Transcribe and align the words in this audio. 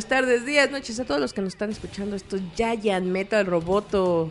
Buenas 0.00 0.08
tardes, 0.08 0.46
días, 0.46 0.70
noches 0.70 0.98
a 0.98 1.04
todos 1.04 1.20
los 1.20 1.34
que 1.34 1.42
nos 1.42 1.52
están 1.52 1.68
escuchando. 1.68 2.16
Esto 2.16 2.36
es 2.36 2.42
Giant 2.56 3.06
Metal 3.06 3.44
Roboto, 3.44 4.30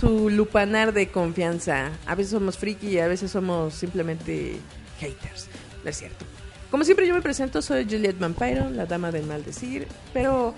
su 0.00 0.30
lupanar 0.30 0.94
de 0.94 1.08
confianza. 1.08 1.90
A 2.06 2.14
veces 2.14 2.32
somos 2.32 2.56
friki 2.56 2.88
y 2.88 2.98
a 2.98 3.08
veces 3.08 3.30
somos 3.30 3.74
simplemente 3.74 4.56
haters. 5.00 5.48
No 5.84 5.90
es 5.90 5.98
cierto. 5.98 6.24
Como 6.70 6.84
siempre 6.84 7.06
yo 7.06 7.12
me 7.12 7.20
presento, 7.20 7.60
soy 7.60 7.84
Juliet 7.84 8.18
Vampiro, 8.18 8.70
la 8.70 8.86
dama 8.86 9.12
del 9.12 9.26
maldecir, 9.26 9.86
pero 10.14 10.54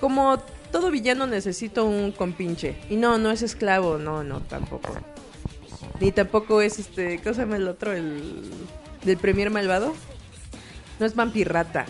como 0.00 0.36
todo 0.72 0.90
villano 0.90 1.28
necesito 1.28 1.84
un 1.84 2.10
compinche. 2.10 2.74
Y 2.90 2.96
no, 2.96 3.18
no 3.18 3.30
es 3.30 3.42
esclavo, 3.42 3.98
no, 3.98 4.24
no, 4.24 4.40
tampoco. 4.40 4.96
Ni 6.00 6.10
tampoco 6.10 6.60
es 6.60 6.80
este, 6.80 7.20
¿cómo 7.22 7.34
se 7.36 7.42
llama 7.42 7.54
el 7.54 7.68
otro? 7.68 7.92
El 7.92 8.50
del 9.04 9.16
premier 9.16 9.50
malvado. 9.50 9.94
No 10.98 11.06
es 11.06 11.14
vampirrata. 11.14 11.86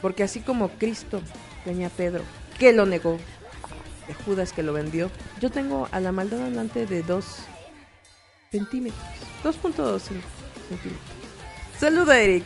Porque 0.00 0.22
así 0.22 0.40
como 0.40 0.68
Cristo 0.70 1.20
tenía 1.64 1.88
a 1.88 1.90
Pedro, 1.90 2.22
que 2.58 2.72
lo 2.72 2.86
negó, 2.86 3.18
de 4.06 4.14
Judas 4.14 4.52
que 4.52 4.62
lo 4.62 4.72
vendió, 4.72 5.10
yo 5.40 5.50
tengo 5.50 5.88
a 5.92 6.00
la 6.00 6.12
maldad 6.12 6.46
hablante 6.46 6.86
de 6.86 7.02
2 7.02 7.24
centímetros. 8.50 9.02
2.2 9.44 10.00
centímetros. 10.00 10.94
Saluda, 11.78 12.20
Eric. 12.20 12.44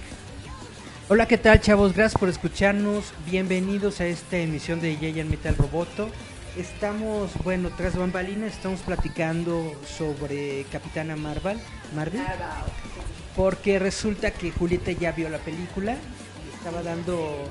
Hola, 1.09 1.27
¿qué 1.27 1.39
tal, 1.39 1.61
chavos? 1.61 1.95
Gracias 1.95 2.19
por 2.19 2.29
escucharnos. 2.29 3.13
Bienvenidos 3.27 4.01
a 4.01 4.07
esta 4.07 4.39
emisión 4.39 4.81
de 4.81 4.97
Giant 4.97 5.31
Metal 5.31 5.55
Roboto. 5.57 6.09
Estamos, 6.57 7.31
bueno, 7.45 7.71
tras 7.77 7.97
bambalinas, 7.97 8.53
estamos 8.53 8.81
platicando 8.81 9.75
sobre 9.87 10.65
Capitana 10.71 11.17
Marvel. 11.17 11.59
Marvel. 11.95 12.23
Porque 13.37 13.79
resulta 13.79 14.31
que 14.31 14.51
Julieta 14.51 14.93
ya 14.93 15.13
vio 15.13 15.29
la 15.29 15.39
película 15.39 15.97
estaba 16.65 16.83
dando 16.85 17.45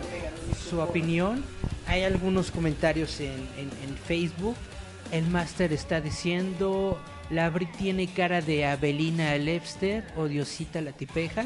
su 0.70 0.80
opinión. 0.80 1.44
Hay 1.86 2.04
algunos 2.04 2.50
comentarios 2.50 3.20
en, 3.20 3.31
en, 3.58 3.70
en 3.84 3.98
Facebook. 4.08 4.56
El 5.12 5.28
máster 5.28 5.73
está 5.73 6.00
diciendo, 6.00 6.98
la 7.30 7.50
Bri 7.50 7.66
tiene 7.66 8.08
cara 8.08 8.42
de 8.42 8.66
Abelina 8.66 9.36
Lepster 9.36 10.06
o 10.16 10.28
Diosita 10.30 10.80
la 10.80 10.94
Tipeja. 10.94 11.45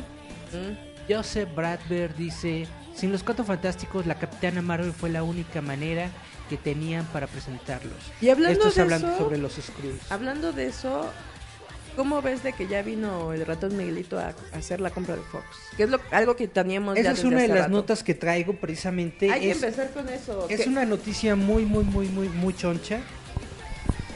Joseph 1.10 1.50
Bradberg 1.56 2.16
dice, 2.16 2.68
sin 2.96 3.12
los 3.12 3.24
cuatro 3.24 3.44
fantásticos, 3.44 4.06
la 4.06 4.16
Capitana 4.20 4.62
Marvel 4.62 4.94
fue 4.94 5.10
la 5.10 5.24
única 5.24 5.62
manera 5.62 6.10
que 6.50 6.58
tenían 6.58 7.06
para 7.08 7.26
presentarlos. 7.26 7.96
Y 8.22 8.30
hablando 8.30 8.54
Esto 8.60 8.68
es 8.70 8.76
de 8.76 8.82
hablando 8.84 9.08
eso- 9.08 9.18
sobre 9.18 9.38
los 9.40 9.54
Skrulls. 9.54 10.12
Hablando 10.12 10.52
de 10.54 10.68
eso, 10.68 11.10
¿cómo 11.96 12.22
ves 12.22 12.44
de 12.44 12.54
que 12.54 12.68
ya 12.68 12.82
vino 12.82 13.34
el 13.34 13.46
ratón 13.46 13.76
Miguelito 13.78 14.20
a, 14.20 14.36
a 14.54 14.58
hacer 14.58 14.82
la 14.82 14.90
compra 14.90 15.16
de 15.16 15.22
Fox? 15.24 15.46
Que 15.78 15.84
es 15.84 15.90
lo, 15.90 16.00
algo 16.12 16.36
que 16.36 16.48
teníamos 16.48 16.96
ya 16.96 17.02
Esa 17.02 17.12
es 17.12 17.24
una 17.24 17.42
de 17.42 17.48
las 17.48 17.58
rato. 17.60 17.70
notas 17.72 18.04
que 18.04 18.14
traigo 18.14 18.54
precisamente. 18.54 19.32
Hay 19.32 19.42
que 19.42 19.52
empezar 19.52 19.92
con 19.92 20.08
eso. 20.10 20.48
Es 20.50 20.68
una 20.68 20.86
noticia 20.86 21.36
muy, 21.36 21.66
muy, 21.66 21.84
muy, 21.84 22.08
muy, 22.08 22.30
muy 22.30 22.56
choncha. 22.56 23.00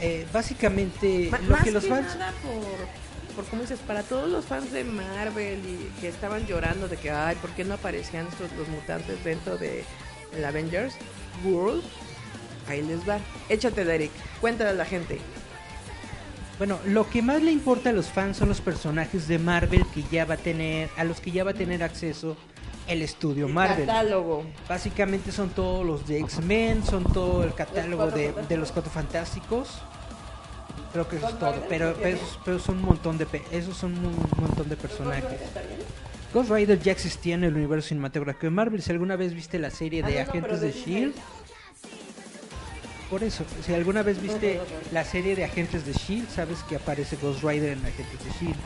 Eh, 0.00 0.26
básicamente, 0.32 1.30
lo 1.30 1.50
más 1.50 1.62
que 1.64 1.70
los 1.72 1.86
fans. 1.86 2.16
nada 2.16 2.32
por, 2.42 3.34
por 3.36 3.44
como 3.50 3.62
dices, 3.62 3.80
para 3.86 4.02
todos 4.02 4.30
los 4.30 4.44
fans 4.46 4.72
de 4.72 4.82
Marvel 4.84 5.58
y 5.58 6.00
que 6.00 6.08
estaban 6.08 6.46
llorando 6.46 6.88
de 6.88 6.96
que, 6.96 7.10
ay, 7.10 7.36
¿por 7.36 7.50
qué 7.50 7.64
no 7.64 7.74
aparecían 7.74 8.26
estos 8.26 8.50
los 8.58 8.68
mutantes 8.68 9.22
dentro 9.24 9.58
de 9.58 9.84
el 10.36 10.44
Avengers 10.44 10.94
World? 11.44 11.82
Ahí 12.68 12.82
les 12.82 13.06
va. 13.08 13.18
Échate, 13.48 13.84
Derek. 13.84 14.10
Cuéntale 14.40 14.70
a 14.70 14.74
la 14.74 14.84
gente. 14.84 15.18
Bueno, 16.60 16.78
lo 16.84 17.08
que 17.08 17.22
más 17.22 17.42
le 17.42 17.50
importa 17.52 17.88
a 17.88 17.92
los 17.94 18.08
fans 18.10 18.36
son 18.36 18.50
los 18.50 18.60
personajes 18.60 19.26
de 19.26 19.38
Marvel 19.38 19.82
que 19.94 20.04
ya 20.12 20.26
va 20.26 20.34
a 20.34 20.36
tener, 20.36 20.90
a 20.98 21.04
los 21.04 21.18
que 21.18 21.30
ya 21.30 21.42
va 21.42 21.52
a 21.52 21.54
tener 21.54 21.82
acceso 21.82 22.36
el 22.86 23.00
estudio 23.00 23.48
Marvel. 23.48 23.86
Catálogo. 23.86 24.44
Básicamente 24.68 25.32
son 25.32 25.48
todos 25.48 25.86
los 25.86 26.06
de 26.06 26.18
X-Men, 26.20 26.84
son 26.84 27.04
todo 27.04 27.44
el 27.44 27.54
catálogo 27.54 28.04
Los 28.04 28.14
de, 28.14 28.34
de 28.46 28.56
los 28.58 28.72
cuatro 28.72 28.92
fantásticos. 28.92 29.78
Creo 30.92 31.08
que 31.08 31.16
eso 31.16 31.28
es 31.30 31.38
todo, 31.38 31.54
pero, 31.68 31.94
pero, 32.02 32.18
pero 32.44 32.58
son 32.58 32.76
un 32.76 32.84
montón 32.84 33.16
de 33.16 33.24
pe- 33.24 33.42
esos 33.52 33.76
son 33.78 33.92
un 33.92 34.14
montón 34.38 34.68
de 34.68 34.76
personajes. 34.76 35.40
Ghost 36.34 36.50
Rider 36.50 36.78
ya 36.78 36.92
existía 36.92 37.36
en 37.36 37.44
el 37.44 37.54
universo 37.56 37.88
cinematográfico 37.88 38.46
de 38.46 38.50
Marvel. 38.50 38.82
Si 38.82 38.92
alguna 38.92 39.16
vez 39.16 39.32
viste 39.32 39.58
la 39.58 39.70
serie 39.70 40.02
Ah, 40.04 40.08
de 40.08 40.14
no, 40.18 40.24
no, 40.24 40.30
Agentes 40.30 40.60
de 40.60 40.72
Shield, 40.72 41.14
por 43.10 43.24
eso, 43.24 43.44
si 43.66 43.74
alguna 43.74 44.04
vez 44.04 44.22
viste 44.22 44.60
la 44.92 45.04
serie 45.04 45.34
de 45.34 45.44
Agentes 45.44 45.84
de 45.84 45.92
Shield, 45.92 46.28
E 46.28 46.32
sabes 46.32 46.62
que 46.62 46.76
aparece 46.76 47.16
Ghost 47.16 47.42
Rider 47.42 47.72
en 47.72 47.84
Agentes 47.84 48.24
de 48.24 48.30
Shield. 48.38 48.56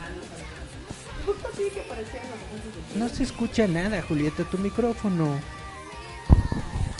Justo 1.25 1.49
que 1.57 1.81
agentes 1.81 2.13
de 2.93 2.99
No 2.99 3.09
se 3.09 3.23
escucha 3.23 3.67
nada, 3.67 4.03
Julieta, 4.03 4.43
tu 4.43 4.59
micrófono. 4.59 5.39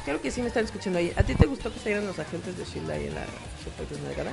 Creo 0.04 0.20
que 0.22 0.32
sí 0.32 0.42
me 0.42 0.48
están 0.48 0.66
escuchando 0.66 0.98
ahí. 1.00 1.14
¿A 1.16 1.24
ti 1.24 1.36
te 1.36 1.46
gustó 1.46 1.72
que 1.72 1.80
salieran 1.80 2.08
los 2.08 2.18
agentes 2.18 2.58
de 2.58 2.64
S.H.I.E.L.D. 2.64 2.94
ahí 2.94 3.08
en 3.08 3.16
la 3.16 3.26
Super 3.64 3.88
Desnalgada? 3.88 4.32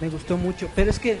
Me 0.00 0.10
gustó 0.10 0.36
mucho, 0.36 0.70
pero 0.74 0.90
es 0.90 0.98
que 0.98 1.18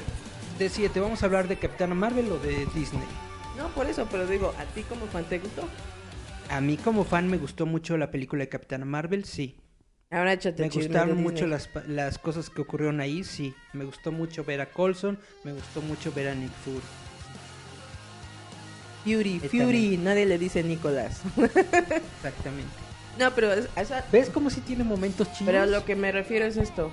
decía, 0.58 0.90
¿te 0.90 1.00
vamos 1.00 1.22
a 1.22 1.26
hablar 1.26 1.48
de 1.48 1.58
Capitana 1.58 1.94
Marvel 1.94 2.30
o 2.32 2.38
de 2.38 2.66
Disney? 2.74 3.08
No, 3.56 3.68
por 3.68 3.86
eso, 3.86 4.06
pero 4.10 4.26
digo, 4.26 4.54
¿a 4.58 4.64
ti 4.74 4.82
como 4.82 5.06
fan 5.06 5.24
te 5.24 5.38
gustó? 5.38 5.68
A 6.50 6.60
mí 6.60 6.76
como 6.76 7.04
fan 7.04 7.28
me 7.28 7.38
gustó 7.38 7.64
mucho 7.64 7.96
la 7.96 8.10
película 8.10 8.44
de 8.44 8.48
Capitana 8.50 8.84
Marvel, 8.84 9.24
sí. 9.24 9.56
Ahora 10.14 10.32
échate 10.32 10.62
Me 10.62 10.68
gustaron 10.68 11.22
mucho 11.22 11.46
las, 11.46 11.68
las 11.88 12.18
cosas 12.18 12.48
que 12.50 12.62
ocurrieron 12.62 13.00
ahí, 13.00 13.24
sí. 13.24 13.54
Me 13.72 13.84
gustó 13.84 14.12
mucho 14.12 14.44
ver 14.44 14.60
a 14.60 14.66
Colson, 14.66 15.18
me 15.42 15.52
gustó 15.52 15.80
mucho 15.82 16.12
ver 16.12 16.28
a 16.28 16.34
Nick 16.34 16.52
Fury. 16.64 16.80
Fury, 19.04 19.40
Eh, 19.42 19.48
Fury, 19.48 19.58
también. 19.58 20.04
nadie 20.04 20.26
le 20.26 20.38
dice 20.38 20.62
Nicolás. 20.62 21.20
Exactamente. 21.36 22.70
no, 23.18 23.30
pero 23.34 23.50
¿Ves 24.10 24.30
cómo 24.30 24.50
sí 24.50 24.60
tiene 24.62 24.84
momentos 24.84 25.26
chidos? 25.32 25.46
pero 25.46 25.62
a 25.62 25.66
lo 25.66 25.84
que 25.84 25.94
me 25.96 26.10
refiero 26.12 26.46
es 26.46 26.56
esto, 26.56 26.90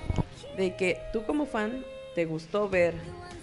de 0.58 0.76
que 0.76 0.98
tú 1.12 1.24
como 1.24 1.46
fan 1.46 1.84
te 2.14 2.26
gustó 2.26 2.68
ver 2.68 2.94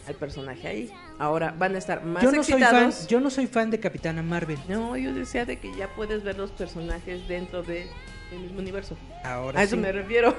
al 0.08 0.14
personaje 0.16 0.68
ahí. 0.68 0.92
Ahora 1.18 1.54
van 1.58 1.76
a 1.76 1.80
estar 1.80 2.04
más 2.04 2.24
yo 2.24 2.32
no 2.32 2.44
soy 2.44 2.62
fan, 2.62 2.76
excitados. 2.84 3.08
yo 3.08 3.20
no 3.20 3.30
soy 3.30 3.48
fan 3.48 3.72
de 3.72 3.80
Capitana 3.80 4.22
Marvel. 4.22 4.60
No, 4.68 4.96
yo 4.98 5.14
decía 5.14 5.46
de 5.46 5.58
que 5.58 5.76
ya 5.76 5.88
puedes 5.96 6.24
ver 6.24 6.38
los 6.38 6.52
personajes 6.52 7.28
dentro 7.28 7.64
de 7.64 7.88
el 8.32 8.40
mismo 8.40 8.60
universo. 8.60 8.96
Ahora 9.24 9.60
a 9.60 9.64
eso 9.64 9.76
sí. 9.76 9.82
me 9.82 9.92
refiero. 9.92 10.36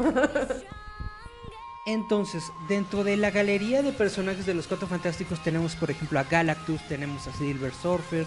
Entonces, 1.86 2.44
dentro 2.68 3.04
de 3.04 3.16
la 3.16 3.30
galería 3.30 3.82
de 3.82 3.92
personajes 3.92 4.46
de 4.46 4.54
los 4.54 4.66
Cuatro 4.66 4.86
Fantásticos 4.86 5.42
tenemos, 5.42 5.74
por 5.76 5.90
ejemplo, 5.90 6.20
a 6.20 6.24
Galactus, 6.24 6.80
tenemos 6.88 7.26
a 7.26 7.32
Silver 7.32 7.72
Surfer, 7.72 8.26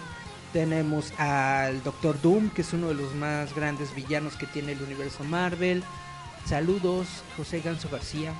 tenemos 0.52 1.12
al 1.18 1.82
Doctor 1.82 2.20
Doom, 2.20 2.50
que 2.50 2.62
es 2.62 2.72
uno 2.72 2.88
de 2.88 2.94
los 2.94 3.14
más 3.14 3.54
grandes 3.54 3.94
villanos 3.94 4.36
que 4.36 4.46
tiene 4.46 4.72
el 4.72 4.82
universo 4.82 5.24
Marvel. 5.24 5.82
Saludos, 6.46 7.06
José 7.36 7.60
Ganso 7.60 7.88
García. 7.88 8.34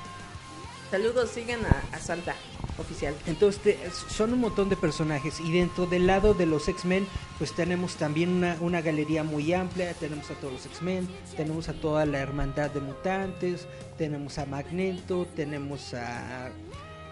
Saludos, 0.90 1.30
sigan 1.30 1.60
a, 1.64 1.96
a 1.96 1.98
Santa 1.98 2.34
oficial. 2.78 3.14
Entonces, 3.26 3.60
te- 3.62 3.78
son 4.08 4.32
un 4.32 4.40
montón 4.40 4.68
de 4.68 4.76
personajes. 4.76 5.40
Y 5.40 5.52
dentro 5.52 5.86
del 5.86 6.06
lado 6.06 6.34
de 6.34 6.46
los 6.46 6.68
X-Men, 6.68 7.06
pues 7.38 7.52
tenemos 7.52 7.96
también 7.96 8.30
una, 8.30 8.56
una 8.60 8.80
galería 8.80 9.24
muy 9.24 9.52
amplia. 9.52 9.92
Tenemos 9.94 10.30
a 10.30 10.34
todos 10.34 10.52
los 10.54 10.66
X-Men, 10.66 11.08
tenemos 11.36 11.68
a 11.68 11.72
toda 11.74 12.04
la 12.06 12.18
hermandad 12.20 12.70
de 12.70 12.80
mutantes, 12.80 13.66
tenemos 13.98 14.38
a 14.38 14.46
Magneto, 14.46 15.26
tenemos 15.34 15.94
a 15.94 16.50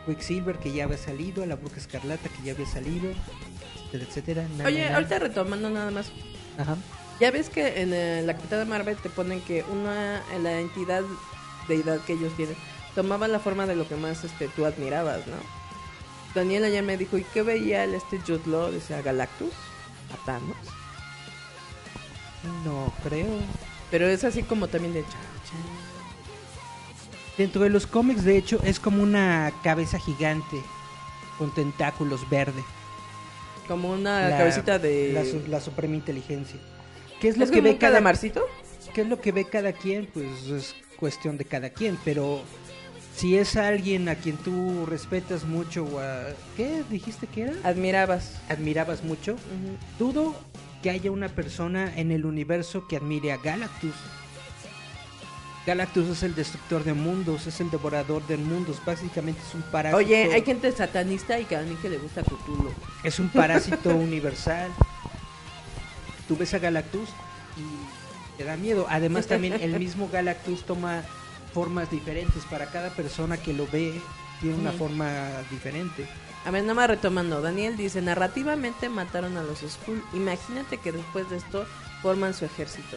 Quicksilver, 0.07 0.59
que 0.59 0.73
ya 0.73 0.85
había 0.85 0.99
salido, 0.99 1.43
a 1.43 1.47
la 1.47 1.57
Bruja 1.57 1.77
Escarlata, 1.79 2.29
que 2.29 2.43
ya 2.45 2.53
había 2.53 2.67
salido, 2.67 3.11
etcétera, 3.93 4.05
etcétera. 4.09 4.49
Na, 4.59 4.65
Oye, 4.65 4.85
na, 4.85 4.91
na. 4.91 4.97
ahorita 4.97 5.19
retomando 5.21 5.71
nada 5.71 5.91
más. 5.91 6.11
Ajá. 6.59 6.77
Ya 7.21 7.31
ves 7.31 7.49
que 7.51 7.81
en 7.83 7.93
eh, 7.93 8.23
la 8.25 8.35
Capitana 8.35 8.65
Marvel 8.65 8.97
te 8.97 9.09
ponen 9.11 9.41
que 9.43 9.65
una 9.71 10.23
la 10.43 10.59
entidad 10.61 11.03
deidad 11.69 12.01
que 12.01 12.15
ellos 12.15 12.33
tienen 12.37 12.57
tomaba 12.95 13.29
la 13.29 13.39
forma 13.41 13.67
de 13.67 13.77
lo 13.77 13.89
que 13.89 13.97
más 13.97 14.25
este, 14.25 14.49
tú 14.49 14.65
admirabas, 14.67 15.27
¿no? 15.27 15.37
Daniel 16.35 16.65
ayer 16.65 16.83
me 16.83 16.97
dijo, 16.97 17.19
¿y 17.19 17.25
qué 17.25 17.43
veía 17.43 17.85
el 17.85 17.95
este 17.95 18.19
Jude 18.21 18.43
Law? 18.47 18.71
Decía 18.73 19.03
Galactus, 19.03 19.53
a 20.13 20.25
Thanos. 20.27 20.57
No 22.65 22.93
creo. 23.05 23.27
Pero 23.91 24.07
es 24.09 24.25
así 24.25 24.43
como 24.43 24.69
también 24.69 24.95
de. 24.95 25.05
Dentro 27.39 27.63
de 27.63 27.71
los 27.71 27.87
cómics, 27.87 28.25
de 28.25 28.37
hecho, 28.37 28.61
es 28.63 28.79
como 28.79 29.03
una 29.03 29.53
cabeza 29.63 29.99
gigante 29.99 30.61
con 31.39 31.53
tentáculos 31.55 32.29
verde. 32.29 32.63
Como 33.69 33.91
una 33.91 34.29
La- 34.29 34.39
cabecita 34.39 34.79
de... 34.79 35.13
La, 35.13 35.25
su- 35.25 35.45
la 35.49 35.61
suprema 35.61 35.95
inteligencia. 35.95 36.59
¿Qué 37.21 37.29
es 37.29 37.37
lo 37.39 37.45
¿Es 37.45 37.51
que 37.51 37.61
ve 37.61 37.79
cada 37.79 37.93
calamarcito? 37.93 38.45
¿Qué 38.93 39.03
es 39.03 39.07
lo 39.07 39.21
que 39.21 39.33
ve 39.33 39.45
cada 39.47 39.73
quien? 39.73 40.07
Pues 40.13 40.27
es 40.49 40.75
cuestión 40.99 41.39
de 41.39 41.45
cada 41.47 41.71
quien, 41.71 41.99
pero 42.05 42.43
si 43.15 43.37
es 43.37 43.57
alguien 43.57 44.09
a 44.09 44.15
quien 44.15 44.37
tú 44.37 44.87
respetas 44.87 45.45
mucho 45.45 45.85
o 45.85 46.01
a... 46.01 46.25
¿Qué 46.57 46.83
dijiste 46.91 47.27
que 47.27 47.43
era? 47.43 47.53
Admirabas. 47.65 48.41
Admirabas 48.49 49.05
mucho. 49.05 49.37
Dudo 49.99 50.35
que 50.83 50.91
haya 50.91 51.11
una 51.11 51.29
persona 51.29 51.93
en 51.97 52.11
el 52.11 52.27
universo 52.27 52.89
que 52.89 52.97
admire 52.97 53.33
a 53.33 53.37
Galactus. 53.37 53.95
Galactus 55.65 56.09
es 56.09 56.23
el 56.25 56.35
destructor 56.35 56.83
de 56.83 56.93
mundos, 56.93 57.47
es 57.47 57.61
el 57.61 57.71
devorador 57.71 58.27
de 58.27 58.37
mundos, 58.37 58.81
básicamente 58.85 59.41
es 59.47 59.55
un 59.55 59.63
parásito. 59.63 59.99
Oye, 59.99 60.33
hay 60.33 60.43
gente 60.43 60.73
satanista 60.73 61.39
y 61.39 61.45
que 61.45 61.55
a 61.55 61.63
mí 61.63 61.77
que 61.81 61.89
le 61.89 61.99
gusta 61.99 62.23
Cthulhu. 62.23 62.73
Es 63.05 63.21
un 63.21 63.29
parásito 63.29 63.91
universal. 63.97 64.73
Tú 66.27 66.37
ves 66.37 66.53
a 66.55 66.59
Galactus 66.59 67.09
y 67.57 68.39
te 68.39 68.45
da 68.45 68.57
miedo. 68.57 68.87
Además 68.89 69.29
también 69.29 69.55
el 69.61 69.79
mismo 69.79 70.09
Galactus 70.13 70.65
toma 70.65 71.05
formas 71.53 71.91
diferentes. 71.91 72.45
Para 72.45 72.67
cada 72.67 72.91
persona 72.91 73.37
que 73.37 73.53
lo 73.53 73.67
ve 73.67 74.01
tiene 74.41 74.57
una 74.57 74.73
forma 74.73 75.11
diferente. 75.51 76.07
A 76.45 76.51
ver, 76.51 76.63
nada 76.63 76.75
más 76.75 76.89
retomando. 76.89 77.41
Daniel 77.41 77.77
dice, 77.77 78.03
narrativamente 78.03 78.89
mataron 78.89 79.37
a 79.37 79.43
los 79.43 79.61
Skull. 79.61 80.03
Imagínate 80.13 80.79
que 80.79 80.93
después 80.93 81.31
de 81.31 81.37
esto 81.37 81.67
forman 82.03 82.35
su 82.35 82.45
ejército. 82.45 82.97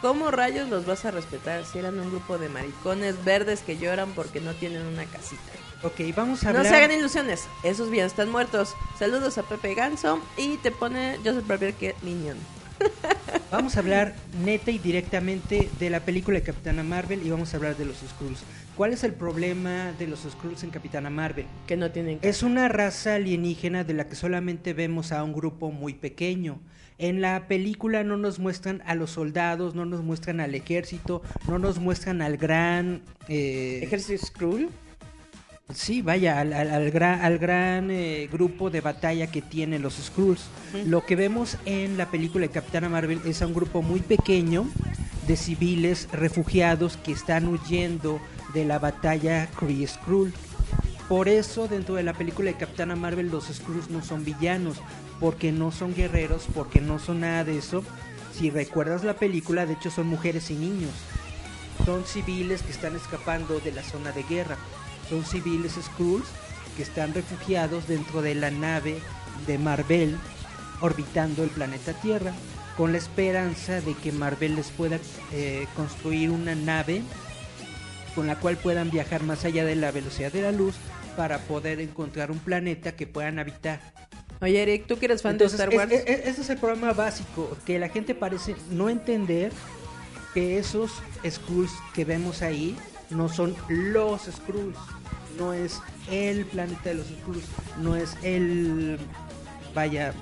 ¿Cómo 0.00 0.30
rayos 0.30 0.68
los 0.68 0.86
vas 0.86 1.04
a 1.04 1.10
respetar 1.10 1.64
si 1.64 1.80
eran 1.80 1.98
un 1.98 2.10
grupo 2.10 2.38
de 2.38 2.48
maricones 2.48 3.24
verdes 3.24 3.62
que 3.62 3.78
lloran 3.78 4.12
porque 4.12 4.40
no 4.40 4.54
tienen 4.54 4.86
una 4.86 5.04
casita? 5.06 5.42
Ok, 5.82 6.14
vamos 6.14 6.44
a 6.44 6.52
No 6.52 6.58
hablar... 6.58 6.72
se 6.72 6.76
hagan 6.76 6.96
ilusiones, 6.96 7.48
esos 7.64 7.90
bien 7.90 8.06
están 8.06 8.30
muertos. 8.30 8.74
Saludos 8.96 9.38
a 9.38 9.42
Pepe 9.42 9.74
Ganso 9.74 10.20
y 10.36 10.56
te 10.58 10.70
pone 10.70 11.18
Joseph 11.24 11.46
Barbier 11.48 11.74
que 11.74 11.96
Minion. 12.02 12.36
Vamos 13.50 13.76
a 13.76 13.80
hablar 13.80 14.14
neta 14.44 14.70
y 14.70 14.78
directamente 14.78 15.70
de 15.78 15.90
la 15.90 16.00
película 16.00 16.38
de 16.38 16.44
Capitana 16.44 16.82
Marvel 16.82 17.26
y 17.26 17.30
vamos 17.30 17.52
a 17.52 17.56
hablar 17.56 17.76
de 17.76 17.86
los 17.86 17.96
Skrulls. 17.96 18.42
¿Cuál 18.76 18.92
es 18.92 19.04
el 19.04 19.14
problema 19.14 19.92
de 19.98 20.06
los 20.06 20.20
Skrulls 20.20 20.64
en 20.64 20.70
Capitana 20.70 21.08
Marvel? 21.08 21.46
Que 21.66 21.76
no 21.76 21.90
tienen 21.90 22.18
Es 22.20 22.42
una 22.42 22.68
raza 22.68 23.14
alienígena 23.14 23.84
de 23.84 23.94
la 23.94 24.06
que 24.06 24.16
solamente 24.16 24.74
vemos 24.74 25.12
a 25.12 25.24
un 25.24 25.32
grupo 25.32 25.70
muy 25.70 25.94
pequeño. 25.94 26.60
En 26.98 27.20
la 27.22 27.48
película 27.48 28.04
no 28.04 28.16
nos 28.16 28.38
muestran 28.38 28.82
a 28.84 28.94
los 28.94 29.12
soldados, 29.12 29.74
no 29.74 29.86
nos 29.86 30.02
muestran 30.02 30.40
al 30.40 30.54
ejército, 30.54 31.22
no 31.48 31.58
nos 31.58 31.78
muestran 31.78 32.20
al 32.20 32.36
gran... 32.36 33.02
eh, 33.28 33.80
ejército 33.82 34.26
Skrull. 34.26 34.68
Sí, 35.74 36.00
vaya, 36.00 36.40
al, 36.40 36.52
al- 36.54 36.70
al 36.70 36.90
gran, 36.90 37.20
al 37.20 37.38
gran 37.38 37.90
eh, 37.90 38.28
grupo 38.32 38.70
de 38.70 38.80
batalla 38.80 39.26
que 39.30 39.42
tienen 39.42 39.82
los 39.82 39.94
Skrulls. 39.96 40.46
Lo 40.86 41.04
que 41.04 41.14
vemos 41.14 41.58
en 41.66 41.98
la 41.98 42.06
película 42.10 42.46
de 42.46 42.52
Capitana 42.52 42.88
Marvel 42.88 43.20
es 43.26 43.42
a 43.42 43.46
un 43.46 43.52
grupo 43.54 43.82
muy 43.82 44.00
pequeño 44.00 44.66
de 45.26 45.36
civiles 45.36 46.08
refugiados 46.10 46.96
que 46.96 47.12
están 47.12 47.46
huyendo 47.48 48.18
de 48.54 48.64
la 48.64 48.78
batalla 48.78 49.46
Kree 49.58 49.86
Skrull. 49.86 50.32
Por 51.06 51.28
eso 51.28 51.68
dentro 51.68 51.96
de 51.96 52.02
la 52.02 52.14
película 52.14 52.50
de 52.50 52.56
Capitana 52.56 52.96
Marvel 52.96 53.30
los 53.30 53.44
Skrulls 53.48 53.90
no 53.90 54.02
son 54.02 54.24
villanos, 54.24 54.78
porque 55.20 55.52
no 55.52 55.70
son 55.70 55.94
guerreros, 55.94 56.46
porque 56.54 56.80
no 56.80 56.98
son 56.98 57.20
nada 57.20 57.44
de 57.44 57.58
eso. 57.58 57.82
Si 58.34 58.48
recuerdas 58.50 59.04
la 59.04 59.14
película, 59.14 59.66
de 59.66 59.74
hecho 59.74 59.90
son 59.90 60.06
mujeres 60.06 60.50
y 60.50 60.54
niños 60.54 60.90
son 61.84 62.04
civiles 62.04 62.62
que 62.62 62.72
están 62.72 62.96
escapando 62.96 63.60
de 63.60 63.70
la 63.70 63.82
zona 63.84 64.10
de 64.12 64.22
guerra. 64.24 64.56
Son 65.08 65.24
civiles 65.24 65.72
Skrulls 65.82 66.26
que 66.76 66.82
están 66.82 67.14
refugiados 67.14 67.88
dentro 67.88 68.22
de 68.22 68.34
la 68.34 68.50
nave 68.50 68.98
de 69.46 69.58
Marvel 69.58 70.16
orbitando 70.80 71.42
el 71.42 71.50
planeta 71.50 71.92
Tierra 71.94 72.32
con 72.76 72.92
la 72.92 72.98
esperanza 72.98 73.80
de 73.80 73.94
que 73.94 74.12
Marvel 74.12 74.54
les 74.56 74.68
pueda 74.70 74.98
eh, 75.32 75.66
construir 75.74 76.30
una 76.30 76.54
nave 76.54 77.02
con 78.14 78.26
la 78.26 78.36
cual 78.38 78.56
puedan 78.56 78.90
viajar 78.90 79.22
más 79.24 79.44
allá 79.44 79.64
de 79.64 79.74
la 79.76 79.90
velocidad 79.90 80.32
de 80.32 80.42
la 80.42 80.52
luz 80.52 80.74
para 81.16 81.38
poder 81.40 81.80
encontrar 81.80 82.30
un 82.30 82.38
planeta 82.38 82.92
que 82.94 83.06
puedan 83.08 83.38
habitar. 83.40 83.80
Oye, 84.40 84.62
Eric, 84.62 84.86
¿tú 84.86 84.98
que 84.98 85.06
eres 85.06 85.22
fan 85.22 85.32
Entonces, 85.32 85.58
de 85.58 85.64
Star 85.64 85.76
Wars? 85.76 85.90
es- 85.90 86.04
es- 86.06 86.26
ese 86.28 86.40
es 86.42 86.50
el 86.50 86.58
problema 86.58 86.92
básico, 86.92 87.56
que 87.66 87.80
la 87.80 87.88
gente 87.88 88.14
parece 88.14 88.54
no 88.70 88.88
entender 88.88 89.50
que 90.32 90.58
esos 90.58 90.92
Skrulls 91.28 91.72
que 91.92 92.04
vemos 92.04 92.42
ahí 92.42 92.76
no 93.10 93.28
son 93.28 93.56
los 93.68 94.22
Skrulls, 94.26 94.78
no 95.38 95.52
es 95.52 95.80
el 96.10 96.44
planeta 96.46 96.90
de 96.90 96.94
los 96.96 97.06
Skrulls, 97.06 97.44
no 97.78 97.96
es 97.96 98.16
el, 98.22 98.98
vaya, 99.74 100.12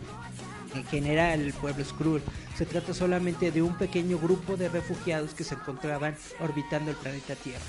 en 0.75 0.85
general 0.85 1.41
el 1.41 1.53
pueblo 1.55 1.85
Skrull. 1.85 2.23
Se 2.57 2.67
trata 2.67 2.95
solamente 2.95 3.51
de 3.51 3.63
un 3.63 3.77
pequeño 3.77 4.19
grupo 4.19 4.57
de 4.57 4.69
refugiados 4.69 5.35
que 5.35 5.45
se 5.45 5.55
encontraban 5.55 6.17
orbitando 6.41 6.91
el 6.91 6.97
planeta 6.97 7.35
Tierra. 7.35 7.61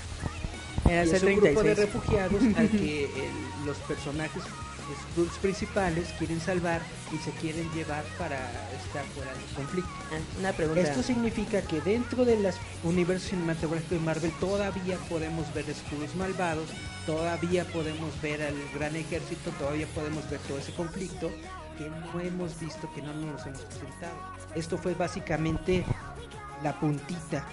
Era 0.88 1.04
Y 1.04 1.10
es 1.10 1.22
un 1.22 1.36
grupo 1.36 1.62
de 1.62 1.74
C-36. 1.74 1.76
refugiados 1.76 2.42
al 2.56 2.68
que 2.70 3.04
el- 3.26 3.66
los 3.66 3.76
personajes 3.78 4.42
Skrulls 4.94 5.38
principales 5.38 6.08
quieren 6.18 6.40
salvar 6.40 6.80
y 7.12 7.18
se 7.18 7.30
quieren 7.32 7.68
llevar 7.72 8.04
para 8.18 8.36
estar 8.84 9.04
fuera 9.14 9.32
del 9.32 9.44
conflicto. 9.54 9.90
Ah, 10.12 10.38
Una 10.40 10.52
pregunta. 10.52 10.80
Esto 10.80 11.02
significa 11.02 11.62
que 11.62 11.80
dentro 11.80 12.24
del 12.24 12.48
universo 12.84 13.28
cinematográfico 13.30 13.94
de 13.94 14.00
Marvel 14.00 14.32
todavía 14.40 14.96
podemos 15.08 15.52
ver 15.54 15.64
Skrulls 15.74 16.14
malvados, 16.16 16.68
todavía 17.06 17.64
podemos 17.66 18.20
ver 18.22 18.42
al 18.42 18.54
gran 18.74 18.96
ejército, 18.96 19.50
todavía 19.58 19.86
podemos 19.94 20.28
ver 20.30 20.40
todo 20.40 20.58
ese 20.58 20.72
conflicto 20.72 21.30
que 21.76 21.88
no 21.88 22.20
hemos 22.20 22.58
visto, 22.58 22.92
que 22.94 23.02
no 23.02 23.14
nos 23.14 23.46
hemos 23.46 23.60
presentado. 23.62 24.16
Esto 24.54 24.76
fue 24.78 24.94
básicamente 24.94 25.84
la 26.62 26.78
puntita. 26.78 27.44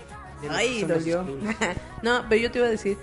de 0.41 0.49
Ay, 0.49 0.81
los 0.81 0.99
dolió. 0.99 1.25
No, 2.01 2.25
pero 2.27 2.41
yo 2.41 2.51
te 2.51 2.59
iba 2.59 2.67
a 2.67 2.71
decir, 2.71 2.97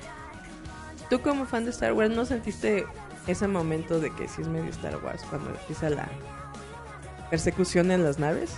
tú 1.08 1.20
como 1.20 1.46
fan 1.46 1.64
de 1.64 1.70
Star 1.70 1.92
Wars, 1.92 2.10
¿no 2.14 2.24
sentiste 2.24 2.84
ese 3.26 3.48
momento 3.48 4.00
de 4.00 4.10
que 4.10 4.28
sí 4.28 4.42
es 4.42 4.48
medio 4.48 4.70
Star 4.70 4.96
Wars 5.04 5.22
cuando 5.28 5.50
empieza 5.50 5.90
la 5.90 6.08
persecución 7.30 7.90
en 7.90 8.04
las 8.04 8.18
naves? 8.18 8.52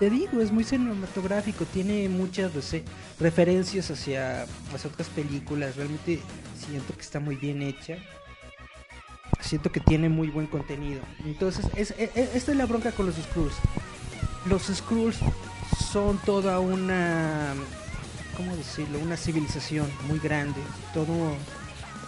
Te 0.00 0.10
digo, 0.10 0.40
es 0.40 0.50
muy 0.50 0.64
cinematográfico, 0.64 1.64
tiene 1.66 2.08
muchas 2.08 2.52
referencias 3.20 3.90
hacia 3.90 4.46
las 4.72 4.84
otras 4.84 5.08
películas, 5.08 5.76
realmente 5.76 6.20
siento 6.66 6.94
que 6.94 7.00
está 7.02 7.20
muy 7.20 7.36
bien 7.36 7.62
hecha. 7.62 7.96
Siento 9.40 9.70
que 9.70 9.80
tiene 9.80 10.08
muy 10.08 10.28
buen 10.28 10.46
contenido. 10.46 11.00
Entonces, 11.24 11.66
es, 11.76 11.90
e- 11.92 12.10
e- 12.14 12.30
esta 12.34 12.52
es 12.52 12.56
la 12.56 12.66
bronca 12.66 12.92
con 12.92 13.06
los 13.06 13.14
Skrulls. 13.16 13.54
Los 14.46 14.62
Skrulls 14.64 15.18
son 15.92 16.18
toda 16.18 16.60
una, 16.60 17.52
¿cómo 18.36 18.56
decirlo? 18.56 18.98
Una 18.98 19.16
civilización 19.16 19.86
muy 20.08 20.18
grande. 20.18 20.60
Todo, 20.94 21.36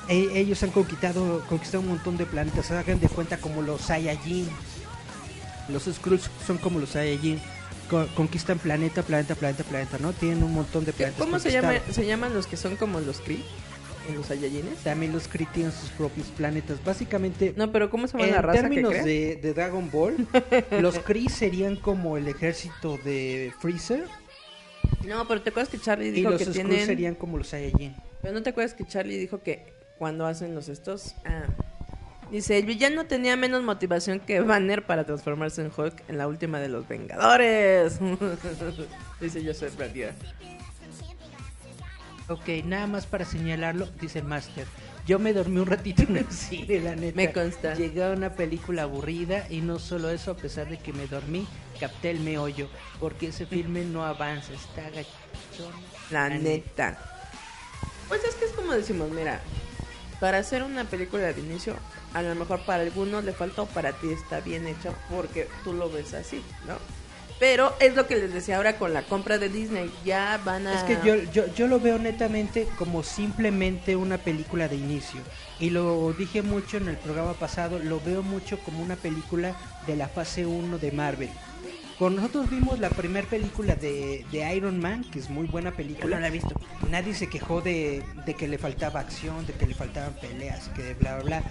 e- 0.09 0.39
ellos 0.41 0.63
han 0.63 0.71
conquistado, 0.71 1.45
conquistado 1.49 1.83
un 1.83 1.89
montón 1.91 2.17
de 2.17 2.27
planetas. 2.27 2.71
Hagan 2.71 3.01
de 3.01 3.09
cuenta 3.09 3.39
como 3.39 3.63
los 3.63 3.81
Saiyajin. 3.83 4.49
Los 5.69 5.85
Skrulls 5.85 6.31
son 6.47 6.59
como 6.59 6.79
los 6.79 6.91
Saiyajin. 6.91 7.41
Co- 7.91 8.07
conquistan 8.17 8.59
planeta, 8.59 9.03
planeta, 9.03 9.35
planeta, 9.35 9.63
planeta, 9.65 9.99
¿no? 10.01 10.13
Tienen 10.13 10.43
un 10.43 10.53
montón 10.53 10.85
de 10.85 10.93
planetas. 10.93 11.21
¿Cómo 11.25 11.39
se, 11.39 11.53
llama, 11.53 11.75
se 11.91 12.05
llaman 12.07 12.35
los 12.35 12.47
que 12.47 12.57
son 12.57 12.77
como 12.77 13.01
los 13.01 13.21
Kree? 13.21 13.43
¿En 14.09 14.15
los 14.17 14.27
Saiyajines? 14.27 14.79
También 14.85 15.13
los 15.13 15.27
Kree 15.29 15.47
tienen 15.53 15.73
sus 15.73 15.91
propios 15.91 16.29
planetas. 16.29 16.83
Básicamente, 16.85 17.53
No, 17.57 17.73
pero 17.73 17.91
¿cómo 17.91 18.07
se 18.07 18.17
llama 18.19 18.31
la 18.31 18.37
en 18.37 18.43
raza 18.43 18.57
que 18.57 18.69
términos 18.69 18.93
de, 18.93 19.37
de 19.43 19.55
Dragon 19.55 19.91
Ball, 19.91 20.15
los 20.81 20.99
Kree 21.01 21.29
serían 21.29 21.75
como 21.77 22.17
el 22.17 22.29
ejército 22.29 22.99
de 23.05 23.53
Freezer 23.61 24.05
No, 25.05 25.27
pero 25.27 25.43
te 25.43 25.51
acuerdas 25.51 25.69
que 25.71 25.81
Charlie 25.81 26.09
y 26.09 26.11
dijo 26.13 26.31
los 26.31 26.39
que 26.39 26.45
Skrulls 26.45 26.69
tienen... 26.69 26.87
serían 26.87 27.15
como 27.17 27.37
los 27.39 27.49
Saiyajin. 27.49 27.97
Pero 28.23 28.35
no 28.35 28.43
te 28.45 28.51
acuerdas 28.51 28.75
que 28.75 28.85
Charlie 28.85 29.19
dijo 29.19 29.43
que 29.43 29.75
cuando 29.99 30.27
hacen 30.27 30.55
los 30.55 30.69
estos... 30.69 31.15
Ah, 31.25 31.47
dice, 32.31 32.59
el 32.59 32.67
villano 32.67 33.07
tenía 33.07 33.37
menos 33.37 33.63
motivación 33.63 34.21
que 34.21 34.41
Banner 34.41 34.85
para 34.85 35.05
transformarse 35.05 35.63
en 35.63 35.73
Hulk 35.77 36.03
en 36.09 36.19
la 36.19 36.29
última 36.29 36.59
de 36.61 36.69
los 36.69 36.87
Vengadores. 36.89 37.99
dice 39.21 39.45
Joseph 39.45 39.77
Bradier. 39.77 40.15
Ok, 42.29 42.49
nada 42.65 42.89
más 42.89 43.07
para 43.07 43.25
señalarlo, 43.25 43.87
dice 44.01 44.19
el 44.19 44.25
Master. 44.25 44.67
Yo 45.07 45.21
me 45.21 45.33
dormí 45.33 45.61
un 45.61 45.67
ratito 45.67 46.03
en 46.03 46.17
el 46.17 46.33
cine, 46.33 46.81
la 46.81 46.97
neta. 46.97 47.15
Me 47.15 47.33
consta. 47.33 47.75
Llegué 47.75 48.03
a 48.03 48.11
una 48.11 48.33
película 48.33 48.83
aburrida 48.83 49.47
y 49.49 49.61
no 49.61 49.79
solo 49.79 50.11
eso, 50.11 50.33
a 50.33 50.37
pesar 50.37 50.69
de 50.69 50.79
que 50.79 50.93
me 50.93 51.07
dormí, 51.07 51.47
capté 51.79 52.11
el 52.11 52.19
meollo. 52.19 52.69
Porque 52.99 53.29
ese 53.29 53.47
filme 53.47 53.85
no 53.85 54.05
avanza, 54.05 54.53
está 54.53 54.83
gachón. 54.91 55.73
La 56.11 56.29
neta. 56.29 56.99
Pues 58.09 58.25
es 58.25 58.35
que 58.35 58.47
es 58.47 58.53
como 58.53 58.73
decimos, 58.73 59.09
mira, 59.11 59.41
para 60.21 60.39
hacer 60.39 60.63
una 60.63 60.85
película 60.85 61.33
de 61.33 61.41
inicio, 61.41 61.75
a 62.15 62.23
lo 62.23 62.35
mejor 62.35 62.65
para 62.65 62.83
algunos 62.83 63.25
le 63.25 63.33
falta 63.33 63.63
o 63.63 63.67
para 63.67 63.93
ti 63.93 64.11
está 64.11 64.41
bien 64.41 64.67
hecho 64.67 64.95
porque 65.11 65.49
tú 65.65 65.73
lo 65.73 65.91
ves 65.91 66.15
así, 66.15 66.43
¿no? 66.67 66.75
Pero 67.39 67.75
es 67.81 67.95
lo 67.95 68.07
que 68.07 68.17
les 68.17 68.33
decía 68.33 68.57
ahora 68.57 68.79
con 68.79 68.95
la 68.95 69.03
compra 69.03 69.37
de 69.37 69.51
Disney, 69.51 69.93
ya 70.07 70.41
van 70.43 70.67
a... 70.67 70.75
Es 70.75 70.85
que 70.85 70.99
yo, 71.07 71.17
yo, 71.33 71.53
yo 71.55 71.67
lo 71.67 71.79
veo 71.79 71.99
netamente 71.99 72.67
como 72.79 73.03
simplemente 73.03 73.95
una 73.95 74.17
película 74.17 74.69
de 74.69 74.77
inicio. 74.77 75.21
Y 75.61 75.69
lo 75.69 76.15
dije 76.15 76.41
mucho 76.41 76.79
en 76.79 76.89
el 76.89 76.97
programa 76.97 77.35
pasado, 77.35 77.79
lo 77.79 78.01
veo 78.01 78.23
mucho 78.23 78.59
como 78.61 78.83
una 78.83 78.97
película 78.97 79.55
de 79.87 79.97
la 79.97 80.09
fase 80.09 80.47
1 80.47 80.79
de 80.79 80.93
Marvel. 80.93 81.31
Con 81.99 82.17
nosotros 82.17 82.51
vimos 82.51 82.79
la 82.79 82.91
primera 82.91 83.27
película 83.27 83.75
de, 83.75 84.27
de 84.31 84.55
Iron 84.55 84.79
Man, 84.79 85.03
que 85.05 85.19
es 85.19 85.31
muy 85.31 85.47
buena 85.47 85.73
película. 85.73 86.17
no 86.17 86.21
la 86.21 86.29
he 86.29 86.31
visto. 86.31 86.55
Nadie 86.91 87.15
se 87.15 87.29
quejó 87.29 87.63
de, 87.63 88.03
de 88.27 88.35
que 88.35 88.49
le 88.49 88.59
faltaba 88.59 89.01
acción, 89.01 89.47
de 89.47 89.55
que 89.55 89.67
le 89.67 89.75
faltaban 89.75 90.13
peleas, 90.15 90.69
que 90.77 90.83
de 90.83 90.95
bla, 90.95 91.15
bla, 91.17 91.25
bla. 91.25 91.43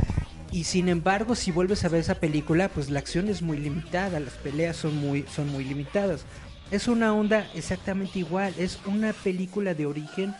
Y 0.52 0.66
sin 0.66 0.88
embargo, 0.88 1.34
si 1.34 1.52
vuelves 1.52 1.84
a 1.84 1.90
ver 1.90 2.02
esa 2.02 2.16
película, 2.16 2.70
pues 2.70 2.92
la 2.92 3.00
acción 3.00 3.28
es 3.28 3.42
muy 3.42 3.58
limitada, 3.58 4.20
las 4.20 4.34
peleas 4.34 4.78
son 4.78 4.96
muy, 4.98 5.26
son 5.34 5.52
muy 5.52 5.64
limitadas. 5.64 6.26
Es 6.70 6.88
una 6.88 7.14
onda 7.14 7.48
exactamente 7.56 8.20
igual, 8.20 8.54
es 8.60 8.80
una 8.86 9.14
película 9.14 9.74
de 9.74 9.88
origen 9.88 10.36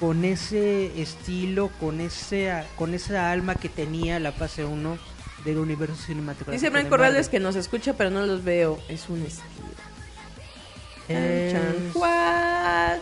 con 0.00 0.24
ese 0.24 1.00
estilo, 1.00 1.70
con 1.78 2.00
ese, 2.00 2.52
con 2.76 2.94
esa 2.94 3.30
alma 3.30 3.54
que 3.54 3.68
tenía 3.68 4.18
la 4.18 4.32
fase 4.32 4.64
1 4.64 4.98
del 5.44 5.58
universo 5.58 5.96
cinematográfico. 5.96 6.52
Dice 6.52 6.70
de 6.70 6.88
Corrales 6.88 7.28
que 7.28 7.40
nos 7.40 7.56
escucha, 7.56 7.94
pero 7.94 8.10
no 8.10 8.24
los 8.24 8.44
veo. 8.44 8.78
Es 8.88 9.08
un 9.08 9.22
estilo. 9.22 9.72
What? 11.94 12.98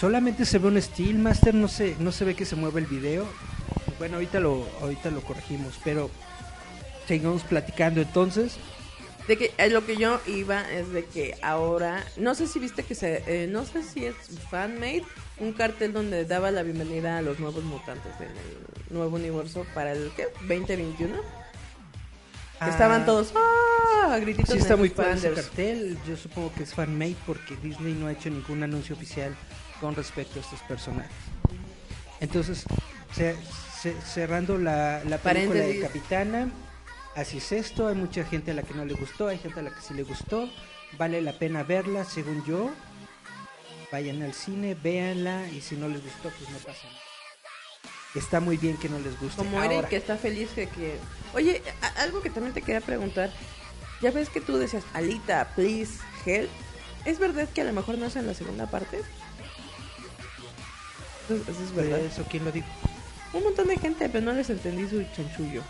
Solamente 0.00 0.46
se 0.46 0.58
ve 0.58 0.68
un 0.68 0.80
Steel 0.80 1.18
Master, 1.18 1.54
no 1.54 1.68
se, 1.68 1.96
no 1.98 2.10
se 2.10 2.24
ve 2.24 2.34
que 2.34 2.46
se 2.46 2.56
mueve 2.56 2.80
el 2.80 2.86
video. 2.86 3.26
Bueno, 3.98 4.14
ahorita 4.14 4.40
lo, 4.40 4.66
ahorita 4.80 5.10
lo 5.10 5.20
corregimos, 5.20 5.78
pero 5.84 6.10
sigamos 7.06 7.42
platicando 7.42 8.00
entonces. 8.00 8.56
De 9.28 9.36
que 9.38 9.52
eh, 9.58 9.70
lo 9.70 9.86
que 9.86 9.96
yo 9.96 10.20
iba 10.26 10.68
es 10.72 10.90
de 10.92 11.04
que 11.04 11.36
ahora, 11.42 12.04
no 12.16 12.34
sé 12.34 12.46
si 12.48 12.58
viste 12.58 12.82
que 12.82 12.94
se, 12.94 13.22
eh, 13.26 13.46
no 13.46 13.64
sé 13.64 13.82
si 13.84 14.04
es 14.06 14.14
fanmade, 14.50 15.04
un 15.38 15.52
cartel 15.52 15.92
donde 15.92 16.24
daba 16.24 16.50
la 16.50 16.62
bienvenida 16.62 17.18
a 17.18 17.22
los 17.22 17.38
nuevos 17.38 17.62
mutantes 17.64 18.12
en 18.18 18.26
el 18.28 18.56
nuevo 18.90 19.16
universo 19.16 19.64
para 19.74 19.92
el 19.92 20.10
¿qué? 20.16 20.26
2021. 20.48 21.14
Ah, 22.58 22.68
Estaban 22.68 23.06
todos 23.06 23.32
¡ah! 23.36 24.18
grititos 24.18 24.50
Sí 24.52 24.58
está 24.58 24.76
muy 24.76 24.90
padre 24.90 25.14
ese 25.14 25.32
cartel, 25.32 25.96
yo 26.06 26.16
supongo 26.16 26.52
que 26.52 26.64
es 26.64 26.74
fanmade 26.74 27.16
porque 27.26 27.56
Disney 27.62 27.94
no 27.94 28.08
ha 28.08 28.12
hecho 28.12 28.28
ningún 28.30 28.62
anuncio 28.62 28.94
oficial 28.96 29.34
con 29.80 29.94
respecto 29.94 30.40
a 30.40 30.42
estos 30.42 30.60
personajes. 30.62 31.12
Entonces, 32.20 32.64
ce- 33.14 33.36
ce- 33.80 33.96
cerrando 34.02 34.58
la, 34.58 35.02
la 35.04 35.16
película 35.18 35.60
de. 35.60 35.80
Capitana, 35.80 36.50
así 37.16 37.38
es 37.38 37.52
esto, 37.52 37.88
hay 37.88 37.94
mucha 37.94 38.24
gente 38.24 38.50
a 38.50 38.54
la 38.54 38.62
que 38.62 38.74
no 38.74 38.84
le 38.84 38.94
gustó, 38.94 39.28
hay 39.28 39.38
gente 39.38 39.60
a 39.60 39.62
la 39.62 39.70
que 39.70 39.80
sí 39.80 39.94
le 39.94 40.02
gustó, 40.02 40.48
vale 40.98 41.20
la 41.22 41.32
pena 41.32 41.62
verla, 41.62 42.04
según 42.04 42.44
yo, 42.44 42.70
vayan 43.92 44.22
al 44.22 44.34
cine, 44.34 44.74
véanla 44.74 45.48
y 45.48 45.60
si 45.60 45.76
no 45.76 45.88
les 45.88 46.02
gustó, 46.02 46.30
pues 46.30 46.50
no 46.50 46.58
pasa 46.58 46.86
nada. 46.86 47.00
Está 48.14 48.40
muy 48.40 48.56
bien 48.56 48.76
que 48.76 48.88
no 48.88 48.98
les 48.98 49.18
guste. 49.20 49.36
Como 49.36 49.62
Eric 49.62 49.88
que 49.88 49.96
está 49.96 50.16
feliz 50.16 50.54
de 50.56 50.68
que... 50.68 50.98
Oye, 51.32 51.62
algo 51.96 52.20
que 52.20 52.30
también 52.30 52.52
te 52.52 52.60
quería 52.60 52.80
preguntar. 52.80 53.30
Ya 54.02 54.10
ves 54.10 54.28
que 54.30 54.40
tú 54.40 54.56
decías, 54.56 54.82
Alita, 54.94 55.52
please, 55.54 56.00
help. 56.26 56.50
¿Es 57.04 57.20
verdad 57.20 57.48
que 57.48 57.60
a 57.60 57.64
lo 57.64 57.72
mejor 57.72 57.98
no 57.98 58.06
es 58.06 58.16
en 58.16 58.26
la 58.26 58.34
segunda 58.34 58.68
parte? 58.68 59.00
Eso 61.28 61.62
es 61.64 61.74
verdad. 61.74 62.00
¿Eso 62.00 62.24
quién 62.28 62.44
lo 62.44 62.50
dijo? 62.50 62.66
Un 63.32 63.44
montón 63.44 63.68
de 63.68 63.78
gente, 63.78 64.08
pero 64.08 64.24
no 64.24 64.32
les 64.32 64.50
entendí 64.50 64.88
su 64.88 65.04
chanchullo. 65.14 65.62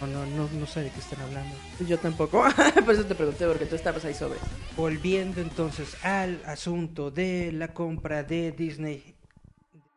No, 0.00 0.24
no, 0.26 0.48
no, 0.52 0.66
sé 0.66 0.82
de 0.84 0.90
qué 0.90 1.00
están 1.00 1.20
hablando. 1.20 1.54
Yo 1.86 1.98
tampoco. 1.98 2.44
Por 2.84 2.94
eso 2.94 3.04
te 3.04 3.14
pregunté, 3.14 3.46
porque 3.46 3.66
tú 3.66 3.74
estabas 3.74 4.04
ahí 4.04 4.14
sobre. 4.14 4.38
Volviendo 4.76 5.40
entonces 5.40 5.96
al 6.04 6.40
asunto 6.46 7.10
de 7.10 7.50
la 7.52 7.74
compra 7.74 8.22
de 8.22 8.52
Disney. 8.52 9.16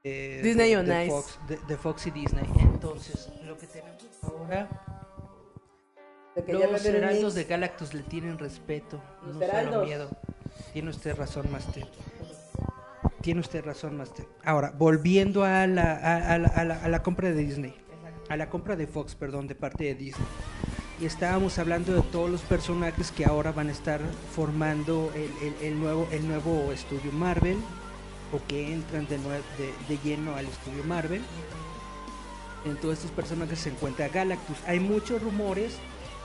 de- 0.03 0.41
Disney 0.43 0.71
de, 0.71 0.77
on 0.77 0.85
de 0.87 1.05
Ice. 1.05 1.11
Fox, 1.11 1.39
de, 1.47 1.57
de 1.67 1.77
Fox 1.77 2.07
y 2.07 2.11
Disney. 2.11 2.45
Entonces, 2.59 3.29
lo 3.45 3.57
que 3.57 3.67
tenemos 3.67 4.01
ahora. 4.23 4.67
Los 6.47 6.85
heraldos 6.85 7.33
de 7.35 7.43
Galactus 7.43 7.93
le 7.93 8.03
tienen 8.03 8.37
respeto, 8.39 9.01
Los 9.25 9.35
no 9.35 9.45
solo 9.45 9.83
miedo. 9.85 10.09
Tiene 10.73 10.89
usted 10.89 11.15
razón, 11.15 11.51
Master. 11.51 11.85
Tiene 13.21 13.41
usted 13.41 13.63
razón, 13.63 13.97
Master. 13.97 14.25
Ahora, 14.43 14.71
volviendo 14.75 15.43
a 15.43 15.67
la, 15.67 15.91
a, 15.93 16.33
a 16.33 16.37
la, 16.39 16.47
a 16.47 16.63
la- 16.65 16.81
a 16.83 16.87
la 16.87 17.03
compra 17.03 17.29
de 17.31 17.35
Disney. 17.35 17.75
A 18.31 18.37
la 18.37 18.49
compra 18.49 18.75
de 18.77 18.87
Fox, 18.87 19.13
perdón, 19.15 19.47
de 19.47 19.55
parte 19.55 19.83
de 19.83 19.95
Disney. 19.95 20.25
Y 21.01 21.05
estábamos 21.05 21.59
hablando 21.59 21.93
de 21.93 22.01
todos 22.03 22.29
los 22.29 22.41
personajes 22.41 23.11
que 23.11 23.25
ahora 23.25 23.51
van 23.51 23.67
a 23.67 23.71
estar 23.71 23.99
formando 24.35 25.11
el, 25.15 25.53
el- 25.67 25.79
nuevo, 25.79 26.07
el 26.11 26.25
nuevo 26.27 26.71
estudio 26.71 27.11
Marvel. 27.11 27.57
O 28.31 28.39
que 28.47 28.71
entran 28.71 29.05
de, 29.07 29.17
de, 29.17 29.27
de 29.89 29.97
lleno 30.03 30.35
al 30.35 30.45
estudio 30.45 30.83
Marvel. 30.85 31.21
En 32.63 32.77
todos 32.77 32.95
estos 32.99 33.11
personajes 33.11 33.59
se 33.59 33.69
encuentra 33.69 34.07
Galactus. 34.07 34.57
Hay 34.65 34.79
muchos 34.79 35.21
rumores 35.21 35.73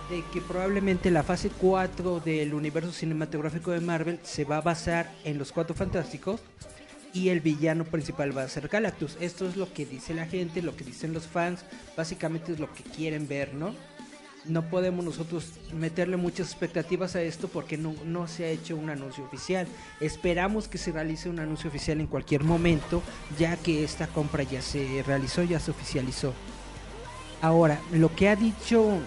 de 0.09 0.23
que 0.33 0.41
probablemente 0.41 1.11
la 1.11 1.25
fase 1.25 1.51
4 1.51 2.21
del 2.21 2.55
universo 2.55 2.93
cinematográfico 2.93 3.73
de 3.73 3.81
Marvel 3.81 4.21
se 4.23 4.45
va 4.45 4.59
a 4.59 4.61
basar 4.61 5.13
en 5.25 5.39
los 5.39 5.51
Cuatro 5.51 5.75
Fantásticos 5.75 6.41
y 7.17 7.31
el 7.31 7.41
villano 7.41 7.85
principal 7.85 8.37
va 8.37 8.43
a 8.43 8.49
ser 8.49 8.69
Galactus. 8.69 9.17
Esto 9.21 9.49
es 9.49 9.57
lo 9.57 9.73
que 9.73 9.87
dice 9.87 10.13
la 10.13 10.27
gente, 10.27 10.61
lo 10.61 10.77
que 10.77 10.85
dicen 10.85 11.15
los 11.15 11.27
fans, 11.27 11.65
básicamente 11.97 12.53
es 12.53 12.61
lo 12.61 12.71
que 12.75 12.83
quieren 12.83 13.27
ver, 13.27 13.55
¿no? 13.55 13.75
No 14.45 14.69
podemos 14.69 15.03
nosotros 15.03 15.53
meterle 15.75 16.19
muchas 16.19 16.49
expectativas 16.49 17.17
a 17.17 17.23
esto 17.23 17.49
porque 17.49 17.79
no, 17.79 17.95
no 18.05 18.29
se 18.29 18.45
ha 18.45 18.49
hecho 18.49 18.77
un 18.77 18.91
anuncio 18.91 19.25
oficial. 19.25 19.67
Esperamos 19.99 20.69
que 20.69 20.77
se 20.77 20.93
realice 20.93 21.31
un 21.31 21.41
anuncio 21.41 21.71
oficial 21.71 22.01
en 22.01 22.07
cualquier 22.07 22.45
momento, 22.45 23.03
ya 23.39 23.57
que 23.57 23.83
esta 23.83 24.07
compra 24.09 24.43
ya 24.43 24.61
se 24.61 25.03
realizó, 25.05 25.43
ya 25.43 25.59
se 25.59 25.71
oficializó. 25.71 26.35
Ahora, 27.41 27.81
lo 27.93 28.15
que 28.15 28.29
ha 28.29 28.37
dicho 28.37 28.99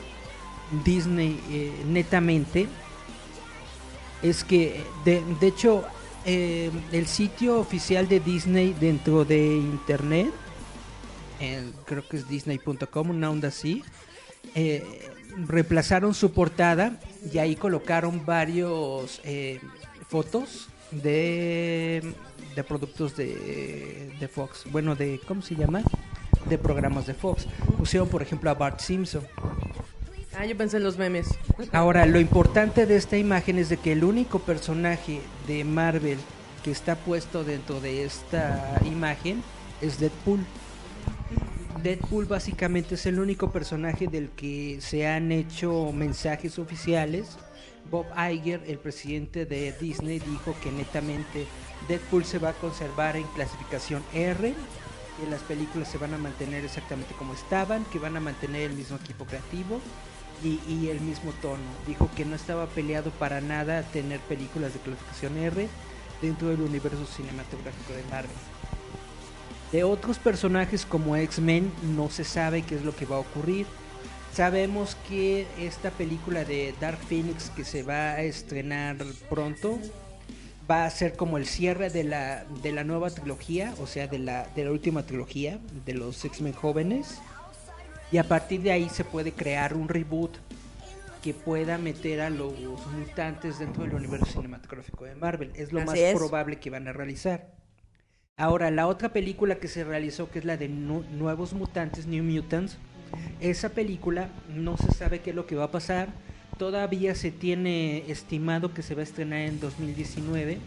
Disney 0.84 1.39
eh, 1.51 1.72
netamente 1.88 2.68
es 4.24 4.44
que, 4.44 4.84
de, 5.06 5.24
de 5.39 5.48
hecho, 5.48 5.86
eh, 6.26 6.72
el 6.92 7.08
sitio 7.08 7.60
oficial 7.60 8.08
de 8.08 8.20
Disney 8.20 8.76
dentro 8.80 9.26
de 9.26 9.56
internet, 9.56 10.32
creo 11.86 12.08
que 12.08 12.18
es 12.18 12.28
disney.com, 12.28 13.10
una 13.10 13.30
onda 13.30 13.48
así, 13.48 13.84
eh, 14.56 14.84
reemplazaron 15.48 16.14
su 16.14 16.32
portada 16.32 17.00
y 17.32 17.38
ahí 17.38 17.56
colocaron 17.56 18.26
varios 18.26 19.22
eh, 19.24 19.60
fotos 20.08 20.70
de, 20.92 22.14
de 22.56 22.64
productos 22.64 23.16
de, 23.16 24.12
de 24.20 24.28
Fox. 24.28 24.66
Bueno, 24.72 24.96
de, 24.96 25.20
¿cómo 25.28 25.42
se 25.42 25.56
llama? 25.56 25.84
De 26.50 26.58
programas 26.58 27.06
de 27.08 27.14
Fox. 27.14 27.48
Pusieron, 27.78 28.10
por 28.10 28.22
ejemplo, 28.22 28.50
a 28.50 28.56
Bart 28.56 28.80
Simpson. 28.80 29.26
Ah, 30.38 30.45
yo 30.45 30.55
pensé 30.55 30.77
en 30.77 30.83
los 30.83 30.98
memes. 30.98 31.27
Ahora, 31.71 32.05
lo 32.05 32.19
importante 32.19 32.86
de 32.86 32.95
esta 32.95 33.17
imagen 33.17 33.57
es 33.57 33.69
de 33.69 33.77
que 33.77 33.93
el 33.93 34.03
único 34.03 34.39
personaje 34.39 35.21
de 35.48 35.63
Marvel 35.63 36.19
que 36.63 36.71
está 36.71 36.95
puesto 36.95 37.43
dentro 37.43 37.81
de 37.81 38.05
esta 38.05 38.79
imagen 38.86 39.41
es 39.81 40.00
Deadpool. 40.00 40.45
Deadpool 41.81 42.25
básicamente 42.25 42.95
es 42.95 43.05
el 43.05 43.19
único 43.19 43.51
personaje 43.51 44.07
del 44.07 44.29
que 44.29 44.77
se 44.81 45.07
han 45.07 45.31
hecho 45.31 45.91
mensajes 45.93 46.59
oficiales. 46.59 47.38
Bob 47.89 48.05
Iger, 48.15 48.62
el 48.67 48.77
presidente 48.77 49.45
de 49.45 49.74
Disney, 49.79 50.19
dijo 50.19 50.55
que 50.62 50.71
netamente 50.71 51.48
Deadpool 51.88 52.24
se 52.24 52.38
va 52.38 52.50
a 52.50 52.53
conservar 52.53 53.15
en 53.15 53.24
clasificación 53.36 54.03
R, 54.13 54.53
que 55.19 55.29
las 55.31 55.41
películas 55.41 55.89
se 55.89 55.98
van 55.98 56.13
a 56.13 56.17
mantener 56.17 56.65
exactamente 56.65 57.15
como 57.17 57.33
estaban, 57.33 57.83
que 57.86 57.98
van 57.98 58.15
a 58.15 58.19
mantener 58.19 58.69
el 58.69 58.77
mismo 58.77 58.98
equipo 58.98 59.25
creativo 59.25 59.79
y, 60.43 60.60
y 60.67 60.89
el 60.89 61.01
mismo 61.01 61.31
tono. 61.41 61.63
Dijo 61.88 62.10
que 62.15 62.25
no 62.25 62.36
estaba 62.36 62.67
peleado 62.67 63.12
para 63.12 63.41
nada 63.41 63.84
tener 63.84 64.19
películas 64.22 64.74
de 64.74 64.79
clasificación 64.79 65.38
R 65.38 65.67
dentro 66.22 66.50
del 66.50 66.62
universo 66.62 67.05
cinematográfico 67.05 67.93
de 67.93 68.03
Marvel. 68.10 68.31
De 69.72 69.84
otros 69.84 70.17
personajes 70.17 70.86
como 70.86 71.15
X-Men 71.15 71.72
no 71.96 72.10
se 72.10 72.24
sabe 72.24 72.63
qué 72.63 72.75
es 72.75 72.84
lo 72.84 72.96
que 72.96 73.05
va 73.05 73.17
a 73.17 73.19
ocurrir. 73.19 73.67
Sabemos 74.34 74.96
que 75.08 75.48
esta 75.60 75.91
película 75.91 76.43
de 76.43 76.74
Dark 76.79 77.00
Phoenix 77.08 77.50
que 77.51 77.63
se 77.63 77.84
va 77.84 78.12
a 78.12 78.22
estrenar 78.22 78.98
pronto 79.29 79.79
va 80.69 80.86
a 80.86 80.89
ser 80.89 81.15
como 81.15 81.38
el 81.38 81.48
cierre 81.48 81.89
de 81.89 82.03
la, 82.03 82.46
de 82.62 82.72
la 82.72 82.84
nueva 82.84 83.10
trilogía, 83.10 83.74
o 83.79 83.88
sea, 83.88 84.08
de 84.08 84.19
la, 84.19 84.48
de 84.55 84.65
la 84.65 84.72
última 84.72 85.03
trilogía 85.03 85.60
de 85.86 85.93
los 85.93 86.24
X-Men 86.24 86.53
jóvenes. 86.53 87.19
Y 88.12 88.18
a 88.18 88.24
partir 88.24 88.62
de 88.62 88.72
ahí 88.72 88.89
se 88.89 89.04
puede 89.04 89.32
crear 89.34 89.74
un 89.75 89.88
reboot 89.88 90.38
que 91.22 91.34
pueda 91.34 91.78
meter 91.78 92.22
a 92.22 92.30
los 92.30 92.54
mutantes 92.98 93.60
dentro 93.60 93.84
del 93.84 93.94
universo 93.94 94.25
cinematográfico 94.25 95.06
de 95.06 95.16
Marvel. 95.16 95.51
Es 95.54 95.72
lo 95.72 95.80
Así 95.80 95.88
más 95.88 95.98
es. 96.00 96.16
probable 96.16 96.58
que 96.60 96.70
van 96.70 96.88
a 96.88 96.94
realizar. 96.94 97.51
Ahora, 98.38 98.72
la 98.72 98.88
otra 98.88 99.10
película 99.12 99.56
que 99.56 99.68
se 99.68 99.84
realizó, 99.84 100.32
que 100.32 100.39
es 100.39 100.46
la 100.46 100.56
de 100.56 100.70
Nu- 100.70 101.04
Nuevos 101.12 101.54
Mutantes, 101.54 102.08
New 102.08 102.24
Mutants, 102.24 102.78
esa 103.42 103.70
película 103.70 104.30
no 104.56 104.78
se 104.78 104.92
sabe 104.94 105.20
qué 105.20 105.32
es 105.32 105.36
lo 105.36 105.46
que 105.46 105.56
va 105.56 105.66
a 105.66 105.72
pasar. 105.72 106.08
Todavía 106.58 107.16
se 107.16 107.32
tiene 107.32 108.10
estimado 108.10 108.74
que 108.74 108.82
se 108.82 108.96
va 108.96 109.01
a 109.01 109.04
estrenar 109.04 109.39
en 109.42 109.60
2019, 109.60 110.60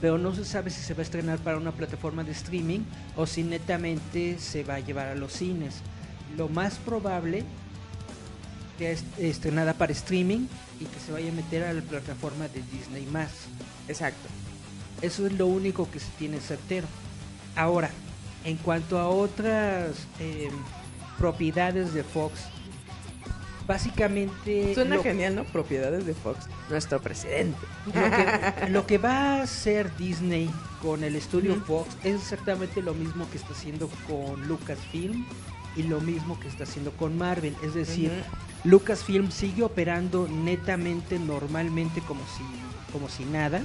pero 0.00 0.18
no 0.18 0.34
se 0.34 0.44
sabe 0.44 0.68
si 0.70 0.82
se 0.82 0.92
va 0.94 1.00
a 1.00 1.02
estrenar 1.02 1.38
para 1.38 1.56
una 1.56 1.72
plataforma 1.72 2.22
de 2.22 2.32
streaming 2.32 2.80
o 3.16 3.26
si 3.26 3.44
netamente 3.44 4.38
se 4.38 4.62
va 4.62 4.74
a 4.74 4.80
llevar 4.80 5.06
a 5.08 5.14
los 5.14 5.32
cines. 5.32 5.80
Lo 6.36 6.48
más 6.48 6.76
probable 6.76 7.44
que 8.78 8.92
es 8.92 9.04
estrenada 9.18 9.74
para 9.74 9.92
streaming 9.92 10.46
y 10.80 10.84
que 10.84 11.00
se 11.00 11.12
vaya 11.12 11.30
a 11.30 11.34
meter 11.34 11.64
a 11.64 11.72
la 11.72 11.82
plataforma 11.82 12.48
de 12.48 12.62
Disney 12.72 13.04
más. 13.06 13.30
Exacto. 13.88 14.28
Eso 15.02 15.26
es 15.26 15.32
lo 15.32 15.46
único 15.46 15.90
que 15.90 15.98
se 15.98 16.10
tiene 16.18 16.40
certero. 16.40 16.86
Ahora, 17.56 17.90
en 18.44 18.56
cuanto 18.56 18.98
a 18.98 19.08
otras 19.08 19.96
eh, 20.20 20.48
propiedades 21.18 21.92
de 21.92 22.04
Fox, 22.04 22.40
básicamente 23.66 24.74
Suena 24.74 24.96
lo, 24.96 25.02
genial, 25.02 25.34
¿no? 25.34 25.44
Propiedades 25.44 26.06
de 26.06 26.14
Fox. 26.14 26.46
Nuestro 26.70 27.00
presidente. 27.00 27.58
lo 27.86 27.92
que, 27.92 28.68
lo 28.70 28.86
que 28.86 28.98
va 28.98 29.34
a 29.34 29.42
hacer 29.42 29.94
Disney 29.96 30.50
con 30.80 31.02
el 31.02 31.16
estudio. 31.16 31.56
Fox 31.66 31.96
es 32.04 32.16
exactamente 32.16 32.80
lo 32.80 32.94
mismo 32.94 33.28
que 33.30 33.38
está 33.38 33.52
haciendo 33.52 33.90
con 34.08 34.46
Lucasfilm 34.46 35.26
y 35.78 35.84
lo 35.84 36.00
mismo 36.00 36.38
que 36.38 36.48
está 36.48 36.64
haciendo 36.64 36.90
con 36.92 37.16
Marvel. 37.16 37.56
Es 37.62 37.72
decir. 37.74 38.12
Lucasfilm 38.64 39.30
sigue 39.30 39.62
operando 39.62 40.26
netamente, 40.28 41.18
normalmente, 41.18 42.00
como 42.00 42.20
si, 42.36 42.42
como 42.92 43.08
si 43.08 43.24
nada. 43.24 43.62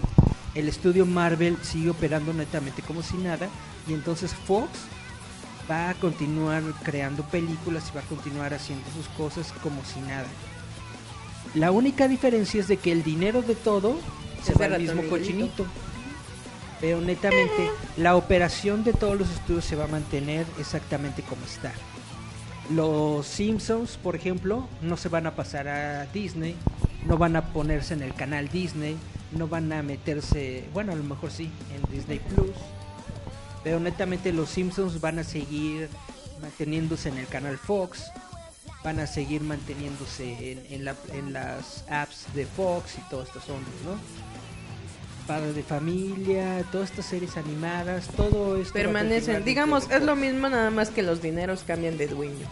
El 0.53 0.67
estudio 0.67 1.05
Marvel 1.05 1.57
sigue 1.63 1.89
operando 1.89 2.31
netamente 2.31 2.83
como 2.83 3.01
si 3.01 3.17
nada. 3.17 3.49
Y 3.87 3.93
entonces 3.93 4.33
Fox 4.33 4.69
va 5.69 5.89
a 5.89 5.93
continuar 5.95 6.61
creando 6.83 7.23
películas 7.23 7.89
y 7.89 7.95
va 7.95 8.01
a 8.01 8.05
continuar 8.05 8.53
haciendo 8.53 8.85
sus 8.95 9.07
cosas 9.17 9.51
como 9.63 9.83
si 9.83 9.99
nada. 10.01 10.27
La 11.55 11.71
única 11.71 12.07
diferencia 12.07 12.61
es 12.61 12.67
de 12.67 12.77
que 12.77 12.91
el 12.91 13.03
dinero 13.03 13.41
de 13.41 13.55
todo 13.55 13.97
se 14.43 14.51
Es 14.51 14.61
va 14.61 14.65
al 14.65 14.79
mismo 14.79 15.03
cochinito. 15.09 15.65
Pero 16.79 17.01
netamente, 17.01 17.69
la 17.97 18.15
operación 18.15 18.83
de 18.83 18.93
todos 18.93 19.17
los 19.17 19.29
estudios 19.29 19.65
se 19.65 19.75
va 19.75 19.85
a 19.85 19.87
mantener 19.87 20.45
exactamente 20.59 21.23
como 21.23 21.45
está. 21.45 21.71
Los 22.71 23.27
Simpsons, 23.27 23.97
por 24.01 24.15
ejemplo, 24.15 24.67
no 24.81 24.95
se 24.97 25.09
van 25.09 25.27
a 25.27 25.35
pasar 25.35 25.67
a 25.67 26.05
Disney, 26.07 26.55
no 27.05 27.17
van 27.17 27.35
a 27.35 27.51
ponerse 27.53 27.93
en 27.93 28.01
el 28.03 28.13
canal 28.13 28.47
Disney, 28.49 28.97
no 29.31 29.47
van 29.47 29.71
a 29.73 29.83
meterse, 29.83 30.63
bueno, 30.73 30.93
a 30.93 30.95
lo 30.95 31.03
mejor 31.03 31.29
sí, 31.31 31.51
en 31.75 31.91
Disney 31.95 32.19
Plus. 32.19 32.55
Pero 33.63 33.79
netamente 33.79 34.31
los 34.31 34.49
Simpsons 34.49 35.01
van 35.01 35.19
a 35.19 35.23
seguir 35.23 35.89
manteniéndose 36.41 37.09
en 37.09 37.17
el 37.17 37.27
canal 37.27 37.57
Fox, 37.57 38.05
van 38.83 38.99
a 38.99 39.07
seguir 39.07 39.41
manteniéndose 39.41 40.51
en, 40.53 40.65
en 40.69 40.85
la- 40.85 40.95
en 41.13 41.31
las 41.33 41.85
apps 41.89 42.25
de 42.33 42.45
Fox 42.45 42.95
y 42.97 43.09
todas 43.09 43.27
estas 43.27 43.47
ondas, 43.49 43.73
¿no? 43.85 44.22
Padre 45.27 45.53
de 45.53 45.63
familia, 45.63 46.65
todas 46.71 46.89
estas 46.89 47.05
series 47.05 47.37
animadas, 47.37 48.07
todo 48.17 48.57
esto. 48.57 48.73
Permanecen. 48.73 49.45
Digamos, 49.45 49.89
es 49.89 50.03
lo 50.03 50.15
mismo, 50.15 50.49
nada 50.49 50.69
más 50.69 50.89
que 50.89 51.01
los 51.01 51.21
dineros 51.21 51.63
cambian 51.65 51.97
de 51.97 52.07
dueño. 52.07 52.47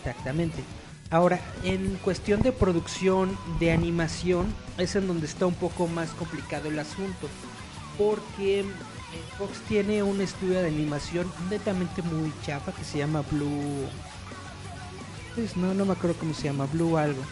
Exactamente. 0.00 0.62
Ahora, 1.10 1.40
en 1.62 1.98
cuestión 2.02 2.40
de 2.40 2.52
producción 2.52 3.36
de 3.60 3.72
animación, 3.72 4.46
es 4.78 4.96
en 4.96 5.06
donde 5.06 5.26
está 5.26 5.46
un 5.46 5.54
poco 5.54 5.86
más 5.86 6.10
complicado 6.10 6.68
el 6.68 6.78
asunto. 6.78 7.28
Porque 7.98 8.60
eh, 8.60 8.64
Fox 9.36 9.60
tiene 9.68 10.02
un 10.02 10.20
estudio 10.20 10.60
de 10.60 10.68
animación 10.68 11.30
netamente 11.50 12.00
muy 12.02 12.32
chafa 12.42 12.72
que 12.72 12.84
se 12.84 12.98
llama 12.98 13.22
Blue. 13.30 13.86
Pues 15.34 15.56
no, 15.56 15.74
no 15.74 15.84
me 15.84 15.92
acuerdo 15.92 16.16
cómo 16.18 16.34
se 16.34 16.44
llama, 16.44 16.66
Blue 16.66 16.96
algo. 16.96 17.22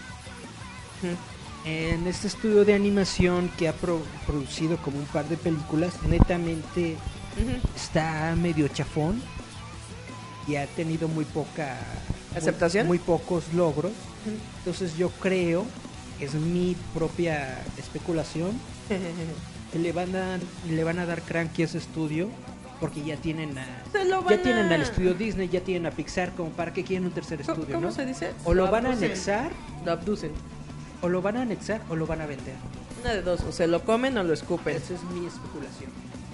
En 1.64 2.06
este 2.06 2.26
estudio 2.28 2.64
de 2.64 2.74
animación 2.74 3.50
que 3.58 3.68
ha 3.68 3.72
pro- 3.74 4.00
producido 4.26 4.78
como 4.78 4.98
un 4.98 5.04
par 5.06 5.28
de 5.28 5.36
películas, 5.36 5.92
netamente 6.08 6.96
está 7.76 8.34
medio 8.34 8.66
chafón 8.68 9.20
y 10.48 10.56
ha 10.56 10.66
tenido 10.66 11.06
muy 11.06 11.24
poca 11.26 11.76
¿Aceptación? 12.34 12.86
muy, 12.86 12.98
pocos 12.98 13.52
logros 13.54 13.92
entonces 14.58 14.96
yo 14.96 15.10
creo 15.10 15.64
es 16.18 16.34
mi 16.34 16.76
propia 16.94 17.62
especulación 17.78 18.50
que 19.72 19.78
le 19.78 19.92
van 19.92 20.14
a 20.16 20.38
le 20.68 20.84
van 20.84 20.98
a 20.98 21.06
dar 21.06 21.22
cranky 21.22 21.62
a 21.62 21.64
ese 21.66 21.78
estudio 21.78 22.28
porque 22.80 23.02
ya 23.04 23.16
tienen 23.16 23.56
a 23.58 23.66
ya 24.28 24.42
tienen 24.42 24.72
al 24.72 24.82
estudio 24.82 25.14
Disney 25.14 25.48
ya 25.48 25.60
tienen 25.60 25.86
a 25.86 25.90
Pixar 25.92 26.32
como 26.34 26.50
para 26.50 26.72
que 26.72 26.84
quieren 26.84 27.06
un 27.06 27.12
tercer 27.12 27.40
¿Cómo, 27.42 27.52
estudio 27.60 27.74
cómo 27.76 27.86
¿no? 27.88 27.92
se 27.92 28.06
dice? 28.06 28.32
o 28.44 28.54
lo 28.54 28.70
van 28.70 28.86
a 28.86 28.92
anexar 28.92 29.50
Lo 29.84 29.92
abducen 29.92 30.32
o 31.02 31.08
lo 31.08 31.22
van 31.22 31.36
a 31.36 31.42
anexar 31.42 31.82
o 31.88 31.96
lo 31.96 32.06
van 32.06 32.20
a 32.20 32.26
vender. 32.26 32.54
Una 33.00 33.14
de 33.14 33.22
dos, 33.22 33.40
o 33.42 33.52
se 33.52 33.66
lo 33.66 33.84
comen 33.84 34.16
o 34.18 34.22
lo 34.22 34.32
escupen. 34.32 34.76
Esa 34.76 34.94
es 34.94 35.02
mi 35.04 35.26
especulación. 35.26 35.90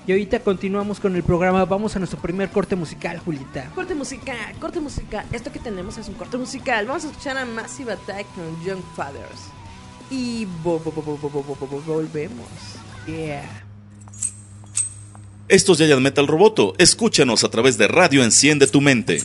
Y 0.07 0.13
ahorita 0.13 0.39
continuamos 0.41 1.01
con 1.01 1.17
el 1.17 1.25
programa. 1.25 1.65
Vamos 1.65 1.97
a 1.97 1.99
nuestro 1.99 2.21
primer 2.21 2.49
corte 2.51 2.77
musical, 2.77 3.19
Julita. 3.19 3.71
Corte 3.75 3.95
musical, 3.95 4.55
corte 4.61 4.79
musical. 4.79 5.27
Esto 5.33 5.51
que 5.51 5.59
tenemos 5.59 5.99
es 5.99 6.09
un 6.09 6.15
corte 6.15 6.37
musical. 6.37 6.87
Vamos 6.87 7.05
a 7.05 7.09
escuchar 7.09 7.37
a 7.37 7.45
Massive 7.45 7.93
Attack 7.93 8.27
con 8.35 8.65
Young 8.65 8.83
Fathers. 8.95 9.51
Y 10.09 10.47
volvemos. 10.63 12.47
Yeah. 13.07 13.65
Esto 15.49 15.73
es 15.73 15.79
Yayan 15.79 16.03
Metal 16.03 16.27
Roboto. 16.27 16.75
Escúchanos 16.79 17.43
a 17.43 17.51
través 17.51 17.77
de 17.77 17.89
Radio 17.89 18.23
Enciende 18.23 18.69
tu 18.69 18.81
Mente. 18.81 19.23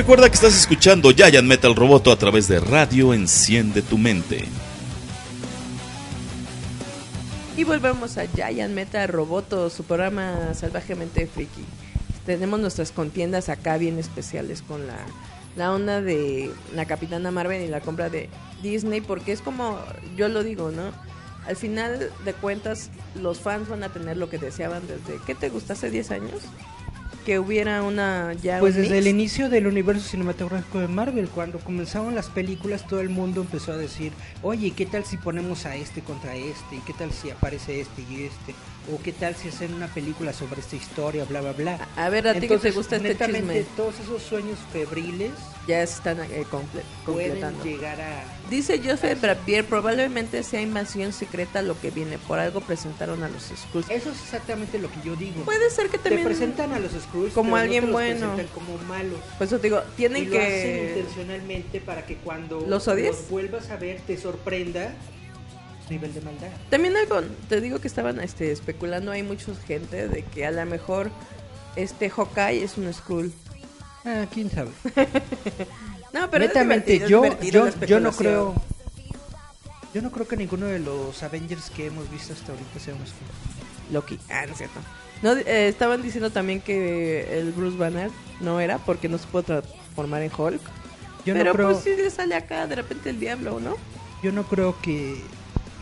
Recuerda 0.00 0.30
que 0.30 0.34
estás 0.34 0.56
escuchando 0.56 1.10
Giant 1.10 1.46
Metal 1.46 1.76
Roboto 1.76 2.10
a 2.10 2.16
través 2.16 2.48
de 2.48 2.58
Radio 2.58 3.12
Enciende 3.12 3.82
tu 3.82 3.98
Mente. 3.98 4.46
Y 7.54 7.64
volvemos 7.64 8.16
a 8.16 8.24
Giant 8.26 8.74
Metal 8.74 9.06
Roboto, 9.08 9.68
su 9.68 9.84
programa 9.84 10.54
salvajemente 10.54 11.26
friki. 11.26 11.66
Tenemos 12.24 12.60
nuestras 12.60 12.92
contiendas 12.92 13.50
acá 13.50 13.76
bien 13.76 13.98
especiales 13.98 14.62
con 14.62 14.86
la, 14.86 14.96
la 15.54 15.70
onda 15.70 16.00
de 16.00 16.50
la 16.74 16.86
Capitana 16.86 17.30
Marvel 17.30 17.62
y 17.62 17.68
la 17.68 17.82
compra 17.82 18.08
de 18.08 18.30
Disney, 18.62 19.02
porque 19.02 19.32
es 19.32 19.42
como, 19.42 19.78
yo 20.16 20.28
lo 20.28 20.42
digo, 20.42 20.70
¿no? 20.70 20.92
Al 21.46 21.56
final 21.56 22.10
de 22.24 22.32
cuentas, 22.32 22.88
los 23.16 23.40
fans 23.40 23.68
van 23.68 23.82
a 23.82 23.90
tener 23.90 24.16
lo 24.16 24.30
que 24.30 24.38
deseaban 24.38 24.80
desde, 24.86 25.20
¿qué 25.26 25.34
te 25.34 25.50
gusta? 25.50 25.74
¿Hace 25.74 25.90
10 25.90 26.10
años? 26.12 26.40
Que 27.30 27.38
hubiera 27.38 27.84
una 27.84 28.32
ya 28.42 28.58
Pues 28.58 28.74
un 28.74 28.82
desde 28.82 28.98
el 28.98 29.04
mix. 29.04 29.14
inicio 29.14 29.48
del 29.48 29.68
universo 29.68 30.02
cinematográfico 30.08 30.80
de 30.80 30.88
Marvel, 30.88 31.28
cuando 31.28 31.60
comenzaron 31.60 32.16
las 32.16 32.28
películas, 32.28 32.84
todo 32.88 33.00
el 33.00 33.08
mundo 33.08 33.42
empezó 33.42 33.70
a 33.70 33.76
decir, 33.76 34.12
oye, 34.42 34.72
¿qué 34.72 34.84
tal 34.84 35.04
si 35.04 35.16
ponemos 35.16 35.64
a 35.64 35.76
este 35.76 36.00
contra 36.00 36.34
este? 36.34 36.74
¿Y 36.74 36.80
qué 36.80 36.92
tal 36.92 37.12
si 37.12 37.30
aparece 37.30 37.82
este 37.82 38.02
y 38.10 38.24
este? 38.24 38.52
¿O 38.92 39.00
qué 39.00 39.12
tal 39.12 39.36
si 39.36 39.46
hacen 39.46 39.74
una 39.74 39.86
película 39.86 40.32
sobre 40.32 40.60
esta 40.60 40.74
historia, 40.74 41.24
bla, 41.24 41.40
bla, 41.40 41.52
bla? 41.52 41.88
A 41.96 42.08
ver, 42.08 42.26
¿a 42.26 42.34
ti 42.34 42.48
que 42.48 42.58
te 42.58 42.72
gusta 42.72 42.96
este 42.96 43.16
chisme? 43.16 43.62
todos 43.76 43.94
esos 44.00 44.22
sueños 44.22 44.58
febriles 44.72 45.30
Ya 45.68 45.82
están 45.82 46.18
eh, 46.18 46.44
comple- 46.50 46.82
pueden 47.06 47.40
completando. 47.40 47.62
llegar 47.64 48.00
a... 48.00 48.24
Dice 48.48 48.80
Joseph 48.84 49.20
Brapier, 49.20 49.64
probablemente 49.66 50.42
sea 50.42 50.60
invasión 50.62 51.12
secreta 51.12 51.62
lo 51.62 51.78
que 51.78 51.90
viene. 51.92 52.18
Por 52.18 52.40
algo 52.40 52.60
presentaron 52.62 53.22
a 53.22 53.28
los 53.28 53.44
Skrulls. 53.44 53.88
Eso 53.90 54.10
es 54.10 54.20
exactamente 54.22 54.78
lo 54.80 54.90
que 54.90 54.96
yo 55.04 55.14
digo. 55.14 55.44
Puede 55.44 55.70
ser 55.70 55.88
que 55.90 55.98
Te 55.98 56.08
también... 56.08 56.26
presentan 56.26 56.72
a 56.72 56.80
los 56.80 56.90
Skrulls 56.92 57.10
como 57.28 57.50
pero 57.50 57.56
no 57.56 57.56
alguien 57.56 57.80
te 57.80 57.86
los 57.86 57.92
bueno. 57.92 58.34
presentan 58.34 58.46
como 58.54 58.78
malos. 58.88 59.20
Pues 59.38 59.50
yo 59.50 59.58
te 59.58 59.68
digo, 59.68 59.82
y 59.92 59.96
tienen 59.96 60.30
lo 60.30 60.38
hacen 60.38 60.50
que... 60.50 60.94
intencionalmente 60.96 61.80
para 61.80 62.06
que 62.06 62.16
cuando 62.16 62.60
¿Los 62.66 62.88
odies? 62.88 63.28
vuelvas 63.28 63.70
a 63.70 63.76
ver 63.76 64.00
te 64.06 64.16
sorprenda 64.16 64.94
nivel 65.90 66.14
de 66.14 66.20
maldad. 66.22 66.48
También 66.70 66.96
algo, 66.96 67.20
te 67.48 67.60
digo 67.60 67.80
que 67.80 67.88
estaban 67.88 68.20
este, 68.20 68.52
especulando, 68.52 69.10
hay 69.10 69.22
mucha 69.22 69.54
gente 69.66 70.08
de 70.08 70.22
que 70.22 70.46
a 70.46 70.50
lo 70.50 70.64
mejor 70.64 71.10
este 71.76 72.08
Hawkeye 72.08 72.62
es 72.62 72.78
un 72.78 72.92
Skrull. 72.92 73.32
Ah, 74.04 74.26
quién 74.32 74.50
sabe. 74.50 74.70
No, 76.12 76.28
pero 76.28 76.44
es 76.44 76.50
Netamente, 76.50 76.94
divertido, 76.94 77.08
yo, 77.08 77.22
divertido 77.22 77.68
yo, 77.68 77.86
yo 77.86 78.00
no 78.00 78.10
creo. 78.10 78.54
Yo 79.94 80.02
no 80.02 80.10
creo 80.10 80.26
que 80.26 80.36
ninguno 80.36 80.66
de 80.66 80.80
los 80.80 81.22
Avengers 81.22 81.70
que 81.70 81.86
hemos 81.86 82.10
visto 82.10 82.32
hasta 82.32 82.50
ahorita 82.50 82.80
sea 82.80 82.94
un 82.94 83.06
Skrull. 83.06 83.92
Loki. 83.92 84.18
Ah, 84.28 84.44
no 84.44 84.52
es 84.52 84.58
cierto. 84.58 84.80
No, 85.22 85.32
eh, 85.36 85.68
estaban 85.68 86.02
diciendo 86.02 86.30
también 86.30 86.60
que 86.60 87.38
el 87.40 87.52
Bruce 87.52 87.76
Banner 87.76 88.10
no 88.40 88.58
era 88.60 88.78
porque 88.78 89.08
no 89.08 89.18
se 89.18 89.26
puede 89.26 89.44
transformar 89.44 90.22
en 90.22 90.30
Hulk. 90.36 90.60
Yo 91.26 91.34
pero 91.34 91.44
no 91.50 91.52
creo, 91.52 91.70
pues 91.72 91.84
sí 91.84 91.90
le 91.96 92.10
sale 92.10 92.34
acá 92.34 92.66
de 92.66 92.76
repente 92.76 93.10
el 93.10 93.20
diablo, 93.20 93.60
¿no? 93.60 93.76
yo 94.22 94.32
no 94.32 94.44
creo 94.44 94.74
que, 94.82 95.20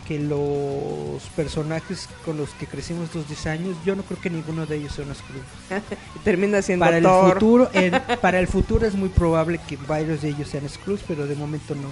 que 0.07 0.17
los 0.19 1.21
personajes 1.35 2.07
con 2.25 2.37
los 2.37 2.49
que 2.51 2.65
crecimos 2.67 3.05
estos 3.05 3.27
10 3.27 3.47
años, 3.47 3.77
yo 3.85 3.95
no 3.95 4.03
creo 4.03 4.19
que 4.19 4.29
ninguno 4.29 4.65
de 4.65 4.77
ellos 4.77 4.93
sea 4.93 5.05
un 5.05 5.13
Skrull. 5.15 5.41
Termina 6.23 6.61
siendo 6.61 6.85
Para 6.85 6.97
el 6.97 7.05
futuro, 7.05 7.69
en- 7.73 8.01
para 8.21 8.39
el 8.39 8.47
futuro 8.47 8.85
es 8.87 8.95
muy 8.95 9.09
probable 9.09 9.59
que 9.67 9.77
varios 9.87 10.21
de 10.21 10.29
ellos 10.29 10.49
sean 10.49 10.67
Skrulls, 10.67 11.03
pero 11.07 11.27
de 11.27 11.35
momento 11.35 11.75
no. 11.75 11.87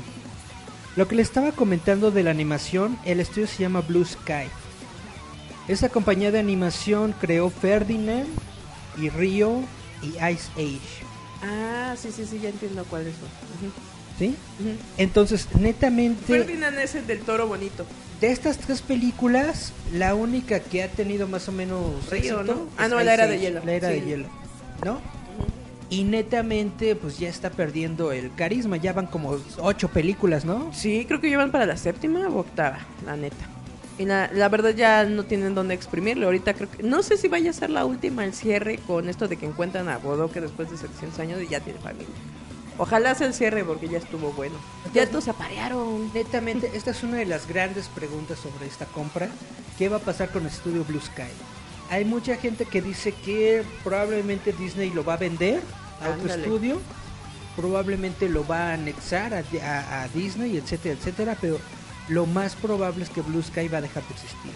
Lo 0.96 1.08
que 1.08 1.16
le 1.16 1.22
estaba 1.22 1.52
comentando 1.52 2.12
de 2.12 2.24
la 2.24 2.32
animación, 2.32 2.98
el 3.06 3.20
estudio 3.20 3.48
se 3.48 3.58
llama 3.60 3.82
Blue 3.82 4.04
Sky. 4.06 4.48
Esa 5.67 5.89
compañía 5.89 6.32
de 6.32 6.39
animación 6.39 7.13
creó 7.19 7.49
Ferdinand 7.49 8.27
y 8.97 9.10
Rio 9.10 9.63
y 10.01 10.08
Ice 10.08 10.49
Age. 10.56 10.80
Ah, 11.43 11.95
sí, 11.97 12.10
sí, 12.12 12.25
sí, 12.25 12.39
ya 12.39 12.49
entiendo 12.49 12.86
cuál 12.89 13.08
es. 13.08 13.15
¿Sí? 14.17 14.36
Entonces, 14.97 15.47
netamente, 15.60 16.25
Ferdinand 16.25 16.80
es 16.80 16.95
el 16.95 17.06
del 17.06 17.19
toro 17.19 17.47
bonito. 17.47 17.86
de 18.19 18.32
estas 18.32 18.58
tres 18.58 18.82
películas, 18.82 19.73
la 19.93 20.15
única 20.15 20.60
que 20.60 20.82
ha 20.82 20.88
tenido 20.89 21.27
más 21.27 21.47
o 21.47 21.51
menos 21.51 22.10
Río, 22.10 22.41
éxito 22.41 22.43
¿no? 22.43 22.67
Ah, 22.77 22.88
no, 22.88 22.99
la 23.01 23.13
era 23.13 23.27
de 23.27 23.39
hielo. 23.39 23.62
La 23.63 23.73
era 23.73 23.89
de 23.89 24.01
hielo, 24.01 24.27
¿no? 24.84 24.99
Y 25.89 26.03
netamente, 26.03 26.95
pues 26.95 27.19
ya 27.19 27.30
está 27.30 27.49
perdiendo 27.51 28.12
el 28.12 28.34
carisma. 28.34 28.77
Ya 28.77 28.91
van 28.93 29.08
como 29.08 29.38
ocho 29.60 29.88
películas, 29.89 30.43
¿no? 30.43 30.71
Sí, 30.73 31.06
creo 31.08 31.21
que 31.21 31.30
llevan 31.30 31.51
para 31.51 31.65
la 31.65 31.77
séptima 31.77 32.27
o 32.27 32.39
octava, 32.39 32.80
la 33.06 33.15
neta. 33.15 33.47
Y 33.98 34.06
la, 34.06 34.30
la 34.34 34.48
verdad 34.50 34.76
ya 34.76 35.06
no 35.06 35.24
tienen 35.24 35.56
dónde 35.56 35.74
exprimirlo. 35.74 36.28
Ahorita 36.28 36.54
creo 36.54 36.70
que... 36.70 36.84
No 36.84 37.02
sé 37.02 37.18
si 37.18 37.28
vaya 37.28 37.50
a 37.50 37.54
ser 37.54 37.72
la 37.72 37.84
última 37.86 38.26
el 38.26 38.34
cierre 38.34 38.78
con 38.86 39.10
esto 39.10 39.28
de 39.28 39.38
que 39.38 39.48
encuentran 39.48 39.90
a 39.90 39.98
Bodoque 39.98 40.40
después 40.40 40.70
de 40.70 40.78
700 40.78 41.20
años 41.20 41.42
y 41.42 41.48
ya 41.48 41.60
tiene 41.62 41.80
familia. 41.80 42.08
Ojalá 42.78 43.16
sea 43.16 43.26
el 43.26 43.34
cierre 43.34 43.64
porque 43.64 43.88
ya 43.90 43.98
estuvo 43.98 44.32
bueno. 44.34 44.56
Ya 44.94 45.08
todos 45.10 45.24
se 45.24 45.32
aparearon. 45.32 46.12
Netamente, 46.14 46.70
esta 46.76 46.92
es 46.92 47.02
una 47.02 47.18
de 47.18 47.26
las 47.26 47.48
grandes 47.48 47.88
preguntas 47.88 48.38
sobre 48.38 48.68
esta 48.68 48.86
compra. 48.86 49.30
¿Qué 49.80 49.90
va 49.90 49.98
a 49.98 50.02
pasar 50.02 50.30
con 50.30 50.44
el 50.44 50.50
estudio 50.50 50.84
Blue 50.86 51.02
Sky? 51.02 51.24
Hay 51.90 52.06
mucha 52.06 52.36
gente 52.36 52.66
que 52.66 52.84
dice 52.84 53.14
que 53.14 53.64
probablemente 53.84 54.54
Disney 54.54 54.92
lo 54.92 55.04
va 55.04 55.14
a 55.14 55.18
vender 55.18 55.62
a 56.02 56.10
otro 56.10 56.22
Ándale. 56.22 56.44
estudio, 56.44 56.80
probablemente 57.56 58.30
lo 58.30 58.46
va 58.46 58.70
a 58.70 58.74
anexar 58.74 59.34
a, 59.34 59.44
a- 59.64 60.04
a 60.04 60.08
Disney, 60.10 60.58
etcétera, 60.58 60.96
etcétera, 61.00 61.38
pero 61.42 61.58
lo 62.10 62.26
más 62.26 62.56
probable 62.56 63.04
es 63.04 63.10
que 63.10 63.22
Blue 63.22 63.41
Sky 63.41 63.67
va 63.67 63.80
a 63.80 63.82
dejar 63.82 64.04
de 64.08 64.13
existir. 64.13 64.52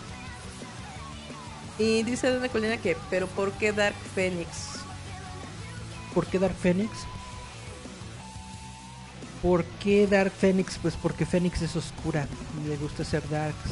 Y 1.78 2.04
dice 2.04 2.32
Dana 2.32 2.50
Colina 2.50 2.78
que, 2.78 2.96
pero 3.10 3.28
¿por 3.28 3.52
qué 3.54 3.72
Dark 3.72 3.96
Phoenix? 4.14 4.80
¿Por 6.14 6.28
qué 6.28 6.40
Dark 6.40 6.56
Phoenix? 6.56 6.90
¿Por 9.42 9.64
qué 9.82 10.06
Dark 10.06 10.32
Phoenix? 10.32 10.78
Pues 10.80 10.96
porque 10.96 11.26
Phoenix 11.26 11.62
es 11.62 11.76
oscura 11.76 12.28
y 12.64 12.68
le 12.68 12.78
gusta 12.78 13.04
ser 13.04 13.28
darks. 13.30 13.72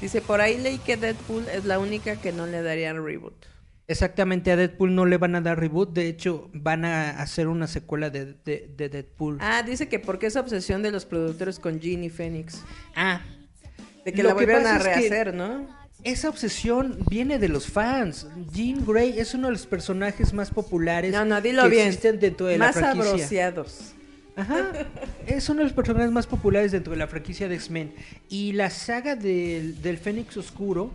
Dice, 0.00 0.20
por 0.20 0.40
ahí 0.40 0.58
leí 0.58 0.78
que 0.78 0.98
Deadpool 0.98 1.48
es 1.48 1.64
la 1.64 1.78
única 1.78 2.16
que 2.16 2.32
no 2.32 2.46
le 2.46 2.60
darían 2.60 3.02
reboot. 3.02 3.53
Exactamente, 3.86 4.50
a 4.50 4.56
Deadpool 4.56 4.94
no 4.94 5.04
le 5.04 5.18
van 5.18 5.34
a 5.34 5.40
dar 5.42 5.60
reboot, 5.60 5.92
de 5.92 6.08
hecho 6.08 6.48
van 6.54 6.86
a 6.86 7.10
hacer 7.20 7.48
una 7.48 7.66
secuela 7.66 8.08
de, 8.08 8.34
de- 8.44 8.70
de 8.74 8.88
Deadpool. 8.88 9.36
Ah, 9.40 9.62
dice 9.62 9.88
que 9.88 9.98
porque 9.98 10.26
esa 10.26 10.40
obsesión 10.40 10.82
de 10.82 10.90
los 10.90 11.04
productores 11.04 11.58
con 11.58 11.80
Jean 11.80 12.02
y 12.02 12.08
Phoenix. 12.08 12.62
Ah, 12.96 13.20
De 14.06 14.12
que 14.12 14.22
Lo 14.22 14.30
la 14.30 14.34
volvieron 14.34 14.66
a 14.66 14.78
pasa 14.78 14.90
es 14.92 14.96
que- 15.02 15.08
rehacer, 15.08 15.34
¿no? 15.34 15.66
esa 16.02 16.28
obsesión 16.28 16.98
viene 17.10 17.38
de 17.38 17.48
los 17.48 17.66
fans. 17.66 18.26
Jean 18.52 18.84
Grey 18.86 19.18
es 19.18 19.34
uno 19.34 19.46
de 19.48 19.52
los 19.52 19.66
personajes 19.66 20.32
más 20.34 20.50
populares 20.50 21.12
No, 21.12 21.24
no, 21.24 21.40
dilo 21.40 21.62
que 21.64 21.68
bien. 21.70 21.86
existen 21.88 22.18
dentro 22.20 22.46
de 22.46 22.58
Más 22.58 22.76
la 22.76 22.80
franquicia. 22.94 23.10
abroceados. 23.48 23.94
Ajá. 24.36 24.72
Es 25.26 25.48
uno 25.48 25.58
de 25.60 25.64
los 25.64 25.72
personajes 25.72 26.10
más 26.10 26.26
populares 26.26 26.72
dentro 26.72 26.90
de 26.90 26.98
la 26.98 27.06
franquicia 27.06 27.48
de 27.48 27.54
X-Men. 27.54 27.94
Y 28.28 28.52
la 28.52 28.68
saga 28.68 29.14
del, 29.16 29.80
del 29.80 29.96
Fénix 29.96 30.36
Oscuro 30.36 30.90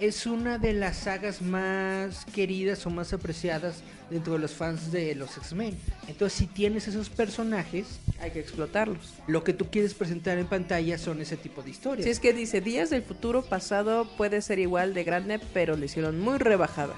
es 0.00 0.26
una 0.26 0.58
de 0.58 0.72
las 0.72 0.96
sagas 0.96 1.42
más 1.42 2.24
queridas 2.26 2.86
o 2.86 2.90
más 2.90 3.12
apreciadas 3.12 3.82
dentro 4.10 4.34
de 4.34 4.38
los 4.38 4.52
fans 4.52 4.92
de 4.92 5.14
los 5.14 5.36
X-Men. 5.36 5.76
Entonces, 6.06 6.38
si 6.38 6.46
tienes 6.46 6.88
esos 6.88 7.08
personajes, 7.10 8.00
Hay 8.20 8.30
que 8.30 8.40
explotarlos. 8.40 9.14
lo 9.26 9.44
que 9.44 9.52
tú 9.52 9.66
quieres 9.70 9.94
presentar 9.94 10.38
en 10.38 10.46
pantalla 10.46 10.98
son 10.98 11.20
ese 11.20 11.36
tipo 11.36 11.62
de 11.62 11.70
historias. 11.70 12.04
Si 12.04 12.10
es 12.10 12.20
que 12.20 12.32
dice, 12.32 12.60
Días 12.60 12.90
del 12.90 13.02
futuro 13.02 13.42
pasado 13.42 14.08
puede 14.16 14.40
ser 14.42 14.58
igual 14.58 14.94
de 14.94 15.04
grande, 15.04 15.40
pero 15.52 15.76
le 15.76 15.86
hicieron 15.86 16.20
muy 16.20 16.38
rebajada. 16.38 16.94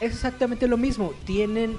Es 0.00 0.12
exactamente 0.12 0.66
lo 0.68 0.76
mismo. 0.76 1.14
Tienen 1.24 1.76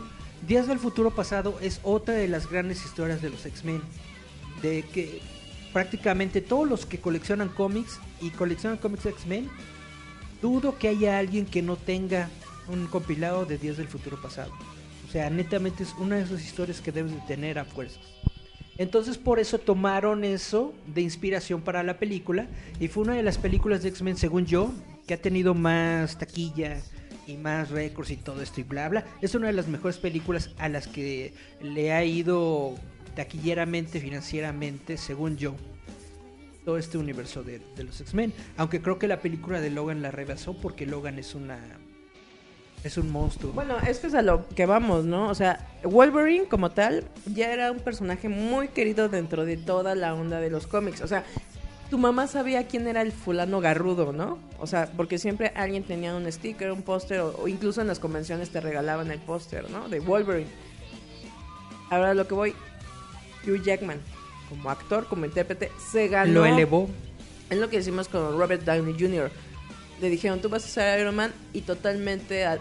Días 0.48 0.68
del 0.68 0.80
futuro 0.80 1.12
pasado 1.12 1.58
es 1.62 1.80
otra 1.84 2.14
de 2.14 2.28
las 2.28 2.50
grandes 2.50 2.84
historias 2.86 3.22
de 3.22 3.30
los 3.30 3.46
X-Men. 3.46 3.82
De 4.62 4.84
que 4.84 5.22
prácticamente 5.76 6.40
todos 6.40 6.66
los 6.66 6.86
que 6.86 7.02
coleccionan 7.02 7.50
cómics 7.50 8.00
y 8.22 8.30
coleccionan 8.30 8.78
cómics 8.78 9.08
X-Men, 9.08 9.50
dudo 10.42 10.78
que 10.78 10.88
haya 10.88 11.20
alguien 11.20 11.46
que 11.46 11.62
no 11.62 11.76
tenga 11.76 12.30
un 12.70 12.88
compilado 12.88 13.46
de 13.46 13.58
Días 13.58 13.76
del 13.76 13.90
futuro 13.90 14.22
pasado. 14.22 14.54
O 15.06 15.12
sea, 15.12 15.30
netamente 15.30 15.84
es 15.84 15.94
una 16.00 16.16
de 16.16 16.22
esas 16.22 16.42
historias 16.42 16.80
que 16.80 16.94
debes 16.94 17.12
de 17.12 17.20
tener 17.28 17.60
a 17.60 17.66
fuerzas. 17.66 18.00
Entonces 18.78 19.18
por 19.18 19.38
eso 19.38 19.60
tomaron 19.60 20.24
eso 20.24 20.74
de 20.88 21.02
inspiración 21.02 21.62
para 21.62 21.84
la 21.84 22.00
película 22.00 22.48
y 22.80 22.88
fue 22.88 23.04
una 23.04 23.16
de 23.16 23.24
las 23.24 23.38
películas 23.38 23.84
de 23.84 23.90
X-Men, 23.90 24.16
según 24.16 24.46
yo, 24.46 24.72
que 25.06 25.16
ha 25.16 25.22
tenido 25.22 25.56
más 25.56 26.18
taquilla 26.18 26.78
y 27.28 27.36
más 27.36 27.70
récords 27.70 28.12
y 28.12 28.16
todo 28.16 28.42
esto 28.42 28.62
y 28.62 28.64
bla 28.64 28.88
bla. 28.88 29.06
Es 29.22 29.36
una 29.36 29.48
de 29.48 29.54
las 29.54 29.68
mejores 29.68 29.98
películas 29.98 30.52
a 30.58 30.70
las 30.70 30.88
que 30.88 31.34
le 31.62 31.92
ha 31.92 32.06
ido 32.06 32.76
taquilleramente, 33.16 34.00
financieramente, 34.00 34.98
según 34.98 35.38
yo, 35.38 35.56
todo 36.66 36.78
este 36.78 36.98
universo 36.98 37.44
de, 37.44 37.62
los 37.78 38.02
X-Men. 38.02 38.34
Aunque 38.58 38.82
creo 38.82 39.00
que 39.00 39.08
la 39.08 39.22
película 39.22 39.62
de 39.62 39.70
Logan 39.70 40.02
la 40.02 40.12
rebasó 40.12 40.56
porque 40.56 40.86
Logan 40.86 41.20
es 41.20 41.36
una... 41.36 41.60
Es 42.84 43.00
un 43.00 43.10
monstruo. 43.10 43.52
Bueno, 43.52 43.80
es 43.80 43.98
que 43.98 44.08
es 44.08 44.14
a 44.14 44.22
lo 44.22 44.48
que 44.50 44.68
vamos, 44.68 45.06
¿no? 45.06 45.28
O 45.30 45.34
sea, 45.34 45.68
Wolverine 45.84 46.46
como 46.46 46.70
tal 46.70 47.04
ya 47.34 47.52
era 47.52 47.72
un 47.72 47.80
personaje 47.80 48.30
muy 48.30 48.68
querido 48.68 49.10
dentro 49.10 49.44
de 49.44 49.58
toda 49.58 49.96
la 49.96 50.14
onda 50.14 50.40
de 50.40 50.52
los 50.52 50.68
cómics. 50.68 51.02
O 51.02 51.08
sea, 51.08 51.24
tu 51.90 51.98
mamá 51.98 52.28
sabía 52.28 52.68
quién 52.68 52.88
era 52.88 53.02
el 53.02 53.12
fulano 53.12 53.60
garrudo, 53.60 54.14
¿no? 54.14 54.38
O 54.60 54.68
sea, 54.68 54.88
porque 54.96 55.18
siempre 55.18 55.52
alguien 55.56 55.84
tenía 55.84 56.16
un 56.16 56.32
sticker, 56.32 56.72
un 56.72 56.84
póster, 56.84 57.22
o 57.22 57.48
incluso 57.48 57.82
en 57.82 57.88
las 57.88 58.00
convenciones 58.00 58.52
te 58.52 58.62
regalaban 58.62 59.10
el 59.10 59.20
póster, 59.20 59.70
¿no? 59.72 59.90
De 59.90 60.00
Wolverine. 60.00 60.50
Ahora 61.90 62.14
lo 62.14 62.28
que 62.28 62.34
voy, 62.34 62.56
Hugh 63.48 63.62
Jackman, 63.64 64.00
como 64.50 64.70
actor, 64.70 65.08
como 65.08 65.26
intérprete, 65.26 65.72
se 65.92 66.08
ganó. 66.08 66.32
Lo 66.34 66.46
elevó. 66.46 66.90
Es 67.50 67.58
lo 67.60 67.70
que 67.70 67.78
decimos 67.78 68.08
con 68.08 68.38
Robert 68.38 68.64
Downey 68.64 68.96
Jr. 69.00 69.30
Le 70.02 70.10
dijeron, 70.10 70.42
tú 70.42 70.50
vas 70.50 70.66
a 70.66 70.68
ser 70.68 71.00
Iron 71.00 71.16
Man 71.16 71.32
y 71.54 71.62
totalmente 71.62 72.46
a- 72.46 72.60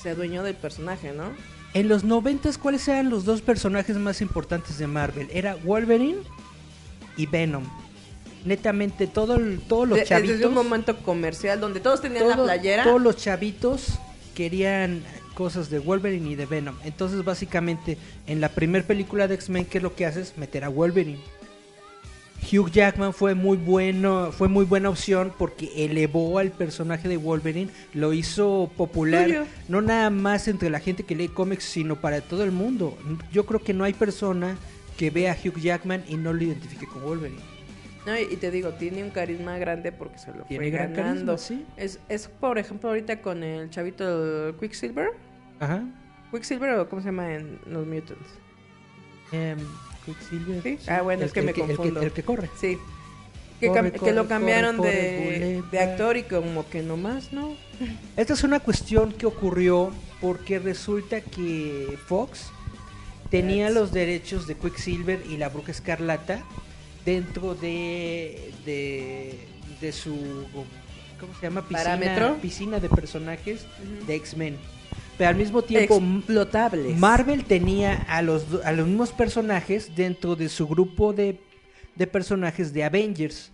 se 0.00 0.10
adueñó 0.10 0.42
del 0.42 0.54
personaje, 0.54 1.12
¿no? 1.12 1.32
En 1.74 1.88
los 1.88 2.04
noventas, 2.04 2.58
¿cuáles 2.58 2.86
eran 2.88 3.08
los 3.08 3.24
dos 3.24 3.40
personajes 3.40 3.96
más 3.96 4.20
importantes 4.20 4.76
de 4.78 4.86
Marvel? 4.86 5.28
Era 5.32 5.54
Wolverine 5.56 6.18
y 7.16 7.26
Venom. 7.26 7.64
Netamente, 8.44 9.06
todo 9.06 9.36
el- 9.36 9.60
todos 9.60 9.88
los 9.88 9.98
De- 9.98 10.04
chavitos... 10.04 10.32
Desde 10.36 10.46
un 10.46 10.54
momento 10.54 10.96
comercial 10.98 11.60
donde 11.60 11.80
todos 11.80 12.00
tenían 12.02 12.28
la 12.28 12.36
playera. 12.36 12.84
Todos 12.84 13.00
los 13.00 13.16
chavitos 13.16 13.98
querían 14.34 15.02
cosas 15.32 15.70
de 15.70 15.78
Wolverine 15.78 16.30
y 16.30 16.34
de 16.34 16.46
Venom. 16.46 16.76
Entonces, 16.84 17.24
básicamente, 17.24 17.98
en 18.26 18.40
la 18.40 18.50
primera 18.50 18.86
película 18.86 19.28
de 19.28 19.34
X-Men, 19.34 19.64
¿qué 19.64 19.78
es 19.78 19.82
lo 19.82 19.94
que 19.94 20.06
haces? 20.06 20.34
Meter 20.36 20.64
a 20.64 20.68
Wolverine. 20.68 21.18
Hugh 22.50 22.70
Jackman 22.70 23.14
fue 23.14 23.34
muy 23.34 23.56
bueno, 23.56 24.32
fue 24.32 24.48
muy 24.48 24.64
buena 24.64 24.90
opción 24.90 25.32
porque 25.38 25.84
elevó 25.84 26.38
al 26.38 26.50
personaje 26.50 27.08
de 27.08 27.16
Wolverine, 27.16 27.70
lo 27.94 28.12
hizo 28.12 28.70
popular, 28.76 29.46
no 29.68 29.80
nada 29.80 30.10
más 30.10 30.48
entre 30.48 30.68
la 30.68 30.80
gente 30.80 31.04
que 31.04 31.14
lee 31.14 31.28
cómics, 31.28 31.64
sino 31.64 32.00
para 32.00 32.20
todo 32.20 32.42
el 32.42 32.50
mundo. 32.50 32.98
Yo 33.32 33.46
creo 33.46 33.60
que 33.60 33.72
no 33.72 33.84
hay 33.84 33.92
persona 33.92 34.56
que 34.96 35.10
vea 35.10 35.32
a 35.32 35.36
Hugh 35.36 35.60
Jackman 35.60 36.04
y 36.08 36.16
no 36.16 36.32
lo 36.32 36.42
identifique 36.42 36.86
con 36.86 37.02
Wolverine. 37.02 37.40
No, 38.06 38.18
y 38.18 38.36
te 38.36 38.50
digo, 38.50 38.70
tiene 38.70 39.04
un 39.04 39.10
carisma 39.10 39.58
grande 39.58 39.92
porque 39.92 40.18
se 40.18 40.32
lo 40.32 40.42
Tiene 40.44 40.64
fue 40.64 40.70
gran 40.70 40.92
ganando. 40.92 41.36
carisma, 41.36 41.38
sí. 41.38 41.64
Es, 41.76 42.00
es, 42.08 42.26
por 42.28 42.58
ejemplo, 42.58 42.88
ahorita 42.88 43.20
con 43.22 43.42
el 43.44 43.70
chavito 43.70 44.48
el 44.48 44.54
Quicksilver. 44.56 45.10
Ajá. 45.60 45.84
Quicksilver 46.32 46.70
o 46.78 46.88
cómo 46.88 47.00
se 47.02 47.06
llama 47.08 47.34
en 47.34 47.60
los 47.66 47.86
Mutants. 47.86 48.28
Em, 49.30 49.58
Quicksilver, 50.04 50.62
Sí. 50.62 50.78
Ah, 50.90 51.02
bueno, 51.02 51.22
el 51.22 51.26
es 51.28 51.32
que 51.32 51.42
me 51.42 51.52
el 51.52 51.60
el 51.60 51.76
confundo. 51.76 52.00
el 52.02 52.12
que 52.12 52.22
corre. 52.24 52.50
Sí. 52.60 52.76
Que, 53.60 53.68
Corre, 53.68 53.92
que 53.92 53.98
corre, 54.00 54.12
lo 54.14 54.26
cambiaron 54.26 54.76
corre, 54.78 54.90
de, 54.90 55.62
de 55.70 55.78
actor 55.78 56.16
y 56.16 56.24
como 56.24 56.68
que 56.68 56.82
nomás, 56.82 57.32
¿no? 57.32 57.54
Esta 58.16 58.32
es 58.32 58.42
una 58.42 58.58
cuestión 58.58 59.12
que 59.12 59.24
ocurrió 59.26 59.92
porque 60.20 60.58
resulta 60.58 61.20
que 61.20 61.96
Fox 62.08 62.50
tenía 63.30 63.70
los 63.70 63.92
derechos 63.92 64.48
de 64.48 64.56
Quicksilver 64.56 65.22
y 65.30 65.36
la 65.36 65.48
Bruja 65.48 65.70
Escarlata 65.70 66.42
dentro 67.04 67.54
de, 67.54 68.52
de, 68.64 69.38
de 69.80 69.92
su 69.92 70.14
¿cómo 71.22 71.34
se 71.34 71.42
llama? 71.42 71.62
Piscina, 71.62 71.82
¿Parámetro? 71.82 72.36
piscina 72.40 72.80
de 72.80 72.88
personajes 72.88 73.66
de 74.06 74.14
X-Men. 74.16 74.56
Pero 75.16 75.30
al 75.30 75.36
mismo 75.36 75.62
tiempo 75.62 75.96
Explotables. 75.96 76.98
Marvel 76.98 77.44
tenía 77.44 77.94
a 78.08 78.22
los, 78.22 78.44
a 78.64 78.72
los 78.72 78.86
mismos 78.86 79.12
personajes 79.12 79.94
dentro 79.94 80.36
de 80.36 80.48
su 80.48 80.66
grupo 80.66 81.12
de, 81.12 81.38
de 81.94 82.06
personajes 82.06 82.72
de 82.72 82.84
Avengers. 82.84 83.52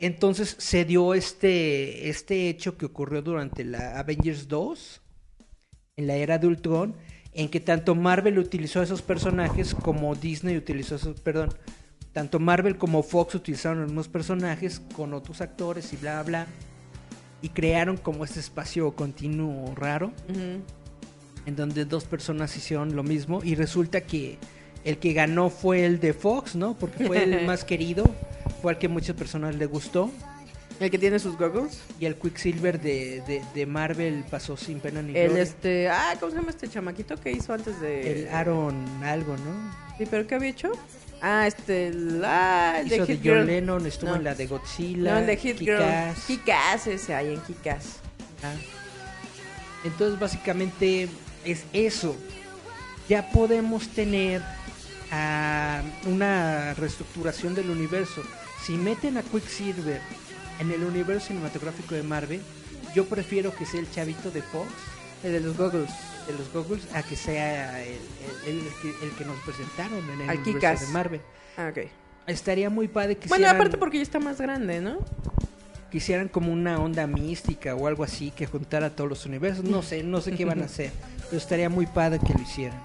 Entonces 0.00 0.54
se 0.58 0.84
dio 0.84 1.14
este, 1.14 2.08
este 2.08 2.48
hecho 2.48 2.76
que 2.76 2.86
ocurrió 2.86 3.22
durante 3.22 3.64
la 3.64 3.98
Avengers 3.98 4.46
2, 4.46 5.00
en 5.96 6.06
la 6.06 6.14
era 6.14 6.38
de 6.38 6.46
Ultron, 6.46 6.94
en 7.32 7.48
que 7.48 7.60
tanto 7.60 7.94
Marvel 7.94 8.38
utilizó 8.38 8.80
a 8.80 8.84
esos 8.84 9.02
personajes 9.02 9.74
como 9.74 10.14
Disney 10.14 10.56
utilizó 10.56 10.96
esos, 10.96 11.20
perdón, 11.20 11.50
tanto 12.12 12.38
Marvel 12.40 12.76
como 12.76 13.02
Fox 13.02 13.34
utilizaron 13.34 13.80
los 13.80 13.88
mismos 13.88 14.08
personajes 14.08 14.80
con 14.96 15.14
otros 15.14 15.40
actores 15.40 15.92
y 15.92 15.96
bla, 15.96 16.22
bla, 16.22 16.46
y 17.42 17.50
crearon 17.50 17.96
como 17.96 18.24
este 18.24 18.40
espacio 18.40 18.92
continuo 18.96 19.74
raro 19.76 20.12
en 21.46 21.56
donde 21.56 21.84
dos 21.84 22.04
personas 22.04 22.56
hicieron 22.56 22.96
lo 22.96 23.02
mismo 23.02 23.40
y 23.44 23.54
resulta 23.54 24.00
que 24.02 24.38
el 24.84 24.98
que 24.98 25.12
ganó 25.12 25.50
fue 25.50 25.84
el 25.84 26.00
de 26.00 26.12
Fox, 26.12 26.54
¿no? 26.56 26.74
Porque 26.76 27.06
fue 27.06 27.22
el 27.24 27.44
más 27.46 27.64
querido, 27.64 28.04
fue 28.62 28.72
al 28.72 28.78
que 28.78 28.88
muchas 28.88 29.16
personas 29.16 29.54
le 29.56 29.66
gustó 29.66 30.10
El 30.80 30.90
que 30.90 30.98
tiene 30.98 31.18
sus 31.18 31.36
goggles. 31.36 31.80
y 32.00 32.06
el 32.06 32.14
Quicksilver 32.16 32.80
de, 32.80 33.22
de, 33.26 33.42
de 33.54 33.66
Marvel 33.66 34.24
pasó 34.30 34.56
sin 34.56 34.80
pena 34.80 35.02
ni 35.02 35.16
El 35.16 35.26
gloria. 35.28 35.42
este. 35.42 35.88
Ah, 35.88 36.14
¿cómo 36.18 36.30
se 36.32 36.38
llama 36.38 36.50
este 36.50 36.68
chamaquito 36.68 37.16
que 37.16 37.32
hizo 37.32 37.52
antes 37.52 37.80
de. 37.80 38.22
El 38.24 38.28
Aaron 38.28 38.84
algo, 39.02 39.36
¿no? 39.36 39.96
Sí, 39.98 40.04
pero 40.10 40.26
¿qué 40.26 40.34
había 40.36 40.50
hecho? 40.50 40.70
Ah, 41.20 41.46
este. 41.46 41.92
Ah, 42.24 42.80
Hizo 42.84 43.04
de 43.04 43.06
Hit 43.06 43.20
John 43.24 43.34
Girl. 43.34 43.46
Lennon, 43.46 43.86
estuvo 43.86 44.10
No. 44.10 44.16
en 44.16 44.24
la 44.24 44.34
de 44.34 44.46
Godzilla, 44.46 45.12
No, 45.12 45.18
el 45.18 45.26
de 45.26 45.36
Hit 45.36 45.58
Girl. 45.58 45.78
Kick-Ass. 45.78 46.24
Kick-Ass 46.26 46.86
ese 46.86 47.14
ahí 47.14 47.32
en 47.34 47.40
Kick-Ass. 47.42 47.96
Ah. 48.44 48.52
Entonces 49.84 50.18
básicamente 50.18 51.08
es 51.44 51.64
eso. 51.72 52.16
Ya 53.08 53.30
podemos 53.30 53.88
tener 53.88 54.42
ah, 55.10 55.82
una 56.06 56.74
reestructuración 56.74 57.54
del 57.54 57.70
universo. 57.70 58.22
Si 58.64 58.72
meten 58.72 59.16
a 59.16 59.22
Quicksilver 59.22 60.00
en 60.60 60.70
el 60.70 60.84
universo 60.84 61.28
cinematográfico 61.28 61.94
de 61.94 62.02
Marvel, 62.02 62.42
yo 62.94 63.06
prefiero 63.06 63.54
que 63.54 63.66
sea 63.66 63.80
el 63.80 63.90
chavito 63.90 64.30
de 64.30 64.42
Fox, 64.42 64.68
El 65.24 65.32
de 65.32 65.40
los 65.40 65.56
goggles. 65.56 65.90
De 66.28 66.34
los 66.34 66.52
Goggles, 66.52 66.84
a 66.94 67.02
que 67.02 67.16
sea 67.16 67.82
el, 67.82 67.98
el- 68.46 68.58
el 68.58 68.72
que, 68.82 69.04
el 69.06 69.10
que 69.12 69.24
nos 69.24 69.38
presentaron 69.40 69.98
en 70.10 70.20
el 70.30 70.38
universo 70.38 70.86
de 70.86 70.92
Marvel. 70.92 71.20
Ah, 71.56 71.70
ok. 71.72 71.86
Estaría 72.26 72.68
muy 72.70 72.86
padre 72.88 73.16
que 73.16 73.28
Bueno, 73.28 73.42
hicieran- 73.46 73.56
aparte 73.56 73.78
porque 73.78 73.96
ya 73.96 74.02
está 74.02 74.18
más 74.20 74.40
grande, 74.40 74.80
¿no? 74.80 74.98
que 75.90 75.96
hicieran 75.96 76.28
como 76.28 76.52
una 76.52 76.78
onda 76.78 77.06
mística 77.06 77.74
o 77.74 77.86
algo 77.86 78.04
así 78.04 78.30
que 78.30 78.44
juntara 78.44 78.90
todos 78.94 79.08
los 79.08 79.24
universos. 79.24 79.64
No 79.64 79.80
sé, 79.82 80.02
no 80.02 80.20
sé 80.20 80.32
qué 80.32 80.44
van 80.44 80.60
a 80.60 80.64
hacer, 80.66 80.90
pero 81.30 81.38
estaría 81.38 81.70
muy 81.70 81.86
padre 81.86 82.18
que 82.18 82.34
lo 82.34 82.42
hicieran. 82.42 82.78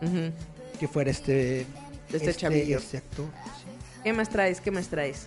Ujú. 0.00 0.30
Que 0.78 0.86
fuera 0.86 1.10
este 1.10 1.66
Este 2.12 2.32
chavillo. 2.34 2.78
este 2.78 2.98
actor. 2.98 3.26
sí. 3.26 3.64
¿Qué 4.04 4.12
más 4.12 4.28
traes? 4.28 4.60
¿Qué 4.60 4.70
más 4.70 4.86
traes? 4.86 5.26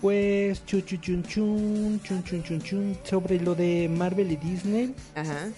Pues 0.00 0.64
chu 0.64 0.80
chu 0.80 0.96
chun 0.96 1.22
chun 1.24 2.00
chun 2.02 2.22
chun 2.24 2.42
chun 2.42 2.62
chun 2.62 2.98
sobre 3.04 3.38
lo 3.38 3.54
de 3.54 3.90
Marvel 3.94 4.32
y 4.32 4.36
Disney. 4.36 4.94
Ajá. 5.14 5.48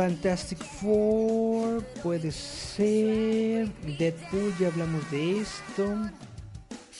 Fantastic 0.00 0.58
Four 0.80 1.84
puede 2.02 2.32
ser 2.32 3.68
Deadpool, 3.98 4.54
ya 4.58 4.68
hablamos 4.68 5.10
de 5.10 5.40
esto. 5.42 5.94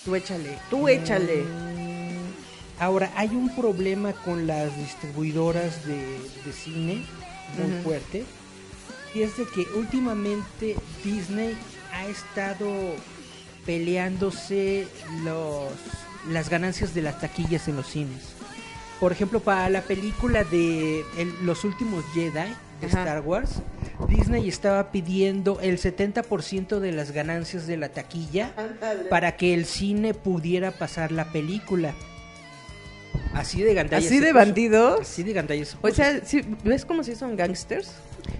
Tú 0.05 0.15
échale. 0.15 0.59
Tú 0.69 0.87
échale. 0.87 1.37
Mm, 1.45 2.21
Ahora, 2.79 3.11
hay 3.17 3.29
un 3.31 3.57
problema 3.57 4.13
con 4.13 4.47
las 4.47 4.77
distribuidoras 4.77 5.87
de, 5.87 5.97
de 6.45 6.53
cine 6.53 7.07
muy 7.57 7.83
fuerte. 7.83 8.27
Y 9.15 9.23
es 9.23 9.35
de 9.39 9.47
que 9.47 9.63
últimamente 9.79 10.77
Disney 11.03 11.57
ha 11.95 12.05
estado 12.07 12.71
peleándose 13.65 14.87
los, 15.25 15.73
las 16.31 16.51
ganancias 16.51 16.93
de 16.93 17.01
las 17.01 17.19
taquillas 17.19 17.67
en 17.67 17.77
los 17.77 17.87
cines. 17.87 18.25
Por 19.01 19.11
ejemplo, 19.11 19.41
para 19.41 19.71
la 19.71 19.81
película 19.81 20.45
de 20.45 21.01
el- 21.17 21.35
Los 21.47 21.65
últimos 21.65 22.05
Jedi 22.13 22.53
de 22.81 22.87
Ajá. 22.87 23.01
Star 23.01 23.21
Wars, 23.21 23.51
Disney 24.09 24.49
estaba 24.49 24.91
pidiendo 24.91 25.59
el 25.61 25.79
70% 25.79 26.79
de 26.81 26.93
las 26.93 27.13
ganancias 27.13 27.67
de 27.67 27.77
la 27.77 27.91
taquilla 27.91 28.53
para 29.09 29.37
que 29.37 29.55
el 29.55 29.67
cine 29.67 30.15
pudiera 30.15 30.71
pasar 30.73 31.13
la 31.13 31.31
película. 31.33 31.95
Así 33.35 33.63
de 33.63 33.75
gandalla 33.75 34.05
¿Así 34.07 34.19
de 34.19 34.33
bandidos? 34.33 35.01
Así 35.03 35.23
de 35.23 35.33
gandalla 35.33 35.65
se 35.65 35.77
O 35.81 35.91
sea, 35.95 36.25
¿sí- 36.25 36.45
¿ves 36.65 36.85
cómo 36.85 37.05
si 37.05 37.15
son 37.15 37.37
gangsters? 37.37 37.93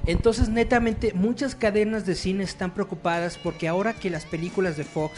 Entonces, 0.07 0.49
netamente, 0.49 1.13
muchas 1.15 1.55
cadenas 1.55 2.07
de 2.07 2.15
cine 2.15 2.45
están 2.45 2.73
preocupadas 2.73 3.39
porque 3.39 3.69
ahora 3.69 3.93
que 3.93 4.11
las 4.11 4.25
películas 4.25 4.77
de 4.77 4.85
Fox 4.85 5.13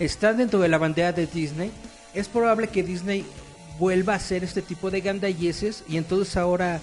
están 0.00 0.36
dentro 0.36 0.58
de 0.60 0.68
la 0.68 0.78
bandera 0.78 1.12
de 1.12 1.26
Disney, 1.26 1.70
es 2.14 2.28
probable 2.28 2.68
que 2.68 2.82
Disney 2.82 3.24
vuelva 3.78 4.14
a 4.14 4.16
hacer 4.16 4.42
este 4.42 4.62
tipo 4.62 4.90
de 4.90 5.00
gandalleces 5.00 5.84
y 5.88 5.96
entonces 5.96 6.36
ahora 6.36 6.80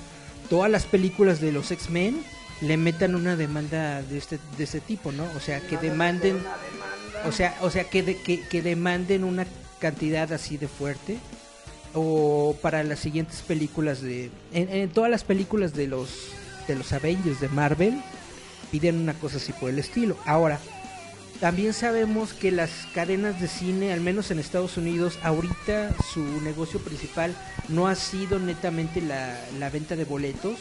todas 0.50 0.70
las 0.72 0.86
películas 0.86 1.40
de 1.42 1.52
los 1.52 1.72
X-Men 1.72 2.24
le 2.62 2.78
metan 2.78 3.16
una 3.16 3.36
demanda 3.36 4.02
de 4.02 4.18
este, 4.18 4.40
de 4.58 4.64
este 4.64 4.80
tipo, 4.80 5.12
¿no? 5.12 5.24
O 5.36 5.40
sea, 5.40 5.60
que 5.62 5.78
demanden... 5.78 6.42
O 7.28 7.32
sea, 7.32 7.58
o 7.62 7.70
sea 7.72 7.86
que, 7.86 8.04
de- 8.04 8.18
que, 8.22 8.42
que 8.48 8.62
demanden 8.62 9.24
una 9.24 9.46
cantidad 9.80 10.32
así 10.32 10.58
de 10.58 10.68
fuerte 10.68 11.18
o 11.94 12.56
para 12.62 12.84
las 12.84 13.00
siguientes 13.00 13.42
películas 13.42 14.02
de 14.02 14.30
en, 14.54 14.70
en 14.70 14.90
todas 14.90 15.10
las 15.10 15.24
películas 15.24 15.74
de 15.74 15.88
los 15.88 16.10
de 16.68 16.76
los 16.76 16.92
Avengers 16.94 17.40
de 17.40 17.48
Marvel 17.50 18.02
piden 18.72 19.00
una 19.00 19.14
cosa 19.14 19.38
así 19.38 19.54
por 19.54 19.70
el 19.70 19.80
estilo. 19.80 20.18
Ahora, 20.26 20.60
también 21.40 21.74
sabemos 21.74 22.34
que 22.34 22.52
las 22.52 22.72
cadenas 22.94 23.40
de 23.42 23.48
cine, 23.48 23.92
al 23.94 24.02
menos 24.02 24.32
en 24.32 24.40
Estados 24.40 24.78
Unidos, 24.78 25.20
ahorita 25.22 25.94
su 26.14 26.24
negocio 26.42 26.80
principal 26.80 27.36
no 27.68 27.88
ha 27.88 27.96
sido 27.96 28.40
netamente 28.40 29.02
la, 29.02 29.38
la 29.60 29.70
venta 29.70 29.96
de 29.96 30.06
boletos, 30.06 30.60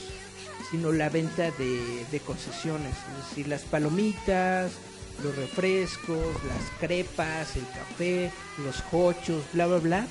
sino 0.70 0.92
la 0.92 1.08
venta 1.08 1.50
de, 1.52 2.04
de 2.10 2.20
concesiones, 2.20 2.92
es 2.92 3.28
decir, 3.28 3.48
las 3.48 3.62
palomitas, 3.62 4.72
los 5.22 5.36
refrescos, 5.36 6.34
las 6.44 6.78
crepas, 6.80 7.54
el 7.56 7.66
café, 7.68 8.30
los 8.64 8.82
hochos, 8.92 9.44
bla, 9.52 9.66
bla, 9.66 9.78
bla. 9.78 10.06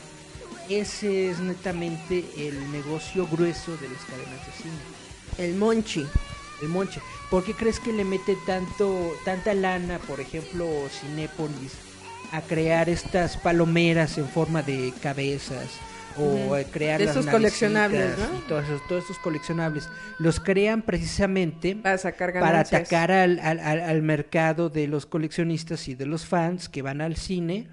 Ese 0.70 1.30
es 1.30 1.40
netamente 1.40 2.26
el 2.38 2.72
negocio 2.72 3.28
grueso 3.28 3.76
de 3.78 3.90
las 3.90 4.02
cadenas 4.06 4.46
de 4.46 4.64
cine. 4.64 4.80
El 5.38 5.56
Monchi. 5.56 6.06
El 6.64 6.70
monche. 6.70 7.02
¿Por 7.30 7.44
qué 7.44 7.54
crees 7.54 7.80
que 7.80 7.94
le 7.94 8.04
mete 8.04 8.36
tanto 8.46 9.12
tanta 9.26 9.54
lana, 9.54 10.00
por 10.00 10.20
ejemplo, 10.20 10.66
Cinépolis, 10.90 11.74
a 12.32 12.42
crear 12.42 12.90
estas 12.90 13.38
palomeras 13.38 14.18
en 14.18 14.28
forma 14.28 14.62
de 14.64 14.94
cabezas? 15.02 15.70
O 16.16 16.56
crear 16.72 17.00
De 17.00 17.08
las 17.08 17.16
esos 17.18 17.26
coleccionables, 17.32 18.20
¿no? 18.20 18.38
y 18.38 18.42
todos 18.48 18.66
esos, 18.66 18.88
todos 18.88 19.04
coleccionables. 19.24 19.90
Los 20.20 20.40
crean 20.40 20.84
precisamente 20.84 21.76
Para 21.76 21.98
sacar 21.98 22.34
para 22.34 22.60
atacar 22.60 23.12
al, 23.12 23.40
al- 23.40 23.60
al 23.60 24.02
mercado 24.04 24.70
de 24.70 24.88
los 24.88 25.08
coleccionistas 25.08 25.88
y 25.88 25.96
de 25.96 26.06
los 26.06 26.28
fans 26.28 26.70
que 26.70 26.84
van 26.84 27.02
al 27.02 27.16
cine 27.16 27.68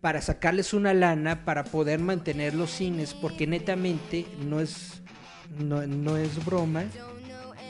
para 0.00 0.20
sacarles 0.20 0.74
una 0.74 0.92
lana 0.92 1.44
para 1.44 1.62
poder 1.62 2.00
mantener 2.00 2.54
los 2.54 2.70
cines 2.72 3.14
porque 3.14 3.46
netamente 3.46 4.26
no 4.44 4.58
es 4.58 5.00
no, 5.60 5.86
no 5.86 6.16
es 6.16 6.44
broma 6.44 6.82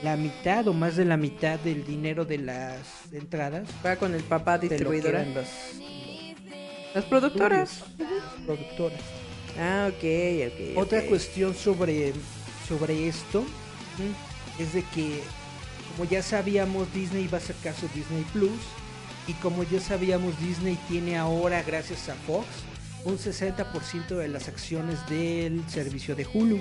la 0.05 0.17
mitad 0.19 0.69
o 0.69 0.75
más 0.75 0.97
de 0.97 1.07
la 1.07 1.17
mitad 1.17 1.59
del 1.59 1.85
dinero 1.85 2.27
de 2.27 2.37
las 2.37 3.11
entradas 3.11 3.67
Va 3.85 3.97
con 3.97 4.15
el 4.15 4.23
papá 4.23 4.59
distribuidora. 4.59 5.25
quedan 5.25 5.45
las 6.95 7.05
productoras. 7.07 7.85
productoras 8.45 9.01
Ah, 9.59 9.89
ok, 9.89 10.05
ok. 10.53 10.77
Otra 10.79 11.03
cuestión 11.07 11.55
sobre, 11.55 12.13
sobre 12.69 13.09
esto 13.09 13.45
es 14.59 14.75
de 14.75 14.83
que, 14.95 15.23
como 15.97 16.09
ya 16.11 16.23
sabíamos, 16.23 16.93
Disney 16.93 17.27
va 17.29 17.39
a 17.39 17.41
sacar 17.41 17.73
su 17.75 17.89
Disney 17.95 18.25
Plus. 18.33 18.61
Y 19.27 19.33
como 19.35 19.63
ya 19.63 19.81
sabíamos, 19.81 20.39
Disney 20.41 20.77
tiene 20.89 21.17
ahora, 21.17 21.63
gracias 21.63 22.09
a 22.09 22.15
Fox, 22.15 22.47
un 23.05 23.17
60% 23.17 24.09
de 24.17 24.29
las 24.29 24.49
acciones 24.49 24.99
del 25.09 25.63
servicio 25.69 26.15
de 26.17 26.27
Hulu. 26.27 26.61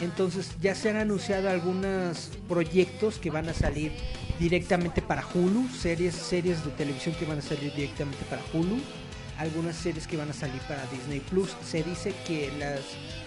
Entonces 0.00 0.50
ya 0.60 0.74
se 0.74 0.90
han 0.90 0.96
anunciado 0.96 1.50
algunos 1.50 2.30
proyectos 2.48 3.18
que 3.18 3.30
van 3.30 3.48
a 3.48 3.54
salir 3.54 3.92
directamente 4.38 5.02
para 5.02 5.24
Hulu, 5.34 5.68
series, 5.68 6.14
series 6.14 6.64
de 6.64 6.70
televisión 6.72 7.14
que 7.18 7.24
van 7.24 7.38
a 7.38 7.42
salir 7.42 7.72
directamente 7.74 8.24
para 8.30 8.40
Hulu, 8.52 8.78
algunas 9.38 9.76
series 9.76 10.06
que 10.06 10.16
van 10.16 10.30
a 10.30 10.32
salir 10.32 10.60
para 10.62 10.86
Disney 10.86 11.20
Plus. 11.20 11.56
Se 11.64 11.82
dice 11.82 12.14
que 12.26 12.52
las 12.58 12.80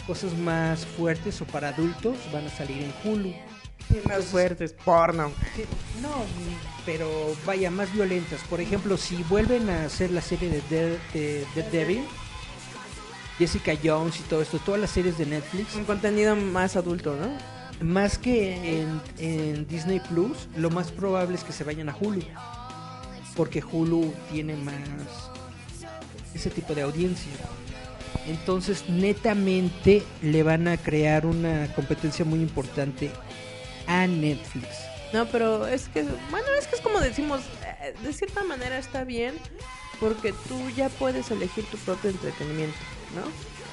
cosas 0.08 0.34
más 0.38 0.86
fuertes 0.86 1.42
o 1.42 1.46
para 1.46 1.70
adultos 1.70 2.16
van 2.32 2.48
a 2.48 2.50
salir 2.50 2.84
en 2.84 2.94
Hulu. 3.04 3.34
Más 4.08 4.24
fuertes, 4.26 4.74
porno. 4.86 5.34
Que- 5.56 5.66
No, 6.02 6.24
pero 6.86 7.36
vaya, 7.46 7.70
más 7.70 7.92
violentas. 7.92 8.40
Por 8.50 8.62
ejemplo, 8.62 8.96
si 8.96 9.22
vuelven 9.24 9.70
a 9.70 9.86
hacer 9.86 10.12
la 10.12 10.22
serie 10.22 10.50
de 10.50 10.62
Dare- 10.70 11.00
de 11.14 11.46
Dead 11.56 11.66
Devil, 11.72 12.04
Jessica 13.38 13.74
Jones 13.84 14.20
y 14.20 14.24
todo 14.24 14.42
esto, 14.42 14.60
todas 14.60 14.80
las 14.82 14.92
series 14.92 15.18
de 15.18 15.26
Netflix, 15.26 15.76
Un 15.76 15.86
contenido 15.86 16.36
más 16.36 16.76
adulto, 16.76 17.16
¿no? 17.16 17.62
más 17.82 18.18
que 18.18 18.82
en, 18.82 19.02
en 19.18 19.68
Disney 19.68 20.00
Plus, 20.00 20.48
lo 20.56 20.70
más 20.70 20.92
probable 20.92 21.36
es 21.36 21.44
que 21.44 21.54
se 21.54 21.64
vayan 21.64 21.90
a 21.90 21.96
Hulu. 22.00 22.24
Porque 23.36 23.64
Hulu 23.64 24.14
tiene 24.32 24.56
más 24.56 24.76
ese 26.34 26.50
tipo 26.50 26.74
de 26.74 26.82
audiencia. 26.84 27.32
Entonces, 28.28 28.88
netamente 28.88 30.04
le 30.22 30.44
van 30.44 30.68
a 30.68 30.78
crear 30.78 31.26
una 31.26 31.74
competencia 31.74 32.24
muy 32.24 32.40
importante 32.40 33.10
a 33.88 34.06
Netflix. 34.06 34.68
No, 35.14 35.26
pero 35.26 35.68
es 35.68 35.90
que, 35.90 36.04
bueno, 36.30 36.48
es 36.58 36.68
que 36.68 36.76
es 36.76 36.82
como 36.82 37.00
decimos, 37.00 37.42
eh, 37.82 37.94
de 38.02 38.14
cierta 38.14 38.44
manera 38.44 38.78
está 38.78 39.04
bien, 39.04 39.36
porque 40.00 40.34
tú 40.48 40.70
ya 40.76 40.90
puedes 40.90 41.32
elegir 41.32 41.66
tu 41.66 41.78
propio 41.78 42.12
entretenimiento, 42.12 42.78
¿no? 43.16 43.22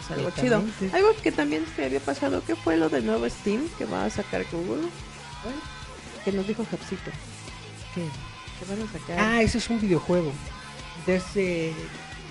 Es 0.01 0.11
algo 0.11 0.31
chido. 0.31 0.63
Algo 0.93 1.09
que 1.23 1.33
también 1.33 1.65
se 1.77 1.85
había 1.85 2.01
pasado, 2.01 2.43
¿qué 2.47 2.55
fue 2.57 2.77
lo 2.77 2.89
del 2.89 3.05
nuevo 3.07 3.29
Steam 3.29 3.69
que 3.77 3.85
va 3.85 4.05
a 4.05 4.11
sacar 4.11 4.45
Google? 4.51 4.89
Que 6.25 6.33
nos 6.33 6.47
dijo 6.47 6.65
Japsito, 6.71 7.11
¿Qué? 7.95 8.03
que 8.59 8.65
van 8.75 8.83
a 8.87 8.93
sacar. 8.93 9.17
Ah, 9.19 9.43
ese 9.43 9.59
es 9.59 9.69
un 9.71 9.81
videojuego. 9.81 10.33
Desde 11.07 11.73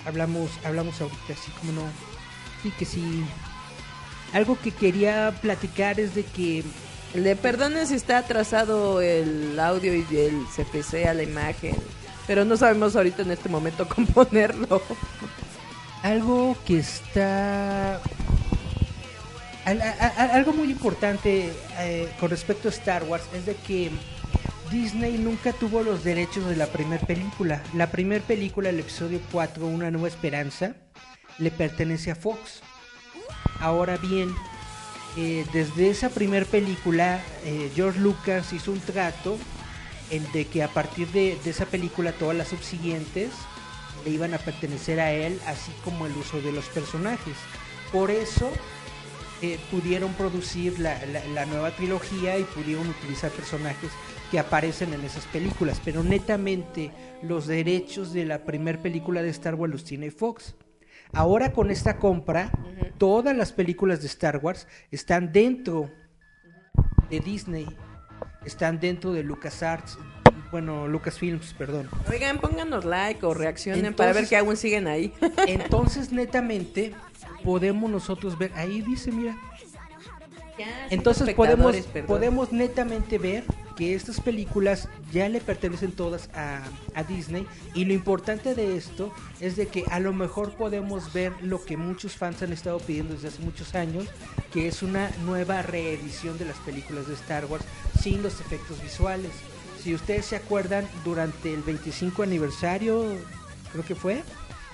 hablamos 0.05 0.51
hablamos 0.63 0.99
ahorita 1.01 1.33
así 1.33 1.51
como 1.59 1.71
no. 1.73 1.81
Sí 2.63 2.71
que 2.77 2.85
sí. 2.85 3.23
Algo 4.33 4.57
que 4.59 4.71
quería 4.71 5.33
platicar 5.41 5.99
es 5.99 6.13
de 6.15 6.23
que 6.23 6.63
Le 7.13 7.35
perdonen 7.37 7.87
si 7.87 7.95
está 7.95 8.17
atrasado 8.19 9.01
el 9.01 9.57
audio 9.59 9.95
y 9.95 10.05
el 10.17 10.45
CPC 10.53 11.07
a 11.07 11.13
la 11.13 11.23
imagen, 11.23 11.75
pero 12.27 12.43
no 12.43 12.57
sabemos 12.57 12.95
ahorita 12.97 13.21
en 13.21 13.31
este 13.31 13.47
momento 13.49 13.87
componerlo. 13.95 14.81
Algo 16.03 16.55
que 16.65 16.79
está 16.79 18.01
algo 19.65 20.53
muy 20.53 20.71
importante 20.71 21.51
eh, 21.79 22.09
con 22.19 22.29
respecto 22.29 22.69
a 22.69 22.71
Star 22.71 23.03
Wars 23.03 23.25
es 23.33 23.45
de 23.45 23.55
que 23.55 23.91
Disney 24.71 25.17
nunca 25.17 25.51
tuvo 25.51 25.83
los 25.83 26.03
derechos 26.03 26.45
de 26.47 26.55
la 26.55 26.67
primera 26.67 27.05
película. 27.05 27.61
La 27.73 27.91
primera 27.91 28.23
película, 28.23 28.69
el 28.69 28.79
episodio 28.79 29.19
4, 29.31 29.65
Una 29.65 29.91
Nueva 29.91 30.07
Esperanza, 30.07 30.75
le 31.37 31.51
pertenece 31.51 32.11
a 32.11 32.15
Fox. 32.15 32.61
Ahora 33.59 33.97
bien, 33.97 34.33
eh, 35.17 35.45
desde 35.51 35.89
esa 35.89 36.09
primera 36.09 36.45
película, 36.45 37.21
eh, 37.43 37.69
George 37.75 37.99
Lucas 37.99 38.53
hizo 38.53 38.71
un 38.71 38.79
trato 38.79 39.37
en 40.11 40.29
de 40.31 40.45
que 40.45 40.63
a 40.63 40.69
partir 40.69 41.09
de 41.09 41.37
esa 41.45 41.65
película 41.65 42.13
todas 42.13 42.37
las 42.37 42.47
subsiguientes 42.47 43.31
le 44.07 44.13
iban 44.13 44.33
a 44.33 44.37
pertenecer 44.37 44.99
a 45.01 45.11
él, 45.11 45.37
así 45.47 45.71
como 45.83 46.05
el 46.05 46.15
uso 46.15 46.39
de 46.41 46.53
los 46.53 46.65
personajes. 46.69 47.35
Por 47.91 48.09
eso 48.09 48.49
eh, 49.41 49.59
pudieron 49.69 50.13
producir 50.13 50.79
la, 50.79 51.05
la- 51.07 51.25
la 51.25 51.45
nueva 51.45 51.71
trilogía 51.71 52.37
y 52.39 52.43
pudieron 52.45 52.87
utilizar 52.87 53.31
personajes 53.31 53.91
que 54.31 54.39
aparecen 54.39 54.93
en 54.93 55.01
esas 55.01 55.25
películas, 55.25 55.81
pero 55.83 56.03
netamente 56.03 56.91
los 57.21 57.47
derechos 57.47 58.13
de 58.13 58.25
la 58.25 58.45
primera 58.45 58.81
película 58.81 59.21
de 59.21 59.29
Star 59.29 59.55
Wars 59.55 59.71
los 59.73 59.83
tiene 59.83 60.09
Fox. 60.11 60.55
Ahora 61.13 61.51
con 61.53 61.69
esta 61.71 61.97
compra, 61.97 62.51
todas 62.97 63.35
las 63.35 63.51
películas 63.53 64.01
de 64.01 64.07
Star 64.07 64.37
Wars 64.37 64.67
están 64.91 65.31
dentro 65.33 65.89
de 67.09 67.19
Disney, 67.21 67.67
están 68.45 68.79
dentro 68.79 69.11
de 69.13 69.23
LucasArts, 69.23 69.97
bueno, 70.51 70.87
Lucasfilms, 70.87 71.53
perdón. 71.53 71.89
Oigan, 72.09 72.39
pónganos 72.39 72.85
like 72.85 73.25
o 73.25 73.33
reaccionen 73.33 73.85
Entonces- 73.85 73.97
para 73.97 74.13
ver 74.13 74.29
que 74.29 74.37
aún 74.37 74.57
siguen 74.57 74.87
ahí. 74.87 75.13
Entonces, 75.47 76.11
netamente, 76.11 76.93
podemos 77.43 77.89
nosotros 77.89 78.37
ver, 78.37 78.51
ahí 78.55 78.81
dice, 78.81 79.11
mira, 79.11 79.35
entonces 80.89 81.33
podemos, 81.35 81.75
perdón. 81.75 82.07
podemos 82.07 82.51
netamente 82.51 83.17
ver 83.17 83.43
que 83.75 83.93
estas 83.93 84.19
películas 84.19 84.89
ya 85.13 85.29
le 85.29 85.39
pertenecen 85.39 85.91
todas 85.91 86.29
a, 86.33 86.63
a 86.95 87.03
Disney 87.03 87.45
y 87.75 87.85
lo 87.85 87.93
importante 87.93 88.55
de 88.55 88.75
esto 88.75 89.13
es 89.39 89.55
de 89.55 89.67
que 89.67 89.83
a 89.91 89.99
lo 89.99 90.13
mejor 90.13 90.53
podemos 90.53 91.13
ver 91.13 91.31
lo 91.41 91.63
que 91.63 91.77
muchos 91.77 92.15
fans 92.15 92.41
han 92.41 92.53
estado 92.53 92.79
pidiendo 92.79 93.13
desde 93.13 93.27
hace 93.27 93.43
muchos 93.43 93.75
años, 93.75 94.05
que 94.51 94.67
es 94.67 94.81
una 94.81 95.11
nueva 95.25 95.61
reedición 95.61 96.39
de 96.39 96.45
las 96.45 96.57
películas 96.57 97.07
de 97.07 97.13
Star 97.13 97.45
Wars 97.45 97.63
sin 98.01 98.23
los 98.23 98.39
efectos 98.41 98.81
visuales. 98.81 99.31
Si 99.82 99.93
ustedes 99.93 100.25
se 100.25 100.36
acuerdan, 100.36 100.88
durante 101.03 101.53
el 101.53 101.61
25 101.61 102.23
aniversario, 102.23 103.05
creo 103.71 103.86
que 103.86 103.95
fue, 103.95 104.23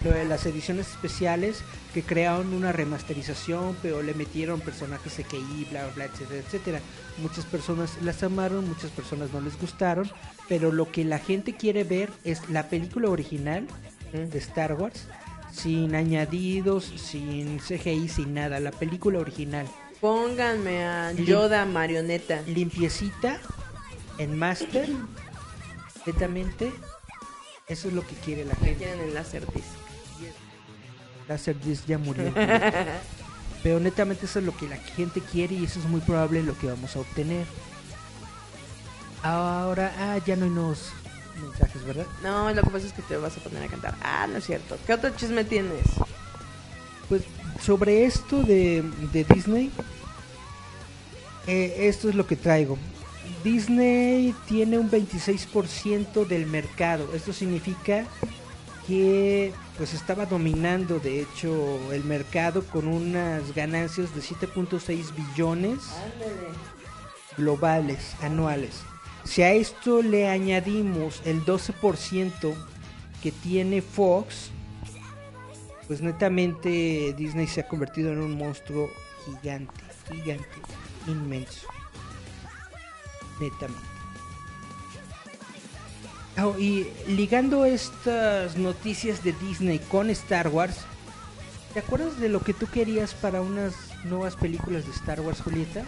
lo 0.03 0.11
de 0.11 0.25
las 0.25 0.45
ediciones 0.45 0.89
especiales 0.89 1.61
que 1.93 2.01
crearon 2.03 2.53
una 2.53 2.71
remasterización, 2.71 3.77
pero 3.81 4.01
le 4.01 4.13
metieron 4.13 4.59
personajes 4.59 5.13
CGI, 5.13 5.67
bla, 5.69 5.85
bla, 5.85 5.93
bla, 5.93 6.05
etcétera, 6.05 6.39
etcétera. 6.39 6.79
Muchas 7.19 7.45
personas 7.45 7.91
las 8.01 8.23
amaron, 8.23 8.67
muchas 8.67 8.91
personas 8.91 9.31
no 9.31 9.39
les 9.41 9.59
gustaron, 9.59 10.09
pero 10.49 10.71
lo 10.71 10.91
que 10.91 11.05
la 11.05 11.19
gente 11.19 11.55
quiere 11.55 11.83
ver 11.83 12.09
es 12.23 12.49
la 12.49 12.69
película 12.69 13.09
original 13.09 13.67
de 14.11 14.37
Star 14.39 14.73
Wars, 14.73 15.07
sin 15.51 15.95
añadidos, 15.95 16.85
sin 16.95 17.59
CGI, 17.59 18.09
sin 18.09 18.33
nada, 18.33 18.59
la 18.59 18.71
película 18.71 19.19
original, 19.19 19.67
Pónganme 20.01 20.83
a 20.83 21.13
Yoda 21.13 21.65
marioneta. 21.65 22.41
limpiecita, 22.45 23.39
en 24.17 24.37
master, 24.37 24.89
netamente, 26.05 26.71
eso 27.67 27.87
es 27.87 27.93
lo 27.93 28.05
que 28.05 28.15
quiere 28.15 28.45
la 28.45 28.55
gente. 28.55 28.75
quieren 28.75 28.99
el 28.99 29.13
láser 29.13 29.45
disc. 29.53 29.67
Láser 31.27 31.59
Disc 31.59 31.85
ya 31.85 31.97
murió. 31.97 32.33
Pero 33.63 33.79
netamente 33.79 34.25
eso 34.25 34.39
es 34.39 34.45
lo 34.45 34.55
que 34.55 34.67
la 34.67 34.75
gente 34.77 35.21
quiere 35.21 35.55
y 35.55 35.63
eso 35.63 35.79
es 35.79 35.85
muy 35.85 36.01
probable 36.01 36.43
lo 36.43 36.57
que 36.57 36.67
vamos 36.67 36.95
a 36.95 36.99
obtener. 36.99 37.45
Ahora, 39.21 39.93
ah, 39.97 40.17
ya 40.25 40.35
no 40.35 40.43
hay 40.43 40.51
nuevos 40.51 40.91
mensajes, 41.41 41.83
¿verdad? 41.85 42.05
No, 42.21 42.51
lo 42.53 42.61
que 42.61 42.69
pasa 42.69 42.87
es 42.87 42.93
que 42.93 43.01
te 43.03 43.15
vas 43.15 43.37
a 43.37 43.39
poner 43.39 43.63
a 43.63 43.67
cantar. 43.67 43.95
Ah, 44.01 44.27
no 44.29 44.37
es 44.37 44.45
cierto. 44.45 44.77
¿Qué 44.85 44.93
otro 44.93 45.11
chisme 45.11 45.45
tienes? 45.45 45.85
Pues 47.07 47.23
sobre 47.61 48.03
esto 48.03 48.43
de, 48.43 48.83
de 49.13 49.23
Disney, 49.23 49.71
eh, 51.47 51.87
esto 51.87 52.09
es 52.09 52.15
lo 52.15 52.27
que 52.27 52.35
traigo. 52.35 52.77
Disney 53.43 54.33
tiene 54.47 54.77
un 54.77 54.89
26% 54.89 56.25
del 56.25 56.45
mercado. 56.45 57.13
Esto 57.13 57.33
significa 57.33 58.05
que 58.87 59.53
pues 59.77 59.93
estaba 59.93 60.25
dominando 60.25 60.99
de 60.99 61.21
hecho 61.21 61.91
el 61.91 62.03
mercado 62.03 62.63
con 62.65 62.87
unas 62.87 63.53
ganancias 63.53 64.13
de 64.13 64.21
7.6 64.21 65.13
billones 65.15 65.79
globales 67.37 68.15
anuales. 68.21 68.81
Si 69.23 69.41
a 69.41 69.53
esto 69.53 70.01
le 70.01 70.29
añadimos 70.29 71.21
el 71.25 71.45
12% 71.45 72.53
que 73.21 73.31
tiene 73.31 73.81
Fox, 73.81 74.51
pues 75.87 76.01
netamente 76.01 77.13
Disney 77.17 77.47
se 77.47 77.61
ha 77.61 77.67
convertido 77.67 78.11
en 78.11 78.19
un 78.19 78.37
monstruo 78.37 78.89
gigante, 79.25 79.81
gigante, 80.11 80.45
inmenso. 81.07 81.67
Netamente. 83.43 83.81
Oh, 86.41 86.57
y 86.57 86.87
ligando 87.07 87.65
estas 87.65 88.57
noticias 88.57 89.23
de 89.23 89.33
Disney 89.33 89.79
con 89.79 90.09
Star 90.09 90.47
Wars, 90.47 90.77
¿te 91.73 91.79
acuerdas 91.79 92.19
de 92.19 92.29
lo 92.29 92.39
que 92.39 92.53
tú 92.53 92.67
querías 92.67 93.13
para 93.13 93.41
unas 93.41 93.73
nuevas 94.05 94.35
películas 94.35 94.85
de 94.85 94.91
Star 94.91 95.21
Wars, 95.21 95.41
Julieta? 95.41 95.83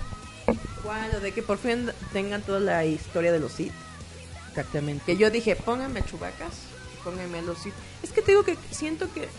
¿Cuál? 0.84 1.16
O 1.16 1.20
de 1.20 1.32
que 1.32 1.42
por 1.42 1.58
fin 1.58 1.90
tengan 2.14 2.42
toda 2.44 2.60
la 2.60 2.86
historia 2.86 3.32
de 3.32 3.40
los 3.40 3.54
Sith. 3.54 3.74
Exactamente. 4.50 5.04
Que 5.06 5.18
yo 5.18 5.32
dije, 5.32 5.56
pónganme 5.56 6.02
a 6.02 6.06
Chubacas 6.06 6.54
pónganme 7.06 7.40
a 7.40 7.42
los 7.44 7.60
Sith. 7.60 7.74
Es 8.04 8.12
que 8.12 8.22
te 8.22 8.32
digo 8.32 8.44
que 8.44 8.58
siento 8.72 9.08
que 9.14 9.30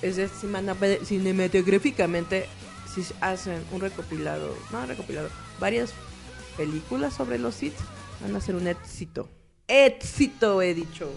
es 0.00 0.16
de 0.16 0.28
cinematográficamente 1.04 2.46
si 2.94 3.04
hacen 3.20 3.62
un 3.72 3.80
recopilado, 3.80 4.56
no 4.70 4.86
recopilado, 4.86 5.28
varias 5.58 5.92
películas 6.56 7.14
sobre 7.14 7.38
los 7.38 7.54
Sith 7.54 7.74
van 8.20 8.34
a 8.36 8.40
ser 8.40 8.54
un 8.54 8.66
éxito. 8.66 9.28
Éxito, 9.68 10.62
he 10.62 10.74
dicho. 10.74 11.10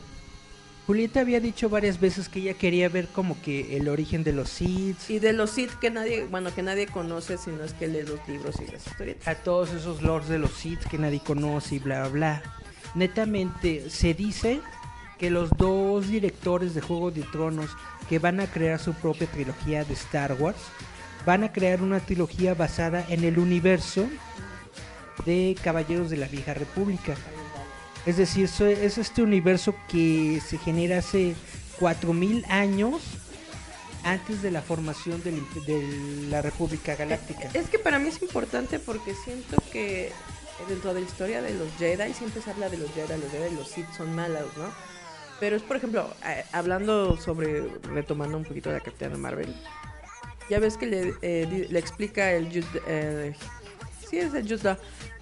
Julieta 0.86 1.20
había 1.20 1.42
dicho 1.42 1.68
varias 1.68 2.00
veces 2.00 2.30
que 2.30 2.40
ella 2.40 2.54
quería 2.54 2.88
ver 2.88 3.08
como 3.10 3.42
que 3.42 3.76
el 3.76 3.90
origen 3.90 4.24
de 4.24 4.32
los 4.32 4.50
Sith, 4.50 4.98
Y 5.10 5.20
de 5.20 5.34
los 5.34 5.50
Sith 5.52 5.72
que 5.82 5.92
nadie, 5.92 6.26
bueno, 6.26 6.56
que 6.56 6.64
nadie 6.64 6.88
conoce 6.88 7.38
si 7.38 7.50
no 7.50 7.66
es 7.66 7.74
que 7.74 7.88
lee 7.88 8.04
los 8.04 8.26
libros 8.26 8.56
y 8.66 8.72
las 8.72 8.88
historietas. 8.88 9.28
a 9.28 9.36
todos 9.36 9.74
esos 9.74 10.02
lords 10.02 10.30
de 10.30 10.40
los 10.40 10.52
Sith 10.52 10.80
que 10.90 10.98
nadie 10.98 11.20
conoce 11.20 11.76
y 11.76 11.80
bla 11.80 12.08
bla 12.08 12.10
bla. 12.10 12.44
Netamente 12.96 13.90
se 13.90 14.14
dice 14.14 14.62
que 15.20 15.30
los 15.30 15.50
dos 15.58 16.08
directores 16.08 16.74
de 16.74 16.80
Juego 16.80 17.12
de 17.12 17.24
Tronos 17.24 17.72
que 18.08 18.20
van 18.20 18.40
a 18.40 18.48
crear 18.48 18.80
su 18.80 18.94
propia 18.94 19.28
trilogía 19.28 19.84
de 19.84 19.94
Star 19.94 20.38
Wars 20.40 20.58
van 21.26 21.44
a 21.44 21.52
crear 21.52 21.82
una 21.82 22.00
trilogía 22.00 22.54
basada 22.54 23.06
en 23.10 23.26
el 23.26 23.40
universo 23.40 24.08
de 25.26 25.55
Caballeros 25.63 26.09
de 26.09 26.18
la 26.18 26.28
Vieja 26.28 26.53
República. 26.53 27.15
Es 28.05 28.18
decir, 28.18 28.45
es 28.45 28.97
este 28.97 29.22
universo 29.22 29.76
que 29.89 30.41
se 30.45 30.57
genera 30.57 30.99
hace 30.99 31.36
4000 31.80 32.45
años 32.49 33.01
antes 34.03 34.41
de 34.41 34.51
la 34.51 34.61
formación 34.61 35.22
de 35.24 36.28
la 36.30 36.41
República 36.41 36.95
Galáctica. 36.95 37.49
Es 37.53 37.70
que 37.70 37.80
para 37.80 37.99
mí 37.99 38.07
es 38.07 38.22
importante 38.22 38.80
porque 38.80 39.13
siento 39.13 39.57
que 39.72 40.11
dentro 40.70 40.93
de 40.93 41.01
la 41.01 41.05
historia 41.05 41.41
de 41.41 41.53
los 41.53 41.70
Jedi 41.78 42.13
siempre 42.13 42.41
se 42.41 42.49
habla 42.49 42.70
de 42.70 42.78
los 42.78 42.91
Jedi, 42.93 43.20
los 43.20 43.32
Jedi 43.32 43.55
los 43.55 43.68
Sith 43.68 43.91
son 43.95 44.15
malos, 44.15 44.45
¿no? 44.57 44.72
Pero 45.39 45.55
es, 45.55 45.61
por 45.61 45.78
ejemplo, 45.78 46.09
hablando 46.51 47.18
sobre, 47.18 47.68
retomando 47.84 48.38
un 48.38 48.43
poquito 48.43 48.72
la 48.72 48.80
Capitana 48.80 49.18
Marvel, 49.18 49.53
ya 50.49 50.59
ves 50.59 50.78
que 50.78 50.88
le, 50.88 51.13
eh, 51.22 51.68
explica 51.74 52.32
el 52.32 52.65
eh, 52.88 53.36
sí 54.10 54.20
es 54.20 54.34
el 54.34 54.47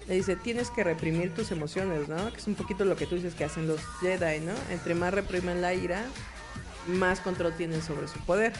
le 0.08 0.14
dice, 0.14 0.36
tienes 0.36 0.70
que 0.70 0.84
reprimir 0.84 1.34
tus 1.34 1.50
emociones, 1.50 2.08
¿no? 2.08 2.32
Que 2.32 2.38
es 2.38 2.46
un 2.46 2.54
poquito 2.54 2.84
lo 2.84 2.96
que 2.96 3.06
tú 3.06 3.16
dices 3.16 3.34
que 3.34 3.44
hacen 3.44 3.66
los 3.66 3.80
Jedi, 4.00 4.40
¿no? 4.40 4.52
Entre 4.70 4.94
más 4.94 5.12
reprimen 5.12 5.60
la 5.60 5.74
ira, 5.74 6.04
más 6.86 7.20
control 7.20 7.56
tienen 7.56 7.82
sobre 7.82 8.06
su 8.06 8.18
poder. 8.20 8.52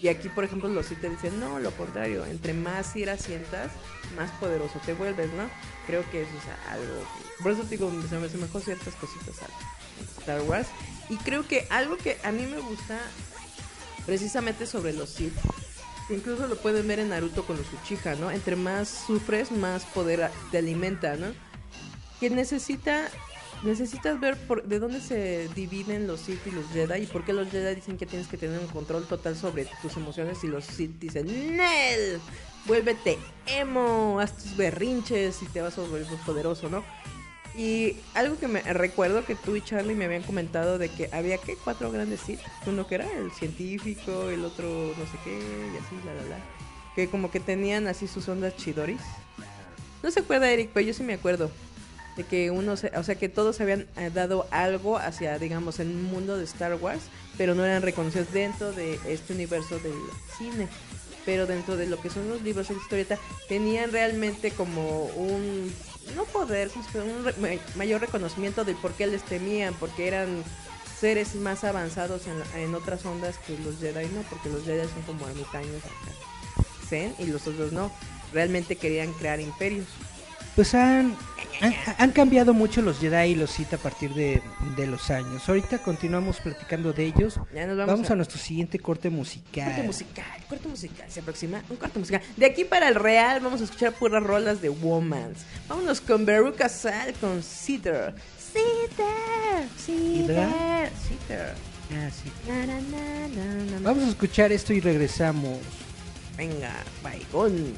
Y 0.00 0.06
aquí, 0.06 0.28
por 0.28 0.44
ejemplo, 0.44 0.68
los 0.68 0.86
Sith 0.86 1.00
te 1.00 1.10
dicen, 1.10 1.40
no, 1.40 1.58
lo 1.58 1.72
contrario, 1.72 2.24
entre 2.26 2.54
más 2.54 2.94
ira 2.94 3.16
sientas, 3.16 3.72
más 4.16 4.30
poderoso 4.38 4.80
te 4.86 4.94
vuelves, 4.94 5.32
¿no? 5.32 5.50
Creo 5.88 6.08
que 6.10 6.22
eso 6.22 6.30
es 6.30 6.70
algo... 6.70 7.04
Por 7.42 7.50
eso 7.50 7.62
te 7.62 7.70
digo, 7.70 7.90
se 8.08 8.16
me, 8.16 8.28
se 8.28 8.36
me 8.36 8.44
dejó 8.44 8.60
ciertas 8.60 8.94
cositas 8.94 9.34
a 9.42 10.20
Star 10.20 10.42
Wars. 10.42 10.68
Y 11.08 11.16
creo 11.16 11.46
que 11.48 11.66
algo 11.70 11.96
que 11.96 12.18
a 12.22 12.30
mí 12.30 12.46
me 12.46 12.60
gusta 12.60 13.00
precisamente 14.06 14.66
sobre 14.66 14.92
los 14.92 15.10
Sith, 15.10 15.34
incluso 16.10 16.46
lo 16.46 16.56
pueden 16.56 16.86
ver 16.88 16.98
en 16.98 17.10
Naruto 17.10 17.44
con 17.44 17.56
los 17.56 17.66
Uchiha, 17.72 18.14
¿no? 18.16 18.30
Entre 18.30 18.56
más 18.56 18.88
sufres, 19.06 19.50
más 19.52 19.84
poder 19.86 20.30
te 20.50 20.58
alimenta, 20.58 21.16
¿no? 21.16 21.32
Que 22.20 22.30
necesita 22.30 23.08
necesitas 23.62 24.20
ver 24.20 24.36
por, 24.36 24.64
de 24.64 24.78
dónde 24.78 25.00
se 25.00 25.48
dividen 25.54 26.06
los 26.06 26.20
Sith 26.20 26.46
y 26.46 26.50
los 26.50 26.66
Jedi 26.68 27.02
y 27.02 27.06
por 27.06 27.24
qué 27.24 27.32
los 27.32 27.50
Jedi 27.50 27.74
dicen 27.74 27.96
que 27.96 28.06
tienes 28.06 28.28
que 28.28 28.36
tener 28.36 28.58
un 28.58 28.68
control 28.68 29.06
total 29.06 29.36
sobre 29.36 29.66
tus 29.82 29.96
emociones 29.96 30.42
y 30.44 30.46
los 30.46 30.64
Sith 30.64 30.98
dicen 30.98 31.26
¡Nel! 31.56 32.20
Vuélvete 32.66 33.18
emo, 33.46 34.20
haz 34.20 34.36
tus 34.36 34.56
berrinches 34.56 35.42
y 35.42 35.46
te 35.46 35.60
vas 35.60 35.78
a 35.78 35.80
volver 35.80 36.06
poderoso, 36.24 36.68
¿no? 36.68 36.84
Y 37.58 37.96
algo 38.14 38.38
que 38.38 38.46
me 38.46 38.60
recuerdo 38.62 39.24
que 39.24 39.34
tú 39.34 39.56
y 39.56 39.60
Charlie 39.62 39.96
me 39.96 40.04
habían 40.04 40.22
comentado 40.22 40.78
de 40.78 40.88
que 40.90 41.10
había 41.12 41.38
que 41.38 41.56
cuatro 41.56 41.90
grandes 41.90 42.20
Sith, 42.20 42.38
uno 42.66 42.86
que 42.86 42.94
era 42.94 43.10
el 43.18 43.32
científico, 43.32 44.28
el 44.30 44.44
otro 44.44 44.64
no 44.96 45.04
sé 45.06 45.18
qué 45.24 45.32
y 45.36 45.76
así, 45.76 45.96
la 46.06 46.14
la 46.14 46.22
la, 46.22 46.36
que 46.94 47.08
como 47.10 47.32
que 47.32 47.40
tenían 47.40 47.88
así 47.88 48.06
sus 48.06 48.28
ondas 48.28 48.56
chidoris. 48.56 49.00
No 50.04 50.10
se 50.12 50.20
acuerda 50.20 50.48
Eric, 50.48 50.70
pero 50.72 50.86
yo 50.86 50.94
sí 50.94 51.02
me 51.02 51.14
acuerdo 51.14 51.50
de 52.16 52.22
que 52.22 52.52
uno, 52.52 52.76
se- 52.76 52.92
o 52.96 53.02
sea, 53.02 53.16
que 53.16 53.28
todos 53.28 53.60
habían 53.60 53.86
eh, 53.96 54.10
dado 54.14 54.46
algo 54.52 54.96
hacia, 54.96 55.36
digamos, 55.40 55.80
el 55.80 55.88
mundo 55.88 56.38
de 56.38 56.44
Star 56.44 56.74
Wars, 56.76 57.02
pero 57.36 57.56
no 57.56 57.64
eran 57.64 57.82
reconocidos 57.82 58.32
dentro 58.32 58.70
de 58.72 59.00
este 59.08 59.32
universo 59.32 59.80
del 59.80 59.94
cine. 60.38 60.68
Pero 61.26 61.46
dentro 61.46 61.76
de 61.76 61.86
lo 61.86 62.00
que 62.00 62.08
son 62.08 62.28
los 62.28 62.40
libros 62.42 62.68
de 62.68 62.74
historieta, 62.76 63.18
tenían 63.48 63.92
realmente 63.92 64.50
como 64.52 65.06
un, 65.06 65.72
no 66.14 66.24
poder, 66.24 66.70
un 66.94 67.24
re- 67.24 67.34
ma- 67.38 67.76
mayor 67.76 68.00
reconocimiento 68.00 68.64
del 68.64 68.76
por 68.76 68.92
qué 68.92 69.06
les 69.06 69.22
temían, 69.22 69.74
porque 69.74 70.08
eran 70.08 70.42
seres 71.00 71.34
más 71.36 71.64
avanzados 71.64 72.22
en, 72.26 72.60
en 72.60 72.74
otras 72.74 73.04
ondas 73.06 73.38
que 73.38 73.56
los 73.58 73.78
Jedi, 73.78 74.06
no, 74.14 74.22
porque 74.30 74.48
los 74.48 74.64
Jedi 74.64 74.88
son 74.88 75.02
como 75.02 75.28
ermitaños 75.28 75.84
acá. 75.84 76.66
Zen 76.88 77.14
y 77.18 77.26
los 77.26 77.46
otros 77.46 77.72
no. 77.72 77.92
Realmente 78.32 78.76
querían 78.76 79.12
crear 79.14 79.40
imperios. 79.40 79.86
Pues 80.58 80.74
han, 80.74 81.16
han, 81.60 81.72
han 81.98 82.10
cambiado 82.10 82.52
mucho 82.52 82.82
los 82.82 82.98
Jedi 82.98 83.30
y 83.30 83.34
los 83.36 83.48
Sith 83.52 83.74
a 83.74 83.76
partir 83.78 84.12
de, 84.12 84.42
de 84.76 84.86
los 84.88 85.08
años. 85.08 85.48
Ahorita 85.48 85.78
continuamos 85.78 86.40
platicando 86.40 86.92
de 86.92 87.04
ellos. 87.04 87.38
Ya 87.54 87.64
nos 87.64 87.76
vamos, 87.76 87.92
Vamos 87.94 88.10
a, 88.10 88.14
a 88.14 88.16
nuestro 88.16 88.40
siguiente 88.40 88.80
corte 88.80 89.08
musical. 89.08 89.66
corte 89.66 89.82
musical. 89.84 90.24
Corte 90.48 90.66
musical. 90.66 91.08
Se 91.08 91.20
aproxima 91.20 91.62
un 91.70 91.76
corte 91.76 92.00
musical. 92.00 92.22
De 92.36 92.44
aquí 92.44 92.64
para 92.64 92.88
el 92.88 92.96
Real 92.96 93.38
vamos 93.38 93.60
a 93.60 93.64
escuchar 93.66 93.92
puras 93.92 94.20
rolas 94.20 94.60
de 94.60 94.68
Womans. 94.68 95.44
Vámonos 95.68 96.00
con 96.00 96.26
Veruca 96.26 96.68
Sal 96.68 97.14
con 97.20 97.40
Cedar. 97.40 98.16
Cedar. 98.36 99.64
Cedar. 99.78 100.90
Cedar. 101.28 101.54
Ah, 101.92 102.10
sí. 102.10 102.32
Na, 102.48 102.66
na, 102.66 102.80
na. 102.80 103.78
Vamos 103.82 104.06
a 104.06 104.08
escuchar 104.08 104.50
esto 104.50 104.72
y 104.72 104.80
regresamos. 104.80 105.60
Venga, 106.36 106.74
baigón. 107.00 107.74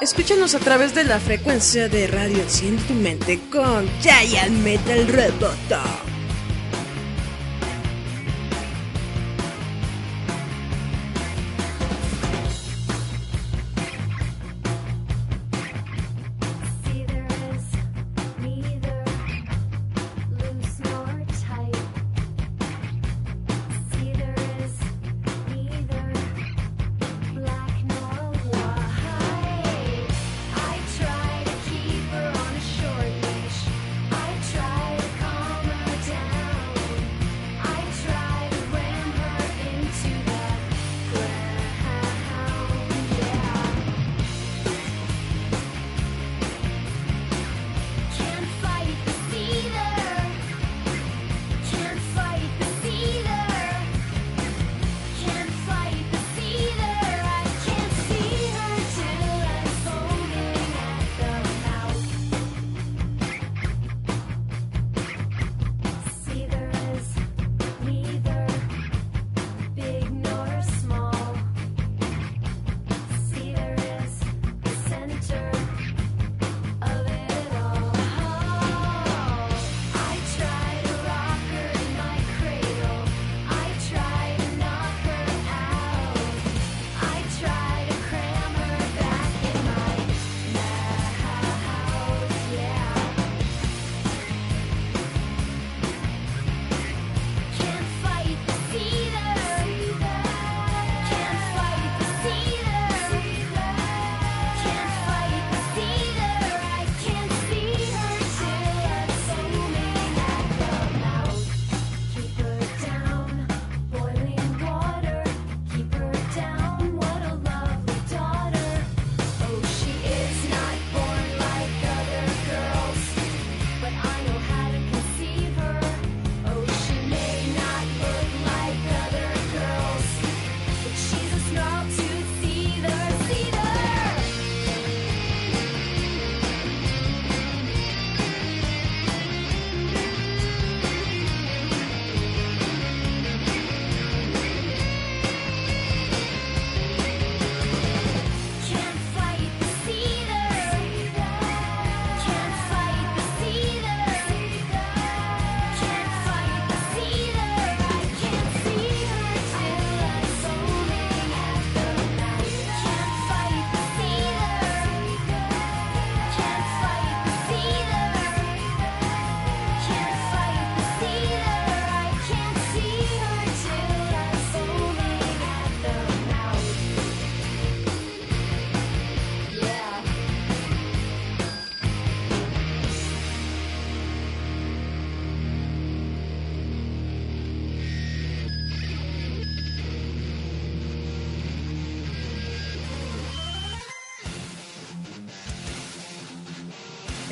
Escúchanos 0.00 0.54
a 0.54 0.58
través 0.58 0.94
de 0.94 1.04
la 1.04 1.18
frecuencia 1.18 1.88
de 1.88 2.06
Radio 2.06 2.42
Enciende 2.42 2.82
tu 2.82 2.92
mente 2.92 3.40
con 3.50 3.88
Giant 4.02 4.52
Metal 4.62 5.08
Roboto. 5.08 6.15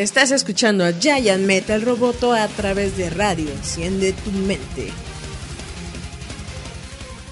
Estás 0.04 0.32
escuchando 0.32 0.84
a 0.84 0.92
Giant 0.92 1.46
Metal 1.46 1.80
Roboto 1.80 2.34
a 2.34 2.46
través 2.46 2.98
de 2.98 3.08
radio. 3.08 3.48
Enciende 3.48 4.12
tu 4.12 4.32
mente. 4.32 4.92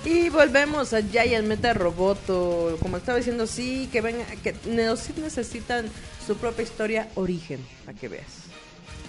Y 0.07 0.31
volvemos 0.31 0.95
a 0.95 1.03
Giant 1.03 1.47
Metal 1.47 1.75
Roboto. 1.75 2.79
Como 2.81 2.97
estaba 2.97 3.19
diciendo, 3.19 3.47
sí, 3.47 3.91
que 3.93 4.01
venga, 4.01 4.25
que 4.43 4.55
los 4.75 5.01
sí 5.01 5.13
necesitan 5.19 5.85
su 6.27 6.37
propia 6.37 6.63
historia 6.63 7.09
origen, 7.15 7.61
para 7.85 7.99
que 7.99 8.09
veas. 8.09 8.25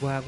Guau, 0.02 0.22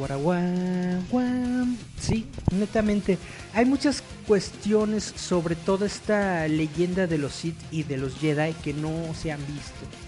guau. 1.11 1.67
Sí, 1.99 2.25
netamente. 2.57 3.17
Hay 3.53 3.65
muchas 3.65 4.01
cuestiones 4.25 5.03
sobre 5.03 5.57
toda 5.57 5.87
esta 5.87 6.47
leyenda 6.47 7.05
de 7.05 7.17
los 7.17 7.33
Sith 7.33 7.59
y 7.69 7.83
de 7.83 7.97
los 7.97 8.17
Jedi 8.17 8.53
que 8.63 8.73
no 8.73 9.13
se 9.13 9.33
han 9.33 9.45
visto. 9.45 10.04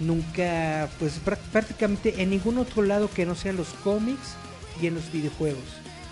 Nunca, 0.00 0.88
pues 0.98 1.20
prá- 1.24 1.38
prácticamente 1.52 2.22
en 2.22 2.30
ningún 2.30 2.58
otro 2.58 2.82
lado 2.82 3.08
que 3.10 3.24
no 3.26 3.34
sean 3.34 3.56
los 3.56 3.68
cómics 3.84 4.34
y 4.82 4.86
en 4.88 4.94
los 4.94 5.10
videojuegos. 5.12 5.62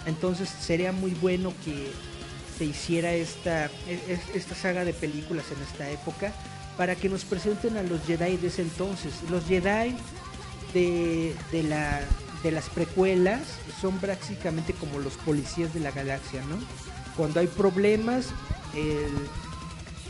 Entonces 0.06 0.48
sería 0.48 0.92
muy 0.92 1.12
bueno 1.14 1.52
que 1.64 1.90
se 2.58 2.64
hiciera 2.64 3.12
esta, 3.12 3.66
e- 3.88 4.00
es- 4.08 4.34
esta 4.36 4.54
saga 4.54 4.84
de 4.84 4.92
películas 4.92 5.46
en 5.54 5.62
esta 5.62 5.90
época 5.90 6.32
para 6.76 6.94
que 6.94 7.08
nos 7.08 7.24
presenten 7.24 7.76
a 7.76 7.82
los 7.82 8.00
Jedi 8.06 8.36
de 8.36 8.48
ese 8.48 8.62
entonces. 8.62 9.12
Los 9.30 9.44
Jedi 9.46 9.96
de, 10.72 11.34
de, 11.50 11.62
la, 11.64 12.00
de 12.42 12.50
las 12.52 12.68
precuelas 12.68 13.40
son 13.80 13.98
prácticamente 13.98 14.72
como 14.74 15.00
los 15.00 15.14
policías 15.14 15.74
de 15.74 15.80
la 15.80 15.90
galaxia, 15.90 16.40
¿no? 16.44 16.56
Cuando 17.16 17.40
hay 17.40 17.46
problemas, 17.48 18.26
el- 18.74 19.28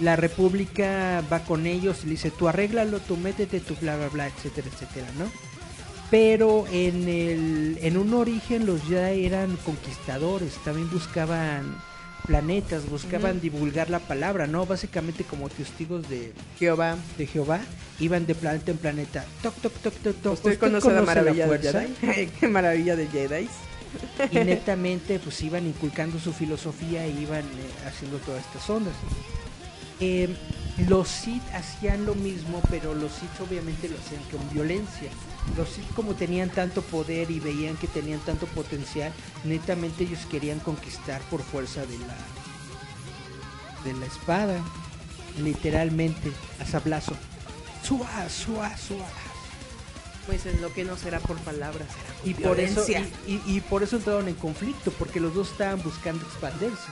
la 0.03 0.17
República 0.17 1.23
va 1.33 1.45
con 1.45 1.67
ellos 1.67 2.01
y 2.03 2.07
le 2.07 2.11
dice, 2.13 2.31
tú 2.31 2.49
arréglalo, 2.49 2.99
tú 3.01 3.17
métete, 3.17 3.61
tú 3.61 3.77
bla, 3.81 3.97
bla, 3.97 4.09
bla, 4.09 4.27
etcétera, 4.27 4.69
etcétera, 4.73 5.07
¿no? 5.19 5.31
Pero 6.11 6.67
en, 6.71 7.09
el, 7.09 7.79
en 7.81 7.97
un 7.97 8.13
origen 8.13 8.67
los 8.67 8.83
Jedi 8.83 9.25
eran 9.25 9.57
conquistadores, 9.65 10.55
también 10.65 10.91
buscaban 10.91 11.77
planetas, 12.27 12.89
buscaban 12.89 13.41
divulgar 13.41 13.91
la 13.91 14.01
palabra, 14.01 14.47
¿no? 14.47 14.67
Básicamente 14.67 15.25
como 15.25 15.49
testigos 15.49 16.09
de, 16.09 16.33
Jehová. 16.59 16.97
de 17.17 17.27
Jehová, 17.27 17.61
iban 17.99 18.27
de 18.27 18.35
planeta 18.35 18.73
en 18.73 18.79
planeta. 18.79 19.25
Toc, 19.43 19.55
toc, 19.55 19.73
toc, 19.75 19.95
toc, 19.95 20.17
toc. 20.17 20.33
¿Usted 20.35 20.59
conoce, 20.59 20.93
la 20.93 21.03
maravilla 21.03 21.47
de 21.47 21.59
Jedi? 21.59 22.27
¿Qué 22.41 22.49
maravilla 22.49 22.97
de 22.97 23.07
Jedi? 23.07 23.49
Y 24.31 24.37
netamente, 24.45 25.19
pues 25.19 25.41
iban 25.43 25.67
inculcando 25.67 26.19
su 26.19 26.33
filosofía 26.33 27.05
e 27.05 27.11
iban 27.11 27.45
eh, 27.45 27.87
haciendo 27.87 28.19
todas 28.19 28.45
estas 28.45 28.69
ondas. 28.69 28.95
Eh, 30.05 30.35
los 30.89 31.07
Sith 31.09 31.43
hacían 31.55 32.05
lo 32.07 32.15
mismo, 32.17 32.61
pero 32.71 32.93
los 32.95 33.13
Sith 33.13 33.41
obviamente 33.41 33.89
lo 33.89 33.97
hacían 33.99 34.23
con 34.33 34.51
violencia. 34.53 35.11
Los 35.57 35.69
Sith 35.69 35.93
como 35.95 36.15
tenían 36.15 36.51
tanto 36.51 36.83
poder 36.83 37.31
y 37.31 37.39
veían 37.39 37.77
que 37.77 37.87
tenían 37.87 38.19
tanto 38.21 38.47
potencial, 38.47 39.13
netamente 39.45 40.03
ellos 40.05 40.21
querían 40.31 40.59
conquistar 40.59 41.21
por 41.31 41.41
fuerza 41.43 41.83
de 41.87 41.99
la 41.99 42.17
de 43.85 43.93
la 43.99 44.07
espada, 44.07 44.59
literalmente 45.41 46.33
a 46.61 46.65
sablazo. 46.65 47.15
Suá, 47.87 48.29
suá, 48.29 48.77
suá. 48.77 49.09
Pues 50.27 50.47
en 50.47 50.61
lo 50.63 50.73
que 50.73 50.85
no 50.85 50.97
será 50.97 51.19
por 51.21 51.37
palabras, 51.39 51.89
será 51.89 52.15
por 52.21 52.29
Y 52.29 52.35
por 52.35 52.61
eso 52.61 52.85
violencia. 52.87 53.19
y, 53.27 53.33
y- 53.35 53.57
y 53.57 53.61
por 53.61 53.83
eso 53.83 53.97
entraron 53.97 54.29
en 54.29 54.35
conflicto, 54.37 54.93
porque 54.93 55.19
los 55.21 55.35
dos 55.35 55.51
estaban 55.51 55.83
buscando 55.83 56.25
expandirse. 56.25 56.91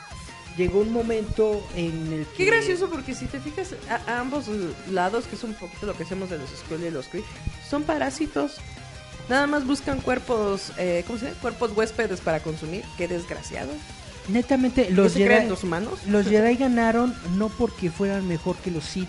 Llegó 0.60 0.80
un 0.80 0.92
momento 0.92 1.66
en 1.74 2.12
el 2.12 2.26
que 2.26 2.36
Qué 2.36 2.44
gracioso 2.44 2.90
porque 2.90 3.14
si 3.14 3.24
te 3.26 3.40
fijas 3.40 3.74
a, 3.88 3.94
a 4.12 4.20
ambos 4.20 4.44
lados, 4.90 5.24
que 5.24 5.36
es 5.36 5.42
un 5.42 5.54
poquito 5.54 5.86
lo 5.86 5.94
que 5.96 6.02
hacemos 6.02 6.28
de 6.28 6.36
los 6.36 6.50
Skull 6.50 6.84
y 6.84 6.90
los 6.90 7.06
Kree, 7.06 7.24
son 7.68 7.82
parásitos. 7.84 8.56
Nada 9.30 9.46
más 9.46 9.66
buscan 9.66 10.00
cuerpos, 10.02 10.72
eh, 10.76 11.02
¿cómo 11.06 11.18
se 11.18 11.26
dice? 11.28 11.38
Cuerpos 11.40 11.70
huéspedes 11.74 12.20
para 12.20 12.40
consumir. 12.40 12.84
Qué 12.98 13.08
desgraciado. 13.08 13.70
netamente 14.28 14.88
¿Qué 14.88 14.92
los 14.92 15.14
creen 15.14 15.30
Jedi, 15.30 15.48
los 15.48 15.64
humanos? 15.64 16.00
los 16.06 16.26
Jedi 16.28 16.56
ganaron 16.56 17.14
no 17.36 17.48
porque 17.48 17.90
fueran 17.90 18.28
mejor 18.28 18.56
que 18.56 18.70
los 18.70 18.84
Sith, 18.84 19.08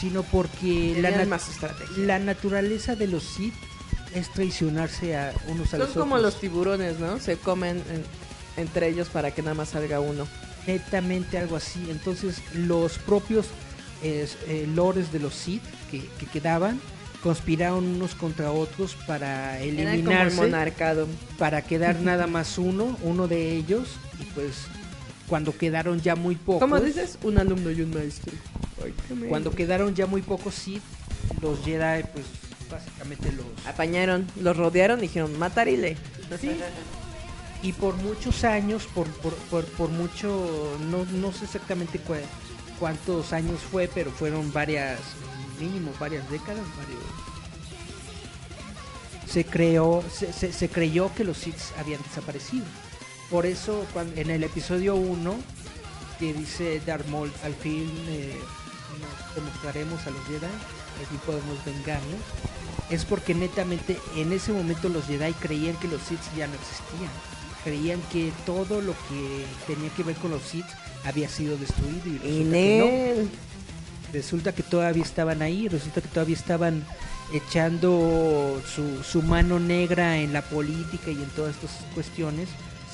sino 0.00 0.22
porque 0.22 0.94
la, 1.02 1.10
Tenían 1.10 1.26
nat- 1.26 1.28
más 1.28 1.48
estrategia. 1.50 1.96
la 2.06 2.18
naturaleza 2.18 2.94
de 2.96 3.08
los 3.08 3.24
Sith 3.24 3.54
es 4.14 4.32
traicionarse 4.32 5.16
a 5.18 5.34
unos 5.48 5.66
a 5.68 5.70
Son 5.72 5.80
los 5.80 5.88
como 5.90 6.14
otros. 6.14 6.32
los 6.32 6.40
tiburones, 6.40 6.98
¿no? 6.98 7.18
Se 7.20 7.36
comen 7.36 7.76
en- 7.92 8.04
entre 8.62 8.88
ellos 8.88 9.08
para 9.08 9.32
que 9.32 9.42
nada 9.42 9.54
más 9.54 9.68
salga 9.70 10.00
uno. 10.00 10.26
Netamente 10.68 11.38
algo 11.38 11.56
así. 11.56 11.88
Entonces 11.90 12.40
los 12.54 12.98
propios 12.98 13.46
eh, 14.02 14.28
eh, 14.46 14.68
lores 14.72 15.10
de 15.10 15.18
los 15.18 15.34
Sith 15.34 15.62
que, 15.90 16.06
que 16.20 16.26
quedaban 16.26 16.78
conspiraron 17.22 17.84
unos 17.84 18.14
contra 18.14 18.52
otros 18.52 18.94
para 19.06 19.58
como 19.58 20.44
el 20.44 20.72
para 21.36 21.62
quedar 21.62 22.00
nada 22.00 22.28
más 22.28 22.58
uno, 22.58 22.96
uno 23.02 23.26
de 23.26 23.56
ellos 23.56 23.96
y 24.20 24.24
pues 24.26 24.66
cuando 25.26 25.56
quedaron 25.56 26.00
ya 26.00 26.14
muy 26.14 26.36
pocos, 26.36 26.60
¿Cómo 26.60 26.80
dices? 26.80 27.18
Un 27.22 27.38
alumno 27.38 27.70
y 27.70 27.82
un 27.82 27.90
maestro. 27.92 28.32
Cuando 29.28 29.50
quedaron 29.50 29.94
ya 29.94 30.06
muy 30.06 30.22
pocos 30.22 30.54
Sith, 30.54 30.82
los 31.42 31.58
Jedi 31.64 32.04
pues 32.12 32.24
básicamente 32.70 33.32
los 33.32 33.44
Apañaron, 33.66 34.26
los 34.40 34.56
rodearon 34.56 35.00
y 35.00 35.02
dijeron, 35.02 35.36
matarile. 35.38 35.96
y 37.62 37.72
por 37.72 37.96
muchos 37.96 38.44
años, 38.44 38.86
por, 38.94 39.08
por, 39.08 39.34
por, 39.34 39.64
por 39.64 39.90
mucho, 39.90 40.76
no, 40.90 41.04
no 41.06 41.32
sé 41.32 41.44
exactamente 41.44 42.00
cuántos 42.78 43.32
años 43.32 43.60
fue, 43.60 43.90
pero 43.92 44.12
fueron 44.12 44.52
varias, 44.52 45.00
mínimo 45.58 45.92
varias 45.98 46.28
décadas, 46.30 46.64
varios. 46.76 47.02
Se 49.26 49.44
creó, 49.44 50.02
se, 50.10 50.32
se, 50.32 50.68
creyó 50.68 51.12
que 51.14 51.24
los 51.24 51.36
Sith 51.38 51.58
habían 51.78 52.00
desaparecido. 52.02 52.64
Por 53.28 53.44
eso 53.44 53.84
cuando, 53.92 54.18
en 54.18 54.30
el 54.30 54.42
episodio 54.44 54.94
1 54.94 55.34
que 56.18 56.32
dice 56.32 56.80
Darth 56.86 57.06
Maul, 57.08 57.30
al 57.44 57.54
fin 57.54 57.90
eh, 58.08 58.40
nos 59.00 59.34
demostraremos 59.34 60.06
a 60.06 60.10
los 60.10 60.24
Jedi, 60.24 60.46
aquí 60.46 61.16
podemos 61.26 61.62
vengarnos, 61.64 62.20
es 62.88 63.04
porque 63.04 63.34
netamente 63.34 63.98
en 64.16 64.32
ese 64.32 64.52
momento 64.52 64.88
los 64.88 65.04
Jedi 65.06 65.32
creían 65.34 65.76
que 65.76 65.88
los 65.88 66.00
Sith 66.02 66.22
ya 66.36 66.46
no 66.46 66.54
existían. 66.54 67.37
Creían 67.64 68.00
que 68.12 68.32
todo 68.46 68.80
lo 68.80 68.92
que 68.92 69.44
tenía 69.66 69.90
que 69.90 70.02
ver 70.02 70.16
con 70.16 70.30
los 70.30 70.42
Sith 70.42 70.66
había 71.04 71.28
sido 71.28 71.56
destruido 71.56 72.06
y 72.06 72.18
resulta 72.18 72.52
que 72.52 73.24
no 73.24 73.48
resulta 74.12 74.54
que 74.54 74.62
todavía 74.62 75.02
estaban 75.02 75.42
ahí, 75.42 75.68
resulta 75.68 76.00
que 76.00 76.08
todavía 76.08 76.36
estaban 76.36 76.84
echando 77.32 78.62
su, 78.66 79.02
su 79.02 79.22
mano 79.22 79.60
negra 79.60 80.18
en 80.18 80.32
la 80.32 80.42
política 80.42 81.10
y 81.10 81.22
en 81.22 81.28
todas 81.30 81.56
estas 81.56 81.70
cuestiones 81.94 82.48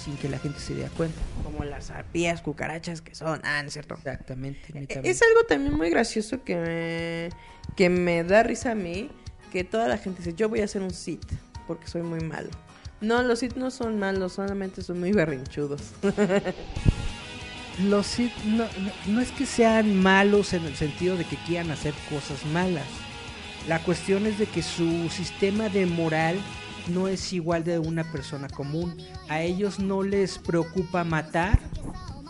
sin 0.04 0.16
que 0.16 0.28
la 0.28 0.38
gente 0.38 0.58
se 0.60 0.74
dé 0.74 0.86
cuenta. 0.96 1.18
Como 1.42 1.64
las 1.64 1.90
arpías, 1.90 2.42
cucarachas 2.42 3.00
que 3.00 3.14
son. 3.14 3.40
Ah, 3.42 3.62
no 3.62 3.68
es 3.68 3.72
cierto. 3.72 3.94
Exactamente. 3.94 4.72
Netamente. 4.72 5.08
Es 5.08 5.22
algo 5.22 5.44
también 5.48 5.74
muy 5.74 5.88
gracioso 5.88 6.44
que 6.44 6.56
me, 6.56 7.74
que 7.74 7.88
me 7.88 8.22
da 8.22 8.42
risa 8.42 8.72
a 8.72 8.74
mí, 8.74 9.10
que 9.50 9.64
toda 9.64 9.88
la 9.88 9.96
gente 9.96 10.22
dice, 10.22 10.34
yo 10.34 10.48
voy 10.48 10.60
a 10.60 10.68
ser 10.68 10.82
un 10.82 10.90
Sith, 10.90 11.32
porque 11.66 11.86
soy 11.86 12.02
muy 12.02 12.20
malo. 12.20 12.50
No, 13.04 13.22
los 13.22 13.40
Sith 13.40 13.56
no 13.56 13.70
son 13.70 13.98
malos, 13.98 14.32
solamente 14.32 14.82
son 14.82 14.98
muy 14.98 15.12
berrinchudos. 15.12 15.82
Los 17.82 18.06
Sith 18.06 18.32
no, 18.44 19.20
es 19.20 19.32
que 19.32 19.46
sean 19.46 20.00
malos 20.00 20.54
en 20.54 20.64
el 20.64 20.76
sentido 20.76 21.16
de 21.16 21.24
que 21.24 21.36
quieran 21.36 21.70
hacer 21.70 21.92
cosas 22.08 22.46
malas. 22.46 22.86
La 23.68 23.80
cuestión 23.80 24.26
es 24.26 24.38
de 24.38 24.46
que 24.46 24.62
su 24.62 25.08
sistema 25.10 25.68
de 25.68 25.84
moral 25.84 26.38
no 26.88 27.08
es 27.08 27.32
igual 27.32 27.64
de 27.64 27.78
una 27.78 28.10
persona 28.10 28.48
común. 28.48 28.96
A 29.28 29.42
ellos 29.42 29.80
no 29.80 30.02
les 30.02 30.38
preocupa 30.38 31.02
matar 31.02 31.58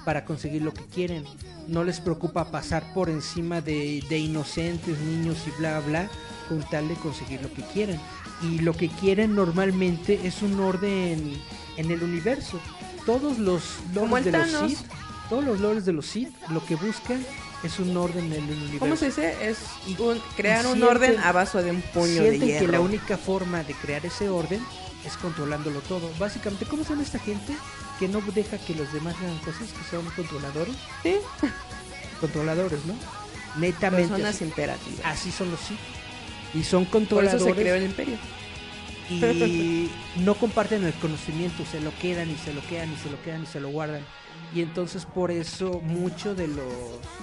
para 0.04 0.24
conseguir 0.24 0.62
lo 0.62 0.72
que 0.72 0.86
quieren. 0.86 1.24
No 1.68 1.84
les 1.84 2.00
preocupa 2.00 2.50
pasar 2.50 2.94
por 2.94 3.10
encima 3.10 3.60
de, 3.60 4.02
de 4.08 4.18
inocentes, 4.18 4.98
niños 4.98 5.36
y 5.46 5.50
bla 5.60 5.80
bla 5.80 6.08
con 6.48 6.62
tal 6.70 6.88
de 6.88 6.94
conseguir 6.94 7.42
lo 7.42 7.52
que 7.52 7.62
quieren. 7.62 8.00
Y 8.42 8.58
lo 8.60 8.72
que 8.74 8.88
quieren 8.88 9.34
normalmente 9.34 10.20
es 10.24 10.42
un 10.42 10.58
orden 10.60 11.40
en 11.76 11.90
el 11.90 12.02
universo. 12.02 12.60
Todos 13.06 13.38
los 13.38 13.62
lores 13.94 14.24
de 14.24 14.32
los. 14.32 14.70
Sith, 14.70 14.78
todos 15.28 15.44
los 15.44 15.60
lores 15.60 15.84
de 15.84 15.92
los 15.92 16.06
Sith, 16.06 16.34
lo 16.50 16.64
que 16.64 16.74
buscan 16.76 17.24
es 17.62 17.78
un 17.78 17.96
orden 17.96 18.26
en 18.26 18.44
el 18.44 18.50
universo. 18.50 18.78
¿Cómo 18.80 18.96
se 18.96 19.06
dice? 19.06 19.48
Es 19.48 19.58
un- 19.98 20.20
crear 20.36 20.66
un 20.66 20.82
orden 20.82 21.18
a 21.20 21.32
base 21.32 21.62
de 21.62 21.70
un 21.70 21.80
puño 21.80 22.22
de 22.22 22.30
Sienten 22.30 22.40
que 22.40 22.46
hierro. 22.46 22.72
la 22.72 22.80
única 22.80 23.16
forma 23.16 23.62
de 23.62 23.72
crear 23.74 24.04
ese 24.04 24.28
orden 24.28 24.60
es 25.06 25.16
controlándolo 25.16 25.80
todo. 25.80 26.10
Básicamente, 26.18 26.66
¿cómo 26.66 26.84
son 26.84 27.00
esta 27.00 27.18
gente 27.18 27.54
que 27.98 28.08
no 28.08 28.20
deja 28.34 28.58
que 28.58 28.74
los 28.74 28.92
demás 28.92 29.14
hagan 29.20 29.38
cosas 29.38 29.68
que 29.72 29.84
son 29.90 30.04
controladores? 30.16 30.74
Sí, 31.02 31.16
Controladores, 32.20 32.84
¿no? 32.86 32.94
Netamente. 33.56 34.08
personas 34.08 34.34
así, 34.36 34.44
imperativas. 34.44 35.00
así 35.04 35.30
son 35.30 35.50
los 35.50 35.60
sí. 35.60 35.76
Y 36.54 36.62
son 36.62 36.84
Por 36.86 37.02
eso 37.02 37.08
controladores. 37.10 37.42
se 37.56 37.60
creó 37.62 37.74
el 37.74 37.84
imperio. 37.84 38.16
y 39.10 39.90
no 40.16 40.34
comparten 40.34 40.84
el 40.84 40.94
conocimiento, 40.94 41.62
se 41.70 41.80
lo 41.80 41.92
quedan 42.00 42.30
y 42.30 42.36
se 42.36 42.54
lo 42.54 42.62
quedan 42.66 42.92
y 42.92 42.96
se 42.96 43.10
lo 43.10 43.20
quedan 43.22 43.42
y 43.42 43.46
se 43.46 43.60
lo 43.60 43.68
guardan. 43.68 44.00
Y 44.54 44.62
entonces 44.62 45.04
por 45.04 45.30
eso 45.30 45.80
mucho 45.82 46.34
de 46.34 46.46
los 46.48 46.64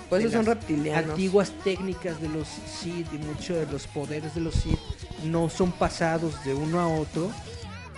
Por 0.09 0.19
eso 0.19 0.29
son 0.32 0.45
las 0.45 0.55
reptilianos. 0.57 1.11
antiguas 1.11 1.51
técnicas 1.63 2.21
de 2.21 2.29
los 2.29 2.47
Sith 2.47 3.07
y 3.13 3.17
mucho 3.17 3.55
de 3.55 3.65
los 3.71 3.88
poderes 3.88 4.36
de 4.36 4.41
los 4.41 4.53
Sith 4.55 4.77
no 5.25 5.49
son 5.49 5.71
pasados 5.71 6.43
de 6.43 6.53
uno 6.53 6.79
a 6.79 6.88
otro 6.88 7.32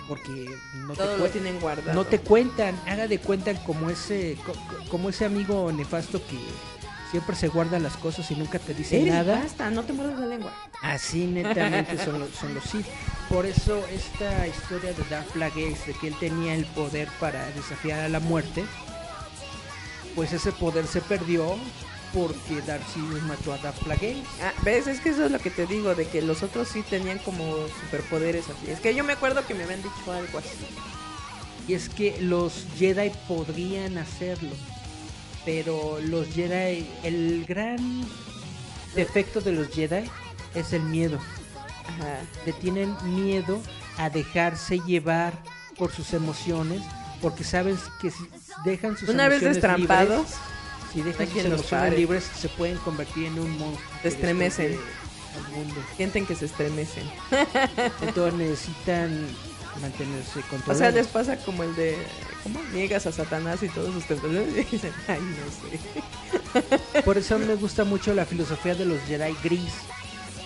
porque 0.08 0.46
no 0.86 0.94
te 0.94 1.04
lo 1.04 1.18
cue- 1.26 1.30
tienen 1.32 1.58
guardado. 1.60 1.94
no 1.94 2.04
te 2.06 2.18
cuentan, 2.20 2.78
haga 2.86 3.06
de 3.08 3.18
cuenta 3.18 3.54
como 3.64 3.88
ese 3.90 4.36
co- 4.46 4.52
co- 4.52 4.88
como 4.90 5.08
ese 5.10 5.24
amigo 5.24 5.70
nefasto 5.72 6.20
que 6.26 6.36
siempre 7.14 7.36
se 7.36 7.46
guarda 7.46 7.78
las 7.78 7.96
cosas 7.96 8.28
y 8.32 8.34
nunca 8.34 8.58
te 8.58 8.74
dice 8.74 9.00
nada. 9.04 9.40
basta, 9.40 9.70
no 9.70 9.84
te 9.84 9.92
muerdas 9.92 10.18
la 10.18 10.26
lengua. 10.26 10.52
Así 10.82 11.26
netamente 11.26 11.96
son 12.04 12.18
los, 12.18 12.30
son 12.30 12.54
los 12.54 12.64
Sith. 12.64 12.86
Por 13.28 13.46
eso 13.46 13.86
esta 13.86 14.48
historia 14.48 14.92
de 14.92 15.04
Darth 15.08 15.28
Plagueis, 15.28 15.86
de 15.86 15.92
que 15.92 16.08
él 16.08 16.16
tenía 16.18 16.56
el 16.56 16.66
poder 16.66 17.06
para 17.20 17.46
desafiar 17.52 18.00
a 18.00 18.08
la 18.08 18.18
muerte, 18.18 18.64
pues 20.16 20.32
ese 20.32 20.50
poder 20.50 20.88
se 20.88 21.02
perdió 21.02 21.56
porque 22.12 22.60
Darth 22.66 22.84
Sidious 22.92 23.22
mató 23.22 23.52
a 23.52 23.58
Darth 23.58 23.84
Plagueis. 23.84 24.26
Ah, 24.42 24.52
¿Ves? 24.64 24.88
Es 24.88 24.98
que 24.98 25.10
eso 25.10 25.26
es 25.26 25.30
lo 25.30 25.38
que 25.38 25.50
te 25.50 25.66
digo, 25.66 25.94
de 25.94 26.08
que 26.08 26.20
los 26.20 26.42
otros 26.42 26.66
sí 26.66 26.82
tenían 26.82 27.20
como 27.20 27.44
superpoderes 27.84 28.46
así. 28.48 28.72
Es 28.72 28.80
que 28.80 28.92
yo 28.92 29.04
me 29.04 29.12
acuerdo 29.12 29.46
que 29.46 29.54
me 29.54 29.62
habían 29.62 29.84
dicho 29.84 30.12
algo 30.12 30.38
así. 30.38 30.66
Y 31.68 31.74
es 31.74 31.88
que 31.88 32.20
los 32.20 32.66
Jedi 32.76 33.12
podrían 33.28 33.98
hacerlo, 33.98 34.50
pero 35.44 35.98
los 36.00 36.28
Jedi, 36.28 36.88
el 37.02 37.44
gran 37.46 37.78
defecto 38.94 39.40
de 39.40 39.52
los 39.52 39.68
Jedi 39.68 40.04
es 40.54 40.72
el 40.72 40.82
miedo. 40.82 41.18
Ajá. 41.86 42.20
le 42.46 42.52
tienen 42.54 42.96
miedo 43.04 43.60
a 43.98 44.08
dejarse 44.08 44.80
llevar 44.86 45.34
por 45.76 45.92
sus 45.92 46.14
emociones 46.14 46.80
porque 47.20 47.44
sabes 47.44 47.78
que 48.00 48.10
si 48.10 48.26
dejan 48.64 48.96
sus 48.96 49.08
Una 49.08 49.28
vez 49.28 49.42
emociones 49.42 49.56
destrampados, 49.56 50.18
libres, 50.18 50.34
si 50.92 51.02
dejan 51.02 51.28
sus 51.28 51.44
emociones 51.44 51.98
libres 51.98 52.24
se 52.24 52.48
pueden 52.48 52.78
convertir 52.78 53.26
en 53.26 53.38
un 53.38 53.58
monstruo 53.58 53.90
que 54.02 54.08
estremecen. 54.08 54.78
sienten 55.96 56.26
que 56.26 56.34
se 56.34 56.46
estremecen. 56.46 57.04
entonces 58.02 58.34
necesitan 58.34 59.26
mantenerse 59.80 60.30
O 60.38 60.42
sea, 60.42 60.48
controlados 60.50 60.94
les 60.94 61.06
pasa 61.08 61.36
como 61.38 61.62
el 61.62 61.74
de, 61.76 61.96
¿cómo? 62.42 62.60
Niegas 62.72 63.06
a 63.06 63.12
Satanás 63.12 63.62
y 63.62 63.68
todos 63.68 63.92
sus 63.94 64.04
templos. 64.04 64.32
Y 64.32 64.64
dicen, 64.70 64.92
ay, 65.08 65.20
no 65.20 66.60
sé. 66.60 67.02
por 67.04 67.18
eso 67.18 67.38
me 67.38 67.54
gusta 67.56 67.84
mucho 67.84 68.14
la 68.14 68.24
filosofía 68.26 68.74
de 68.74 68.84
los 68.86 69.00
Jedi 69.02 69.34
gris 69.42 69.72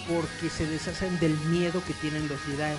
porque 0.09 0.49
se 0.49 0.67
deshacen 0.67 1.19
del 1.21 1.37
miedo 1.49 1.83
que 1.87 1.93
tienen 1.95 2.27
los 2.29 2.41
Jedi 2.41 2.75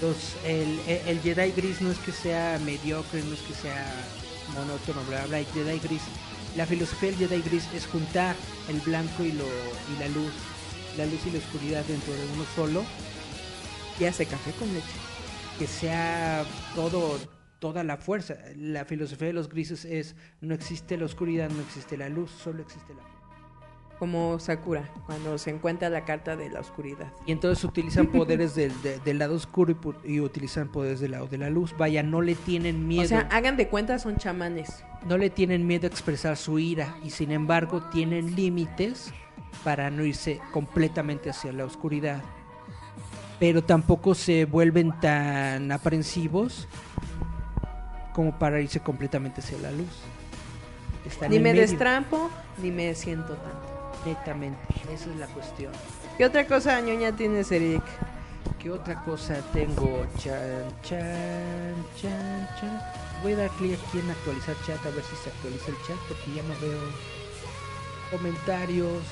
Los, 0.00 0.16
el, 0.44 0.78
el- 1.08 1.20
Jedi 1.20 1.50
gris 1.52 1.80
no 1.80 1.90
es 1.90 1.98
que 1.98 2.12
sea 2.12 2.60
mediocre, 2.64 3.22
no 3.22 3.34
es 3.34 3.40
que 3.40 3.54
sea 3.54 3.92
monótono, 4.54 5.02
bla, 5.08 5.18
bla, 5.18 5.26
bla. 5.26 5.38
El 5.40 5.46
Jedi 5.46 5.78
gris, 5.80 6.02
la 6.56 6.66
filosofía 6.66 7.10
del 7.10 7.18
Jedi 7.28 7.42
gris 7.42 7.64
es 7.74 7.86
juntar 7.86 8.36
el 8.68 8.78
blanco 8.80 9.24
y, 9.24 9.32
lo, 9.32 9.44
y 9.46 9.98
la 9.98 10.06
luz, 10.08 10.32
la 10.96 11.06
luz 11.06 11.20
y 11.26 11.30
la 11.32 11.38
oscuridad 11.38 11.84
dentro 11.86 12.12
de 12.12 12.24
uno 12.34 12.44
solo, 12.54 12.84
Y 13.98 14.04
hace 14.04 14.26
café 14.26 14.52
con 14.52 14.72
leche. 14.72 14.86
Que 15.62 15.68
sea 15.68 16.44
todo, 16.74 17.16
toda 17.60 17.84
la 17.84 17.96
fuerza. 17.96 18.34
La 18.56 18.84
filosofía 18.84 19.28
de 19.28 19.32
los 19.32 19.48
grises 19.48 19.84
es 19.84 20.16
no 20.40 20.54
existe 20.56 20.96
la 20.96 21.04
oscuridad, 21.04 21.50
no 21.50 21.60
existe 21.62 21.96
la 21.96 22.08
luz, 22.08 22.32
solo 22.32 22.62
existe 22.62 22.92
la. 22.94 23.02
Como 24.00 24.40
Sakura, 24.40 24.90
cuando 25.06 25.38
se 25.38 25.50
encuentra 25.50 25.88
la 25.88 26.04
carta 26.04 26.34
de 26.34 26.50
la 26.50 26.58
oscuridad. 26.58 27.12
Y 27.26 27.30
entonces 27.30 27.62
utilizan 27.64 28.06
poderes 28.12 28.56
del, 28.56 28.72
de- 28.82 28.98
del 28.98 29.18
lado 29.20 29.36
oscuro 29.36 29.78
y, 30.04 30.14
y 30.14 30.20
utilizan 30.20 30.72
poderes 30.72 30.98
del 30.98 31.12
lado 31.12 31.28
de 31.28 31.38
la 31.38 31.48
luz. 31.48 31.72
Vaya, 31.78 32.02
no 32.02 32.22
le 32.22 32.34
tienen 32.34 32.88
miedo. 32.88 33.04
O 33.04 33.06
sea, 33.06 33.28
hagan 33.30 33.56
de 33.56 33.68
cuenta, 33.68 34.00
son 34.00 34.16
chamanes. 34.16 34.82
no 35.06 35.16
le 35.16 35.30
tienen 35.30 35.64
miedo 35.64 35.86
a 35.86 35.90
expresar 35.90 36.36
su 36.36 36.58
ira 36.58 36.96
y 37.04 37.10
sin 37.10 37.30
embargo 37.30 37.84
tienen 37.90 38.34
límites 38.34 39.12
para 39.62 39.90
no 39.90 40.04
irse 40.04 40.40
completamente 40.52 41.30
hacia 41.30 41.52
la 41.52 41.64
oscuridad. 41.64 42.20
Pero 43.42 43.64
tampoco 43.64 44.14
se 44.14 44.44
vuelven 44.44 44.92
tan 45.00 45.72
aprensivos 45.72 46.68
como 48.12 48.38
para 48.38 48.60
irse 48.60 48.78
completamente 48.78 49.40
hacia 49.40 49.58
la 49.58 49.72
luz. 49.72 49.88
Están 51.04 51.28
Ni 51.28 51.38
me 51.38 51.50
medio, 51.50 51.62
destrampo, 51.62 52.30
ni 52.62 52.70
me 52.70 52.94
siento 52.94 53.34
tanto. 53.34 53.96
netamente. 54.06 54.60
Esa 54.94 55.10
es 55.10 55.16
la 55.16 55.26
cuestión. 55.26 55.72
¿Qué 56.16 56.24
otra 56.24 56.46
cosa 56.46 56.80
ñoña 56.80 57.16
tienes, 57.16 57.50
Eric? 57.50 57.82
¿Qué 58.60 58.70
otra 58.70 59.02
cosa 59.02 59.34
tengo? 59.52 60.06
Chan, 60.18 60.68
chan, 60.84 61.74
chan, 62.00 62.48
chan. 62.60 62.80
Voy 63.24 63.32
a 63.32 63.38
dar 63.38 63.50
clic 63.58 63.76
aquí 63.88 63.98
en 63.98 64.08
actualizar 64.08 64.54
chat 64.64 64.86
a 64.86 64.90
ver 64.90 65.02
si 65.02 65.16
se 65.16 65.30
actualiza 65.30 65.66
el 65.66 65.76
chat 65.88 65.98
porque 66.06 66.32
ya 66.32 66.42
no 66.44 66.54
veo 66.60 66.78
comentarios. 68.12 69.02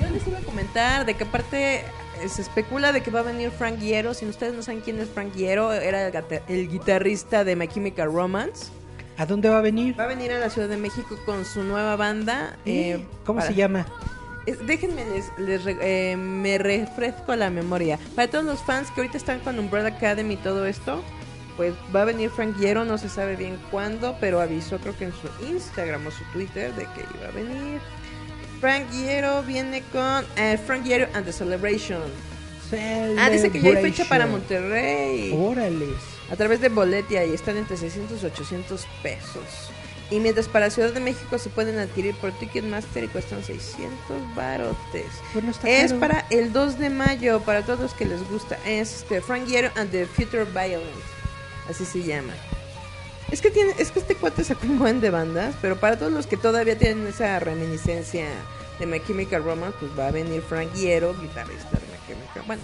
Yo 0.00 0.10
les 0.10 0.26
iba 0.26 0.38
a 0.38 0.42
comentar 0.42 1.06
de 1.06 1.14
que 1.14 1.24
aparte 1.24 1.78
eh, 1.80 2.28
se 2.28 2.42
especula 2.42 2.92
de 2.92 3.02
que 3.02 3.10
va 3.10 3.20
a 3.20 3.22
venir 3.22 3.50
Frank 3.50 3.78
Hierro. 3.78 4.14
Si 4.14 4.26
ustedes 4.26 4.54
no 4.54 4.62
saben 4.62 4.80
quién 4.80 4.98
es 5.00 5.08
Frank 5.08 5.34
Hierro, 5.34 5.72
era 5.72 6.08
el, 6.48 6.68
guitarrista 6.68 7.44
de 7.44 7.56
My 7.56 7.68
Chemical 7.68 8.12
Romance. 8.12 8.66
¿A 9.18 9.24
dónde 9.24 9.48
va 9.48 9.58
a 9.58 9.62
venir? 9.62 9.98
Va 9.98 10.04
a 10.04 10.08
venir 10.08 10.32
a 10.32 10.38
la 10.38 10.50
Ciudad 10.50 10.68
de 10.68 10.76
México 10.76 11.18
con 11.24 11.44
su 11.44 11.62
nueva 11.62 11.96
banda. 11.96 12.58
eh, 12.66 13.06
¿Cómo 13.24 13.38
para- 13.38 13.50
se 13.50 13.54
llama? 13.54 13.86
Déjenme, 14.66 15.04
les, 15.06 15.26
les 15.38 15.76
eh, 15.80 16.14
me 16.16 16.58
refresco 16.58 17.34
la 17.34 17.50
memoria. 17.50 17.98
Para 18.14 18.28
todos 18.30 18.44
los 18.44 18.60
fans 18.62 18.90
que 18.92 19.00
ahorita 19.00 19.16
están 19.16 19.40
con 19.40 19.58
Umbrella 19.58 19.88
Academy 19.88 20.34
y 20.34 20.36
todo 20.36 20.66
esto, 20.66 21.02
pues 21.56 21.74
va 21.94 22.02
a 22.02 22.04
venir 22.04 22.30
Frank 22.30 22.56
Hierro, 22.58 22.84
no 22.84 22.96
se 22.96 23.08
sabe 23.08 23.34
bien 23.34 23.58
cuándo, 23.72 24.16
pero 24.20 24.40
avisó 24.40 24.78
creo 24.78 24.96
que 24.96 25.06
en 25.06 25.12
su 25.12 25.28
Instagram 25.50 26.06
o 26.06 26.10
su 26.12 26.22
Twitter 26.32 26.72
de 26.74 26.84
que 26.84 27.04
iba 27.18 27.28
a 27.28 27.30
venir. 27.32 27.80
Frank 28.60 28.90
Hierro 28.90 29.42
viene 29.42 29.82
con 29.92 30.24
eh, 30.36 30.58
Frank 30.64 30.84
Hierro 30.84 31.08
and 31.14 31.24
the 31.26 31.32
Celebration. 31.32 32.02
Ah, 33.18 33.30
dice 33.30 33.50
que 33.50 33.60
ya 33.60 33.70
hay 33.70 33.82
fecha 33.82 34.04
para 34.06 34.26
Monterrey. 34.26 35.32
Órales. 35.36 35.94
A 36.30 36.36
través 36.36 36.60
de 36.60 36.68
Boletia 36.68 37.24
y 37.24 37.32
están 37.32 37.56
entre 37.56 37.76
600 37.76 38.22
y 38.22 38.26
800 38.26 38.86
pesos. 39.02 39.44
Y 40.10 40.18
mientras 40.20 40.48
para 40.48 40.70
Ciudad 40.70 40.92
de 40.92 41.00
México 41.00 41.38
se 41.38 41.48
pueden 41.50 41.78
adquirir 41.78 42.14
por 42.16 42.32
Ticketmaster 42.32 43.04
y 43.04 43.08
cuestan 43.08 43.44
600 43.44 43.90
barotes. 44.34 45.06
Bueno, 45.34 45.50
está 45.50 45.68
Es 45.68 45.88
caro. 45.92 46.00
para 46.00 46.26
el 46.30 46.52
2 46.52 46.78
de 46.78 46.90
mayo, 46.90 47.40
para 47.40 47.62
todos 47.64 47.78
los 47.80 47.94
que 47.94 48.04
les 48.04 48.28
gusta. 48.28 48.56
Es 48.66 49.02
este, 49.02 49.20
Frank 49.20 49.46
Hierro 49.46 49.70
and 49.76 49.90
the 49.90 50.06
Future 50.06 50.44
Violence. 50.44 50.90
Así 51.68 51.84
se 51.84 52.02
llama. 52.02 52.32
Es 53.30 53.40
que 53.40 53.50
tiene, 53.50 53.74
es 53.78 53.90
que 53.90 53.98
este 53.98 54.14
cuate 54.14 54.44
sacó 54.44 54.66
un 54.66 54.78
buen 54.78 55.00
de 55.00 55.10
bandas, 55.10 55.54
pero 55.60 55.76
para 55.76 55.98
todos 55.98 56.12
los 56.12 56.26
que 56.26 56.36
todavía 56.36 56.78
tienen 56.78 57.06
esa 57.06 57.38
reminiscencia 57.40 58.26
de 58.78 58.86
My 58.86 59.00
Chemical 59.00 59.42
Romance, 59.42 59.76
pues 59.80 59.90
va 59.98 60.08
a 60.08 60.10
venir 60.10 60.42
Frank 60.42 60.72
Hierro, 60.74 61.14
guitarrista 61.20 61.70
de 61.70 61.86
My 61.86 62.06
Chemical. 62.06 62.42
Bueno, 62.46 62.62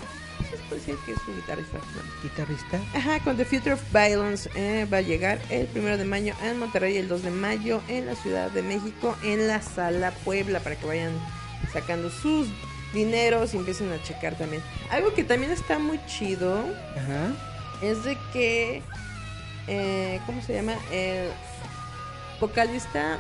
puede 0.69 0.81
decir 0.81 0.97
que 1.05 1.13
es 1.13 1.19
su 1.25 1.35
guitarrista. 1.35 1.79
¿no? 1.79 2.23
Guitarrista. 2.23 2.81
Ajá, 2.95 3.21
con 3.21 3.37
The 3.37 3.45
Future 3.45 3.73
of 3.73 3.83
Violence 3.93 4.49
eh, 4.55 4.87
va 4.93 4.99
a 4.99 5.03
llegar 5.03 5.41
el 5.51 5.67
primero 5.67 5.97
de 5.99 6.05
mayo 6.05 6.35
en 6.43 6.59
Monterrey, 6.59 6.97
el 6.97 7.09
2 7.09 7.23
de 7.23 7.31
mayo 7.31 7.83
en 7.89 8.07
la 8.07 8.15
Ciudad 8.15 8.51
de 8.51 8.63
México, 8.63 9.17
en 9.23 9.49
la 9.49 9.63
Sala 9.63 10.13
Puebla, 10.25 10.61
para 10.61 10.77
que 10.77 10.87
vayan 10.87 11.13
sacando 11.73 12.11
sus 12.11 12.49
dineros 12.93 13.55
y 13.55 13.57
empiecen 13.57 13.91
a 13.93 14.03
checar 14.03 14.37
también. 14.37 14.63
Algo 14.91 15.15
que 15.15 15.25
también 15.25 15.53
está 15.53 15.79
muy 15.79 15.99
chido 16.07 16.65
Ajá. 16.97 17.33
es 17.83 18.05
de 18.05 18.17
que, 18.33 18.83
eh, 19.69 20.21
¿cómo 20.27 20.43
se 20.43 20.55
llama? 20.55 20.75
El 20.91 21.31
vocalista 22.41 23.19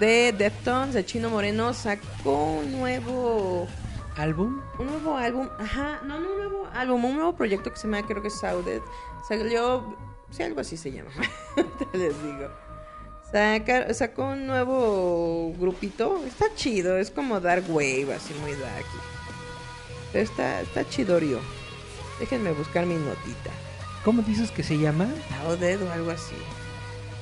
de 0.00 0.32
Deftones, 0.32 0.94
de 0.94 1.04
Chino 1.04 1.30
Moreno, 1.30 1.72
sacó 1.74 2.58
un 2.60 2.72
nuevo 2.72 3.66
¿Álbum? 4.16 4.60
un 4.78 4.86
nuevo 4.86 5.16
álbum, 5.16 5.48
ajá, 5.58 6.00
no, 6.04 6.20
no 6.20 6.28
un 6.30 6.36
nuevo 6.38 6.68
álbum, 6.72 7.04
un 7.04 7.14
nuevo 7.16 7.34
proyecto 7.36 7.70
que 7.72 7.76
se 7.78 7.88
llama, 7.88 8.06
creo 8.06 8.22
que 8.22 8.28
es 8.28 8.38
Sauded. 8.38 8.80
Salió, 9.28 9.96
sí, 10.30 10.42
algo 10.42 10.60
así 10.60 10.76
se 10.76 10.92
llama, 10.92 11.10
te 11.92 11.98
les 11.98 12.22
digo. 12.22 12.48
Saca- 13.32 13.92
sacó 13.92 14.26
un 14.28 14.46
nuevo 14.46 15.52
grupito, 15.58 16.22
está 16.26 16.46
chido, 16.54 16.96
es 16.96 17.10
como 17.10 17.40
Dark 17.40 17.64
Wave, 17.68 18.14
así 18.14 18.32
muy 18.34 18.52
dark. 18.52 18.86
Pero 20.12 20.24
está, 20.24 20.60
está 20.60 20.88
chidorio. 20.88 21.40
Déjenme 22.20 22.52
buscar 22.52 22.86
mi 22.86 22.94
notita. 22.94 23.50
¿Cómo 24.06 24.22
dices 24.22 24.52
que 24.52 24.62
se 24.62 24.78
llama? 24.78 25.08
Sauded 25.28 25.82
o 25.82 25.92
algo 25.92 26.12
así. 26.12 26.36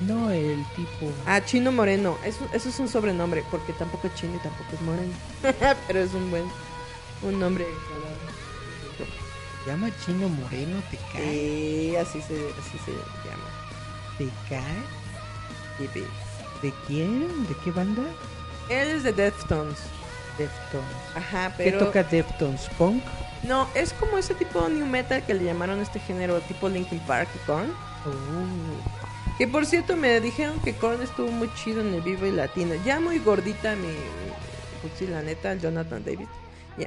No, 0.01 0.31
el 0.31 0.63
tipo. 0.77 1.11
Ah, 1.25 1.43
Chino 1.43 1.73
Moreno, 1.73 2.19
eso, 2.27 2.47
eso 2.53 2.69
es 2.69 2.79
un 2.79 2.91
sobrenombre, 2.91 3.43
porque 3.51 3.73
tampoco 3.73 4.09
es 4.09 4.15
chino 4.17 4.35
y 4.35 4.39
tampoco 4.41 4.69
es 4.75 4.81
moreno. 4.83 5.15
Pero 5.87 6.01
es 6.01 6.13
un 6.13 6.31
buen, 6.31 6.45
un 7.23 7.41
nombre. 7.41 7.65
Se 9.65 9.71
llama 9.71 9.89
Chino 10.05 10.29
Moreno, 10.29 10.83
¿te 10.91 10.99
cae? 11.11 11.31
Sí, 11.31 11.97
así 11.97 12.21
se, 12.21 12.35
así 12.35 12.79
se 12.85 12.91
llama. 12.93 13.49
¿Te 14.19 14.29
cae? 14.51 16.05
¿De 16.61 16.71
quién? 16.87 17.47
¿De 17.49 17.57
qué 17.65 17.71
banda? 17.71 18.03
Él 18.69 18.89
es 18.89 19.05
de 19.05 19.13
Deftones. 19.15 19.79
Deftones. 20.37 20.97
Ajá, 21.17 21.49
¿Qué 21.57 21.65
pero... 21.65 21.79
toca 21.79 22.03
Deftones? 22.03 22.69
¿Punk? 22.77 23.03
No, 23.47 23.69
es 23.75 23.93
como 23.93 24.19
ese 24.19 24.35
tipo 24.35 24.69
new 24.69 24.87
metal 24.87 25.23
que 25.27 25.35
le 25.35 25.45
llamaron 25.45 25.81
este 25.81 26.01
género, 26.01 26.41
tipo 26.41 26.69
Linkin 26.69 26.99
Park 27.01 27.29
y 27.35 27.47
Korn. 27.47 27.71
Uh, 27.71 29.37
Que 29.39 29.47
por 29.47 29.67
cierto 29.67 29.97
me 29.97 30.21
dijeron 30.21 30.59
que 30.61 30.75
Korn 30.75 31.03
estuvo 31.03 31.31
muy 31.31 31.51
chido 31.55 31.81
en 31.81 31.93
el 31.95 32.01
vivo 32.01 32.27
y 32.27 32.31
latino. 32.31 32.75
Ya 32.85 33.01
muy 33.01 33.19
gordita 33.19 33.75
mi, 33.77 33.89
pues 34.81 34.95
sí, 34.99 35.07
la 35.07 35.23
neta, 35.23 35.53
el 35.53 35.61
Jonathan 35.61 36.05
David. 36.05 36.27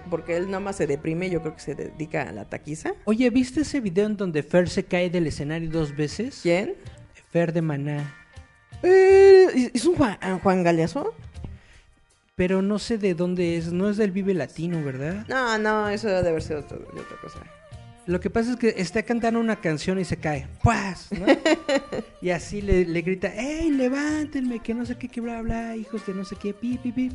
Porque 0.10 0.36
él 0.36 0.52
nomás 0.52 0.76
se 0.76 0.88
deprime, 0.88 1.30
yo 1.30 1.42
creo 1.42 1.56
que 1.56 1.62
se 1.62 1.76
dedica 1.76 2.24
a 2.24 2.32
la 2.32 2.46
taquiza. 2.46 2.94
Oye, 3.06 3.30
¿viste 3.30 3.62
ese 3.62 3.80
video 3.80 4.06
en 4.08 4.18
donde 4.18 4.44
Fer 4.44 4.68
se 4.70 4.84
cae 4.84 5.10
del 5.10 5.28
escenario 5.28 5.70
dos 5.70 5.96
veces? 5.96 6.40
¿Quién? 6.44 6.74
Fer 7.32 7.54
de 7.54 7.62
Maná. 7.62 8.14
Eh, 8.84 9.72
¿Es 9.74 9.86
un 9.86 9.96
Juan, 9.96 10.18
Juan 10.44 10.64
Galeazo? 10.64 11.14
Pero 12.38 12.62
no 12.62 12.78
sé 12.78 13.00
de 13.00 13.16
dónde 13.16 13.58
es, 13.58 13.74
no 13.74 13.90
es 13.90 13.98
del 13.98 14.12
Vive 14.12 14.36
Latino, 14.36 14.84
¿verdad? 14.84 15.26
No, 15.28 15.58
no, 15.58 15.90
eso 15.90 16.08
debe 16.08 16.30
haber 16.30 16.44
sido 16.44 16.60
otro- 16.60 16.78
de 16.78 17.02
otra 17.02 17.18
cosa. 17.20 17.40
Lo 18.06 18.20
que 18.20 18.30
pasa 18.30 18.52
es 18.52 18.58
que 18.58 18.76
está 18.78 19.02
cantando 19.02 19.40
una 19.40 19.56
canción 19.56 20.00
y 20.00 20.06
se 20.06 20.18
cae. 20.18 20.48
¡Paz! 20.64 21.10
¿no? 21.12 21.26
y 22.22 22.30
así 22.30 22.62
le, 22.62 22.86
le 22.86 23.02
grita, 23.02 23.28
¡Ey, 23.36 23.72
levántenme! 23.72 24.60
Que 24.60 24.76
no 24.76 24.86
sé 24.86 24.96
qué, 25.00 25.10
que 25.10 25.20
bla, 25.20 25.42
bla, 25.42 25.76
hijos 25.76 26.06
de 26.06 26.14
no 26.14 26.24
sé 26.26 26.36
qué, 26.36 26.54
pi, 26.54 26.78
pi, 26.78 26.92
pi. 26.92 27.12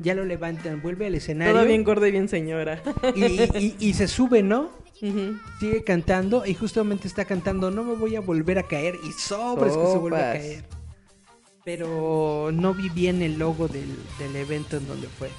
Ya 0.00 0.12
lo 0.14 0.24
levantan, 0.24 0.82
vuelve 0.82 1.06
al 1.06 1.14
escenario. 1.14 1.54
Todo 1.54 1.64
bien 1.64 1.84
gordo 1.84 2.06
y 2.08 2.10
bien 2.10 2.28
señora. 2.28 2.82
y, 3.14 3.24
y- 3.24 3.76
y 3.78 3.94
se 3.94 4.08
sube, 4.08 4.42
¿no? 4.42 4.70
Sigue 5.60 5.84
cantando 5.84 6.44
y 6.46 6.54
justamente 6.54 7.06
está 7.06 7.24
cantando, 7.26 7.70
no 7.70 7.84
me 7.84 7.94
voy 7.94 8.16
a 8.16 8.20
volver 8.20 8.58
a 8.58 8.64
caer. 8.64 8.96
Y 9.06 9.12
sobres 9.12 9.76
que 9.76 9.86
se 9.86 9.98
vuelve 9.98 10.18
a 10.18 10.32
caer. 10.32 10.64
Pero 11.64 12.50
no 12.52 12.74
vi 12.74 12.88
bien 12.88 13.22
el 13.22 13.38
logo 13.38 13.68
del, 13.68 13.96
del 14.18 14.36
evento 14.36 14.76
en 14.76 14.86
donde 14.86 15.08
fue. 15.08 15.30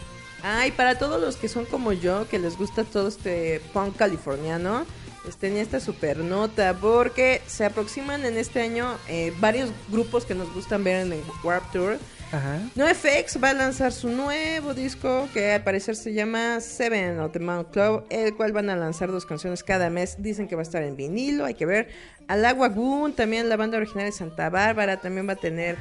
Ah, 0.43 0.67
y 0.67 0.71
para 0.71 0.97
todos 0.97 1.19
los 1.19 1.37
que 1.37 1.47
son 1.47 1.65
como 1.65 1.91
yo, 1.91 2.27
que 2.29 2.37
les 2.37 2.57
gusta 2.57 2.83
todo 2.83 3.07
este 3.07 3.61
punk 3.73 3.95
californiano, 3.95 4.85
les 5.25 5.37
tenía 5.37 5.61
esta 5.61 5.79
super 5.79 6.17
nota, 6.17 6.75
porque 6.79 7.41
se 7.47 7.65
aproximan 7.65 8.25
en 8.25 8.37
este 8.37 8.61
año 8.61 8.95
eh, 9.07 9.33
varios 9.39 9.71
grupos 9.89 10.23
que 10.25 10.35
nos 10.35 10.53
gustan 10.53 10.83
ver 10.83 11.05
en 11.05 11.13
el 11.13 11.23
Warp 11.43 11.71
Tour. 11.71 11.97
Ajá. 12.31 12.59
NoFX 12.75 13.41
va 13.43 13.51
a 13.51 13.53
lanzar 13.53 13.91
su 13.91 14.09
nuevo 14.09 14.73
disco 14.73 15.27
que 15.33 15.53
al 15.53 15.63
parecer 15.63 15.95
se 15.95 16.13
llama 16.13 16.59
Seven 16.59 17.19
of 17.19 17.31
the 17.31 17.39
Mount 17.39 17.71
Club, 17.71 18.03
el 18.09 18.35
cual 18.35 18.51
van 18.51 18.69
a 18.69 18.75
lanzar 18.75 19.11
dos 19.11 19.25
canciones 19.25 19.63
cada 19.63 19.89
mes. 19.89 20.15
Dicen 20.19 20.47
que 20.47 20.55
va 20.55 20.61
a 20.61 20.63
estar 20.63 20.83
en 20.83 20.95
vinilo, 20.95 21.45
hay 21.45 21.55
que 21.55 21.65
ver. 21.65 21.89
Al 22.27 22.45
Agua 22.45 22.69
Goon, 22.69 23.13
también 23.13 23.49
la 23.49 23.57
banda 23.57 23.77
original 23.77 24.05
de 24.05 24.11
Santa 24.11 24.49
Bárbara, 24.49 24.99
también 24.99 25.27
va 25.27 25.33
a 25.33 25.37
tener 25.37 25.77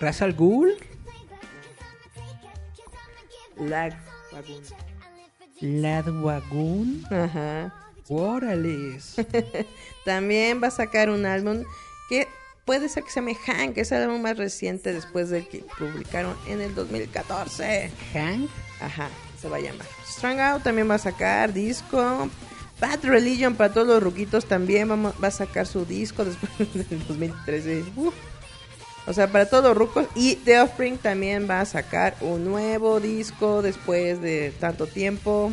Ra's 0.00 0.22
al 0.22 0.34
Ghul, 0.34 0.74
la 3.58 3.88
Goon. 4.30 4.62
Ladwagun, 5.60 7.06
Ajá. 7.10 7.72
órales. 8.08 9.14
También 10.04 10.60
va 10.62 10.66
a 10.68 10.70
sacar 10.72 11.08
un 11.10 11.24
álbum 11.24 11.64
que 12.08 12.28
puede 12.64 12.88
ser 12.88 13.04
que 13.04 13.10
se 13.10 13.20
llame 13.20 13.34
Hank, 13.36 13.74
que 13.74 13.82
es 13.82 13.92
el 13.92 14.02
álbum 14.02 14.20
más 14.20 14.36
reciente 14.36 14.92
después 14.92 15.30
del 15.30 15.48
que 15.48 15.64
publicaron 15.78 16.36
en 16.48 16.60
el 16.60 16.74
2014. 16.74 17.90
Hank, 18.12 18.50
Ajá, 18.80 19.08
se 19.40 19.48
va 19.48 19.56
a 19.56 19.60
llamar. 19.60 19.86
Strung 20.06 20.40
Out 20.40 20.62
también 20.64 20.90
va 20.90 20.96
a 20.96 20.98
sacar 20.98 21.52
disco. 21.52 22.28
Bad 22.80 23.04
Religion 23.04 23.54
para 23.54 23.72
todos 23.72 23.86
los 23.86 24.02
ruquitos 24.02 24.44
también 24.46 24.88
vamos- 24.88 25.14
va 25.22 25.28
a 25.28 25.30
sacar 25.30 25.66
su 25.66 25.86
disco 25.86 26.24
después 26.24 26.74
del 26.90 27.06
2013. 27.06 27.84
Uf. 27.96 28.12
O 29.06 29.12
sea, 29.12 29.30
para 29.30 29.46
todos 29.46 29.64
los 29.64 29.76
rucos. 29.76 30.06
Y 30.14 30.36
The 30.36 30.60
Offspring 30.60 30.98
también 30.98 31.48
va 31.48 31.60
a 31.60 31.66
sacar 31.66 32.16
un 32.20 32.44
nuevo 32.44 33.00
disco 33.00 33.60
después 33.62 34.20
de 34.22 34.52
tanto 34.58 34.86
tiempo. 34.86 35.52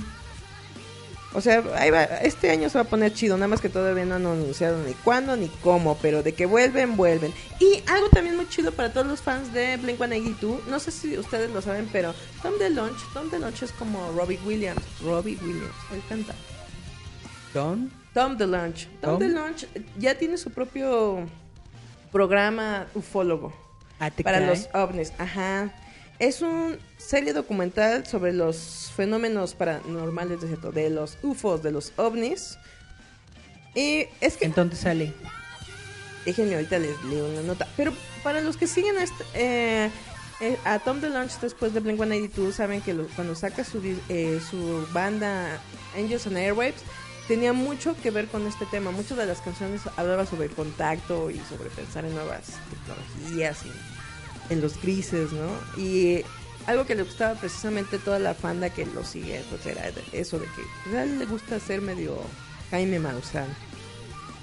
O 1.34 1.40
sea, 1.40 1.64
ahí 1.78 1.90
va- 1.92 2.04
este 2.04 2.50
año 2.52 2.70
se 2.70 2.78
va 2.78 2.82
a 2.82 2.88
poner 2.88 3.14
chido, 3.14 3.38
nada 3.38 3.48
más 3.48 3.62
que 3.62 3.70
todavía 3.70 4.04
no 4.04 4.16
han 4.16 4.26
anunciado 4.26 4.84
ni 4.84 4.94
cuándo 4.94 5.38
ni 5.38 5.48
cómo, 5.48 5.98
pero 6.02 6.24
de 6.24 6.34
que 6.34 6.46
vuelven, 6.46 6.98
vuelven. 6.98 7.34
Y 7.60 7.82
algo 7.88 8.10
también 8.10 8.36
muy 8.36 8.50
chido 8.50 8.74
para 8.74 8.92
todos 8.92 9.08
los 9.08 9.22
fans 9.22 9.54
de 9.54 9.78
Blink-182, 9.80 10.66
no 10.68 10.78
sé 10.80 10.92
si 10.92 11.18
ustedes 11.18 11.50
lo 11.52 11.62
saben, 11.62 11.88
pero 11.90 12.14
Tom 12.44 12.54
DeLonge, 12.60 13.00
Tom 13.14 13.30
DeLonge 13.30 13.64
es 13.64 13.72
como 13.72 14.12
Robbie 14.12 14.40
Williams, 14.46 14.82
Robbie 15.02 15.38
Williams, 15.42 15.72
él 15.94 16.02
canta. 16.10 16.36
Don, 17.54 17.90
Tom 18.14 18.36
DeLonge. 18.38 18.88
Tom, 19.02 19.12
Tom. 19.12 19.20
DeLonge 19.20 19.68
ya 19.98 20.16
tiene 20.18 20.38
su 20.38 20.50
propio 20.52 21.28
programa 22.12 22.88
ufólogo 22.96 23.54
ah, 24.00 24.10
para 24.24 24.40
los 24.42 24.70
ovnis. 24.74 25.14
Ajá. 25.18 25.72
Es 26.20 26.42
un 26.42 26.78
serie 26.98 27.34
documental 27.34 28.06
sobre 28.06 28.32
los 28.34 28.92
fenómenos 28.96 29.56
paranormales, 29.56 30.42
es 30.44 30.50
cierto, 30.50 30.72
de 30.72 30.90
los 30.92 31.18
UFOs, 31.24 31.64
de 31.64 31.72
los 31.72 31.94
ovnis. 31.96 32.58
Y 33.74 34.06
es 34.20 34.38
que 34.38 34.46
¿En 34.46 34.54
dónde 34.54 34.76
sale? 34.76 35.14
Déjenme 36.26 36.56
ahorita 36.56 36.78
les 36.78 37.02
leo 37.06 37.28
una 37.28 37.42
nota. 37.42 37.68
Pero 37.76 37.94
para 38.24 38.42
los 38.42 38.58
que 38.58 38.68
siguen 38.68 38.98
a, 38.98 39.04
este- 39.04 39.24
eh, 39.34 39.90
eh, 40.42 40.58
a 40.66 40.78
Tom 40.80 41.02
DeLonge 41.02 41.34
después 41.42 41.74
de 41.74 41.82
Blink-182, 41.82 42.52
saben 42.52 42.82
que 42.82 42.94
lo- 42.94 43.08
cuando 43.16 43.34
saca 43.34 43.64
su, 43.64 43.82
eh, 44.10 44.40
su 44.48 44.88
banda 44.94 45.60
Angels 45.98 46.28
and 46.28 46.38
Airwaves, 46.38 46.84
tenía 47.32 47.54
mucho 47.54 47.96
que 48.04 48.12
ver 48.12 48.28
con 48.28 48.46
este 48.46 48.66
tema. 48.66 48.92
Muchas 48.92 49.18
de 49.18 49.26
las 49.26 49.40
canciones 49.40 49.80
hablaban 49.96 50.28
sobre 50.28 50.48
el 50.48 50.52
contacto 50.54 51.30
y 51.32 51.40
sobre 51.50 51.70
pensar 51.70 52.04
en 52.04 52.14
nuevas 52.14 52.42
tecnologías 52.70 53.60
y 53.66 54.54
en 54.54 54.60
los 54.60 54.82
grises, 54.82 55.32
¿no? 55.32 55.82
Y 55.82 56.26
algo 56.68 56.86
que 56.86 56.94
le 56.94 57.04
gustaba 57.04 57.36
precisamente 57.40 57.96
a 57.96 58.00
toda 58.00 58.20
la 58.20 58.34
banda 58.34 58.70
que 58.70 58.86
lo 58.86 59.06
sigue, 59.06 59.42
pues 59.50 59.66
era 59.66 59.90
eso 60.12 60.40
de 60.40 60.46
que 60.48 60.62
pues, 60.84 60.96
a 60.98 61.04
él 61.04 61.20
le 61.20 61.26
gusta 61.26 61.58
ser 61.62 61.80
medio 61.82 62.18
Jaime 62.70 63.00
Maussan. 63.00 63.48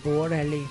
Órale. 0.06 0.62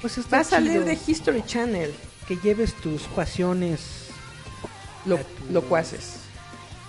Pues 0.00 0.18
está 0.18 0.38
Va 0.38 0.40
a 0.40 0.44
salir 0.44 0.84
de 0.84 0.98
History 1.06 1.44
Channel. 1.46 1.94
que 2.26 2.36
lleves 2.38 2.74
tus 2.74 3.02
pasiones. 3.02 3.80
lo, 5.06 5.16
tu- 5.18 5.52
locuaces. 5.52 6.14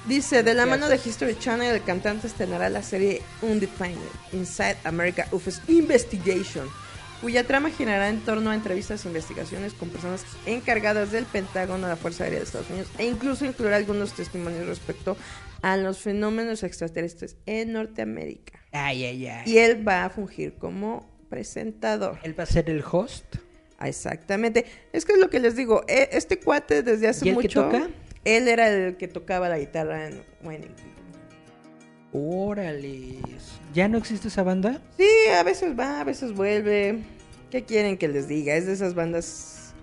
Dice, 0.08 0.44
de 0.44 0.54
la 0.54 0.64
¿Qué 0.64 0.70
mano 0.70 0.90
de? 0.90 0.96
History 0.96 1.38
Channel, 1.38 1.76
el 1.76 1.84
cantante 1.84 2.28
estrenará 2.28 2.70
la 2.70 2.82
serie 2.82 3.22
Undefined, 3.42 3.98
Inside 4.34 4.78
America 4.86 5.28
UFOs 5.32 5.62
Investigation, 5.68 6.68
cuya 7.22 7.44
trama 7.46 7.70
girará 7.70 8.10
en 8.10 8.22
torno 8.22 8.50
a 8.50 8.56
entrevistas 8.56 9.04
e 9.06 9.08
investigaciones 9.10 9.74
con 9.74 9.90
personas 9.90 10.26
encargadas 10.46 11.12
del 11.12 11.26
Pentágono, 11.26 11.88
la 11.88 11.96
Fuerza 11.98 12.24
Aérea 12.24 12.40
de 12.40 12.46
Estados 12.46 12.70
Unidos, 12.70 12.88
e 12.98 13.06
incluso 13.06 13.46
incluirá 13.46 13.76
algunos 13.76 14.14
testimonios 14.14 14.66
respecto 14.66 15.16
a 15.62 15.76
los 15.78 16.00
fenómenos 16.00 16.64
extraterrestres 16.64 17.36
en 17.46 17.74
Norteamérica. 17.74 18.60
Ay, 18.72 19.04
ay, 19.04 19.28
ay. 19.28 19.44
Y 19.52 19.58
él 19.58 19.86
va 19.88 20.06
a 20.06 20.10
fungir 20.10 20.54
como 20.56 21.08
presentador. 21.30 22.18
Él 22.24 22.40
va 22.40 22.44
a 22.44 22.48
ser 22.48 22.70
el 22.70 22.84
host. 22.90 23.36
Ah, 23.78 23.90
Exactamente. 23.90 24.66
Es 24.94 25.06
que 25.06 25.14
es 25.14 25.20
lo 25.20 25.30
que 25.30 25.40
les 25.40 25.56
digo. 25.56 25.84
e- 25.88 26.10
Este 26.14 26.40
cuate 26.40 26.82
desde 26.84 27.08
hace 27.10 27.26
¿Y 27.26 27.30
el 27.30 27.36
que 27.38 27.42
mucho. 27.44 27.64
toca? 27.66 27.88
Él 28.26 28.48
era 28.48 28.70
el 28.70 28.98
que 28.98 29.08
tocaba 29.08 29.50
la 29.50 29.60
guitarra 29.60 30.08
en 30.08 30.24
Winning. 30.44 30.76
Órale. 32.12 33.20
¿Ya 33.74 33.88
no 33.88 33.98
existe 33.98 34.30
esa 34.30 34.44
banda? 34.44 34.82
Sí, 34.98 35.08
a 35.38 35.44
veces 35.44 35.78
va, 35.78 36.02
a 36.02 36.04
veces 36.04 36.34
vuelve. 36.34 37.00
¿Qué 37.52 37.64
quieren 37.64 37.98
que 37.98 38.08
les 38.08 38.28
diga? 38.28 38.56
Es 38.56 38.66
de 38.66 38.74
esas 38.74 38.96
bandas 38.96 39.74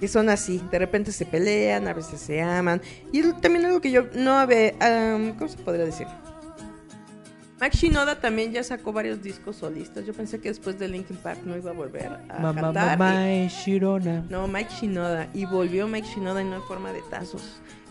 que 0.00 0.08
son 0.08 0.28
así. 0.28 0.62
De 0.70 0.78
repente 0.78 1.12
se 1.12 1.26
pelean, 1.26 1.88
a 1.88 1.92
veces 1.92 2.20
se 2.20 2.40
aman. 2.40 2.80
Y 3.12 3.22
también 3.34 3.66
algo 3.66 3.80
que 3.80 3.90
yo 3.90 4.06
no 4.14 4.38
había. 4.38 4.74
am, 4.80 5.36
¿Cómo 5.36 5.48
se 5.48 5.58
podría 5.58 5.84
decir? 5.84 6.06
Max 7.60 7.76
Shinoda 7.78 8.20
también 8.20 8.52
ya 8.52 8.62
sacó 8.62 8.92
varios 8.92 9.22
discos 9.22 9.56
solistas. 9.56 10.04
Yo 10.04 10.12
pensé 10.12 10.38
que 10.40 10.48
después 10.50 10.78
de 10.78 10.88
Linkin 10.88 11.16
Park 11.16 11.40
no 11.44 11.56
iba 11.56 11.70
a 11.70 11.74
volver 11.74 12.06
a 12.28 12.38
Mamá, 12.38 12.60
cantar. 12.60 12.98
mamá, 12.98 13.32
es 13.32 13.52
Shirona. 13.52 14.24
No, 14.28 14.46
Mike 14.46 14.70
Shinoda. 14.78 15.28
Y 15.32 15.46
volvió 15.46 15.88
Mike 15.88 16.06
Shinoda 16.06 16.42
y 16.42 16.44
no 16.44 16.56
en 16.56 16.62
forma 16.64 16.92
de 16.92 17.00
tazos. 17.10 17.42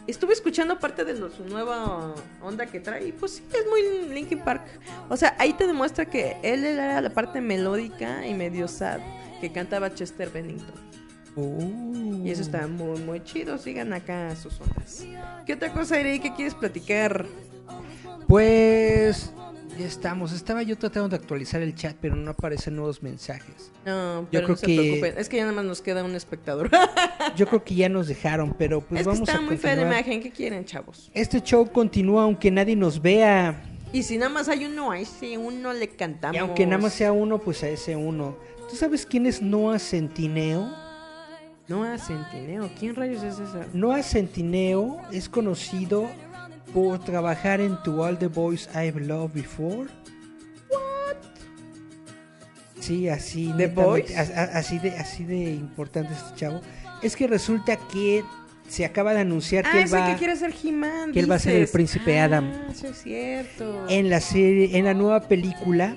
Estuve 0.05 0.33
escuchando 0.33 0.77
parte 0.77 1.03
de 1.03 1.15
lo- 1.15 1.31
su 1.31 1.43
nueva 1.45 2.13
onda 2.43 2.67
que 2.67 2.79
trae. 2.79 3.07
Y 3.07 3.11
pues 3.11 3.31
sí, 3.37 3.43
es 3.51 3.65
muy 3.67 4.13
Linkin 4.13 4.37
Park. 4.39 4.61
O 5.09 5.17
sea, 5.17 5.35
ahí 5.39 5.53
te 5.53 5.65
demuestra 5.65 6.05
que 6.05 6.37
él 6.43 6.63
era 6.63 7.01
la 7.01 7.09
parte 7.09 7.41
melódica 7.41 8.27
y 8.27 8.35
medio 8.35 8.67
sad 8.67 8.99
que 9.41 9.51
cantaba 9.51 9.91
Chester 9.95 10.29
Bennington. 10.29 10.75
Uh. 11.35 12.21
Y 12.23 12.29
eso 12.29 12.43
está 12.43 12.67
muy, 12.67 12.99
muy 12.99 13.23
chido. 13.23 13.57
Sigan 13.57 13.93
acá 13.93 14.35
sus 14.35 14.61
ondas. 14.61 15.03
¿Qué 15.47 15.53
otra 15.53 15.73
cosa, 15.73 15.99
Irene, 15.99 16.21
que 16.21 16.33
quieres 16.35 16.53
platicar? 16.53 17.25
Pues 18.27 19.31
ya 19.77 19.85
estamos. 19.85 20.31
Estaba 20.31 20.63
yo 20.63 20.77
tratando 20.77 21.09
de 21.09 21.15
actualizar 21.17 21.61
el 21.61 21.75
chat, 21.75 21.95
pero 21.99 22.15
no 22.15 22.31
aparecen 22.31 22.75
nuevos 22.75 23.03
mensajes. 23.03 23.71
No, 23.85 24.27
pero 24.31 24.45
creo 24.45 24.47
no 24.49 24.55
se 24.57 24.65
que- 24.67 24.75
preocupen. 24.75 25.13
Es 25.17 25.29
que 25.29 25.37
ya 25.37 25.43
nada 25.43 25.55
más 25.55 25.65
nos 25.65 25.81
queda 25.81 26.03
un 26.03 26.15
espectador. 26.15 26.69
Yo 27.35 27.47
creo 27.47 27.63
que 27.63 27.75
ya 27.75 27.89
nos 27.89 28.07
dejaron, 28.07 28.53
pero 28.57 28.81
pues 28.81 29.01
es 29.01 29.07
que 29.07 29.11
vamos 29.13 29.27
está 29.29 29.39
a 29.39 29.41
muy 29.41 29.57
fea 29.57 29.75
la 29.75 29.81
imagen. 29.83 30.21
¿Qué 30.21 30.31
quieren, 30.31 30.63
chavos? 30.65 31.09
Este 31.13 31.41
show 31.41 31.69
continúa 31.71 32.23
aunque 32.23 32.49
nadie 32.51 32.75
nos 32.75 33.01
vea. 33.01 33.61
Y 33.91 34.03
si 34.03 34.17
nada 34.17 34.29
más 34.29 34.47
hay 34.49 34.65
uno, 34.65 34.91
a 34.91 34.99
ese 34.99 35.37
uno 35.37 35.73
le 35.73 35.87
cantamos. 35.89 36.35
Y 36.35 36.39
aunque 36.39 36.65
nada 36.65 36.81
más 36.81 36.93
sea 36.93 37.11
uno, 37.11 37.39
pues 37.39 37.63
a 37.63 37.69
ese 37.69 37.95
uno. 37.95 38.35
¿Tú 38.69 38.75
sabes 38.75 39.05
quién 39.05 39.25
es 39.25 39.41
Noah 39.41 39.79
Centineo? 39.79 40.71
Noah 41.67 41.97
Centineo. 41.97 42.69
¿Quién 42.79 42.95
rayos 42.95 43.23
es 43.23 43.39
esa? 43.39 43.65
Noah 43.73 44.03
Centineo 44.03 45.01
es 45.11 45.27
conocido 45.29 46.09
por 46.75 46.99
trabajar 46.99 47.61
en 47.61 47.81
To 47.83 48.03
All 48.03 48.17
the 48.19 48.27
Boys 48.27 48.67
I've 48.75 48.99
Loved 48.99 49.33
Before. 49.33 49.87
Sí, 52.81 53.07
así. 53.09 53.53
¿The 53.57 53.67
Boys? 53.67 54.15
Así 54.15 54.77
de, 54.79 54.91
así 54.91 55.23
de 55.23 55.51
importante 55.53 56.13
este 56.13 56.35
chavo. 56.35 56.59
Es 57.01 57.15
que 57.15 57.27
resulta 57.27 57.77
que 57.77 58.23
se 58.67 58.83
acaba 58.83 59.13
de 59.13 59.21
anunciar 59.21 59.63
que 59.63 59.69
Ah, 59.77 59.81
él 59.83 59.93
va 59.93 60.11
que 60.11 60.17
quiere 60.19 60.35
ser 60.35 60.53
He-Man. 60.63 61.13
que 61.13 61.19
él 61.21 61.31
va 61.31 61.35
a 61.35 61.39
ser 61.39 61.55
el 61.55 61.67
príncipe 61.69 62.19
Ah, 62.19 62.25
Adam. 62.25 62.51
Eso 62.69 62.87
es 62.87 63.01
cierto. 63.01 63.85
en 63.87 64.09
la 64.09 64.19
serie, 64.19 64.77
en 64.77 64.83
la 64.85 64.93
nueva 64.93 65.21
película 65.21 65.95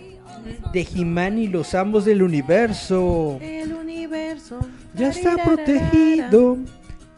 de 0.73 0.87
He-Man 0.95 1.39
y 1.39 1.49
los 1.49 1.75
ambos 1.75 2.05
del 2.05 2.23
universo. 2.23 3.39
El 3.43 3.73
universo. 3.75 4.61
Ya 4.95 5.09
está 5.09 5.37
protegido 5.45 6.57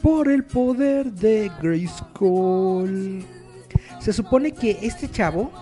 por 0.00 0.30
el 0.30 0.44
poder 0.44 1.12
de 1.12 1.50
Grayskull. 1.62 3.22
Se 4.00 4.12
supone 4.12 4.52
que 4.52 4.78
este 4.82 5.10
chavo 5.10 5.52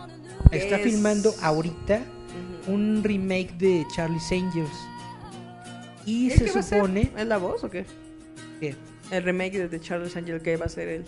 está 0.51 0.77
Es- 0.77 0.83
filmando 0.83 1.35
ahorita 1.43 2.01
un 2.67 3.03
remake 3.03 3.53
de 3.59 3.85
Charlie's 3.95 4.31
Angels. 4.33 4.71
Y 6.07 6.29
¿Es 6.31 6.37
se 6.53 6.63
supone 6.63 7.11
¿Es 7.17 7.27
la 7.27 7.37
voz 7.39 7.65
o 7.65 7.71
qué? 7.71 7.85
que, 8.61 8.75
El 9.11 9.23
remake 9.25 9.59
de 9.59 9.69
The 9.69 9.81
Charles 9.81 10.17
Angel 10.17 10.41
que 10.41 10.57
va 10.57 10.67
a 10.67 10.69
ser 10.69 10.89
él. 10.89 11.05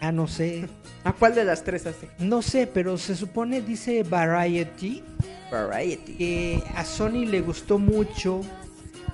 ah, 0.00 0.10
no 0.12 0.26
sé, 0.26 0.68
¿A 1.04 1.12
cuál 1.12 1.34
de 1.34 1.44
las 1.44 1.62
tres 1.64 1.86
hace? 1.86 2.08
no 2.18 2.42
sé, 2.42 2.66
pero 2.66 2.98
se 2.98 3.14
supone, 3.14 3.60
dice 3.60 4.02
Variety, 4.02 5.02
Variety. 5.52 6.14
que 6.14 6.62
a 6.74 6.84
Sony 6.84 7.26
le 7.26 7.40
gustó 7.42 7.78
mucho 7.78 8.40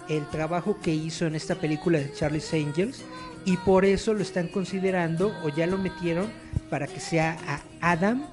el 0.09 0.27
trabajo 0.29 0.79
que 0.81 0.95
hizo 0.95 1.27
en 1.27 1.35
esta 1.35 1.55
película 1.55 1.99
de 1.99 2.13
Charlie's 2.13 2.53
Angels 2.55 3.03
y 3.45 3.57
por 3.59 3.85
eso 3.85 4.15
lo 4.15 4.21
están 4.23 4.49
considerando 4.49 5.35
o 5.45 5.49
ya 5.51 5.67
lo 5.67 5.77
metieron 5.79 6.27
para 6.75 6.89
que 6.89 6.99
sea 6.99 7.37
a 7.47 7.93
Adam 7.93 8.25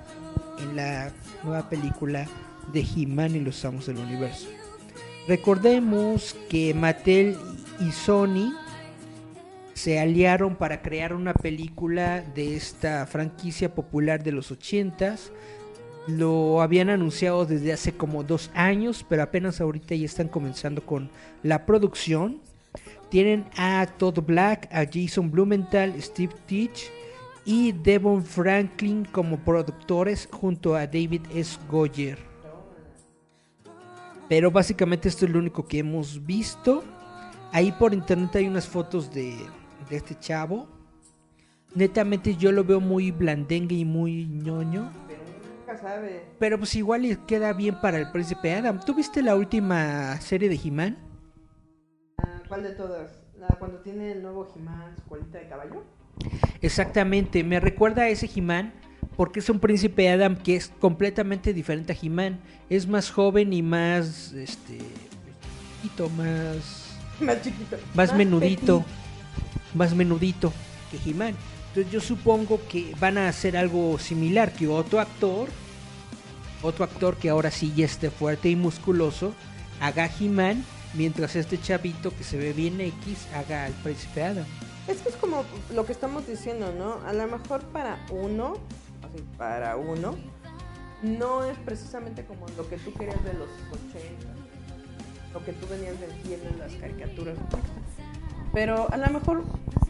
en 0.58 0.76
la 0.76 1.12
nueva 1.44 1.70
película 1.70 2.26
de 2.74 2.80
He-Man 2.82 3.36
y 3.36 3.40
los 3.40 3.64
Amos 3.64 3.86
del 3.86 4.00
Universo. 4.00 4.48
Recordemos 5.28 6.36
que 6.50 6.74
Mattel 6.74 7.38
y 7.80 7.92
Sony 7.92 8.52
se 9.76 10.00
aliaron 10.00 10.56
para 10.56 10.82
crear 10.82 11.14
una 11.14 11.36
película 11.36 12.22
de 12.34 12.56
esta 12.56 13.06
franquicia 13.06 13.76
popular 13.76 14.24
de 14.24 14.32
los 14.32 14.52
80s. 14.52 15.30
Lo 16.08 16.64
habían 16.64 16.90
anunciado 16.90 17.46
desde 17.46 17.74
hace 17.74 17.94
como 17.94 18.24
dos 18.24 18.50
años, 18.56 19.06
pero 19.08 19.22
apenas 19.22 19.62
ahorita 19.62 19.94
ya 19.94 20.06
están 20.06 20.30
comenzando 20.30 20.84
con 20.84 21.12
la 21.44 21.68
producción. 21.68 22.42
Tienen 23.10 23.46
a 23.56 23.86
Todd 24.00 24.20
Black, 24.26 24.68
a 24.72 24.88
Jason 24.92 25.30
Blumenthal, 25.30 25.94
Steve 26.02 26.34
Teach 26.48 26.90
y 27.46 27.72
Devon 27.72 28.24
Franklin 28.24 29.06
como 29.06 29.38
productores 29.38 30.28
junto 30.32 30.76
a 30.76 30.86
David 30.86 31.22
S. 31.34 31.58
Goyer. 31.70 32.20
Pero 34.30 34.52
básicamente 34.52 35.10
esto 35.10 35.26
es 35.26 35.32
lo 35.32 35.40
único 35.40 35.66
que 35.66 35.80
hemos 35.80 36.26
visto. 36.26 36.84
Ahí 37.52 37.72
por 37.74 37.94
internet 37.94 38.36
hay 38.36 38.48
unas 38.48 38.68
fotos 38.68 39.12
de, 39.14 39.36
de 39.90 39.96
este 39.98 40.18
chavo. 40.18 40.68
Netamente 41.76 42.36
yo 42.36 42.52
lo 42.52 42.64
veo 42.64 42.80
muy 42.80 43.12
blandengue 43.12 43.76
y 43.76 43.86
muy 43.86 44.26
ñoño. 44.28 44.92
Nunca 45.60 45.78
sabe. 45.78 46.26
Pero 46.40 46.58
pues 46.58 46.76
igual 46.76 47.26
queda 47.26 47.54
bien 47.54 47.80
para 47.82 47.98
el 47.98 48.12
príncipe 48.12 48.54
Adam. 48.54 48.80
¿Tú 48.86 48.94
viste 48.94 49.22
la 49.22 49.36
última 49.36 50.20
serie 50.22 50.48
de 50.48 50.60
He-Man? 50.64 50.98
Ah, 52.18 52.42
¿Cuál 52.48 52.64
de 52.64 52.72
todas? 52.72 53.24
La, 53.38 53.48
cuando 53.60 53.80
tiene 53.80 54.12
el 54.12 54.22
nuevo 54.22 54.48
He-Man, 54.56 54.96
su 54.96 55.10
colita 55.10 55.40
de 55.40 55.48
caballo. 55.48 55.84
Exactamente, 56.62 57.44
me 57.44 57.60
recuerda 57.60 58.04
a 58.04 58.10
ese 58.10 58.30
He-Man 58.34 58.74
porque 59.18 59.40
es 59.40 59.50
un 59.50 59.60
príncipe 59.60 60.10
Adam 60.10 60.36
que 60.36 60.56
es 60.56 60.72
completamente 60.80 61.54
diferente 61.54 61.94
a 61.94 61.98
He-Man. 62.02 62.40
Es 62.70 62.88
más 62.88 63.12
joven 63.12 63.54
y 63.54 63.62
más, 63.62 64.32
este, 64.34 64.78
poquito 65.78 66.10
más, 66.10 66.98
Más 67.20 67.42
chiquito. 67.42 67.78
más 67.94 68.16
menudito, 68.16 68.80
petit. 68.82 69.76
más 69.76 69.96
menudito 69.96 70.54
que 70.90 71.10
He-Man. 71.10 71.36
Entonces 71.70 71.92
yo 71.92 72.02
supongo 72.02 72.60
que 72.68 72.94
van 73.00 73.18
a 73.18 73.28
hacer 73.28 73.56
algo 73.56 73.98
similar, 74.00 74.54
que 74.54 74.68
otro 74.68 75.00
actor, 75.00 75.50
otro 76.62 76.84
actor 76.84 77.16
que 77.18 77.30
ahora 77.30 77.50
sí 77.52 77.74
ya 77.76 77.86
esté 77.86 78.10
fuerte 78.10 78.50
y 78.50 78.56
musculoso, 78.56 79.34
haga 79.80 80.10
He-Man, 80.20 80.64
mientras 80.94 81.36
este 81.36 81.60
chavito 81.60 82.16
que 82.16 82.24
se 82.24 82.38
ve 82.38 82.54
bien 82.54 82.82
X 82.82 83.28
haga 83.36 83.66
al 83.66 83.74
príncipe 83.74 84.24
Adam. 84.24 84.46
Es 84.92 85.02
que 85.02 85.10
es 85.10 85.16
como 85.16 85.46
lo 85.74 85.86
que 85.86 85.94
estamos 85.94 86.28
diciendo, 86.28 86.74
¿no? 86.74 87.00
A 87.08 87.14
lo 87.14 87.26
mejor 87.26 87.62
para 87.68 87.98
uno, 88.12 88.56
así, 89.08 89.24
para 89.38 89.78
uno, 89.78 90.16
no 91.02 91.46
es 91.46 91.58
precisamente 91.60 92.26
como 92.26 92.46
lo 92.58 92.68
que 92.68 92.78
tú 92.78 92.94
querías 92.94 93.24
de 93.24 93.34
los 93.34 93.48
80, 93.72 94.28
lo 95.34 95.46
que 95.46 95.54
tú 95.54 95.66
venías 95.68 95.96
viendo 96.26 96.50
en 96.50 96.60
las 96.60 96.74
caricaturas. 96.74 97.38
Pero 98.54 98.92
a 98.92 98.98
lo 98.98 99.10
mejor 99.12 99.44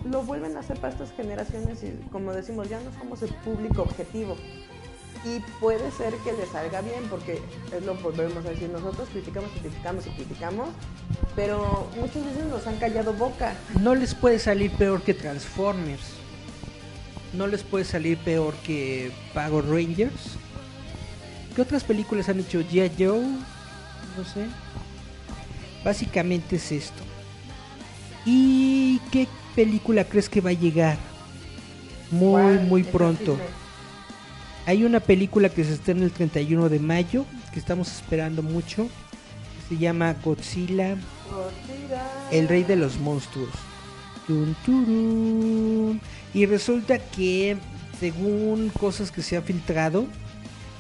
lo 0.06 0.22
vuelven 0.22 0.56
a 0.56 0.60
hacer 0.60 0.78
para 0.80 0.94
estas 0.94 1.12
generaciones 1.14 1.84
y 1.84 1.94
como 2.12 2.32
decimos, 2.32 2.70
ya 2.70 2.80
no 2.80 2.92
somos 3.00 3.24
el 3.24 3.34
público 3.34 3.82
objetivo. 3.82 4.38
Y 5.24 5.40
puede 5.60 5.92
ser 5.92 6.16
que 6.24 6.34
le 6.34 6.46
salga 6.48 6.82
bien, 6.82 7.04
porque 7.10 7.40
es 7.76 7.86
lo 7.86 7.96
que 7.96 8.04
volvemos 8.04 8.44
a 8.46 8.50
decir, 8.50 8.70
nosotros 8.70 9.08
criticamos 9.10 9.52
y 9.56 9.60
criticamos 9.60 10.08
y 10.08 10.10
criticamos, 10.10 10.70
pero 11.36 11.90
muchas 11.96 12.26
veces 12.26 12.46
nos 12.46 12.66
han 12.66 12.78
callado 12.78 13.14
boca. 13.14 13.54
No 13.80 13.94
les 13.94 14.16
puede 14.16 14.40
salir 14.40 14.72
peor 14.72 15.04
que 15.04 15.14
Transformers. 15.14 16.14
No 17.34 17.48
les 17.48 17.64
puede 17.64 17.86
salir 17.86 18.18
peor 18.18 18.56
que 18.64 19.12
Power 19.34 19.64
Rangers. 19.66 20.38
¿Qué 21.56 21.62
otras 21.62 21.84
películas 21.84 22.28
han 22.28 22.40
hecho? 22.40 22.60
G.I. 22.62 22.92
Joe. 22.98 23.22
No 23.22 24.26
sé. 24.26 24.48
Básicamente 25.84 26.56
es 26.56 26.72
esto. 26.72 27.04
¿Y 28.26 29.00
qué 29.12 29.28
película 29.56 30.04
crees 30.04 30.30
que 30.30 30.42
va 30.42 30.50
a 30.50 30.54
llegar? 30.54 30.98
Muy, 32.10 32.58
muy 32.60 32.84
pronto. 32.84 33.38
Hay 34.66 34.84
una 34.84 35.00
película 35.00 35.50
que 35.50 35.64
se 35.64 35.74
estrena 35.74 36.04
el 36.04 36.12
31 36.12 36.70
de 36.70 36.80
mayo, 36.80 37.26
que 37.54 37.60
estamos 37.60 37.92
esperando 37.92 38.44
mucho. 38.44 38.88
Se 39.68 39.78
llama 39.78 40.16
Godzilla, 40.24 40.98
el 42.32 42.48
rey 42.48 42.64
de 42.64 42.76
los 42.76 43.00
monstruos. 43.00 43.50
Turun. 44.28 46.00
Y 46.34 46.46
resulta 46.46 47.00
que, 47.00 47.58
según 48.00 48.70
cosas 48.70 49.12
que 49.12 49.22
se 49.22 49.38
han 49.38 49.44
filtrado, 49.44 50.06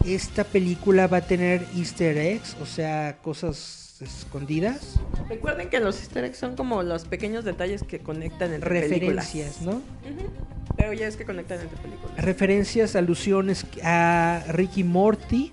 esta 0.05 0.43
película 0.43 1.07
va 1.07 1.17
a 1.17 1.21
tener 1.21 1.65
easter 1.75 2.17
eggs, 2.17 2.55
o 2.61 2.65
sea, 2.65 3.17
cosas 3.21 3.97
escondidas, 4.01 4.99
Recuerden 5.29 5.69
que 5.69 5.79
los 5.79 5.99
easter 5.99 6.23
eggs 6.25 6.37
son 6.37 6.55
como 6.55 6.83
los 6.83 7.05
pequeños 7.05 7.45
detalles 7.45 7.83
que 7.83 7.99
conectan 7.99 8.51
entre 8.53 8.81
películas. 8.81 9.27
referencias, 9.33 9.61
¿no? 9.61 9.73
Ujú. 9.73 10.29
Pero 10.77 10.93
ya 10.93 11.07
es 11.07 11.15
que 11.17 11.25
conectan 11.25 11.59
entre 11.61 11.77
películas. 11.77 12.17
Referencias, 12.17 12.95
alusiones 12.95 13.65
a 13.83 14.43
Ricky 14.49 14.83
Morty, 14.83 15.51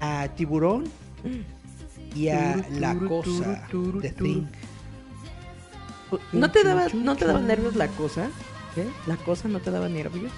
a 0.00 0.28
Tiburón 0.36 0.84
y 2.14 2.28
a 2.28 2.54
Turu, 2.54 2.80
La 2.80 2.92
turu, 2.94 3.08
Cosa, 3.08 3.66
turu, 3.70 4.00
The. 4.00 4.10
Thing. 4.10 4.46
¿No 6.32 6.50
te 6.50 6.64
daba, 6.64 6.86
no 6.92 7.16
te 7.16 7.24
daba 7.24 7.40
nervios 7.40 7.76
la 7.76 7.86
cosa? 7.88 8.28
¿Qué? 8.74 8.84
¿La 9.06 9.16
cosa 9.16 9.48
no 9.48 9.60
te 9.60 9.70
daba 9.70 9.88
nervios? 9.88 10.32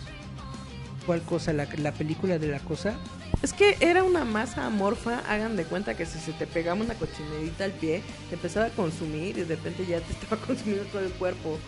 ¿Cuál 1.06 1.22
cosa? 1.22 1.52
¿La, 1.52 1.66
la 1.78 1.92
película 1.92 2.38
de 2.38 2.48
La 2.48 2.60
Cosa? 2.60 2.94
Es 3.42 3.52
que 3.52 3.76
era 3.80 4.04
una 4.04 4.24
masa 4.24 4.66
amorfa, 4.66 5.18
hagan 5.28 5.56
de 5.56 5.64
cuenta 5.64 5.96
que 5.96 6.06
si 6.06 6.18
se 6.20 6.32
te 6.32 6.46
pegaba 6.46 6.80
una 6.80 6.94
cochinerita 6.94 7.64
al 7.64 7.72
pie, 7.72 8.02
te 8.28 8.36
empezaba 8.36 8.66
a 8.66 8.70
consumir 8.70 9.36
y 9.36 9.42
de 9.42 9.56
repente 9.56 9.84
ya 9.84 10.00
te 10.00 10.12
estaba 10.12 10.40
consumiendo 10.46 10.84
todo 10.84 11.02
el 11.02 11.10
cuerpo. 11.12 11.58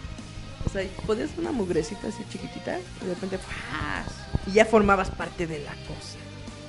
O 0.66 0.68
sea, 0.68 0.86
podías 1.06 1.30
una 1.38 1.52
mugrecita 1.52 2.08
así 2.08 2.24
chiquitita 2.30 2.78
y 3.02 3.06
de 3.06 3.14
repente 3.14 3.38
¡fas! 3.38 4.12
y 4.46 4.52
ya 4.52 4.64
formabas 4.64 5.10
parte 5.10 5.46
de 5.46 5.60
la 5.60 5.72
cosa. 5.72 6.18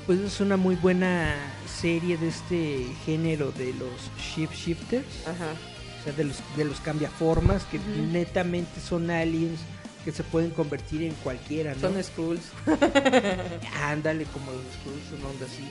Pues 0.06 0.20
es 0.20 0.40
una 0.40 0.58
muy 0.58 0.76
buena 0.76 1.34
serie 1.82 2.18
de 2.18 2.28
este 2.28 2.86
género 3.06 3.52
de 3.52 3.74
los 3.74 3.92
shift 4.20 4.54
shifters. 4.54 5.06
Ajá. 5.26 5.54
O 6.00 6.04
sea, 6.04 6.14
de 6.14 6.26
los, 6.26 6.38
de 6.56 6.66
los 6.66 6.80
cambiaformas 6.80 7.64
que 7.66 7.80
netamente 7.80 8.80
son 8.80 9.10
aliens 9.10 9.60
que 10.06 10.12
se 10.12 10.24
pueden 10.24 10.52
convertir 10.52 11.02
en 11.02 11.14
cualquiera, 11.16 11.74
¿no? 11.74 11.82
Son 11.82 12.04
schools. 12.04 12.42
Ándale, 13.84 14.26
como 14.26 14.52
los 14.52 14.62
Skrulls, 14.80 15.20
una 15.20 15.30
onda 15.30 15.48
así. 15.48 15.68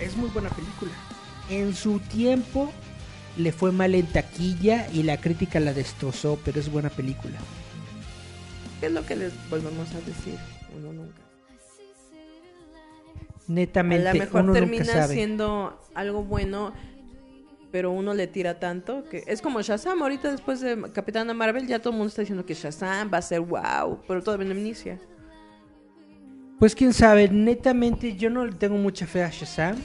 Es 0.00 0.16
muy 0.16 0.30
buena 0.30 0.48
película. 0.48 0.92
En 1.50 1.74
su 1.74 2.00
tiempo 2.00 2.72
le 3.36 3.52
fue 3.52 3.72
mal 3.72 3.94
en 3.94 4.06
taquilla 4.06 4.88
y 4.92 5.02
la 5.02 5.18
crítica 5.18 5.60
la 5.60 5.72
destrozó, 5.72 6.38
pero 6.44 6.60
es 6.60 6.70
buena 6.70 6.90
película. 6.90 7.38
¿Qué 8.80 8.86
es 8.86 8.92
lo 8.92 9.04
que 9.04 9.16
les 9.16 9.32
volvemos 9.50 9.90
a 9.94 10.00
decir? 10.00 10.38
Uno 10.76 10.92
nunca. 10.92 11.22
A 13.48 13.52
Netamente, 13.52 14.12
lo 14.12 14.18
mejor 14.18 14.42
uno 14.42 14.52
termina 14.52 14.84
nunca 14.84 15.02
sabe. 15.02 15.14
siendo 15.14 15.80
algo 15.94 16.24
bueno 16.24 16.72
pero 17.76 17.90
uno 17.90 18.14
le 18.14 18.26
tira 18.26 18.58
tanto 18.58 19.04
que 19.04 19.22
es 19.26 19.42
como 19.42 19.60
Shazam. 19.60 20.00
Ahorita 20.00 20.30
después 20.30 20.60
de 20.60 20.90
Capitana 20.92 21.34
Marvel 21.34 21.66
ya 21.66 21.78
todo 21.78 21.90
el 21.90 21.98
mundo 21.98 22.08
está 22.08 22.22
diciendo 22.22 22.46
que 22.46 22.54
Shazam 22.54 23.10
va 23.12 23.18
a 23.18 23.22
ser 23.22 23.40
wow, 23.40 24.00
pero 24.08 24.22
todavía 24.22 24.48
no 24.48 24.58
inicia. 24.58 24.98
Pues 26.58 26.74
quién 26.74 26.94
sabe, 26.94 27.28
netamente 27.28 28.16
yo 28.16 28.30
no 28.30 28.46
le 28.46 28.52
tengo 28.52 28.76
mucha 28.78 29.06
fe 29.06 29.22
a 29.22 29.28
Shazam. 29.28 29.76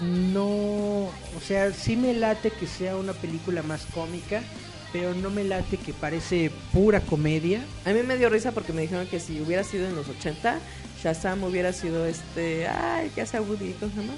No, 0.00 0.46
o 0.46 1.40
sea, 1.46 1.72
sí 1.72 1.96
me 1.96 2.14
late 2.14 2.50
que 2.50 2.66
sea 2.66 2.96
una 2.96 3.12
película 3.12 3.62
más 3.62 3.86
cómica, 3.94 4.42
pero 4.92 5.14
no 5.14 5.30
me 5.30 5.44
late 5.44 5.76
que 5.76 5.92
parece 5.92 6.50
pura 6.72 7.00
comedia. 7.00 7.60
A 7.84 7.90
mí 7.90 8.02
me 8.02 8.16
dio 8.18 8.28
risa 8.28 8.52
porque 8.52 8.72
me 8.72 8.82
dijeron 8.82 9.06
que 9.06 9.20
si 9.20 9.40
hubiera 9.40 9.64
sido 9.64 9.86
en 9.88 9.94
los 9.94 10.08
80, 10.08 10.58
Shazam 11.02 11.44
hubiera 11.44 11.72
sido 11.72 12.06
este, 12.06 12.66
ay, 12.68 13.10
¿qué 13.14 13.22
hace 13.22 13.36
a 13.36 13.42
Woody? 13.42 13.72
¿Cómo 13.80 13.92
se 13.92 14.00
llama? 14.00 14.12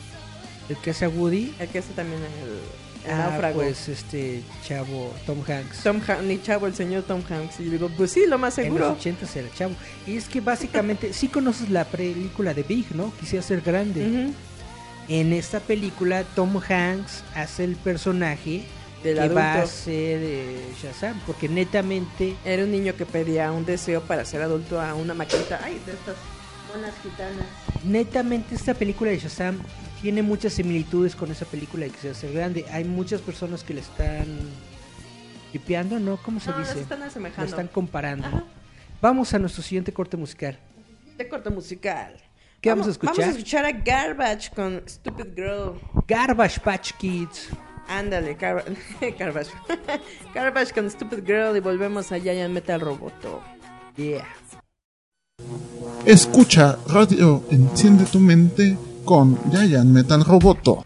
El 0.69 0.77
que 0.79 0.91
hace 0.91 1.05
a 1.05 1.09
Woody, 1.09 1.55
El 1.59 1.69
que 1.69 1.79
hace 1.79 1.93
también 1.95 2.21
el, 2.23 3.11
el 3.11 3.21
ah, 3.21 3.29
náufrago. 3.31 3.61
pues 3.61 3.89
este 3.89 4.43
chavo 4.67 5.13
Tom 5.27 5.39
Hanks. 5.47 5.83
Tom 5.83 6.01
Han- 6.09 6.27
ni 6.27 6.41
chavo, 6.43 6.67
el 6.67 6.75
señor 6.75 7.03
Tom 7.05 7.23
Hanks. 7.29 7.61
Y 7.61 7.67
yo 7.67 7.71
digo, 7.73 7.89
pues 7.97 8.11
sí, 8.13 8.25
lo 8.27 8.39
más 8.39 8.57
En 8.59 8.65
seguro. 8.65 8.89
los 8.89 8.99
80 8.99 9.27
era 9.35 9.49
chavo. 9.55 9.75
Y 10.07 10.17
es 10.17 10.29
que 10.29 10.41
básicamente, 10.41 11.13
sí 11.13 11.29
conoces 11.29 11.71
la 11.71 11.85
película 11.85 12.53
de 12.55 12.63
Big, 12.65 12.95
¿no? 12.97 13.13
Quisiera 13.21 13.43
ser 13.45 13.61
grande. 13.61 14.05
Ujú. 14.07 14.35
En 15.09 15.33
esta 15.33 15.61
película, 15.61 16.25
Tom 16.35 16.57
Hanks 16.57 17.23
hace 17.35 17.65
el 17.65 17.77
personaje 17.77 18.65
Del 19.05 19.19
que 19.19 19.29
va 19.29 19.45
a 19.45 19.53
adulto. 19.55 19.71
ser 19.71 20.21
eh, 20.23 20.73
Shazam, 20.83 21.21
porque 21.27 21.49
netamente 21.49 22.35
Era 22.45 22.65
un 22.65 22.73
niño 22.73 22.95
que 22.97 23.07
pedía 23.07 23.53
un 23.53 23.65
deseo 23.65 24.03
para 24.03 24.25
ser 24.25 24.43
adulto 24.43 24.81
a 24.81 24.95
una 24.95 25.15
maquinita. 25.15 25.61
Ay, 25.63 25.81
de 25.87 25.93
estas 25.93 26.17
monas 26.75 26.93
gitanas. 27.03 27.47
netamente 27.85 28.55
esta 28.57 28.75
película 28.75 29.11
de 29.13 29.19
Shazam 29.19 29.61
tiene 30.03 30.23
muchas 30.23 30.53
similitudes 30.55 31.15
con 31.15 31.31
esa 31.31 31.45
película 31.47 31.85
de 31.85 31.91
Quisiera 31.91 32.15
ser 32.15 32.33
grande. 32.33 32.65
Hay 32.73 32.85
muchas 32.85 33.21
personas 33.21 33.63
que 33.63 33.75
le 33.75 33.81
están 33.81 34.27
tripeando, 35.51 35.99
¿no? 36.01 36.17
¿Cómo 36.19 36.41
se 36.41 36.51
No, 36.51 36.59
las 36.59 36.69
dice? 36.69 36.81
están 36.81 36.99
Lo 37.01 37.07
asemejando. 37.07 37.49
están 37.49 37.69
comparando. 37.69 38.27
Ajá. 38.27 38.45
Vamos 39.01 39.33
a 39.35 39.39
nuestro 39.39 39.63
siguiente 39.63 39.93
corte 39.93 40.17
musical. 40.17 40.59
De 41.17 41.29
corte 41.29 41.49
musical. 41.51 42.15
¿Qué 42.61 42.71
vamos 42.71 42.87
a 42.87 42.91
escuchar? 42.91 43.17
Vamos 43.17 43.35
a 43.35 43.39
escuchar 43.39 43.65
a 43.65 43.73
Garbage 43.73 44.51
con 44.55 44.83
Stupid 44.89 45.35
Girl. 45.37 45.81
Garbage 46.09 46.61
Patch 46.61 46.93
Kids. 46.99 47.49
Ándale, 47.89 48.37
Gar- 48.37 48.65
Garbage. 49.19 49.51
Garbage 50.35 50.73
con 50.73 50.91
Stupid 50.91 51.25
Girl 51.25 51.57
y 51.57 51.61
volvemos 51.61 52.11
a 52.13 52.19
Giant 52.19 52.53
Metal 52.53 52.81
Roboto. 52.81 53.41
Yeah. 53.97 54.27
Escucha 56.05 56.79
Radio 56.89 57.43
Enciende 57.51 58.05
tu 58.05 58.19
mente 58.21 58.77
con 59.05 59.39
Giant 59.51 59.91
Metal 59.91 60.25
Roboto. 60.25 60.85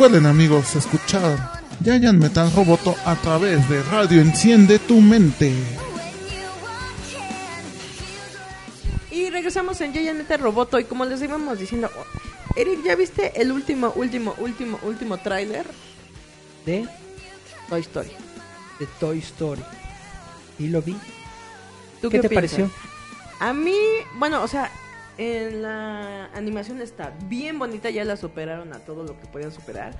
Recuerden 0.00 0.24
amigos 0.24 0.74
escuchar 0.76 1.60
Giant 1.84 2.18
Metal 2.18 2.50
Roboto 2.56 2.96
a 3.04 3.16
través 3.16 3.68
de 3.68 3.82
Radio 3.82 4.22
Enciende 4.22 4.78
tu 4.78 4.98
mente. 4.98 5.52
Y 9.10 9.28
regresamos 9.28 9.78
en 9.82 9.92
Giant 9.92 10.16
Metal 10.16 10.40
Roboto 10.40 10.80
y 10.80 10.84
como 10.84 11.04
les 11.04 11.20
íbamos 11.20 11.58
diciendo, 11.58 11.90
oh, 11.94 12.58
Eric, 12.58 12.82
¿ya 12.82 12.96
viste 12.96 13.42
el 13.42 13.52
último, 13.52 13.92
último, 13.94 14.34
último, 14.38 14.78
último 14.84 15.18
tráiler? 15.18 15.66
De, 16.64 16.88
Toy 17.68 17.82
Story. 17.82 18.12
de 18.78 18.86
Toy 18.98 19.18
Story. 19.18 19.62
Y 20.58 20.68
lo 20.68 20.80
vi. 20.80 20.96
¿Tú 22.00 22.08
¿Qué, 22.08 22.20
te 22.20 22.30
piensas? 22.30 22.58
pareció? 22.58 22.70
A 23.38 23.52
mí, 23.52 23.76
bueno, 24.14 24.42
o 24.42 24.48
sea, 24.48 24.72
en 25.20 25.60
la 25.60 26.30
animación 26.32 26.80
está 26.80 27.12
bien 27.28 27.58
bonita, 27.58 27.90
ya 27.90 28.06
la 28.06 28.16
superaron 28.16 28.72
a 28.72 28.78
todo 28.78 29.04
lo 29.04 29.20
que 29.20 29.26
podían 29.26 29.52
superar. 29.52 29.92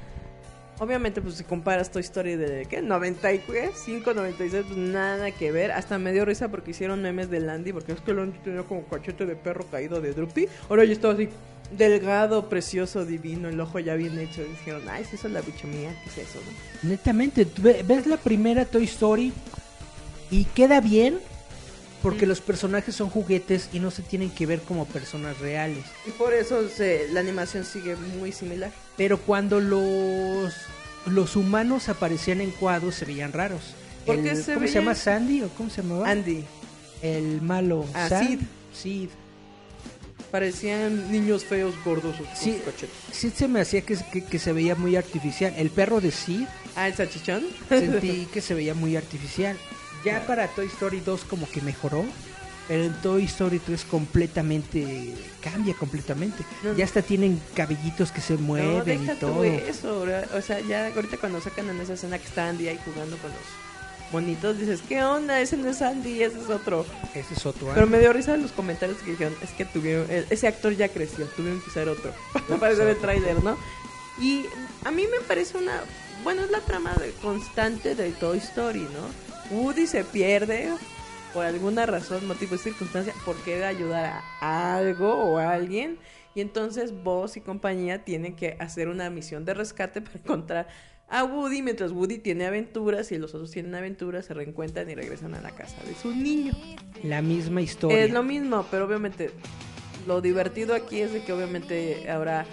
Obviamente, 0.78 1.20
pues 1.20 1.34
si 1.34 1.44
comparas 1.44 1.90
Toy 1.90 2.00
Story 2.00 2.36
de, 2.36 2.64
¿qué? 2.64 2.80
95, 2.80 4.14
96, 4.14 4.64
pues 4.66 4.78
nada 4.78 5.30
que 5.30 5.52
ver. 5.52 5.72
Hasta 5.72 5.98
me 5.98 6.10
dio 6.12 6.24
risa 6.24 6.48
porque 6.48 6.70
hicieron 6.70 7.02
memes 7.02 7.28
de 7.28 7.40
Landy, 7.40 7.70
porque 7.74 7.92
es 7.92 8.00
que 8.00 8.14
Landy 8.14 8.38
tenía 8.38 8.62
como 8.62 8.86
cachete 8.86 9.26
de 9.26 9.36
perro 9.36 9.66
caído 9.70 10.00
de 10.00 10.14
Droopy. 10.14 10.48
Ahora 10.70 10.86
ya 10.86 10.92
estaba 10.92 11.12
así, 11.12 11.28
delgado, 11.76 12.48
precioso, 12.48 13.04
divino, 13.04 13.50
el 13.50 13.60
ojo 13.60 13.78
ya 13.78 13.96
bien 13.96 14.18
hecho. 14.18 14.40
Y 14.40 14.46
dijeron, 14.46 14.84
ay, 14.88 15.04
si 15.04 15.16
eso 15.16 15.26
es 15.26 15.34
la 15.34 15.42
bicho 15.42 15.66
mía, 15.66 15.94
¿qué 16.02 16.22
es 16.22 16.30
eso, 16.30 16.38
no? 16.82 16.88
Netamente, 16.88 17.46
ves 17.84 18.06
la 18.06 18.16
primera 18.16 18.64
Toy 18.64 18.84
Story 18.84 19.34
y 20.30 20.44
queda 20.44 20.80
bien 20.80 21.18
porque 22.02 22.26
Mm. 22.26 22.28
los 22.28 22.40
personajes 22.40 22.94
son 22.94 23.10
juguetes 23.10 23.68
y 23.72 23.78
no 23.80 23.90
se 23.90 24.02
tienen 24.02 24.30
que 24.30 24.46
ver 24.46 24.60
como 24.62 24.86
personas 24.86 25.38
reales. 25.38 25.84
Y 26.06 26.10
por 26.12 26.32
eso 26.34 26.68
se- 26.68 27.08
la 27.12 27.20
animación 27.20 27.64
sigue 27.64 27.96
muy 28.18 28.32
similar. 28.32 28.72
Pero 28.96 29.18
cuando 29.18 29.60
los 29.60 30.52
los 31.06 31.34
humanos 31.34 31.88
aparecían 31.88 32.42
en 32.42 32.50
cuadros 32.50 32.94
se 32.94 33.06
veían 33.06 33.32
raros. 33.32 33.62
Se 34.06 34.54
¿Cómo 34.54 34.66
se 34.66 34.72
llama 34.74 34.94
Sandy 34.94 35.42
o 35.42 35.48
cómo 35.50 35.70
se 35.70 35.80
llamaba? 35.82 36.10
Andy, 36.10 36.44
El 37.02 37.40
malo. 37.40 37.86
Ah, 37.94 38.08
Sam- 38.10 38.26
Sid. 38.28 38.40
Sid. 38.74 39.08
parecían 40.30 41.10
niños 41.10 41.44
feos 41.44 41.74
gordos. 41.84 42.14
Sí, 42.36 42.60
cachetes. 42.64 42.90
sí 43.12 43.30
se 43.34 43.48
me 43.48 43.60
hacía 43.60 43.80
que, 43.82 43.96
que, 44.12 44.24
que 44.24 44.38
se 44.38 44.52
veía 44.52 44.74
muy 44.74 44.94
artificial. 44.96 45.52
El 45.56 45.70
perro 45.70 46.00
de 46.00 46.10
Sid 46.12 46.46
Ah, 46.76 46.86
el 46.88 46.94
salchichón. 46.94 47.42
sentí 47.68 48.26
que 48.32 48.40
se 48.40 48.54
veía 48.54 48.74
muy 48.74 48.96
artificial. 48.96 49.56
Ya 50.04 50.26
para 50.26 50.48
Toy 50.48 50.66
Story 50.66 51.00
2 51.00 51.24
como 51.24 51.48
que 51.48 51.60
mejoró, 51.60 52.04
pero 52.68 52.84
en 52.84 52.92
Toy 53.02 53.24
Story 53.24 53.58
3 53.58 53.84
completamente 53.84 55.14
cambia 55.42 55.74
completamente. 55.74 56.44
No, 56.62 56.74
Ya 56.74 56.84
hasta 56.84 57.02
tienen 57.02 57.40
cabellitos 57.54 58.12
que 58.12 58.20
se 58.20 58.34
No, 58.34 58.40
mueven 58.40 58.84
deja 58.84 59.14
y 59.14 59.16
todo. 59.16 59.44
eso, 59.44 60.00
bro. 60.02 60.14
o 60.38 60.40
sea, 60.42 60.60
ya 60.60 60.86
ahorita 60.94 61.16
cuando 61.18 61.40
sacan 61.40 61.68
en 61.68 61.80
esa 61.80 61.94
escena 61.94 62.18
que 62.18 62.26
está 62.26 62.48
Andy 62.48 62.68
ahí 62.68 62.78
jugando 62.84 63.16
con 63.18 63.30
los 63.30 63.40
monitos, 64.12 64.58
dices, 64.58 64.80
¿qué 64.88 65.02
onda? 65.04 65.40
Ese 65.40 65.56
no 65.56 65.68
es 65.70 65.82
Andy, 65.82 66.22
ese 66.22 66.40
es 66.40 66.48
otro. 66.48 66.84
Ese 67.14 67.34
es 67.34 67.46
otro 67.46 67.68
Pero 67.68 67.82
año. 67.82 67.90
me 67.90 67.98
dio 68.00 68.12
risa 68.12 68.36
los 68.36 68.50
comentarios 68.52 68.98
que 68.98 69.12
dijeron, 69.12 69.34
es 69.42 69.50
que 69.50 69.64
tuvieron, 69.64 70.10
el- 70.10 70.26
ese 70.30 70.48
actor 70.48 70.74
ya 70.74 70.88
creció, 70.88 71.26
tuvieron 71.26 71.60
que 71.60 71.70
usar 71.70 71.88
otro. 71.88 72.12
Para 72.48 72.60
parecer 72.60 72.88
el 72.88 72.96
tráiler, 72.98 73.42
¿no? 73.44 73.56
Y 74.20 74.44
a 74.84 74.90
mí 74.90 75.06
me 75.10 75.20
parece 75.26 75.56
una, 75.58 75.80
bueno, 76.24 76.42
es 76.42 76.50
la 76.50 76.60
trama 76.60 76.92
de- 76.94 77.12
constante 77.22 77.94
de 77.94 78.10
Toy 78.12 78.38
Story, 78.38 78.80
¿no? 78.92 79.56
Woody 79.56 79.86
se 79.86 80.04
pierde 80.04 80.68
por 81.32 81.44
alguna 81.44 81.86
razón, 81.86 82.26
motivo 82.26 82.54
y 82.56 82.58
circunstancia, 82.58 83.14
por 83.24 83.36
querer 83.42 83.64
ayudar 83.64 84.20
a 84.40 84.76
algo 84.76 85.12
o 85.14 85.38
a 85.38 85.52
alguien. 85.52 85.98
Y 86.34 86.40
entonces 86.40 86.92
vos 86.92 87.36
y 87.36 87.40
compañía 87.40 88.04
tienen 88.04 88.34
que 88.36 88.56
hacer 88.60 88.88
una 88.88 89.10
misión 89.10 89.44
de 89.44 89.54
rescate 89.54 90.00
para 90.00 90.18
encontrar 90.18 90.68
a 91.08 91.24
Woody, 91.24 91.62
mientras 91.62 91.90
Woody 91.90 92.18
tiene 92.18 92.46
aventuras 92.46 93.10
y 93.10 93.18
los 93.18 93.34
otros 93.34 93.50
tienen 93.50 93.74
aventuras, 93.74 94.26
se 94.26 94.34
reencuentran 94.34 94.88
y 94.88 94.94
regresan 94.94 95.34
a 95.34 95.40
la 95.40 95.50
casa 95.50 95.76
de 95.84 95.94
su 95.96 96.14
niño. 96.14 96.52
La 97.02 97.20
misma 97.20 97.62
historia. 97.62 98.04
Es 98.04 98.12
lo 98.12 98.22
mismo, 98.22 98.64
pero 98.70 98.84
obviamente 98.86 99.32
lo 100.06 100.20
divertido 100.20 100.74
aquí 100.74 101.00
es 101.00 101.12
de 101.12 101.22
que 101.24 101.32
obviamente 101.32 102.08
ahora 102.08 102.46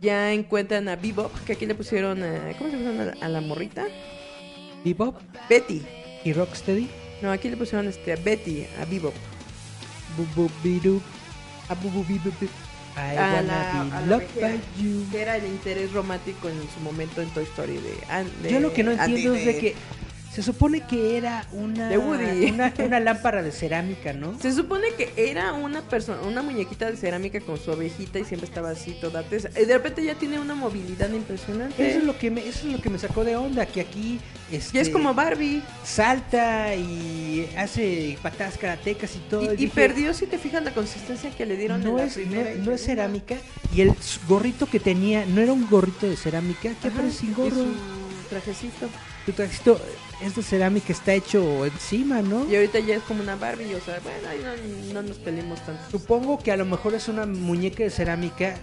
ya 0.00 0.32
encuentran 0.32 0.88
a 0.88 0.96
Bebop, 0.96 1.32
que 1.44 1.52
aquí 1.54 1.66
le 1.66 1.74
pusieron, 1.74 2.22
a- 2.22 2.52
¿cómo 2.58 2.70
se 2.70 2.76
pusieron 2.76 3.00
a 3.00 3.04
la, 3.06 3.14
a 3.20 3.28
la 3.28 3.40
morrita? 3.40 3.84
Bebop 4.84 5.16
Betty. 5.48 5.82
y 6.24 6.32
Rocksteady. 6.32 6.88
No, 7.22 7.30
aquí 7.32 7.48
le 7.48 7.56
pusieron 7.56 7.86
este, 7.88 8.12
a 8.12 8.16
Betty, 8.16 8.64
a 8.80 8.84
Bebop. 8.84 9.14
Bububidu, 10.16 11.00
a 11.68 11.74
bububidu, 11.74 12.30
I 12.96 13.00
A 13.16 13.36
wanna 13.36 13.42
la- 13.42 13.72
be 13.84 13.96
a 13.96 14.00
la 14.00 14.06
loved 14.06 14.26
vejera, 14.34 14.48
by 14.48 14.60
you. 14.82 15.06
Que 15.12 15.22
era 15.22 15.36
el 15.36 15.46
interés 15.46 15.92
romántico 15.92 16.48
en 16.48 16.58
su 16.74 16.80
momento 16.80 17.22
en 17.22 17.28
Toy 17.30 17.44
Story 17.44 17.74
de, 17.76 17.94
de 18.42 18.50
Yo 18.52 18.58
lo 18.60 18.72
que 18.72 18.82
no 18.82 18.90
entiendo 18.92 19.34
es 19.34 19.44
de 19.46 19.58
que 19.58 19.74
se 20.38 20.44
supone 20.44 20.82
que 20.82 21.16
era 21.16 21.44
una, 21.50 21.88
De 21.88 21.98
Woody. 21.98 22.50
una, 22.52 22.72
una 22.78 23.00
lámpara 23.00 23.42
de 23.42 23.50
cerámica, 23.50 24.12
¿no? 24.12 24.38
Se 24.38 24.52
supone 24.52 24.86
que 24.96 25.12
era 25.16 25.52
una 25.52 25.82
persona, 25.82 26.22
una 26.22 26.42
muñequita 26.42 26.88
de 26.88 26.96
cerámica 26.96 27.40
con 27.40 27.58
su 27.58 27.72
ovejita 27.72 28.20
y 28.20 28.24
siempre 28.24 28.46
estaba 28.46 28.70
así 28.70 28.92
toda 29.00 29.24
tesa. 29.24 29.48
De 29.48 29.64
repente 29.66 30.04
ya 30.04 30.14
tiene 30.14 30.38
una 30.38 30.54
movilidad 30.54 31.10
impresionante. 31.10 31.90
Eso 31.90 31.98
es 31.98 32.04
lo 32.04 32.16
que 32.16 32.30
me, 32.30 32.46
eso 32.46 32.68
es 32.68 32.72
lo 32.72 32.80
que 32.80 32.88
me 32.88 33.00
sacó 33.00 33.24
de 33.24 33.34
onda, 33.34 33.66
que 33.66 33.80
aquí 33.80 34.20
este, 34.52 34.78
Y 34.78 34.80
es 34.80 34.90
como 34.90 35.12
Barbie. 35.12 35.60
salta 35.82 36.72
y 36.76 37.50
hace 37.56 38.16
patadas 38.22 38.58
karatecas 38.58 39.16
y 39.16 39.18
todo. 39.28 39.42
Y, 39.42 39.54
y 39.54 39.56
dije, 39.56 39.72
perdió, 39.74 40.14
si 40.14 40.26
te 40.26 40.38
fijas, 40.38 40.62
la 40.62 40.72
consistencia 40.72 41.30
que 41.30 41.46
le 41.46 41.56
dieron 41.56 41.82
en 41.82 41.88
No 41.88 41.96
la 41.96 42.04
es, 42.04 42.14
primera 42.14 42.54
no, 42.54 42.70
es 42.70 42.84
cerámica 42.84 43.34
y 43.74 43.80
el 43.80 43.92
gorrito 44.28 44.66
que 44.66 44.78
tenía 44.78 45.26
no 45.26 45.40
era 45.40 45.52
un 45.52 45.68
gorrito 45.68 46.08
de 46.08 46.16
cerámica, 46.16 46.70
que 46.80 46.90
parece 46.92 47.18
sin 47.18 47.34
gorro. 47.34 47.56
su 47.56 47.74
trajecito. 48.30 48.88
Tu 49.26 49.32
trajecito 49.32 49.80
es 50.22 50.34
de 50.36 50.42
cerámica, 50.42 50.92
está 50.92 51.12
hecho 51.14 51.64
encima, 51.66 52.22
¿no? 52.22 52.48
Y 52.50 52.56
ahorita 52.56 52.78
ya 52.80 52.96
es 52.96 53.02
como 53.02 53.22
una 53.22 53.36
Barbie, 53.36 53.74
o 53.74 53.80
sea, 53.80 53.98
bueno, 54.02 54.28
ahí 54.28 54.40
no, 54.92 54.94
no 55.02 55.08
nos 55.08 55.18
peleemos 55.18 55.60
tanto. 55.64 55.80
Supongo 55.90 56.38
que 56.38 56.50
a 56.52 56.56
lo 56.56 56.64
mejor 56.64 56.94
es 56.94 57.08
una 57.08 57.24
muñeca 57.26 57.82
de 57.84 57.90
cerámica 57.90 58.56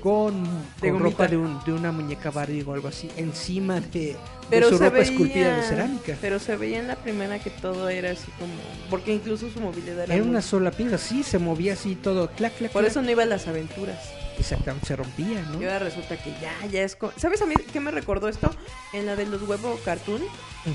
con, 0.00 0.44
De 0.80 0.90
con 0.92 1.00
ropa 1.00 1.26
de, 1.26 1.36
un- 1.36 1.58
de 1.64 1.72
una 1.72 1.90
muñeca 1.92 2.30
Barbie 2.30 2.62
o 2.62 2.72
algo 2.72 2.88
así, 2.88 3.10
encima 3.16 3.80
de, 3.80 4.16
de 4.50 4.62
su 4.62 4.78
ropa 4.78 4.90
veía, 4.90 5.02
esculpida 5.02 5.56
de 5.56 5.62
cerámica. 5.62 6.16
Pero 6.20 6.38
se 6.38 6.56
veía 6.56 6.78
en 6.78 6.88
la 6.88 6.96
primera 6.96 7.38
que 7.40 7.50
todo 7.50 7.88
era 7.88 8.12
así 8.12 8.30
como... 8.38 8.52
Porque 8.90 9.12
incluso 9.14 9.50
su 9.50 9.60
movilidad 9.60 10.04
era... 10.04 10.14
Era 10.14 10.22
muy- 10.22 10.30
una 10.30 10.42
sola 10.42 10.70
pieza, 10.70 10.98
sí, 10.98 11.22
se 11.24 11.38
movía 11.38 11.72
así 11.72 11.94
todo, 11.96 12.28
clac, 12.30 12.54
clac, 12.56 12.70
Por 12.70 12.82
clac. 12.82 12.90
eso 12.92 13.02
no 13.02 13.10
iba 13.10 13.24
a 13.24 13.26
las 13.26 13.48
aventuras. 13.48 13.98
Se 14.42 14.96
rompía, 14.96 15.42
¿no? 15.42 15.60
Y 15.60 15.64
ahora 15.64 15.80
resulta 15.80 16.16
que 16.22 16.30
ya, 16.40 16.52
ya 16.70 16.82
es... 16.82 16.96
co- 16.96 17.12
¿Sabes 17.16 17.42
a 17.42 17.46
mí 17.46 17.54
qué 17.72 17.80
me 17.80 17.90
recordó 17.90 18.28
esto? 18.28 18.50
En 18.92 19.06
la 19.06 19.16
de 19.16 19.26
los 19.26 19.42
huevos 19.42 19.80
cartoon, 19.80 20.22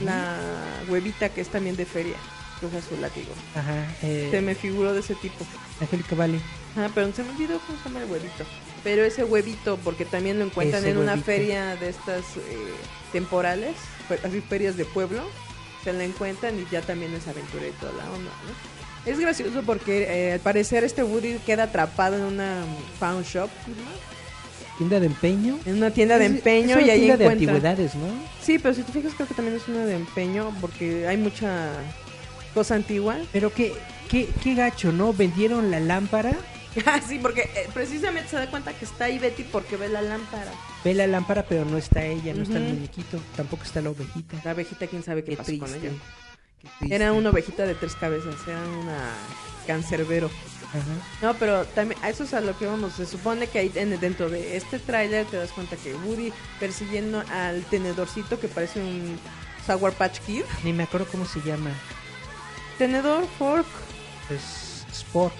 la 0.03 0.38
huevita 0.90 1.30
que 1.30 1.41
es 1.41 1.48
también 1.49 1.76
de 1.76 1.85
feria, 1.85 2.15
que 2.60 2.65
usa 2.68 2.81
su 2.81 2.98
látigo. 2.99 3.31
Ajá, 3.56 3.85
eh, 4.03 4.27
Se 4.31 4.41
me 4.41 4.56
figuró 4.56 4.94
de 4.94 4.99
ese 4.99 5.15
tipo. 5.15 5.45
Angélica 5.81 6.15
Vale. 6.15 6.40
Ah, 6.76 6.90
pero 6.94 7.11
se 7.14 7.23
me 7.23 7.30
olvidó 7.31 7.60
cómo 7.65 7.77
se 7.80 7.90
llama 7.90 8.03
el 8.03 8.10
huevito. 8.11 8.44
Pero 8.84 9.03
ese 9.06 9.23
huevito, 9.23 9.77
porque 9.77 10.06
también 10.06 10.40
lo 10.40 10.45
encuentran 10.45 10.81
Ese 10.84 10.91
en 10.91 10.98
una 10.98 11.15
feria 11.18 11.76
de 11.77 11.90
estas 11.90 12.35
eh, 12.38 12.73
temporales, 13.11 13.76
así 14.23 14.41
ferias 14.41 14.76
de 14.76 14.85
pueblo, 14.85 15.23
se 15.84 15.94
la 15.94 16.03
encuentran 16.03 16.60
y 16.60 16.65
ya 16.72 16.81
también 16.81 17.14
es 17.14 17.27
aventura 17.27 17.68
y 17.68 17.72
toda 17.72 17.94
la 17.94 18.03
onda, 18.11 18.31
¿no? 18.31 18.72
Es 19.05 19.19
gracioso 19.19 19.63
porque 19.65 20.03
eh, 20.30 20.34
al 20.34 20.39
parecer 20.39 20.84
este 20.84 21.03
Woody 21.03 21.38
queda 21.45 21.63
atrapado 21.63 22.15
en 22.17 22.23
una 22.23 22.63
pawn 22.99 23.23
shop. 23.23 23.49
Tienda 24.77 24.99
de 24.99 25.05
empeño. 25.07 25.59
en 25.65 25.75
una 25.77 25.91
tienda 25.91 26.17
de 26.17 26.25
Es- 26.25 26.31
empeño 26.31 26.69
es 26.71 26.75
una 26.77 26.81
y 26.88 26.89
ahí 26.89 26.99
tienda 27.01 27.17
de 27.17 27.23
encuentra. 27.25 27.53
antigüedades, 27.53 27.95
¿no? 27.95 28.07
Sí, 28.41 28.57
pero 28.59 28.73
si 28.73 28.81
te 28.84 28.91
fijas 28.91 29.13
creo 29.13 29.27
que 29.27 29.34
también 29.35 29.57
es 29.57 29.67
una 29.67 29.85
de 29.85 29.95
empeño 29.95 30.51
porque 30.61 31.07
hay 31.07 31.17
mucha 31.17 31.69
cosa 32.53 32.75
antigua. 32.75 33.17
Pero 33.31 33.51
qué, 33.53 33.73
qué, 34.09 34.27
qué 34.43 34.55
gacho, 34.55 34.91
¿no? 34.91 35.13
Vendieron 35.13 35.69
la 35.69 35.80
lámpara, 35.80 36.34
Ah, 36.88 36.99
sí, 37.07 37.19
porque 37.21 37.41
eh, 37.41 37.67
precisamente 37.71 38.30
se 38.30 38.35
da 38.38 38.49
cuenta 38.49 38.73
que 38.73 38.85
está 38.85 39.05
ahí 39.05 39.19
Betty 39.19 39.43
porque 39.43 39.77
ve 39.77 39.89
la 39.89 40.01
lámpara. 40.01 40.51
ve 40.84 40.95
la 40.95 41.05
lámpara, 41.05 41.43
pero 41.47 41.65
no 41.65 41.77
está 41.77 42.03
ella, 42.03 42.34
no 42.34 42.41
está 42.41 42.57
el 42.57 42.63
muñequito, 42.63 43.19
tampoco 43.35 43.63
está 43.63 43.80
la 43.81 43.91
ovejita. 43.91 44.38
La 44.43 44.51
abejita, 44.51 44.88
quién 44.88 45.03
sabe 45.03 45.23
qué, 45.23 45.31
Qué 45.31 45.38
pasó 45.38 45.47
triste. 45.47 45.65
con 45.67 45.75
ella. 45.75 45.91
Era 46.90 47.14
una 47.14 47.30
ovejita 47.30 47.65
de 47.65 47.76
tres 47.76 47.95
cabezas, 47.95 48.35
era 48.48 48.61
una 48.61 49.11
cancerbero. 49.68 50.30
Ajá. 50.69 50.81
No, 51.22 51.34
pero 51.35 51.65
también 51.65 51.99
a 52.03 52.10
eso 52.10 52.23
es 52.23 52.34
a 52.34 52.41
lo 52.41 52.57
que 52.57 52.65
vamos. 52.65 52.94
Se 52.94 53.06
supone 53.06 53.48
que 53.48 53.60
ahí 53.60 53.72
en- 53.76 53.99
dentro 53.99 54.30
de 54.30 54.57
este 54.57 54.80
tráiler 54.80 55.26
te 55.27 55.38
das 55.38 55.52
cuenta 55.52 55.76
que 55.77 55.94
Woody 55.94 56.34
persiguiendo 56.60 57.23
al 57.31 57.64
tenedorcito 57.65 58.40
que 58.40 58.48
parece 58.48 58.80
un 58.81 59.19
Sour 59.68 59.94
Patch 59.94 60.19
Kid. 60.22 60.44
Ni 60.64 60.73
me 60.73 60.84
acuerdo 60.84 61.06
cómo 61.11 61.26
se 61.26 61.41
llama. 61.41 61.69
Tenedor, 62.77 63.26
fork, 63.38 63.68
Es 64.30 64.84
Spork. 64.94 65.34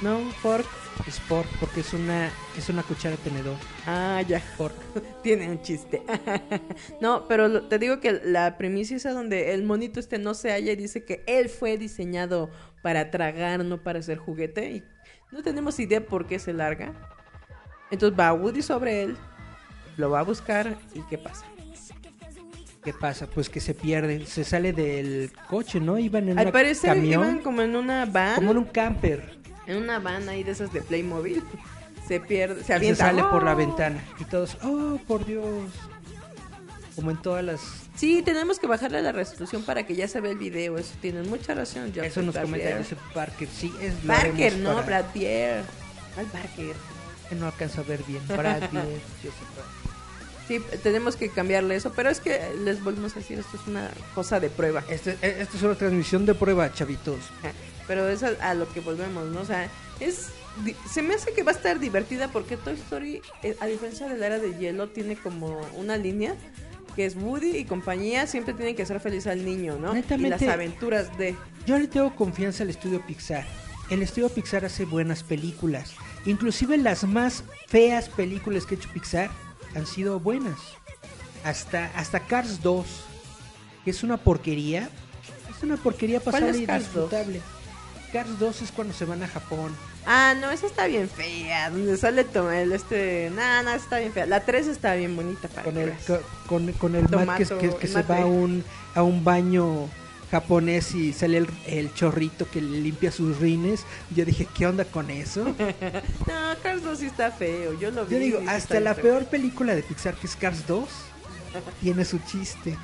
no, 0.00 0.20
fork. 0.42 0.66
Spork, 1.10 1.48
porque 1.58 1.80
es 1.80 1.92
una, 1.92 2.30
es 2.56 2.68
una 2.68 2.82
cuchara 2.82 3.16
tenedor. 3.16 3.56
Ah, 3.86 4.22
ya. 4.26 4.40
Spork. 4.40 4.74
Tiene 5.22 5.50
un 5.50 5.60
chiste. 5.62 6.02
no, 7.00 7.26
pero 7.28 7.64
te 7.64 7.78
digo 7.78 8.00
que 8.00 8.20
la 8.24 8.56
primicia 8.56 8.96
es 8.96 9.06
a 9.06 9.12
donde 9.12 9.54
el 9.54 9.64
monito 9.64 10.00
este 10.00 10.18
no 10.18 10.34
se 10.34 10.50
halla 10.50 10.72
y 10.72 10.76
dice 10.76 11.04
que 11.04 11.22
él 11.26 11.48
fue 11.48 11.78
diseñado 11.78 12.50
para 12.82 13.10
tragar, 13.10 13.64
no 13.64 13.82
para 13.82 14.02
ser 14.02 14.18
juguete. 14.18 14.70
Y 14.70 14.84
no 15.32 15.42
tenemos 15.42 15.78
idea 15.80 16.04
por 16.04 16.26
qué 16.26 16.38
se 16.38 16.52
larga. 16.52 16.92
Entonces 17.90 18.18
va 18.18 18.32
Woody 18.32 18.62
sobre 18.62 19.02
él. 19.02 19.16
lo 19.96 20.10
va 20.10 20.20
a 20.20 20.24
buscar 20.24 20.76
y 20.94 21.00
¿qué 21.02 21.18
pasa? 21.18 21.44
¿Qué 22.82 22.92
pasa? 22.92 23.28
Pues 23.28 23.48
que 23.48 23.60
se 23.60 23.74
pierde, 23.74 24.26
se 24.26 24.42
sale 24.42 24.72
del 24.72 25.30
coche, 25.48 25.78
¿no? 25.78 25.98
Iban 25.98 26.30
en 26.30 26.38
Al 26.38 26.50
parecer 26.50 26.94
camión, 26.94 27.22
iban 27.22 27.38
como 27.38 27.62
en 27.62 27.76
una 27.76 28.06
van, 28.06 28.34
como 28.34 28.50
en 28.50 28.58
un 28.58 28.64
camper. 28.64 29.41
En 29.66 29.76
una 29.76 29.98
van 29.98 30.28
ahí 30.28 30.42
de 30.42 30.52
esas 30.52 30.72
de 30.72 30.80
Playmobil. 30.82 31.42
Se 32.08 32.18
pierde, 32.18 32.56
se 32.56 32.62
y 32.62 32.66
se 32.66 32.74
avienta. 32.74 33.04
sale 33.06 33.22
por 33.22 33.44
la 33.44 33.52
¡Oh! 33.52 33.56
ventana. 33.56 34.04
Y 34.18 34.24
todos, 34.24 34.56
oh, 34.64 34.98
por 35.06 35.24
Dios. 35.24 35.44
Como 36.96 37.12
en 37.12 37.16
todas 37.22 37.44
las... 37.44 37.60
Sí, 37.94 38.22
tenemos 38.24 38.58
que 38.58 38.66
bajarle 38.66 39.00
la 39.02 39.12
resolución 39.12 39.62
para 39.62 39.86
que 39.86 39.94
ya 39.94 40.08
se 40.08 40.20
vea 40.20 40.32
el 40.32 40.36
video. 40.38 40.76
Eso 40.78 40.94
tienen 41.00 41.30
mucha 41.30 41.54
razón. 41.54 41.90
Eso 41.94 42.02
Joseph 42.02 42.24
nos 42.24 42.36
comenta 42.36 42.70
ese 42.80 42.96
Parker. 43.14 43.48
Sí, 43.48 43.72
es 43.80 43.94
haremos 44.10 44.54
no, 44.58 44.74
para- 44.74 44.86
Brad 44.86 45.04
Pierre. 45.12 45.62
Al 46.18 46.26
Barker. 46.26 46.74
que 47.28 47.34
no 47.36 47.46
alcanzo 47.46 47.80
a 47.82 47.84
ver 47.84 48.02
bien. 48.02 48.20
Brad 48.26 48.60
Parker. 48.72 49.00
Sí, 50.48 50.60
tenemos 50.82 51.14
que 51.14 51.28
cambiarle 51.30 51.76
eso, 51.76 51.92
pero 51.94 52.10
es 52.10 52.18
que 52.18 52.40
les 52.64 52.82
volvemos 52.82 53.12
a 53.12 53.20
decir, 53.20 53.38
esto 53.38 53.56
es 53.56 53.66
una 53.68 53.88
cosa 54.14 54.40
de 54.40 54.50
prueba. 54.50 54.82
Este, 54.90 55.12
eh, 55.22 55.36
esta 55.38 55.56
es 55.56 55.62
una 55.62 55.76
transmisión 55.76 56.26
de 56.26 56.34
prueba, 56.34 56.70
chavitos. 56.74 57.20
Pero 57.86 58.08
es 58.08 58.22
a, 58.22 58.28
a 58.40 58.54
lo 58.54 58.72
que 58.72 58.80
volvemos, 58.80 59.26
¿no? 59.28 59.40
O 59.40 59.44
sea, 59.44 59.68
es 60.00 60.30
se 60.90 61.02
me 61.02 61.14
hace 61.14 61.32
que 61.32 61.42
va 61.42 61.52
a 61.52 61.54
estar 61.54 61.78
divertida 61.78 62.28
porque 62.28 62.56
Toy 62.56 62.74
Story, 62.74 63.22
eh, 63.42 63.56
a 63.60 63.66
diferencia 63.66 64.08
de 64.08 64.18
la 64.18 64.26
era 64.26 64.38
de 64.38 64.56
hielo, 64.58 64.88
tiene 64.88 65.16
como 65.16 65.60
una 65.76 65.96
línea 65.96 66.34
que 66.94 67.06
es 67.06 67.16
Woody 67.16 67.56
y 67.56 67.64
compañía 67.64 68.26
siempre 68.26 68.52
tienen 68.52 68.76
que 68.76 68.82
hacer 68.82 69.00
feliz 69.00 69.26
al 69.26 69.44
niño, 69.44 69.78
¿no? 69.78 69.96
Y 69.96 70.02
las 70.28 70.42
aventuras 70.42 71.16
de... 71.16 71.34
Yo 71.66 71.78
le 71.78 71.88
tengo 71.88 72.14
confianza 72.14 72.64
al 72.64 72.70
estudio 72.70 73.00
Pixar. 73.06 73.46
El 73.88 74.02
estudio 74.02 74.28
Pixar 74.28 74.66
hace 74.66 74.84
buenas 74.84 75.22
películas. 75.22 75.94
Inclusive 76.26 76.76
las 76.76 77.04
más 77.04 77.44
feas 77.66 78.10
películas 78.10 78.66
que 78.66 78.74
ha 78.74 78.78
hecho 78.78 78.90
Pixar 78.92 79.30
han 79.74 79.86
sido 79.86 80.20
buenas. 80.20 80.58
Hasta, 81.44 81.86
hasta 81.96 82.20
Cars 82.20 82.62
2, 82.62 82.86
que 83.84 83.90
es 83.90 84.02
una 84.02 84.18
porquería. 84.18 84.90
Es 85.50 85.62
una 85.62 85.78
porquería 85.78 86.20
¿Cuál 86.20 86.32
pasable 86.32 86.58
y 86.58 86.66
Cars 86.66 86.92
2? 86.92 87.10
Cars 88.12 88.38
2 88.38 88.62
es 88.62 88.70
cuando 88.72 88.92
se 88.94 89.04
van 89.04 89.22
a 89.22 89.28
Japón. 89.28 89.74
Ah, 90.06 90.34
no, 90.40 90.50
esa 90.50 90.66
está 90.66 90.86
bien 90.86 91.08
fea, 91.08 91.70
donde 91.70 91.96
sale 91.96 92.24
Tomel, 92.24 92.72
este... 92.72 93.30
No, 93.34 93.62
no, 93.62 93.70
está 93.72 93.98
bien 94.00 94.12
fea. 94.12 94.26
La 94.26 94.40
3 94.44 94.66
está 94.66 94.94
bien 94.94 95.14
bonita 95.16 95.48
para 95.48 95.62
Con 95.62 95.78
el, 95.78 95.92
co- 96.06 96.20
con, 96.46 96.72
con 96.72 96.94
el 96.96 97.06
Tomato, 97.06 97.58
que- 97.58 97.70
que 97.76 97.86
el 97.86 97.92
se 97.92 98.02
va 98.02 98.18
a 98.22 98.26
un, 98.26 98.64
a 98.94 99.02
un 99.02 99.22
baño 99.24 99.88
japonés 100.30 100.94
y 100.94 101.12
sale 101.12 101.38
el, 101.38 101.48
el 101.66 101.94
chorrito 101.94 102.48
que 102.50 102.60
le 102.60 102.80
limpia 102.80 103.12
sus 103.12 103.38
rines. 103.38 103.84
Yo 104.14 104.24
dije, 104.24 104.46
¿qué 104.54 104.66
onda 104.66 104.84
con 104.84 105.10
eso? 105.10 105.44
No, 106.26 106.58
Cars 106.62 106.82
2 106.82 106.98
sí 106.98 107.06
está 107.06 107.30
feo, 107.30 107.78
yo 107.78 107.90
lo 107.92 108.04
vi. 108.04 108.14
Yo 108.14 108.18
digo, 108.20 108.42
hasta 108.48 108.80
la 108.80 108.94
feo. 108.94 109.04
peor 109.04 109.26
película 109.26 109.74
de 109.74 109.82
Pixar, 109.82 110.14
que 110.16 110.26
es 110.26 110.36
Cars 110.36 110.66
2, 110.66 110.88
tiene 111.80 112.04
su 112.04 112.18
chiste. 112.18 112.76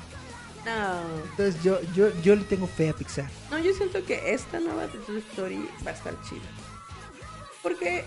No, 0.65 1.01
Entonces 1.31 1.63
yo, 1.63 1.79
yo, 1.95 2.09
yo 2.21 2.35
le 2.35 2.43
tengo 2.43 2.67
fe 2.67 2.89
a 2.89 2.93
Pixar. 2.93 3.29
no, 3.49 3.59
yo 3.59 3.73
siento 3.73 4.03
que 4.03 4.33
esta 4.33 4.59
nueva 4.59 4.87
de 4.87 4.97
Toy 4.99 5.17
Story 5.31 5.69
va 5.85 5.91
a 5.91 5.93
estar 5.93 6.13
chida. 6.27 6.41
Porque, 7.63 8.03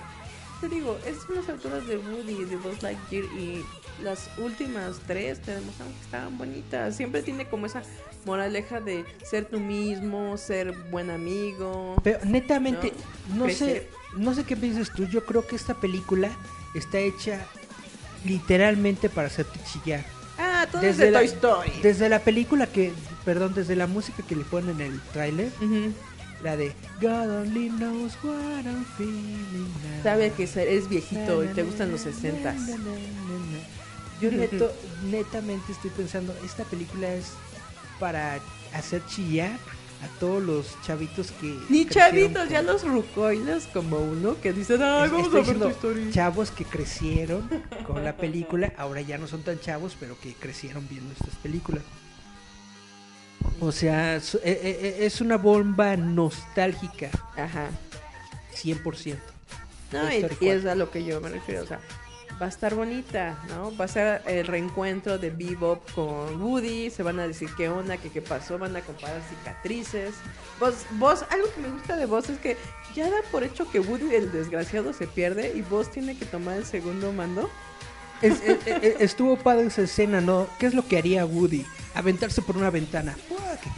te 0.60 0.68
digo, 0.68 0.98
es 1.06 1.28
unas 1.28 1.48
alturas 1.48 1.86
de 1.86 1.96
Woody, 1.98 2.44
de 2.44 2.56
Buzz 2.56 2.82
Lightyear 2.82 3.24
y 3.24 3.64
las 4.02 4.30
últimas 4.38 5.00
tres 5.06 5.40
te 5.40 5.54
demostraron 5.54 5.92
que 5.94 6.00
estaban 6.00 6.38
bonitas. 6.38 6.96
Siempre 6.96 7.22
tiene 7.22 7.48
como 7.48 7.66
esa 7.66 7.82
moraleja 8.24 8.80
de 8.80 9.04
ser 9.24 9.44
tú 9.46 9.60
mismo, 9.60 10.36
ser 10.36 10.72
buen 10.90 11.10
amigo. 11.10 11.96
Pero 12.02 12.24
netamente, 12.24 12.92
no, 13.34 13.48
sé, 13.48 13.88
no 14.16 14.34
sé 14.34 14.44
qué 14.44 14.56
piensas 14.56 14.90
tú. 14.92 15.06
Yo 15.06 15.24
creo 15.24 15.46
que 15.46 15.56
esta 15.56 15.74
película 15.74 16.30
está 16.74 16.98
hecha 16.98 17.44
literalmente 18.24 19.08
para 19.08 19.26
hacerte 19.26 19.58
chillar. 19.64 20.04
Ah, 20.62 20.66
todo 20.70 20.80
Desde 20.82 20.90
es 20.90 20.98
de 20.98 21.10
la- 21.10 21.18
Toy 21.18 21.26
Story. 21.28 21.72
Desde 21.82 22.08
la 22.08 22.18
película 22.20 22.66
que, 22.66 22.92
perdón, 23.24 23.54
desde 23.54 23.74
la 23.76 23.86
música 23.86 24.22
que 24.22 24.36
le 24.36 24.44
ponen 24.44 24.80
en 24.80 24.92
el 24.92 25.00
tráiler, 25.12 25.50
la 26.42 26.56
de 26.56 26.72
God 27.00 27.40
only 27.42 27.68
knows 27.70 28.12
what 28.22 28.64
I'm 28.64 28.84
feeling 28.96 29.68
now. 29.82 30.02
Sabe 30.02 30.32
que 30.32 30.44
eres 30.44 30.88
viejito 30.88 31.44
y 31.44 31.48
te 31.48 31.62
gustan 31.62 31.90
los 31.90 32.00
60 32.02 32.54
Yo 34.20 34.30
neto, 34.30 34.72
netamente 35.10 35.72
estoy 35.72 35.90
pensando, 35.90 36.34
esta 36.44 36.64
película 36.64 37.12
es 37.12 37.32
para 37.98 38.38
hacer 38.72 39.02
chillar 39.06 39.58
a 40.02 40.08
todos 40.18 40.42
los 40.42 40.80
chavitos 40.82 41.30
que... 41.32 41.56
Ni 41.68 41.86
chavitos, 41.86 42.48
ya 42.48 42.60
los 42.62 42.82
rucoiles 42.82 43.66
como 43.72 43.98
uno 43.98 44.40
que 44.40 44.52
dicen, 44.52 44.82
ay, 44.82 45.06
Es- 45.06 45.12
vamos 45.12 45.28
a 45.34 45.40
ver 45.40 45.58
tu 45.58 45.68
historia. 45.68 46.10
Chavos 46.10 46.50
que 46.50 46.64
crecieron 46.64 47.48
con 47.86 48.02
la 48.04 48.16
película, 48.16 48.72
ahora 48.76 49.00
ya 49.00 49.16
no 49.18 49.28
son 49.28 49.42
tan 49.42 49.60
chavos, 49.60 49.96
pero 49.98 50.18
que 50.20 50.34
crecieron 50.34 50.86
viendo 50.88 51.12
estas 51.12 51.36
películas. 51.36 51.82
O 53.60 53.70
sea, 53.70 54.16
eh, 54.16 54.20
eh, 54.44 54.60
eh, 54.82 54.96
es 55.00 55.20
una 55.20 55.36
bomba 55.36 55.96
nostálgica, 55.96 57.10
Ajá. 57.36 57.70
100%. 58.56 59.16
No, 59.92 60.10
y, 60.12 60.16
es 60.16 60.36
4. 60.38 60.70
a 60.70 60.74
lo 60.74 60.90
que 60.90 61.04
yo 61.04 61.20
me 61.20 61.28
refiero, 61.28 61.62
o 61.62 61.66
sea, 61.66 61.80
va 62.40 62.46
a 62.46 62.48
estar 62.48 62.74
bonita, 62.74 63.38
¿no? 63.48 63.76
Va 63.76 63.84
a 63.84 63.88
ser 63.88 64.22
el 64.26 64.46
reencuentro 64.46 65.18
de 65.18 65.30
Bebop 65.30 65.90
con 65.92 66.40
Woody, 66.42 66.90
se 66.90 67.02
van 67.02 67.18
a 67.20 67.26
decir 67.26 67.48
qué 67.56 67.68
onda, 67.68 67.96
qué, 67.96 68.10
qué 68.10 68.22
pasó, 68.22 68.58
van 68.58 68.74
a 68.76 68.80
comparar 68.80 69.20
cicatrices. 69.28 70.14
Vos, 70.58 70.74
vos, 70.92 71.24
algo 71.30 71.46
que 71.54 71.60
me 71.60 71.68
gusta 71.70 71.96
de 71.96 72.06
vos 72.06 72.28
es 72.30 72.38
que 72.38 72.56
ya 72.94 73.08
da 73.10 73.18
por 73.30 73.44
hecho 73.44 73.70
que 73.70 73.80
Woody, 73.80 74.14
el 74.14 74.32
desgraciado, 74.32 74.92
se 74.92 75.06
pierde 75.06 75.52
y 75.54 75.62
vos 75.62 75.90
tiene 75.90 76.16
que 76.16 76.24
tomar 76.24 76.56
el 76.56 76.64
segundo 76.66 77.12
mando. 77.12 77.48
Es- 78.20 78.40
estuvo 79.00 79.36
padre 79.36 79.66
esa 79.66 79.82
escena, 79.82 80.20
¿no? 80.20 80.46
¿Qué 80.58 80.66
es 80.66 80.74
lo 80.74 80.86
que 80.86 80.98
haría 80.98 81.24
Woody? 81.26 81.66
Aventarse 81.94 82.40
por 82.42 82.56
una 82.56 82.70
ventana. 82.70 83.16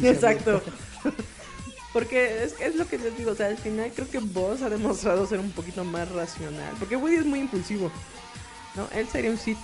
Exacto. 0.03 0.63
Porque 1.93 2.43
es, 2.43 2.57
es 2.61 2.75
lo 2.75 2.89
que 2.89 2.99
les 2.99 3.17
digo, 3.17 3.31
o 3.31 3.35
sea, 3.37 3.47
al 3.47 3.57
final 3.57 3.93
creo 3.95 4.11
que 4.11 4.19
vos 4.19 4.63
ha 4.63 4.69
demostrado 4.69 5.25
ser 5.29 5.39
un 5.39 5.53
poquito 5.53 5.85
más 5.85 6.11
racional. 6.11 6.75
Porque 6.81 6.97
Woody 6.97 7.15
es 7.17 7.25
muy 7.25 7.39
impulsivo, 7.39 7.91
¿no? 8.77 8.89
Él 8.95 9.07
sería 9.09 9.31
un 9.31 9.39
Sith. 9.39 9.59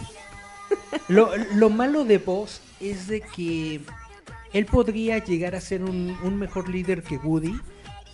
Lo, 1.09 1.31
lo 1.55 1.71
malo 1.71 2.05
de 2.05 2.19
Buzz 2.19 2.61
es 2.81 3.09
de 3.09 3.21
que 3.21 3.81
él 4.53 4.67
podría 4.67 5.19
llegar 5.25 5.55
a 5.55 5.61
ser 5.61 5.83
un, 5.83 6.17
un 6.23 6.37
mejor 6.39 6.69
líder 6.69 7.03
que 7.03 7.17
Woody, 7.17 7.59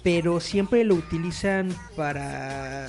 pero 0.03 0.41
siempre 0.41 0.85
lo 0.85 0.95
utilizan 0.95 1.75
para, 1.97 2.89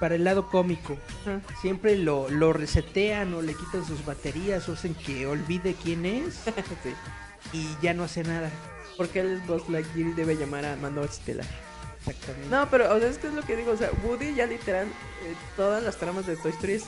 para 0.00 0.14
el 0.16 0.24
lado 0.24 0.48
cómico. 0.50 0.96
Ajá. 1.22 1.40
Siempre 1.60 1.96
lo, 1.96 2.28
lo 2.28 2.52
resetean 2.52 3.32
o 3.34 3.42
le 3.42 3.54
quitan 3.54 3.86
sus 3.86 4.04
baterías 4.04 4.68
o 4.68 4.74
hacen 4.74 4.94
que 4.94 5.26
olvide 5.26 5.74
quién 5.82 6.04
es 6.04 6.34
Sí. 6.82 6.92
y 7.52 7.68
ya 7.82 7.94
no 7.94 8.04
hace 8.04 8.24
nada. 8.24 8.50
Porque 8.96 9.20
él 9.20 9.34
es 9.40 9.46
Buzz 9.46 9.68
Lightyear 9.68 10.14
debe 10.14 10.36
llamar 10.36 10.64
a 10.64 10.76
Mando 10.76 11.04
Estelar. 11.04 11.46
Exactamente. 12.06 12.48
No, 12.48 12.68
pero 12.70 12.94
o 12.94 12.98
sea, 12.98 13.08
es 13.08 13.18
que 13.18 13.26
es 13.28 13.34
lo 13.34 13.42
que 13.42 13.56
digo, 13.56 13.72
o 13.72 13.76
sea, 13.76 13.90
Woody 14.04 14.34
ya 14.34 14.46
literal, 14.46 14.86
eh, 14.86 15.34
todas 15.56 15.82
las 15.82 15.96
tramas 15.96 16.26
de 16.26 16.36
Toy 16.36 16.52
Story 16.52 16.80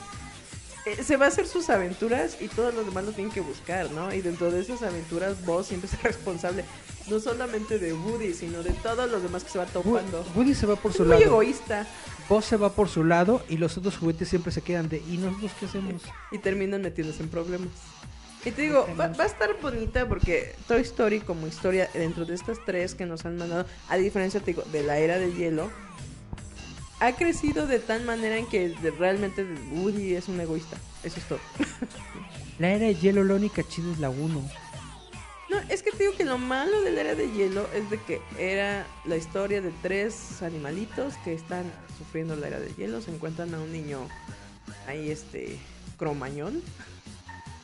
eh, 0.85 1.03
se 1.03 1.17
va 1.17 1.25
a 1.25 1.27
hacer 1.27 1.45
sus 1.45 1.69
aventuras 1.69 2.37
y 2.39 2.47
todos 2.47 2.73
los 2.73 2.85
demás 2.85 3.03
lo 3.03 3.11
tienen 3.11 3.33
que 3.33 3.41
buscar, 3.41 3.91
¿no? 3.91 4.13
Y 4.13 4.21
dentro 4.21 4.49
de 4.49 4.61
esas 4.61 4.81
aventuras 4.81 5.43
vos 5.45 5.67
siempre 5.67 5.89
es 5.91 6.01
responsable, 6.03 6.63
no 7.09 7.19
solamente 7.19 7.79
de 7.79 7.93
Woody, 7.93 8.33
sino 8.33 8.63
de 8.63 8.71
todos 8.71 9.09
los 9.11 9.21
demás 9.21 9.43
que 9.43 9.49
se 9.51 9.57
va 9.59 9.65
topando. 9.65 10.25
Woody 10.35 10.53
se 10.55 10.65
va 10.65 10.75
por 10.77 10.91
Es 10.91 10.97
su 10.97 11.03
muy 11.03 11.11
lado. 11.13 11.23
egoísta 11.25 11.85
Buzz 12.29 12.45
se 12.45 12.57
va 12.57 12.71
por 12.71 12.87
su 12.89 13.03
lado 13.03 13.41
y 13.49 13.57
los 13.57 13.75
otros 13.77 13.97
juguetes 13.97 14.29
siempre 14.29 14.51
se 14.51 14.61
quedan 14.61 14.87
de 14.87 14.97
¿y 15.09 15.17
nosotros 15.17 15.51
qué 15.59 15.65
hacemos? 15.65 16.03
y 16.31 16.37
terminan 16.37 16.81
metiéndose 16.83 17.23
en 17.23 17.29
problemas. 17.29 17.69
Y 18.45 18.51
te 18.51 18.61
digo, 18.61 18.87
va, 18.99 19.07
va 19.07 19.23
a 19.25 19.27
estar 19.27 19.49
bonita 19.61 20.07
porque 20.07 20.55
Toy 20.67 20.81
Story 20.81 21.19
como 21.19 21.47
historia 21.47 21.89
dentro 21.93 22.25
de 22.25 22.35
estas 22.35 22.57
tres 22.65 22.95
que 22.95 23.05
nos 23.05 23.25
han 23.25 23.37
mandado, 23.37 23.65
a 23.89 23.97
diferencia 23.97 24.39
te 24.39 24.47
digo, 24.47 24.63
de 24.71 24.83
la 24.83 24.97
era 24.97 25.17
del 25.17 25.35
hielo, 25.35 25.69
ha 26.99 27.13
crecido 27.13 27.67
de 27.67 27.79
tal 27.79 28.03
manera 28.03 28.37
en 28.37 28.47
que 28.47 28.75
realmente 28.97 29.45
Woody 29.71 30.15
es 30.15 30.27
un 30.27 30.39
egoísta. 30.39 30.77
Eso 31.03 31.19
es 31.19 31.27
todo. 31.27 31.39
La 32.59 32.71
era 32.71 32.87
de 32.87 32.95
hielo, 32.95 33.23
la 33.23 33.35
única 33.35 33.63
chida 33.63 33.89
es 33.89 33.99
la 33.99 34.09
1. 34.09 34.49
No, 35.49 35.57
es 35.69 35.81
que 35.81 35.91
te 35.91 35.99
digo 35.99 36.13
que 36.13 36.25
lo 36.25 36.37
malo 36.37 36.81
de 36.81 36.91
la 36.91 37.01
era 37.01 37.15
de 37.15 37.31
hielo 37.31 37.65
es 37.73 37.89
de 37.89 37.97
que 38.01 38.21
era 38.37 38.85
la 39.05 39.15
historia 39.15 39.61
de 39.61 39.71
tres 39.81 40.41
animalitos 40.41 41.13
que 41.23 41.33
están 41.33 41.63
sufriendo 41.97 42.35
la 42.35 42.47
era 42.47 42.59
de 42.59 42.73
hielo. 42.75 43.01
Se 43.01 43.11
encuentran 43.11 43.53
a 43.55 43.61
un 43.61 43.71
niño 43.71 44.09
ahí, 44.87 45.09
este, 45.09 45.57
cromañón. 45.97 46.61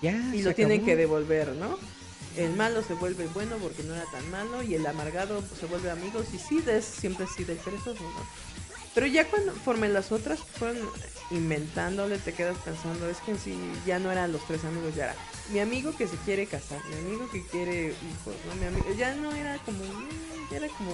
Ya, 0.06 0.36
y 0.36 0.44
lo 0.44 0.53
tienen 0.53 0.82
acabó. 0.82 0.86
que 0.86 0.95
devolver, 0.95 1.48
¿no? 1.56 1.80
El 2.38 2.53
malo 2.53 2.84
se 2.84 2.94
vuelve 2.94 3.27
bueno 3.34 3.56
porque 3.57 3.82
no 3.84 3.95
era 3.95 4.06
tan 4.11 4.30
malo 4.30 4.61
y 4.61 4.76
el 4.76 4.86
amargado 4.86 5.41
pues, 5.41 5.60
se 5.60 5.65
vuelve 5.65 5.90
amigos 5.90 6.27
y 6.34 6.38
sí, 6.38 6.64
es 6.68 6.86
siempre 6.86 7.26
sí 7.27 7.44
del 7.44 7.57
perezoso, 7.57 8.03
¿no? 8.03 8.26
Pero 8.94 9.07
ya 9.07 9.27
cuando 9.27 9.52
forme 9.53 9.90
las 9.90 10.11
otras 10.11 10.40
fueron 10.40 10.77
inventándole, 11.32 12.19
te 12.19 12.34
quedas 12.34 12.57
pensando, 12.60 13.10
es 13.10 13.18
que 13.18 13.32
en 13.32 13.40
sí 13.40 13.57
ya 13.86 13.98
no 13.98 14.11
eran 14.11 14.32
los 14.32 14.45
tres 14.45 14.64
amigos, 14.64 14.94
ya 14.95 15.06
era 15.06 15.15
mi 15.52 15.60
amigo 15.60 15.95
que 15.98 16.07
se 16.07 16.18
quiere 16.18 16.45
casar, 16.45 16.80
mi 16.90 16.95
amigo 16.95 17.30
que 17.32 17.44
quiere 17.48 17.88
hijos, 17.88 18.36
¿no? 18.48 18.56
Mi 18.56 18.68
amigo, 18.68 18.86
ya 18.95 19.15
no 19.15 19.34
era 19.34 19.57
como, 19.65 19.84
mm, 19.84 20.52
ya 20.52 20.57
era 20.57 20.68
como 20.69 20.91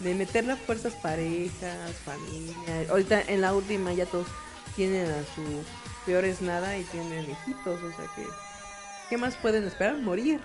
de 0.00 0.14
meter 0.14 0.46
las 0.46 0.58
fuerzas 0.60 0.94
parejas, 0.94 1.92
familia. 2.04 2.88
Ahorita 2.88 3.20
en 3.20 3.42
la 3.42 3.54
última 3.54 3.92
ya 3.92 4.06
todos 4.06 4.26
tienen 4.74 5.10
a 5.10 5.20
su 5.34 5.42
peor 6.06 6.24
es 6.24 6.40
nada 6.40 6.78
y 6.78 6.84
tienen 6.84 7.30
hijitos, 7.30 7.82
o 7.82 7.90
sea 7.96 8.06
que... 8.16 8.43
¿Qué 9.14 9.18
más 9.18 9.36
pueden 9.36 9.62
esperar? 9.62 9.96
Morir. 9.98 10.40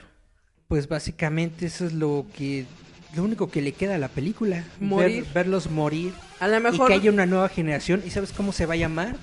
Pues 0.67 0.87
básicamente 0.87 1.65
eso 1.65 1.87
es 1.87 1.93
lo 1.93 2.27
que 2.37 2.67
lo 3.15 3.23
único 3.23 3.49
que 3.49 3.63
le 3.63 3.71
queda 3.71 3.95
a 3.95 3.97
la 3.97 4.09
película, 4.09 4.63
Morir. 4.79 5.23
Ver- 5.23 5.33
verlos 5.33 5.71
morir 5.71 6.13
A 6.39 6.47
lo 6.47 6.55
y 6.59 6.61
mejor... 6.61 6.87
que 6.87 6.93
haya 6.93 7.09
una 7.09 7.25
nueva 7.25 7.49
generación 7.49 8.03
y 8.05 8.11
sabes 8.11 8.31
cómo 8.31 8.53
se 8.53 8.67
va 8.67 8.75
a 8.75 8.77
llamar 8.77 9.15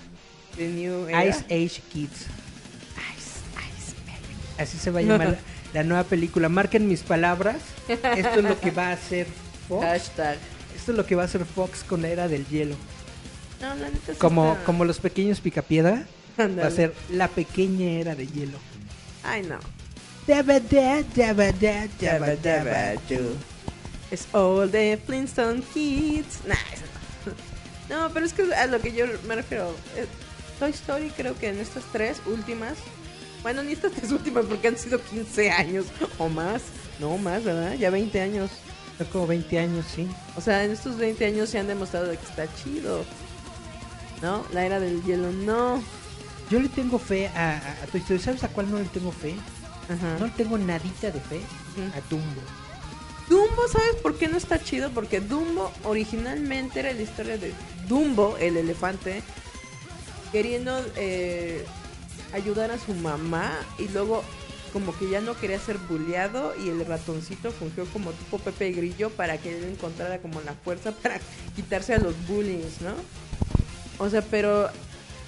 The 0.56 0.66
New 0.66 1.06
Era. 1.06 1.26
Ice 1.26 1.44
Age 1.44 1.80
Kids. 1.92 2.26
Así 4.58 4.78
se 4.78 4.90
va 4.90 4.98
a 4.98 5.02
llamar 5.02 5.28
la, 5.28 5.38
la 5.74 5.84
nueva 5.84 6.02
película. 6.02 6.48
Marquen 6.48 6.88
mis 6.88 7.04
palabras. 7.04 7.58
Esto 7.86 8.08
es 8.40 8.42
lo 8.42 8.58
que 8.58 8.72
va 8.72 8.88
a 8.88 8.92
hacer 8.94 9.28
Fox. 9.68 9.84
Hashtag. 9.84 10.38
Esto 10.74 10.90
es 10.90 10.98
lo 10.98 11.06
que 11.06 11.14
va 11.14 11.22
a 11.22 11.26
hacer 11.26 11.44
Fox 11.44 11.84
con 11.84 12.02
la 12.02 12.08
era 12.08 12.26
del 12.26 12.44
hielo. 12.48 12.74
No, 13.60 13.68
la 13.76 13.90
neta 13.90 14.12
Como 14.18 14.54
está- 14.54 14.64
como 14.64 14.84
los 14.84 14.98
pequeños 14.98 15.40
picapiedra 15.40 16.04
va 16.36 16.66
a 16.66 16.70
ser 16.72 16.92
la 17.10 17.28
pequeña 17.28 17.86
era 18.00 18.16
de 18.16 18.26
hielo. 18.26 18.58
Ay, 19.26 19.42
no. 19.42 19.58
Es 24.10 24.26
all 24.32 24.70
the 24.70 24.98
Flintstone 25.04 25.62
Kids. 25.74 26.40
Nah, 26.46 26.54
no. 27.26 27.32
No, 27.88 28.10
pero 28.12 28.26
es 28.26 28.32
que 28.32 28.52
a 28.52 28.66
lo 28.66 28.80
que 28.80 28.92
yo 28.92 29.06
me 29.28 29.36
refiero. 29.36 29.72
eh, 29.96 30.06
Toy 30.58 30.70
Story 30.70 31.10
creo 31.16 31.38
que 31.38 31.48
en 31.50 31.60
estas 31.60 31.84
tres 31.92 32.20
últimas. 32.26 32.74
Bueno, 33.42 33.62
ni 33.62 33.72
estas 33.72 33.92
tres 33.92 34.10
últimas 34.10 34.44
porque 34.46 34.66
han 34.66 34.76
sido 34.76 35.00
15 35.00 35.50
años 35.52 35.86
o 36.18 36.28
más. 36.28 36.62
No, 36.98 37.16
más, 37.18 37.44
¿verdad? 37.44 37.74
Ya 37.74 37.90
20 37.90 38.20
años. 38.20 38.50
Fue 38.96 39.06
como 39.06 39.26
20 39.28 39.58
años, 39.58 39.84
sí. 39.94 40.08
O 40.36 40.40
sea, 40.40 40.64
en 40.64 40.72
estos 40.72 40.96
20 40.96 41.26
años 41.26 41.48
se 41.50 41.58
han 41.60 41.68
demostrado 41.68 42.06
de 42.06 42.16
que 42.16 42.24
está 42.26 42.46
chido. 42.56 43.04
¿No? 44.22 44.44
La 44.52 44.64
era 44.66 44.80
del 44.80 45.02
hielo, 45.04 45.30
no. 45.30 45.80
Yo 46.50 46.60
le 46.60 46.68
tengo 46.68 46.98
fe 46.98 47.28
a, 47.28 47.52
a, 47.52 47.82
a 47.82 47.86
Toy 47.90 48.00
Story. 48.00 48.20
¿Sabes 48.20 48.44
a 48.44 48.48
cuál 48.48 48.70
no 48.70 48.78
le 48.78 48.84
tengo 48.84 49.12
fe? 49.12 49.34
Ajá. 49.88 50.16
No 50.18 50.26
le 50.26 50.32
tengo 50.32 50.58
nadita 50.58 51.10
de 51.10 51.20
fe 51.20 51.40
a 51.94 52.00
Dumbo. 52.08 52.42
Dumbo, 53.28 53.68
¿sabes 53.68 53.96
por 54.02 54.16
qué 54.16 54.28
no 54.28 54.36
está 54.36 54.62
chido? 54.62 54.90
Porque 54.90 55.20
Dumbo 55.20 55.72
originalmente 55.84 56.80
era 56.80 56.92
la 56.92 57.02
historia 57.02 57.38
de 57.38 57.52
Dumbo, 57.88 58.36
el 58.38 58.56
elefante, 58.56 59.22
queriendo 60.30 60.84
eh, 60.96 61.64
ayudar 62.32 62.70
a 62.70 62.78
su 62.78 62.94
mamá 62.94 63.52
y 63.78 63.88
luego 63.88 64.22
como 64.72 64.96
que 64.96 65.08
ya 65.08 65.20
no 65.20 65.36
quería 65.36 65.58
ser 65.58 65.78
bulleado 65.78 66.52
y 66.62 66.68
el 66.68 66.84
ratoncito 66.84 67.50
fungió 67.50 67.86
como 67.86 68.12
tipo 68.12 68.38
Pepe 68.38 68.72
Grillo 68.72 69.10
para 69.10 69.38
que 69.38 69.56
él 69.56 69.64
encontrara 69.64 70.18
como 70.18 70.40
la 70.42 70.52
fuerza 70.52 70.92
para 70.92 71.18
quitarse 71.54 71.94
a 71.94 71.98
los 71.98 72.14
bullies, 72.28 72.80
¿no? 72.80 72.94
O 73.98 74.10
sea, 74.10 74.22
pero 74.22 74.68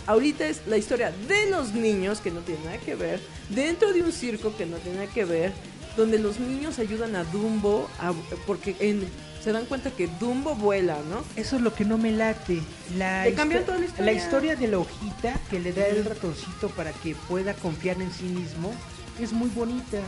ahorita 0.09 0.47
es 0.49 0.63
la 0.67 0.77
historia 0.77 1.13
de 1.29 1.51
los 1.51 1.73
niños 1.75 2.21
que 2.21 2.31
no 2.33 2.41
tiene 2.41 2.65
nada 2.65 2.79
que 2.79 2.97
ver, 2.97 3.21
dentro 3.51 3.93
de 3.93 4.03
un 4.03 4.11
circo 4.13 4.57
que 4.57 4.67
no 4.67 4.77
tiene 4.79 4.99
nada 5.01 5.13
que 5.13 5.25
ver, 5.25 5.53
donde 5.97 6.19
los 6.19 6.41
niños 6.41 6.79
ayudan 6.81 7.15
a 7.15 7.25
Dumbo 7.25 7.89
a- 8.01 8.13
porque 8.47 8.75
en- 8.81 9.07
se 9.43 9.53
dan 9.53 9.67
cuenta 9.67 9.91
que 9.93 10.09
Dumbo 10.19 10.55
vuela, 10.57 10.99
¿no? 11.09 11.23
Eso 11.37 11.57
es 11.57 11.63
lo 11.63 11.73
que 11.73 11.85
no 11.85 11.97
me 11.99 12.11
late. 12.11 12.61
La, 12.97 13.25
cambian 13.37 13.63
histo- 13.63 13.67
toda 13.67 13.79
la 13.79 13.85
historia. 13.87 14.13
historia 14.13 14.57
de 14.57 14.69
la 14.69 14.79
hojita 14.79 15.41
que 15.51 15.61
le 15.61 15.73
da 15.73 15.87
el 15.87 16.05
ratoncito 16.05 16.69
para 16.71 16.93
que 16.93 17.15
pueda 17.29 17.55
confiar 17.55 18.01
en 18.03 18.13
sí 18.13 18.25
mismo 18.25 18.73
es 19.21 19.33
muy 19.33 19.49
bonita. 19.51 19.99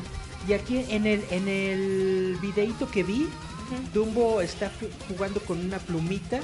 Y 0.48 0.52
aquí 0.54 0.84
en 0.88 1.06
el 1.06 1.22
en 1.30 1.46
el 1.48 2.38
videito 2.40 2.90
que 2.90 3.02
vi, 3.02 3.28
Dumbo 3.94 4.40
está 4.40 4.66
ju- 4.80 4.88
jugando 5.08 5.40
con 5.40 5.58
una 5.64 5.78
plumita 5.78 6.40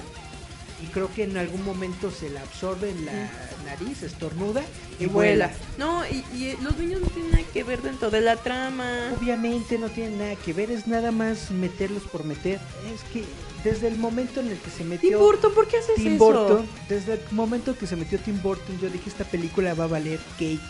y 0.83 0.87
creo 0.89 1.13
que 1.15 1.25
en 1.25 1.37
algún 1.37 1.65
momento 1.65 2.11
se 2.11 2.29
la 2.31 2.43
absorbe 2.43 2.91
en 2.91 3.07
la 3.07 3.31
nariz, 3.65 4.03
estornuda 4.03 4.63
y, 5.01 5.05
Y 5.05 5.07
vuela. 5.07 5.51
No, 5.79 6.05
y, 6.07 6.25
y, 6.35 6.49
eh, 6.51 6.59
los 6.63 6.77
niños 6.77 7.01
no 7.01 7.07
tienen 7.09 7.33
nada 7.33 7.45
que 7.53 7.65
ver 7.65 7.81
dentro 7.83 8.11
de 8.11 8.21
la 8.21 8.37
trama. 8.37 9.13
Obviamente 9.19 9.79
no 9.79 9.89
tiene 9.89 10.17
nada 10.17 10.37
que 10.37 10.53
ver, 10.53 10.71
es 10.71 10.87
nada 10.87 11.13
más 11.13 11.51
meterlos 11.51 12.03
por 12.05 12.25
meter. 12.25 12.61
Es 12.95 13.03
que 13.13 13.25
desde 13.65 13.89
el 13.89 13.97
momento 13.99 14.41
en 14.41 14.49
el 14.49 14.59
que 14.59 14.71
se 14.71 14.85
metió 14.85 15.09
Tim 15.11 15.19
Burton, 15.19 15.55
¿por 15.55 15.67
qué 15.67 15.79
haces 15.79 15.97
Tim 15.97 16.15
eso? 16.15 16.25
Burton, 16.25 16.67
desde 16.89 17.15
el 17.15 17.21
momento 17.31 17.77
que 17.77 17.87
se 17.87 17.97
metió 17.97 18.19
Tim 18.19 18.41
Burton, 18.43 18.79
yo 18.81 18.89
dije 18.91 19.09
esta 19.09 19.25
película 19.25 19.75
va 19.75 19.85
a 19.85 19.89
valer 19.89 20.21
cake. 20.39 20.61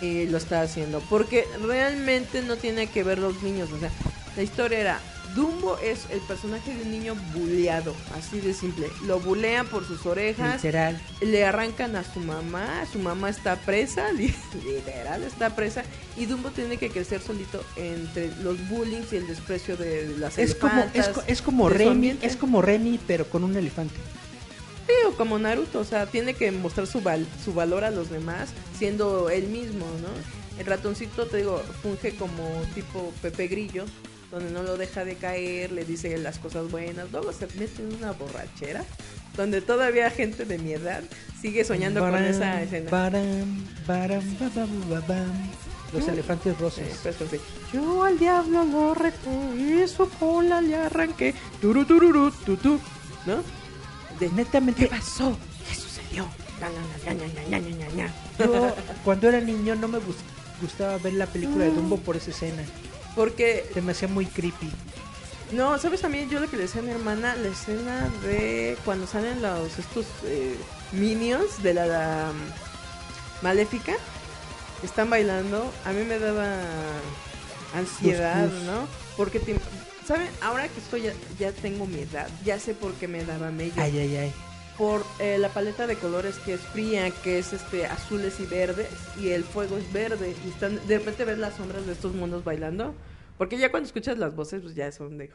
eh, 0.00 0.26
lo 0.30 0.38
está 0.38 0.62
haciendo. 0.62 1.00
Porque 1.08 1.46
realmente 1.62 2.42
no 2.42 2.56
tiene 2.56 2.86
que 2.88 3.02
ver 3.04 3.18
los 3.18 3.42
niños. 3.42 3.70
O 3.70 3.78
sea, 3.78 3.90
la 4.36 4.42
historia 4.42 4.78
era. 4.80 5.00
Dumbo 5.34 5.78
es 5.78 6.06
el 6.10 6.20
personaje 6.20 6.74
de 6.74 6.82
un 6.82 6.90
niño 6.90 7.14
buleado, 7.34 7.94
así 8.18 8.40
de 8.40 8.52
simple. 8.52 8.88
Lo 9.06 9.18
bulean 9.20 9.66
por 9.66 9.86
sus 9.86 10.04
orejas, 10.04 10.56
Literal. 10.62 11.00
le 11.22 11.44
arrancan 11.44 11.96
a 11.96 12.04
su 12.04 12.20
mamá, 12.20 12.84
su 12.92 12.98
mamá 12.98 13.30
está 13.30 13.56
presa, 13.56 14.12
li- 14.12 14.34
literal 14.64 15.22
está 15.22 15.54
presa, 15.56 15.84
y 16.16 16.26
Dumbo 16.26 16.50
tiene 16.50 16.76
que 16.76 16.90
crecer 16.90 17.20
solito 17.22 17.64
entre 17.76 18.28
los 18.42 18.68
bullying 18.68 19.02
y 19.10 19.16
el 19.16 19.26
desprecio 19.26 19.76
de 19.76 20.14
las 20.18 20.36
Es 20.38 20.54
como, 20.54 20.84
es, 21.26 21.40
como 21.42 21.70
de 21.70 21.78
Remy, 21.78 22.18
es 22.20 22.36
como 22.36 22.60
Remy, 22.60 23.00
pero 23.06 23.24
con 23.26 23.42
un 23.44 23.56
elefante. 23.56 23.94
Sí, 24.86 24.92
o 25.08 25.12
como 25.16 25.38
Naruto, 25.38 25.78
o 25.80 25.84
sea, 25.84 26.06
tiene 26.06 26.34
que 26.34 26.50
mostrar 26.50 26.86
su, 26.86 27.00
val- 27.00 27.26
su 27.44 27.54
valor 27.54 27.84
a 27.84 27.90
los 27.90 28.10
demás 28.10 28.50
siendo 28.78 29.30
él 29.30 29.46
mismo, 29.46 29.86
¿no? 30.02 30.08
El 30.58 30.66
ratoncito, 30.66 31.26
te 31.26 31.38
digo, 31.38 31.62
funge 31.82 32.14
como 32.16 32.44
tipo 32.74 33.12
Pepe 33.22 33.46
Grillo, 33.48 33.86
donde 34.32 34.50
no 34.50 34.62
lo 34.64 34.76
deja 34.76 35.04
de 35.04 35.14
caer, 35.14 35.70
le 35.70 35.84
dice 35.84 36.16
las 36.18 36.38
cosas 36.40 36.68
buenas, 36.70 37.12
luego 37.12 37.32
se 37.32 37.46
mete 37.58 37.82
en 37.82 37.94
una 37.96 38.12
borrachera, 38.12 38.82
donde 39.36 39.60
todavía 39.60 40.10
gente 40.10 40.44
de 40.46 40.58
mi 40.58 40.72
edad 40.72 41.02
sigue 41.40 41.64
soñando 41.64 42.00
con 42.00 42.10
Baram, 42.12 42.26
esa 42.28 42.62
escena. 42.62 42.90
baram, 42.90 43.64
baram. 43.86 44.22
Los 45.92 46.06
Yo- 46.06 46.12
elefantes 46.12 46.58
rosas. 46.58 46.84
Sí, 46.90 46.96
pues, 47.02 47.16
pues. 47.28 47.40
Yo 47.72 48.04
al 48.04 48.18
diablo 48.18 48.64
lo 48.64 48.94
reté 48.94 49.28
y 49.58 49.86
su 49.86 50.08
cola 50.08 50.62
le 50.62 50.74
arranqué. 50.76 51.34
Turu, 51.60 51.84
tururú, 51.84 52.30
tutú. 52.46 52.80
¿No? 53.26 53.36
De, 54.18 54.30
Netamente, 54.30 54.84
¿Qué 54.84 54.88
pasó? 54.88 55.36
¿Qué 55.68 55.74
sucedió? 55.74 56.26
Yo 58.38 58.74
cuando 59.04 59.28
era 59.28 59.40
niño 59.40 59.74
no 59.76 59.88
me 59.88 59.98
gus- 59.98 60.16
gustaba 60.62 60.96
ver 60.98 61.12
la 61.14 61.26
película 61.26 61.64
de 61.64 61.72
Dumbo 61.72 61.98
por 61.98 62.16
esa 62.16 62.30
escena. 62.30 62.62
Porque, 63.14 63.68
Se 63.74 63.82
me 63.82 63.92
hacía 63.92 64.08
muy 64.08 64.26
creepy. 64.26 64.70
no, 65.52 65.78
¿sabes 65.78 66.00
también 66.00 66.30
yo 66.30 66.40
lo 66.40 66.48
que 66.48 66.56
le 66.56 66.62
decía 66.62 66.80
a 66.80 66.84
mi 66.84 66.90
hermana? 66.90 67.36
La 67.36 67.48
escena 67.48 68.08
de 68.22 68.76
cuando 68.84 69.06
salen 69.06 69.42
los 69.42 69.78
estos 69.78 70.06
eh, 70.24 70.56
minions 70.92 71.62
de 71.62 71.74
la, 71.74 71.86
la, 71.86 72.32
mm, 72.32 73.44
maléfica, 73.44 73.92
están 74.82 75.10
bailando, 75.10 75.70
a 75.84 75.92
mí 75.92 76.04
me 76.04 76.18
daba 76.18 76.48
ansiedad. 77.74 78.48
¿no? 78.66 78.86
Porque, 79.16 79.40
te- 79.40 79.56
¿saben? 80.06 80.28
Ahora 80.40 80.68
que 80.68 80.78
estoy 80.80 81.02
ya, 81.02 81.12
ya 81.38 81.52
tengo 81.52 81.86
mi 81.86 82.00
edad, 82.00 82.28
ya 82.44 82.58
sé 82.58 82.74
por 82.74 82.92
qué 82.94 83.08
me 83.08 83.24
daba 83.24 83.50
mello. 83.50 83.74
Ay, 83.76 83.98
ay, 83.98 84.16
ay. 84.16 84.32
Por 84.82 85.04
eh, 85.20 85.38
la 85.38 85.48
paleta 85.48 85.86
de 85.86 85.94
colores 85.94 86.40
que 86.44 86.54
es 86.54 86.60
fría, 86.60 87.08
que 87.22 87.38
es 87.38 87.52
este 87.52 87.86
azules 87.86 88.40
y 88.40 88.46
verdes, 88.46 88.88
y 89.16 89.28
el 89.28 89.44
fuego 89.44 89.76
es 89.78 89.92
verde, 89.92 90.34
y 90.44 90.48
están, 90.48 90.84
de 90.88 90.98
repente 90.98 91.24
ves 91.24 91.38
las 91.38 91.54
sombras 91.54 91.86
de 91.86 91.92
estos 91.92 92.12
mundos 92.16 92.42
bailando, 92.42 92.92
porque 93.38 93.58
ya 93.58 93.70
cuando 93.70 93.86
escuchas 93.86 94.18
las 94.18 94.34
voces, 94.34 94.60
pues 94.60 94.74
ya 94.74 94.90
son 94.90 95.18
de... 95.18 95.30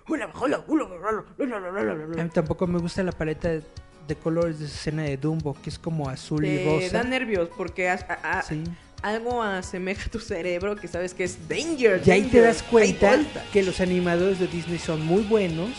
A 2.20 2.24
mí 2.26 2.30
tampoco 2.34 2.68
me 2.68 2.78
gusta 2.80 3.04
la 3.04 3.14
paleta 3.14 3.48
de, 3.48 3.62
de 4.06 4.16
colores 4.18 4.60
de 4.60 4.66
esa 4.66 4.76
escena 4.76 5.04
de 5.04 5.16
Dumbo, 5.16 5.56
que 5.64 5.70
es 5.70 5.80
como 5.80 6.10
azul 6.10 6.44
y 6.44 6.58
Te 6.58 6.66
rosa. 6.66 6.98
da 6.98 7.04
nervios 7.06 7.50
porque 7.56 7.88
a- 7.90 8.20
a- 8.24 8.42
Sí. 8.44 8.66
algo 9.02 9.42
asemeja 9.44 10.08
a 10.08 10.12
tu 10.12 10.20
cerebro 10.20 10.76
que 10.76 10.90
sabes 10.90 11.14
que 11.14 11.24
es 11.24 11.48
danger. 11.48 12.02
Y 12.06 12.12
ahí 12.12 12.24
te 12.24 12.42
das 12.42 12.64
cuenta 12.64 13.18
que 13.54 13.64
los 13.64 13.80
animadores 13.80 14.40
de 14.40 14.48
Disney 14.48 14.78
son 14.78 15.06
muy 15.06 15.24
buenos, 15.24 15.70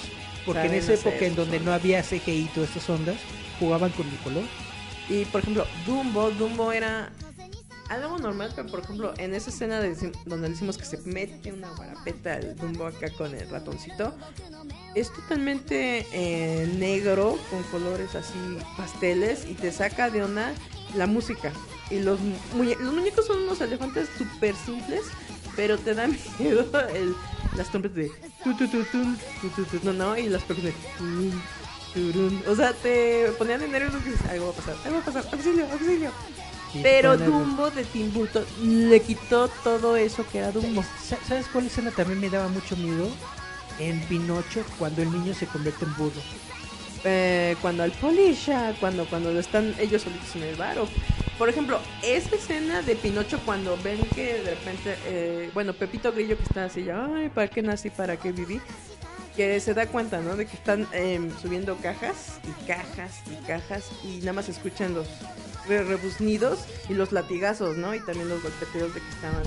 porque 0.49 0.67
en 0.67 0.75
esa 0.75 0.95
época 0.95 1.25
en 1.27 1.35
donde 1.37 1.61
no 1.61 1.73
había 1.73 2.03
CGI 2.03 2.31
y 2.33 2.51
todas 2.55 2.71
estas 2.71 2.89
ondas, 2.91 3.17
jugaban 3.61 3.91
con 3.93 4.09
el 4.09 4.17
color. 4.19 4.45
Y 5.09 5.25
por 5.27 5.41
ejemplo, 5.43 5.67
Dumbo, 5.87 6.31
Dumbo 6.33 6.73
era 6.73 7.11
algo 7.89 8.19
normal, 8.19 8.53
pero 8.55 8.69
por 8.69 8.81
ejemplo, 8.81 9.15
en 9.17 9.35
esa 9.35 9.49
escena 9.51 9.81
de- 9.81 10.13
donde 10.27 10.51
decimos 10.51 10.77
que 10.77 10.85
se 10.85 10.99
mete 11.05 11.53
una 11.53 11.71
guarapeta 11.71 12.37
el 12.37 12.55
Dumbo 12.57 12.87
acá 12.87 13.09
con 13.17 13.35
el 13.35 13.49
ratoncito, 13.49 14.15
es 14.95 15.11
totalmente 15.13 16.07
eh, 16.13 16.69
negro, 16.79 17.39
con 17.51 17.63
colores 17.65 18.15
así 18.15 18.35
pasteles, 18.77 19.47
y 19.49 19.55
te 19.55 19.73
saca 19.73 20.11
de 20.11 20.23
onda 20.23 20.53
la 20.95 21.07
música. 21.07 21.53
Y 21.91 22.01
los, 22.01 22.19
muñe- 22.55 22.79
los 22.79 22.93
muñecos 22.93 23.27
son 23.27 23.43
unos 23.45 23.61
elefantes 23.63 24.09
súper 24.19 24.55
simples, 24.57 25.03
pero 25.57 25.79
te 25.79 25.95
da 25.95 26.07
miedo 26.39 26.69
el, 26.95 27.15
las 27.57 27.69
trompetas 27.71 27.97
de 27.97 28.11
tu, 28.43 28.55
no, 29.83 29.93
no, 29.93 30.17
y 30.17 30.29
las 30.29 30.43
percusiones. 30.43 30.75
O 32.47 32.55
sea, 32.55 32.73
te 32.75 33.31
ponían 33.39 33.61
de 33.61 33.69
nervios 33.69 33.93
porque 33.93 34.11
dices, 34.11 34.27
algo 34.29 34.47
va 34.47 34.53
a 34.53 34.55
pasar, 34.55 34.77
algo 34.85 34.97
va 34.97 35.03
a 35.03 35.05
pasar, 35.05 35.25
auxilio, 35.33 35.67
auxilio. 35.73 36.11
Pero 36.83 37.17
Dumbo 37.31 37.71
de 37.71 37.85
Tim 37.85 38.13
Burton 38.13 38.45
le 38.63 39.01
quitó 39.01 39.49
todo 39.65 39.97
eso 39.97 40.25
que 40.31 40.39
era 40.39 40.53
Dumbo. 40.53 40.83
Sa- 41.03 41.19
¿Sabes 41.27 41.47
cuál 41.53 41.67
escena 41.67 41.91
también 41.91 42.21
me 42.21 42.29
daba 42.29 42.49
mucho 42.49 42.77
miedo? 42.77 43.09
En 43.79 44.01
Pinocho, 44.03 44.63
cuando 44.79 45.03
el 45.03 45.11
niño 45.11 45.35
se 45.35 45.47
convierte 45.47 45.85
en 45.87 45.97
burro. 45.97 46.21
Eh, 47.05 47.57
cuando 47.63 47.83
al 47.85 47.93
Polisha, 47.93 48.75
cuando 48.81 49.07
cuando 49.07 49.39
están 49.39 49.75
ellos 49.79 50.03
solitos 50.03 50.35
en 50.37 50.43
el 50.43 50.57
bar, 50.57 50.79
o 50.79 50.89
Por 51.39 51.49
ejemplo, 51.49 51.79
esta 52.03 52.35
escena 52.35 52.83
de 52.83 52.97
Pinocho 52.97 53.39
cuando 53.47 53.77
ven 53.85 54.01
que 54.15 54.35
de 54.43 54.51
repente, 54.51 54.97
eh, 55.07 55.51
bueno, 55.55 55.73
Pepito 55.73 56.11
Grillo 56.13 56.37
que 56.37 56.43
está 56.43 56.65
así, 56.65 56.83
ya, 56.85 57.09
ay, 57.15 57.29
¿para 57.29 57.47
qué 57.49 57.63
nací? 57.63 57.91
¿Para 57.91 58.17
qué 58.17 58.33
viví? 58.33 58.61
Que 59.37 59.61
se 59.61 59.73
da 59.73 59.87
cuenta, 59.87 60.19
¿no? 60.21 60.35
De 60.35 60.47
que 60.47 60.57
están 60.57 60.89
em, 60.93 61.31
subiendo 61.41 61.77
cajas 61.77 62.41
y 62.43 62.67
cajas 62.67 63.21
y 63.31 63.47
cajas 63.47 63.85
y 64.03 64.19
nada 64.19 64.33
más 64.33 64.49
escuchan 64.49 64.95
los 64.95 65.07
re- 65.69 65.85
rebuznidos 65.85 66.65
y 66.89 66.95
los 66.95 67.13
latigazos, 67.13 67.77
¿no? 67.77 67.95
Y 67.95 68.01
también 68.01 68.29
los 68.29 68.43
golpeteos 68.43 68.93
de 68.93 69.01
que 69.01 69.09
estaban 69.11 69.43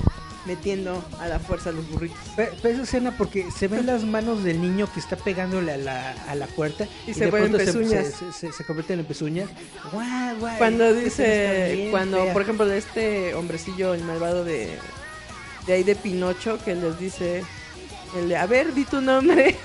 metiendo 0.45 1.03
a 1.19 1.27
la 1.27 1.39
fuerza 1.39 1.71
los 1.71 1.87
burritos. 1.89 2.17
Pe- 2.35 2.51
Pero 2.61 2.73
esa 2.75 2.83
escena 2.83 3.15
porque 3.17 3.49
se 3.51 3.67
ven 3.67 3.85
las 3.85 4.03
manos 4.03 4.43
del 4.43 4.59
niño 4.61 4.91
que 4.91 4.99
está 4.99 5.15
pegándole 5.15 5.73
a 5.73 5.77
la, 5.77 6.11
a 6.27 6.35
la 6.35 6.47
puerta 6.47 6.87
Y 7.07 7.13
se 7.13 7.25
de 7.25 7.31
vuelven 7.31 7.51
se, 7.51 7.57
pezuñas. 7.65 8.07
se, 8.13 8.31
se- 8.33 8.51
se 8.51 8.63
convierten 8.65 8.99
en 8.99 9.05
pezuñas. 9.05 9.49
Guau, 9.91 10.37
guau, 10.39 10.57
Cuando 10.57 10.93
dice, 10.93 11.87
cuando 11.91 12.23
fea. 12.23 12.33
por 12.33 12.41
ejemplo 12.41 12.71
este 12.71 13.33
hombrecillo, 13.35 13.93
el 13.93 14.03
malvado 14.03 14.43
de, 14.43 14.77
de 15.67 15.73
ahí 15.73 15.83
de 15.83 15.95
Pinocho, 15.95 16.57
que 16.65 16.73
les 16.75 16.97
dice, 16.99 17.43
el 18.17 18.29
de, 18.29 18.37
a 18.37 18.45
ver, 18.47 18.73
di 18.73 18.83
tu 18.85 18.99
nombre, 19.01 19.55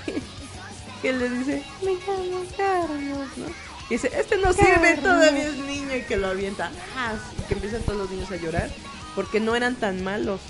que 1.01 1.13
les 1.13 1.31
dice, 1.39 1.63
me 1.83 1.91
llamo 1.93 2.43
Carlos, 2.55 3.27
¿no? 3.37 3.45
Y 3.89 3.93
dice, 3.93 4.11
este 4.19 4.37
no 4.37 4.51
sirve, 4.53 4.73
Carlos. 4.95 5.01
todavía 5.03 5.47
es 5.47 5.55
niño 5.57 5.95
y 5.95 6.01
que 6.01 6.17
lo 6.17 6.27
avienta, 6.27 6.69
¡ah! 6.97 7.13
y 7.39 7.47
que 7.47 7.53
empiezan 7.53 7.81
todos 7.83 7.97
los 7.99 8.09
niños 8.11 8.29
a 8.31 8.35
llorar, 8.35 8.69
porque 9.15 9.39
no 9.39 9.55
eran 9.55 9.75
tan 9.75 10.03
malos. 10.03 10.41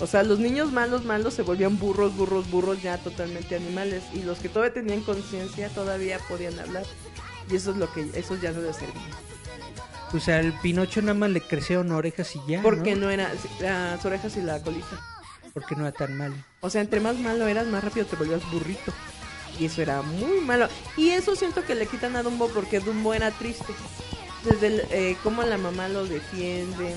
O 0.00 0.06
sea, 0.06 0.22
los 0.22 0.38
niños 0.38 0.72
malos, 0.72 1.04
malos 1.04 1.34
se 1.34 1.42
volvían 1.42 1.78
burros, 1.78 2.16
burros, 2.16 2.50
burros, 2.50 2.82
ya 2.82 2.96
totalmente 2.96 3.56
animales. 3.56 4.02
Y 4.14 4.22
los 4.22 4.38
que 4.38 4.48
todavía 4.48 4.72
tenían 4.72 5.02
conciencia 5.02 5.68
todavía 5.68 6.18
podían 6.28 6.58
hablar. 6.58 6.84
Y 7.50 7.56
eso 7.56 7.72
es 7.72 7.76
lo 7.76 7.92
que, 7.92 8.08
eso 8.14 8.36
ya 8.40 8.52
no 8.52 8.62
les 8.62 8.76
servía. 8.76 9.02
Pues 10.10 10.28
al 10.28 10.58
Pinocho 10.60 11.02
nada 11.02 11.14
más 11.14 11.30
le 11.30 11.40
crecieron 11.40 11.92
orejas 11.92 12.34
y 12.34 12.40
ya. 12.50 12.62
Porque 12.62 12.94
¿no? 12.94 13.06
no 13.06 13.10
era 13.10 13.30
las 13.60 14.04
orejas 14.04 14.36
y 14.36 14.42
la 14.42 14.60
colita. 14.62 14.98
Porque 15.52 15.76
no 15.76 15.86
era 15.86 15.92
tan 15.92 16.16
malo. 16.16 16.34
O 16.60 16.70
sea, 16.70 16.80
entre 16.80 17.00
más 17.00 17.16
malo 17.16 17.46
eras, 17.46 17.66
más 17.66 17.84
rápido 17.84 18.06
te 18.06 18.16
volvías 18.16 18.42
burrito. 18.50 18.92
Y 19.58 19.66
eso 19.66 19.82
era 19.82 20.00
muy 20.00 20.40
malo. 20.40 20.68
Y 20.96 21.10
eso 21.10 21.36
siento 21.36 21.64
que 21.64 21.74
le 21.74 21.86
quitan 21.86 22.16
a 22.16 22.22
Dumbo 22.22 22.48
porque 22.48 22.80
Dumbo 22.80 23.12
era 23.12 23.30
triste. 23.30 23.74
Desde 24.44 24.66
el, 24.68 24.80
eh, 24.90 25.16
cómo 25.22 25.42
la 25.42 25.58
mamá 25.58 25.88
lo 25.88 26.06
defiende. 26.06 26.94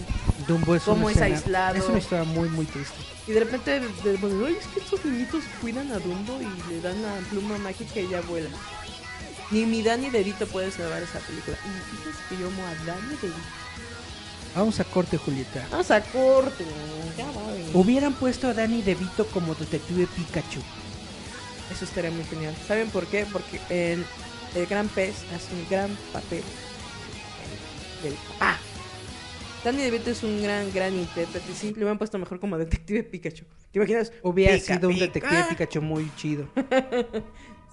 Dumbo 0.48 0.76
es 0.76 0.84
Cómo 0.84 1.10
es 1.10 1.18
escena- 1.18 1.36
aislado. 1.38 1.76
Es 1.76 1.86
una 1.86 1.98
historia 2.00 2.24
muy, 2.24 2.50
muy 2.50 2.66
triste. 2.66 2.96
Y 3.28 3.32
de 3.32 3.40
repente, 3.42 3.80
de, 3.80 4.18
bueno, 4.18 4.46
"Ay, 4.46 4.58
es 4.60 4.68
que 4.68 4.80
estos 4.80 5.04
niñitos 5.06 5.44
cuidan 5.62 5.92
a 5.92 6.00
Dumbo 6.00 6.40
y 6.42 6.72
le 6.74 6.82
dan 6.82 7.02
la 7.02 7.16
pluma 7.30 7.58
mágica 7.58 8.00
y 8.00 8.06
ella 8.06 8.22
vuela. 8.22 8.50
Ni 9.52 9.66
mi 9.66 9.82
Danny 9.82 10.10
DeVito 10.10 10.48
puede 10.48 10.72
salvar 10.72 11.02
esa 11.04 11.20
película. 11.20 11.58
Y 11.66 11.96
fíjense 11.96 12.20
que 12.30 12.38
yo 12.38 12.48
amo 12.48 12.62
a 12.66 12.86
Danny 12.86 13.16
DeVito. 13.22 13.40
Vamos 14.56 14.80
a 14.80 14.84
corte, 14.84 15.18
Julieta. 15.18 15.66
Vamos 15.72 15.92
a 15.92 16.02
corte. 16.02 16.66
Ya 17.18 17.26
va. 17.26 17.32
Hubieran 17.80 18.14
puesto 18.14 18.48
a 18.48 18.54
Danny 18.54 18.82
DeVito 18.82 19.26
como 19.28 19.56
detective 19.56 20.08
Pikachu. 20.16 20.62
Eso 21.72 21.86
estaría 21.86 22.12
muy 22.12 22.24
genial. 22.26 22.56
¿Saben 22.68 22.90
por 22.90 23.06
qué? 23.08 23.26
Porque 23.32 23.60
el, 23.70 24.06
el 24.56 24.66
gran 24.68 24.88
pez 24.90 25.16
hace 25.36 25.54
un 25.54 25.68
gran 25.70 25.90
papel 26.12 26.44
del 28.04 28.14
papá. 28.14 28.58
Danny 29.64 29.82
DeVito 29.82 30.10
es 30.12 30.22
un 30.24 30.44
gran, 30.44 30.72
gran 30.74 30.94
intérprete. 30.94 31.54
Simple, 31.54 31.86
me 31.86 31.92
han 31.92 31.98
puesto 31.98 32.20
mejor 32.20 32.40
como 32.40 32.58
detective 32.58 33.04
Pikachu. 33.04 33.46
¿Te 33.72 33.80
imaginas? 33.80 34.12
Hubiera 34.22 34.56
Pica, 34.56 34.74
sido 34.76 34.90
un 34.90 34.94
pica. 34.96 35.06
detective 35.08 35.46
Pikachu 35.50 35.82
muy 35.82 36.12
chido. 36.16 36.48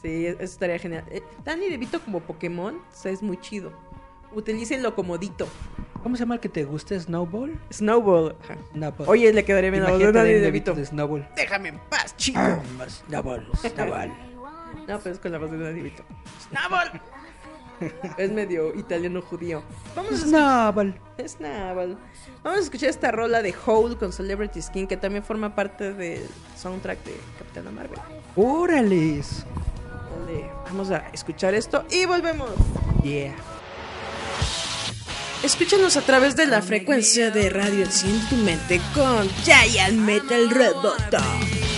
Sí, 0.02 0.24
eso 0.26 0.40
estaría 0.42 0.78
genial. 0.78 1.04
Eh, 1.10 1.20
Danny 1.44 1.68
DeVito 1.68 2.00
como 2.00 2.20
Pokémon 2.20 2.74
o 2.76 2.82
sea, 2.96 3.12
es 3.12 3.22
muy 3.22 3.36
chido. 3.38 3.70
Utilícenlo 4.32 4.94
como 4.94 5.18
Dito. 5.18 5.46
¿Cómo 6.02 6.16
se 6.16 6.20
llama 6.20 6.36
el 6.36 6.40
que 6.40 6.48
te 6.48 6.64
gusta? 6.64 6.98
¿Snowball? 6.98 7.60
Snowball. 7.70 8.34
Ajá. 8.42 8.56
Snowball. 8.72 9.06
Oye, 9.10 9.30
le 9.30 9.44
quedaría 9.44 9.70
bien 9.70 9.82
a 9.82 9.90
Danny 9.90 10.32
DeVito. 10.32 10.72
de 10.72 10.86
Snowball. 10.86 11.28
Déjame 11.36 11.68
en 11.68 11.78
paz, 11.90 12.16
chico. 12.16 12.38
Ah, 12.40 12.62
Snowball, 13.08 13.46
Snowball. 13.56 14.12
No, 14.88 14.98
pero 15.00 15.14
es 15.14 15.20
con 15.20 15.32
la 15.32 15.38
voz 15.38 15.50
de 15.50 15.58
Danny 15.58 15.80
DeVito. 15.80 16.02
¡Snowball! 16.48 16.90
es 18.18 18.30
medio 18.32 18.74
italiano 18.74 19.22
judío. 19.22 19.62
Vamos 19.94 20.12
a 20.12 20.16
Snowball. 20.16 20.94
Snowball. 21.26 21.98
Vamos 22.42 22.60
a 22.60 22.62
escuchar 22.62 22.90
esta 22.90 23.10
rola 23.10 23.42
de 23.42 23.54
Hole 23.66 23.96
con 23.96 24.12
Celebrity 24.12 24.62
Skin 24.62 24.86
que 24.86 24.96
también 24.96 25.24
forma 25.24 25.54
parte 25.54 25.92
del 25.92 26.26
soundtrack 26.56 27.02
de 27.04 27.16
Capitana 27.38 27.70
Marvel. 27.70 27.98
¡Órales! 28.36 29.44
Dale, 30.26 30.50
Vamos 30.64 30.90
a 30.90 31.08
escuchar 31.12 31.54
esto 31.54 31.84
y 31.90 32.06
volvemos. 32.06 32.50
Yeah. 33.02 33.34
Escúchanos 35.42 35.96
a 35.96 36.02
través 36.02 36.36
de 36.36 36.46
la 36.46 36.60
frecuencia 36.60 37.30
de 37.30 37.48
radio 37.48 37.84
Enciende 37.84 38.26
tu 38.28 38.36
mente 38.36 38.80
con 38.94 39.26
Giant 39.42 39.98
Metal 39.98 40.50
Roboto. 40.50 41.69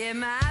Oh, 0.00 0.02
look 0.02 0.08
at 0.08 0.16
my 0.16 0.49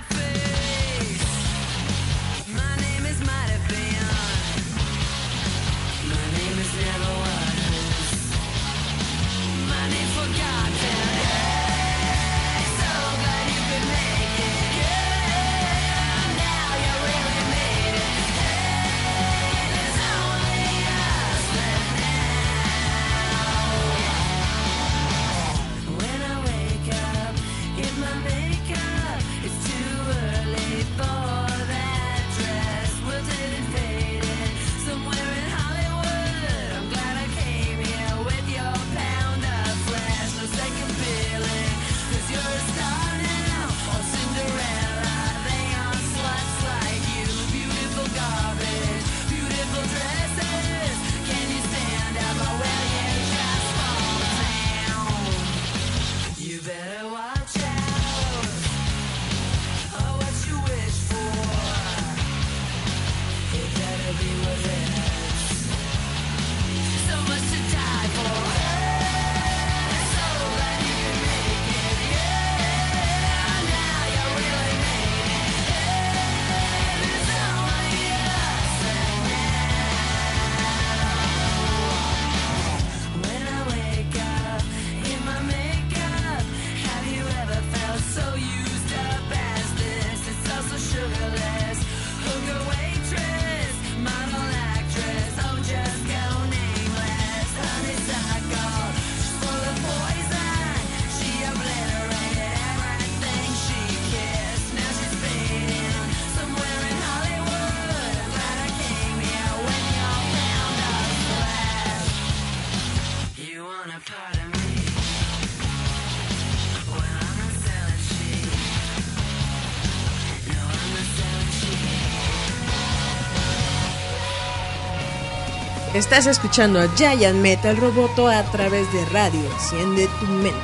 Estás 125.95 126.27
escuchando 126.27 126.79
a 126.79 126.87
Giant 126.95 127.39
Metal 127.39 127.75
Roboto 127.75 128.27
a 128.27 128.43
través 128.51 128.91
de 128.93 129.03
radio. 129.05 129.39
Enciende 129.53 130.07
tu 130.19 130.25
mente. 130.27 130.59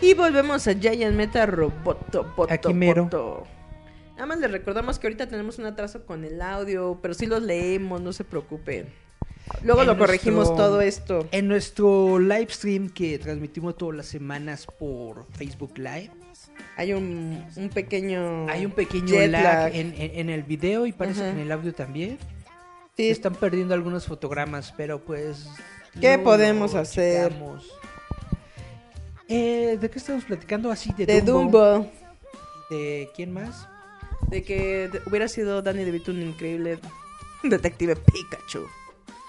Y 0.00 0.14
volvemos 0.14 0.66
a 0.66 0.74
Giant 0.74 1.14
Metal 1.14 1.46
Roboto. 1.46 2.24
Boto, 2.36 2.52
Aquí 2.52 2.74
mero. 2.74 3.04
Boto. 3.04 3.46
Nada 4.14 4.26
más 4.26 4.38
les 4.40 4.50
recordamos 4.50 4.98
que 4.98 5.06
ahorita 5.06 5.28
tenemos 5.28 5.60
un 5.60 5.66
atraso 5.66 6.04
con 6.04 6.24
el 6.24 6.42
audio, 6.42 6.98
pero 7.00 7.14
sí 7.14 7.26
los 7.26 7.40
leemos, 7.40 8.00
no 8.00 8.12
se 8.12 8.24
preocupen. 8.24 8.92
Luego 9.62 9.82
En 9.82 9.86
lo 9.88 9.98
corregimos 9.98 10.46
nuestro- 10.48 10.56
todo 10.66 10.80
esto. 10.80 11.26
En 11.32 11.48
nuestro 11.48 12.18
live 12.18 12.48
stream 12.50 12.88
que 12.90 13.18
transmitimos 13.18 13.76
todas 13.76 13.96
las 13.96 14.06
semanas 14.06 14.66
por 14.78 15.26
Facebook 15.32 15.76
Live, 15.78 16.10
Hay 16.76 16.92
un, 16.92 17.44
un 17.56 17.68
pequeño. 17.70 18.48
hay 18.48 18.64
un 18.64 18.72
pequeño 18.72 19.14
lag, 19.26 19.42
lag. 19.42 19.74
En, 19.74 19.94
en- 19.98 20.18
en 20.20 20.30
el 20.30 20.42
video 20.44 20.86
y 20.86 20.92
parece 20.92 21.20
Ajá. 21.22 21.30
que 21.32 21.40
en 21.40 21.46
el 21.46 21.52
audio 21.52 21.74
también. 21.74 22.18
Sí, 22.96 23.04
Se 23.04 23.10
están 23.10 23.34
perdiendo 23.34 23.74
algunos 23.74 24.06
fotogramas, 24.06 24.72
pero 24.76 25.00
pues... 25.00 25.48
¿Qué 26.00 26.18
podemos 26.18 26.74
hacer? 26.74 27.32
Eh, 29.28 29.76
¿De 29.80 29.90
qué 29.90 29.98
estamos 29.98 30.24
platicando? 30.24 30.70
Así 30.70 30.92
de, 30.96 31.06
de 31.06 31.20
Dumbo. 31.22 31.60
Dumbo. 31.72 31.90
¿De 32.70 33.10
quién 33.14 33.32
más? 33.32 33.68
De 34.28 34.42
que 34.42 34.90
hubiera 35.06 35.28
sido 35.28 35.62
Danny 35.62 35.84
DeVito 35.84 36.10
un 36.12 36.22
increíble 36.22 36.78
detective 37.42 37.96
Pikachu. 37.96 38.66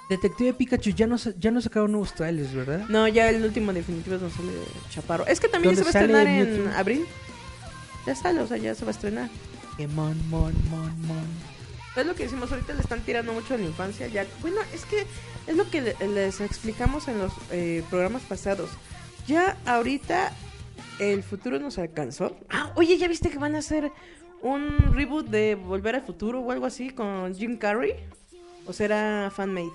Detective 0.09 0.53
Pikachu 0.53 0.89
ya 0.91 1.05
no, 1.07 1.17
ya 1.17 1.51
no 1.51 1.61
sacaron 1.61 1.91
nuevos 1.91 2.13
trailers, 2.15 2.53
¿verdad? 2.53 2.85
No, 2.89 3.07
ya 3.07 3.29
el 3.29 3.43
último 3.43 3.71
definitivo 3.73 4.15
es 4.15 4.21
donde 4.21 4.35
sale 4.35 4.51
Chaparro. 4.89 5.25
Es 5.27 5.39
que 5.39 5.47
también 5.47 5.75
ya 5.75 5.83
se 5.83 5.91
¿Dónde 5.91 5.93
va 5.93 5.99
a 5.99 6.03
estrenar 6.23 6.27
en 6.27 6.63
Mewtwo? 6.63 6.77
abril. 6.79 7.05
Ya 8.07 8.15
sale, 8.15 8.39
o 8.41 8.47
sea, 8.47 8.57
ya 8.57 8.73
se 8.73 8.85
va 8.85 8.89
a 8.89 8.93
estrenar. 8.93 9.29
Que 9.77 9.87
mon, 9.87 10.17
mon, 10.29 10.53
mon, 10.69 11.01
mon. 11.07 11.23
Es 11.95 12.05
lo 12.05 12.15
que 12.15 12.23
decimos 12.23 12.51
ahorita, 12.51 12.73
le 12.73 12.81
están 12.81 13.01
tirando 13.01 13.33
mucho 13.33 13.53
a 13.53 13.57
la 13.57 13.63
infancia. 13.65 14.07
Ya, 14.07 14.25
bueno, 14.41 14.57
es 14.73 14.85
que 14.85 15.05
es 15.47 15.55
lo 15.55 15.69
que 15.69 15.81
le- 15.81 16.07
les 16.07 16.39
explicamos 16.41 17.07
en 17.07 17.19
los 17.19 17.31
eh, 17.51 17.83
programas 17.89 18.21
pasados. 18.23 18.69
Ya 19.27 19.57
ahorita 19.65 20.31
el 20.99 21.21
futuro 21.23 21.59
nos 21.59 21.77
alcanzó. 21.77 22.35
Ah, 22.49 22.71
oye, 22.75 22.97
¿ya 22.97 23.07
viste 23.07 23.29
que 23.29 23.37
van 23.37 23.55
a 23.55 23.59
hacer 23.59 23.91
un 24.41 24.93
reboot 24.93 25.27
de 25.27 25.55
Volver 25.55 25.95
al 25.95 26.01
Futuro 26.03 26.39
o 26.39 26.51
algo 26.51 26.65
así 26.65 26.89
con 26.91 27.35
Jim 27.35 27.57
Carrey? 27.57 27.93
¿O 28.65 28.73
será 28.73 29.31
fanmade? 29.35 29.69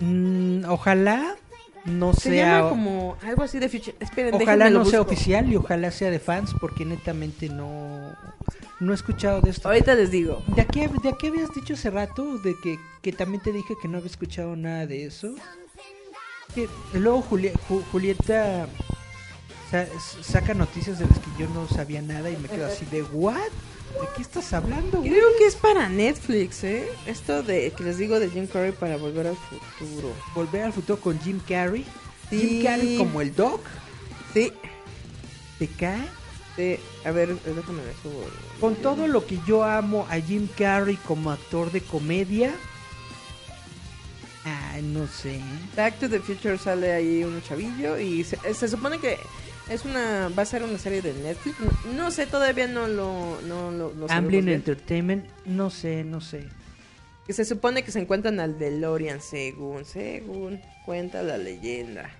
Mm, 0.00 0.64
ojalá 0.68 1.36
no 1.84 2.12
Se 2.14 2.30
sea... 2.30 2.56
llama 2.58 2.68
como 2.70 3.16
algo 3.22 3.42
así 3.42 3.58
de 3.58 3.68
future. 3.68 3.96
Esperen, 4.00 4.34
Ojalá 4.34 4.70
no 4.70 4.84
sea 4.84 5.00
oficial 5.00 5.50
y 5.52 5.56
ojalá 5.56 5.90
sea 5.90 6.10
de 6.10 6.18
fans 6.18 6.52
porque 6.60 6.84
netamente 6.84 7.48
no 7.48 8.12
no 8.80 8.92
he 8.92 8.94
escuchado 8.94 9.40
de 9.40 9.50
esto. 9.50 9.68
Ahorita 9.68 9.94
les 9.94 10.10
digo. 10.10 10.42
¿De 10.48 10.62
aquí, 10.62 10.86
¿De 11.02 11.08
aquí 11.10 11.28
habías 11.28 11.52
dicho 11.54 11.74
hace 11.74 11.90
rato? 11.90 12.38
De 12.38 12.54
que, 12.62 12.76
que 13.02 13.12
también 13.12 13.42
te 13.42 13.52
dije 13.52 13.74
que 13.80 13.88
no 13.88 13.98
había 13.98 14.10
escuchado 14.10 14.56
nada 14.56 14.86
de 14.86 15.04
eso. 15.06 15.34
Que 16.54 16.68
luego 16.92 17.22
Juli- 17.22 17.52
Ju- 17.68 17.82
Julieta 17.92 18.66
sa- 19.70 19.86
saca 20.22 20.54
noticias 20.54 20.98
de 20.98 21.06
las 21.06 21.18
que 21.18 21.30
yo 21.38 21.48
no 21.50 21.68
sabía 21.68 22.02
nada 22.02 22.30
y 22.30 22.36
me 22.36 22.48
quedo 22.48 22.66
así 22.66 22.84
de 22.86 23.02
¿what? 23.04 23.36
¿De 24.00 24.08
qué 24.16 24.22
estás 24.22 24.52
hablando? 24.52 24.98
güey?" 24.98 25.10
Creo 25.10 25.28
que 25.38 25.46
es 25.46 25.56
para 25.56 25.88
Netflix, 25.88 26.64
¿eh? 26.64 26.88
Esto 27.06 27.42
de 27.42 27.72
que 27.72 27.84
les 27.84 27.98
digo 27.98 28.18
de 28.20 28.30
Jim 28.30 28.46
Carrey 28.46 28.72
para 28.72 28.96
volver 28.96 29.26
al 29.28 29.36
futuro. 29.36 30.12
Volver 30.34 30.62
al 30.64 30.72
futuro 30.72 31.00
con 31.00 31.18
Jim 31.20 31.40
Carrey. 31.46 31.84
Sí. 32.30 32.38
Jim 32.38 32.62
Carrey 32.64 32.96
como 32.98 33.20
el 33.20 33.34
Doc. 33.34 33.60
Sí, 34.32 34.52
¿Te 35.58 35.68
cae? 35.68 36.02
sí. 36.56 36.76
A 37.04 37.10
ver, 37.12 37.36
déjame 37.44 37.82
ver 37.82 37.94
su... 38.02 38.10
Con 38.60 38.74
todo 38.76 39.06
lo 39.06 39.24
que 39.26 39.38
yo 39.46 39.62
amo 39.64 40.06
a 40.10 40.16
Jim 40.16 40.48
Carrey 40.56 40.96
como 41.06 41.30
actor 41.30 41.70
de 41.70 41.80
comedia. 41.80 42.52
Ah, 44.44 44.78
no 44.82 45.06
sé. 45.06 45.40
Back 45.76 46.00
to 46.00 46.08
the 46.08 46.20
Future 46.20 46.58
sale 46.58 46.92
ahí 46.92 47.24
un 47.24 47.40
chavillo 47.42 47.98
y 47.98 48.24
se, 48.24 48.36
se 48.54 48.68
supone 48.68 48.98
que 48.98 49.18
es 49.68 49.84
una 49.84 50.28
va 50.36 50.42
a 50.42 50.46
ser 50.46 50.62
una 50.62 50.78
serie 50.78 51.02
de 51.02 51.14
Netflix. 51.14 51.56
No, 51.60 51.92
no 51.92 52.10
sé, 52.10 52.26
todavía 52.26 52.66
no 52.66 52.86
lo 52.86 53.40
no 53.42 53.70
lo 53.70 53.92
no 53.94 54.08
sabemos 54.08 54.10
Amblin. 54.10 54.48
Entertainment, 54.48 55.24
no 55.46 55.70
sé, 55.70 56.04
no 56.04 56.20
sé. 56.20 56.46
Que 57.26 57.32
se 57.32 57.44
supone 57.44 57.82
que 57.82 57.90
se 57.90 58.00
encuentran 58.00 58.40
al 58.40 58.58
DeLorean 58.58 59.20
según 59.20 59.84
según 59.84 60.60
cuenta 60.84 61.22
la 61.22 61.38
leyenda. 61.38 62.10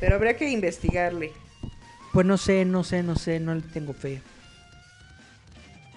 Pero 0.00 0.16
habría 0.16 0.36
que 0.36 0.50
investigarle. 0.50 1.32
Pues 2.12 2.26
no 2.26 2.36
sé, 2.36 2.64
no 2.64 2.82
sé, 2.82 3.02
no 3.02 3.16
sé, 3.16 3.40
no 3.40 3.54
le 3.54 3.62
tengo 3.62 3.92
fe. 3.92 4.20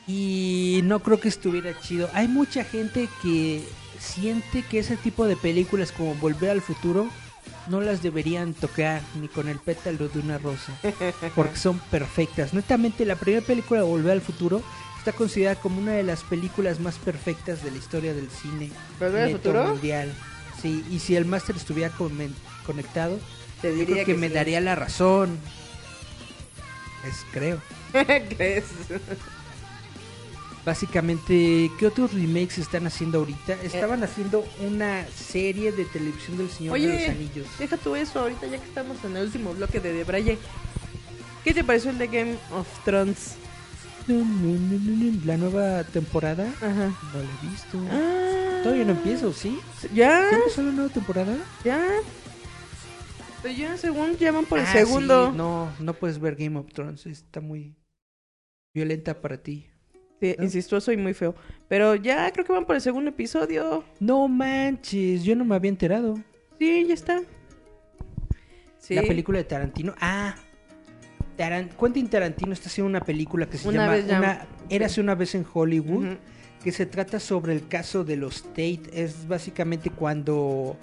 Y 0.07 0.82
no 0.84 1.02
creo 1.02 1.20
que 1.20 1.28
estuviera 1.28 1.80
chido. 1.80 2.10
Hay 2.14 2.28
mucha 2.28 2.64
gente 2.64 3.07
que 3.22 3.64
siente 3.99 4.64
que 4.64 4.80
ese 4.80 4.98
tipo 4.98 5.26
de 5.26 5.36
películas 5.36 5.91
como 5.91 6.16
Volver 6.16 6.49
al 6.49 6.61
Futuro 6.61 7.10
no 7.70 7.82
las 7.82 8.02
deberían 8.02 8.54
tocar 8.54 9.02
ni 9.20 9.28
con 9.28 9.48
el 9.48 9.60
pétalo 9.60 10.08
de 10.10 10.20
una 10.20 10.38
rosa. 10.38 10.74
Porque 11.36 11.58
son 11.58 11.80
perfectas. 11.80 12.54
Netamente 12.54 13.06
la 13.06 13.16
primera 13.16 13.46
película 13.46 13.82
de 13.82 13.86
Volver 13.88 14.12
al 14.14 14.22
Futuro 14.22 14.62
está 14.98 15.12
considerada 15.14 15.60
como 15.60 15.80
una 15.80 15.94
de 15.94 16.04
las 16.04 16.24
películas 16.24 16.80
más 16.80 16.96
perfectas 16.98 17.64
de 17.64 17.72
la 17.72 17.78
historia 17.78 18.14
del 18.14 18.30
cine. 18.30 18.70
¿Volver 19.00 19.24
al 19.24 19.32
futuro? 19.32 19.68
mundial. 19.68 20.14
Sí, 20.62 20.84
y 20.90 21.00
si 21.00 21.16
el 21.16 21.26
máster 21.26 21.56
estuviera 21.56 21.91
conectado, 22.66 23.18
Te 23.62 23.70
yo 23.72 23.76
diría 23.80 24.04
creo 24.04 24.06
que, 24.08 24.14
me 24.16 24.28
sí. 24.28 24.34
daría 24.34 24.60
la 24.60 24.76
razón. 24.76 25.38
Es 27.08 27.26
creo. 27.32 27.62
¿Crees? 28.36 28.66
Básicamente, 30.70 31.72
¿qué 31.80 31.88
otros 31.88 32.14
remakes 32.14 32.60
están 32.60 32.86
haciendo 32.86 33.18
ahorita? 33.18 33.54
Estaban 33.64 34.04
haciendo 34.04 34.46
una 34.60 35.04
serie 35.08 35.72
de 35.72 35.84
televisión 35.86 36.38
del 36.38 36.48
Señor 36.52 36.80
de 36.80 36.88
los 36.94 37.10
Anillos. 37.10 37.48
deja 37.58 37.76
tú 37.78 37.96
eso 37.96 38.20
ahorita 38.20 38.46
ya 38.46 38.60
que 38.60 38.68
estamos 38.68 39.04
en 39.04 39.18
el 39.18 39.24
último 39.26 39.56
bloque 39.56 39.80
de 39.80 39.94
Debraye. 39.94 40.38
¿Qué 41.44 41.56
te 41.56 41.64
pareció 41.64 41.90
el 41.90 41.98
de 41.98 42.06
Game 42.06 42.36
of 42.54 42.68
Thrones? 42.86 43.34
La 45.26 45.38
nueva 45.38 45.84
temporada 45.86 46.46
Ajá. 46.58 46.94
no 47.14 47.20
la 47.20 47.26
he 47.26 47.50
visto. 47.50 47.80
Ah, 47.90 48.60
Todavía 48.62 48.86
no 48.86 48.91
empiezo, 48.91 49.34
¿sí? 49.34 49.58
¿Ya? 49.91 50.30
¿Ya 50.30 50.38
empezó 50.38 50.62
la 50.62 50.72
nueva 50.72 50.94
temporada? 50.94 51.36
¿Ya? 51.66 51.84
Pero 53.41 53.56
ya, 53.56 53.76
según 53.76 54.18
llaman 54.18 54.46
por 54.46 54.60
el 54.60 54.66
Ah, 54.68 54.72
segundo. 54.72 55.32
sí, 55.32 55.36
no, 55.36 55.74
no 55.80 55.94
puedes 55.96 56.20
ver 56.20 56.36
Game 56.36 56.60
of 56.60 56.72
Thrones, 56.74 57.08
está 57.08 57.41
muy 57.41 57.76
violenta 58.72 59.20
para 59.20 59.41
ti. 59.41 59.66
Sí, 60.20 60.36
¿No? 60.38 60.44
incestuoso 60.44 60.91
y 60.91 60.98
muy 60.98 61.14
feo. 61.14 61.34
Pero 61.68 61.96
ya 61.96 62.30
creo 62.32 62.46
que 62.46 62.52
van 62.54 62.66
por 62.66 62.76
el 62.76 62.82
segundo 62.82 63.10
episodio. 63.10 63.84
No 64.00 64.28
manches, 64.28 65.24
yo 65.24 65.36
no 65.36 65.46
me 65.46 65.56
había 65.56 65.70
enterado. 65.70 66.20
Sí, 66.58 66.86
ya 66.88 66.94
está. 66.94 67.22
Sí. 68.80 68.96
La 68.96 69.04
película 69.04 69.38
de 69.38 69.44
Tarantino. 69.46 69.94
Ah, 70.00 70.36
Taran- 71.38 71.70
Quentin 71.80 72.10
Tarantino 72.10 72.52
está 72.54 72.68
haciendo 72.68 72.90
una 72.90 73.02
película 73.02 73.46
que 73.50 73.58
se 73.58 73.68
Una 73.68 73.80
llama 73.84 73.91
vez 73.94 74.08
ya- 74.08 74.18
una, 74.20 74.48
Érase 74.70 75.00
una 75.02 75.16
vez 75.16 75.36
en 75.36 75.46
Hollywood. 75.52 76.18
Que 76.64 76.72
se 76.72 76.86
trata 76.86 77.19
sobre 77.19 77.53
el 77.53 77.68
caso 77.68 78.03
de 78.03 78.15
los 78.18 78.44
Tate. 78.44 78.81
Es 78.94 79.27
básicamente 79.27 79.90
cuando 79.90 80.76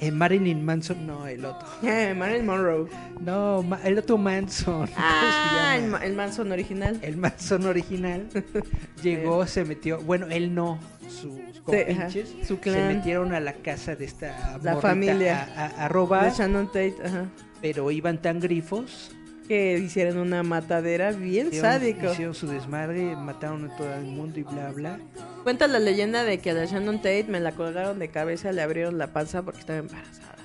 eh, 0.00 0.10
Marilyn 0.10 0.64
Manson, 0.64 1.06
no, 1.06 1.26
el 1.26 1.44
otro. 1.44 1.68
Eh, 1.82 2.14
Marilyn 2.16 2.46
Monroe. 2.46 2.88
No, 3.20 3.62
ma- 3.62 3.80
el 3.84 3.98
otro 3.98 4.18
Manson. 4.18 4.74
¿cómo 4.86 4.86
se 4.88 4.94
Ah, 4.96 5.78
el, 6.02 6.14
Manson 6.14 6.50
original. 6.52 6.98
El 7.02 7.16
Manson 7.16 7.64
original 7.66 8.26
llegó, 9.02 9.46
se 9.46 9.64
metió, 9.64 10.00
bueno, 10.00 10.26
él 10.30 10.54
no, 10.54 10.78
sus 11.08 11.38
compinches 11.64 12.28
su 12.46 12.54
se 12.56 12.60
clan. 12.60 12.88
metieron 12.96 13.32
a 13.34 13.40
la 13.40 13.52
casa 13.54 13.94
de 13.94 14.04
esta 14.06 14.58
La 14.62 14.72
morrita 14.74 14.80
familia. 14.80 15.48
a, 15.56 15.66
a- 15.66 15.84
a 15.84 15.88
robar, 15.88 16.24
De 16.30 16.36
Shannon 16.38 16.66
Tate, 16.66 16.96
ajá. 17.04 17.26
pero 17.60 17.90
iban 17.90 18.20
tan 18.20 18.40
grifos 18.40 19.12
Que 19.50 19.78
hicieron 19.78 20.18
una 20.18 20.44
matadera 20.44 21.10
bien 21.10 21.48
Hicieron- 21.48 21.60
sádico. 21.72 22.12
Hicieron 22.12 22.34
su 22.36 22.46
desmadre, 22.46 23.16
mataron 23.16 23.68
a 23.68 23.76
todo 23.76 23.92
el 23.94 24.04
mundo 24.04 24.38
y 24.38 24.44
bla, 24.44 24.70
bla. 24.70 25.00
Cuenta 25.42 25.66
la 25.66 25.80
leyenda 25.80 26.22
de 26.22 26.38
que 26.38 26.50
a 26.50 26.54
la 26.54 26.66
Shannon 26.66 26.98
Tate 26.98 27.24
me 27.28 27.40
la 27.40 27.50
colgaron 27.50 27.98
de 27.98 28.06
cabeza, 28.10 28.52
le 28.52 28.62
abrieron 28.62 28.96
la 28.96 29.08
panza 29.08 29.42
porque 29.42 29.58
estaba 29.58 29.80
embarazada. 29.80 30.36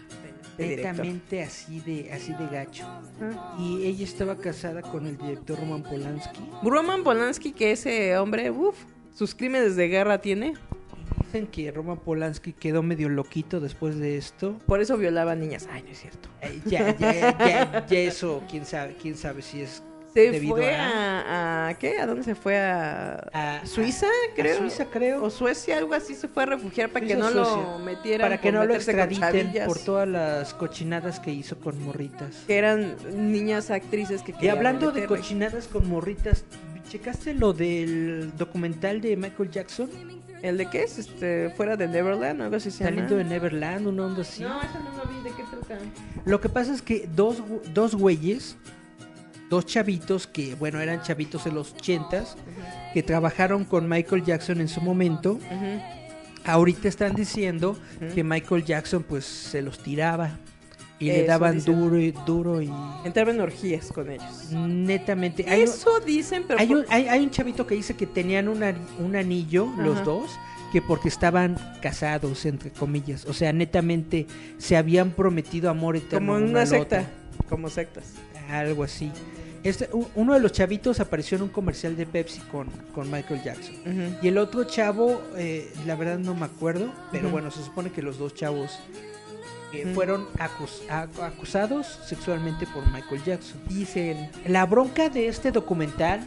Directamente 0.58 1.44
así 1.44 1.82
de, 1.82 2.12
así 2.12 2.34
de 2.34 2.48
gacho. 2.48 2.84
Ajá. 2.86 3.56
Y 3.60 3.86
ella 3.86 4.04
estaba 4.06 4.38
casada 4.38 4.82
con 4.82 5.06
el 5.06 5.18
director 5.20 5.60
Roman 5.60 5.84
Polanski. 5.84 6.40
Roman 6.64 7.04
Polanski, 7.04 7.52
que 7.52 7.74
ese 7.74 8.18
hombre, 8.18 8.50
uff, 8.50 8.76
sus 9.14 9.36
crímenes 9.36 9.76
de 9.76 9.88
guerra 9.88 10.18
tiene. 10.20 10.56
Dicen 11.26 11.48
que 11.48 11.72
Roman 11.72 11.98
Polanski 11.98 12.54
quedó 12.54 12.84
medio 12.84 13.10
loquito 13.10 13.60
después 13.60 13.98
de 14.00 14.18
esto. 14.18 14.58
Por 14.66 14.80
eso 14.82 14.98
violaba 14.98 15.36
niñas. 15.36 15.68
Ay, 15.72 15.84
no 15.84 15.90
es 15.90 16.00
cierto. 16.00 16.30
Eh, 16.42 16.60
ya, 16.66 16.96
ya, 16.98 17.38
ya, 17.38 17.86
ya 17.88 18.00
eso, 18.00 18.44
quién 18.50 18.66
sabe, 18.66 18.96
quién 19.02 19.18
sabe 19.18 19.42
si 19.42 19.62
es 19.62 19.82
Se 20.14 20.32
debido 20.32 20.56
fue 20.56 20.74
a, 20.76 20.86
a, 20.88 21.68
a- 21.70 21.74
¿Qué? 21.74 21.98
¿A 22.00 22.06
dónde 22.06 22.24
se 22.24 22.36
fue? 22.36 22.58
¿A, 22.58 23.16
a- 23.34 23.66
Suiza, 23.66 24.06
a 24.08 24.36
creo? 24.36 24.58
Suiza, 24.60 24.86
creo. 24.86 25.24
O 25.24 25.30
Suecia, 25.30 25.78
algo 25.78 25.94
así, 25.94 26.16
se 26.16 26.28
fue 26.30 26.44
a 26.44 26.46
refugiar 26.46 26.90
para 26.90 27.06
que 27.06 27.14
Suiza 27.16 27.30
no 27.32 27.36
o 27.36 27.44
lo 27.44 27.46
Suecia. 27.46 27.78
metieran. 27.86 28.26
para 28.26 28.40
que 28.40 28.52
no 28.52 28.64
lo 28.66 28.76
extraditen 28.76 29.52
por 29.66 29.80
todas 29.80 30.08
las 30.08 30.54
cochinadas 30.54 31.20
que 31.20 31.32
hizo 31.32 31.58
con 31.60 31.82
morritas. 31.84 32.44
Que 32.48 32.58
eran 32.58 32.96
niñas 33.32 33.72
actrices 33.72 34.22
que 34.22 34.34
Y 34.42 34.48
hablando 34.48 34.92
de 34.92 35.02
meterle. 35.02 35.18
cochinadas 35.18 35.68
con 35.68 35.88
morritas, 35.90 36.46
¿Checaste 36.88 37.34
lo 37.34 37.52
del 37.52 38.32
documental 38.38 39.02
de 39.02 39.18
Michael 39.18 39.50
Jackson? 39.50 39.90
¿El 40.46 40.58
de 40.60 40.68
qué 40.68 40.84
es? 40.84 41.00
Este, 41.00 41.50
fuera 41.50 41.76
de 41.76 41.88
Neverland, 41.88 42.40
algo 42.40 42.56
así 42.56 42.70
se 42.70 42.84
llama. 42.84 42.98
Talento 42.98 43.16
de 43.16 43.24
Neverland, 43.24 43.88
una 43.88 44.06
onda 44.06 44.22
así. 44.22 44.44
No, 44.44 44.62
esa 44.62 44.80
no 44.80 44.92
lo 44.96 45.06
vi, 45.10 45.20
¿de 45.24 45.36
qué 45.36 45.44
trata? 45.44 45.80
Lo 46.24 46.40
que 46.40 46.50
pasa 46.50 46.72
es 46.72 46.84
que 46.84 47.10
dos, 47.16 47.42
dos 47.74 47.96
güeyes, 47.96 48.56
dos 49.50 49.66
chavitos 49.66 50.28
que, 50.28 50.54
bueno, 50.54 50.80
eran 50.80 51.02
chavitos 51.02 51.48
en 51.48 51.56
los 51.56 51.74
ochentas, 51.74 52.38
que 52.94 53.02
trabajaron 53.02 53.66
con 53.66 53.90
Michael 53.90 54.24
Jackson 54.24 54.62
en 54.62 54.68
su 54.68 54.82
momento, 54.82 55.40
ahorita 56.46 56.90
están 56.90 57.16
diciendo 57.16 57.76
que 58.14 58.24
Michael 58.24 58.64
Jackson 58.64 59.02
pues 59.02 59.26
se 59.26 59.64
los 59.64 59.80
tiraba 59.80 60.38
y 61.00 61.08
le 61.08 61.26
daban 61.26 61.56
dicen. 61.56 61.76
duro 61.80 62.00
y 62.00 62.12
duro 62.26 62.62
y 62.62 62.72
Entraban 63.04 63.36
en 63.36 63.42
orgías 63.42 63.92
con 63.92 64.10
ellos. 64.10 64.52
netamente. 64.52 65.46
Hay, 65.50 65.62
un- 65.62 65.68
Eso 65.68 66.00
dicen, 66.00 66.44
pero... 66.48 66.60
hay 66.60 66.68
por- 66.68 66.78
un, 66.78 66.86
hay, 66.90 67.08
hay 67.08 67.24
un 67.24 67.30
chavito 67.32 67.66
que 67.68 67.76
dice 67.76 67.96
que 67.96 68.06
tenían 68.08 68.48
un, 68.48 68.64
ani- 68.64 68.80
un 69.00 69.16
anillo 69.16 69.68
los 69.78 70.04
dos 70.06 70.32
que 70.72 70.82
porque 70.82 71.08
estaban 71.08 71.56
casados 71.82 72.46
entre 72.46 72.72
comillas, 72.72 73.26
o 73.26 73.34
sea, 73.34 73.54
netamente 73.54 74.28
se 74.58 74.76
habían 74.76 75.12
prometido 75.12 75.70
amor 75.70 75.96
eterno 75.96 76.34
como 76.34 76.38
en 76.44 76.50
una 76.50 76.66
secta. 76.66 77.06
Como 77.50 77.70
sectas. 77.70 78.06
algo 78.50 78.84
así. 78.84 79.12
Este, 79.64 79.90
uno 80.16 80.34
de 80.36 80.40
los 80.40 80.52
chavitos 80.52 81.00
apareció 81.00 81.38
en 81.38 81.44
un 81.44 81.50
comercial 81.50 81.96
de 81.96 82.06
Pepsi 82.06 82.40
con, 82.52 82.68
con 82.94 83.10
Michael 83.10 83.42
Jackson. 83.44 83.74
Y 84.22 84.28
el 84.28 84.38
otro 84.38 84.64
chavo, 84.66 85.22
eh, 85.38 85.72
la 85.88 85.96
verdad 85.96 86.20
no 86.20 86.36
me 86.36 86.46
acuerdo, 86.46 86.92
pero 87.12 87.30
bueno, 87.30 87.50
se 87.52 87.64
supone 87.64 87.92
que 87.92 88.02
los 88.04 88.18
dos 88.20 88.36
chavos 88.36 88.78
eh, 89.74 89.92
fueron 89.94 90.28
acus- 90.38 90.86
ac- 90.90 91.22
acusados 91.22 91.88
sexualmente 92.06 92.66
por 92.68 92.86
Michael 92.92 93.24
Jackson. 93.24 93.60
Dicen. 93.68 94.30
La 94.48 94.66
bronca 94.66 95.10
de 95.10 95.28
este 95.28 95.52
documental 95.52 96.26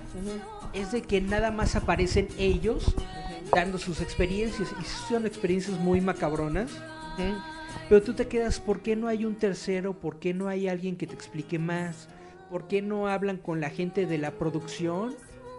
es 0.73 0.93
de 0.93 1.03
que 1.03 1.21
nada 1.21 1.51
más 1.51 1.77
aparecen 1.77 2.29
ellos 2.39 2.95
dando 3.55 3.79
sus 3.79 4.01
experiencias 4.01 4.69
y 4.81 4.85
son 5.09 5.27
experiencias 5.27 5.79
muy 5.79 6.01
macabronas. 6.01 6.71
Pero 7.89 8.03
tú 8.03 8.13
te 8.15 8.29
quedas, 8.29 8.61
¿por 8.61 8.81
qué 8.81 8.97
no 8.97 9.09
hay 9.09 9.25
un 9.25 9.35
tercero? 9.35 9.95
¿Por 9.99 10.19
qué 10.19 10.35
no 10.35 10.49
hay 10.49 10.69
alguien 10.69 10.97
que 10.97 11.07
te 11.07 11.15
explique 11.15 11.59
más? 11.59 12.09
¿Por 12.51 12.67
qué 12.69 12.83
no 12.83 13.09
hablan 13.09 13.37
con 13.39 13.61
la 13.61 13.71
gente 13.71 14.07
de 14.07 14.19
la 14.19 14.31
producción? 14.33 15.15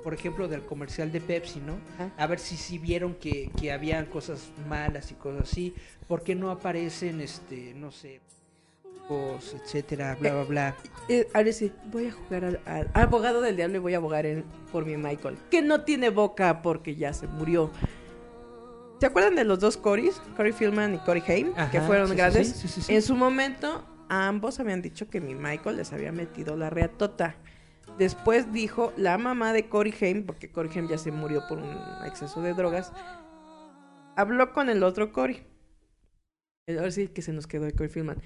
Por 0.10 0.18
ejemplo, 0.18 0.48
del 0.48 0.64
comercial 0.64 1.12
de 1.12 1.22
Pepsi, 1.22 1.60
¿no? 1.60 1.78
Ajá. 1.94 2.12
A 2.18 2.26
ver 2.26 2.40
si 2.40 2.58
sí 2.58 2.80
vieron 2.80 3.14
que, 3.14 3.52
que 3.62 3.72
habían 3.72 4.08
cosas 4.08 4.50
malas 4.68 5.12
y 5.12 5.14
cosas 5.14 5.44
así. 5.44 5.76
¿Por 6.08 6.24
qué 6.24 6.34
no 6.34 6.50
aparecen, 6.50 7.22
este, 7.22 7.76
no 7.76 7.92
sé, 7.92 8.20
etcétera, 9.64 10.18
bla, 10.20 10.34
bla, 10.34 10.44
bla? 10.46 10.76
Eh, 11.10 11.28
ahora 11.32 11.52
sí, 11.52 11.72
voy 11.92 12.08
a 12.08 12.12
jugar 12.12 12.44
al, 12.66 12.90
abogado 12.96 13.40
del 13.42 13.56
diablo 13.56 13.76
y 13.76 13.80
voy 13.82 13.94
a 13.94 13.98
abogar 13.98 14.26
en- 14.26 14.46
por 14.72 14.84
mi 14.84 14.98
Michael. 14.98 15.38
Que 15.52 15.62
no 15.62 15.82
tiene 15.82 16.10
boca 16.10 16.64
porque 16.64 16.96
ya 16.96 17.14
se 17.14 17.28
murió. 17.28 17.70
¿Se 19.00 19.06
acuerdan 19.06 19.36
de 19.36 19.44
los 19.44 19.60
dos 19.60 19.78
Corys? 19.78 20.20
Corey 20.36 20.54
Philman 20.54 20.96
y 20.96 20.98
Corey 20.98 21.22
Haim, 21.28 21.54
que 21.72 21.82
fueron 21.82 22.10
sí, 22.10 22.16
grandes. 22.16 22.48
sí, 22.48 22.68
sí. 22.68 22.96
En 22.96 23.04
su 23.04 23.16
momento, 23.16 23.86
ambos 24.10 24.60
habían 24.60 24.82
dicho 24.82 25.08
que 25.08 25.22
mi 25.22 25.36
Michael 25.36 25.78
les 25.78 25.94
había 25.94 26.12
metido 26.12 26.58
la 26.58 26.72
reatota. 26.72 27.36
Después 28.00 28.52
dijo 28.54 28.94
la 28.98 29.18
mamá 29.18 29.54
de 29.54 29.68
Corey 29.70 29.94
Haim, 30.02 30.26
porque 30.26 30.50
Corey 30.52 30.72
Haim 30.74 30.88
ya 30.88 30.98
se 30.98 31.12
murió 31.12 31.44
por 31.48 31.60
un 31.60 31.70
exceso 32.06 32.42
de 32.42 32.54
drogas, 32.54 32.92
habló 34.16 34.54
con 34.54 34.70
el 34.70 34.84
otro 34.84 35.12
Corey. 35.12 35.46
El- 36.66 36.80
Ahora 36.80 36.92
sí 36.92 37.10
que 37.10 37.22
se 37.22 37.34
nos 37.34 37.46
quedó 37.46 37.66
de 37.66 37.74
Corey 37.74 37.90
Philman. 37.90 38.22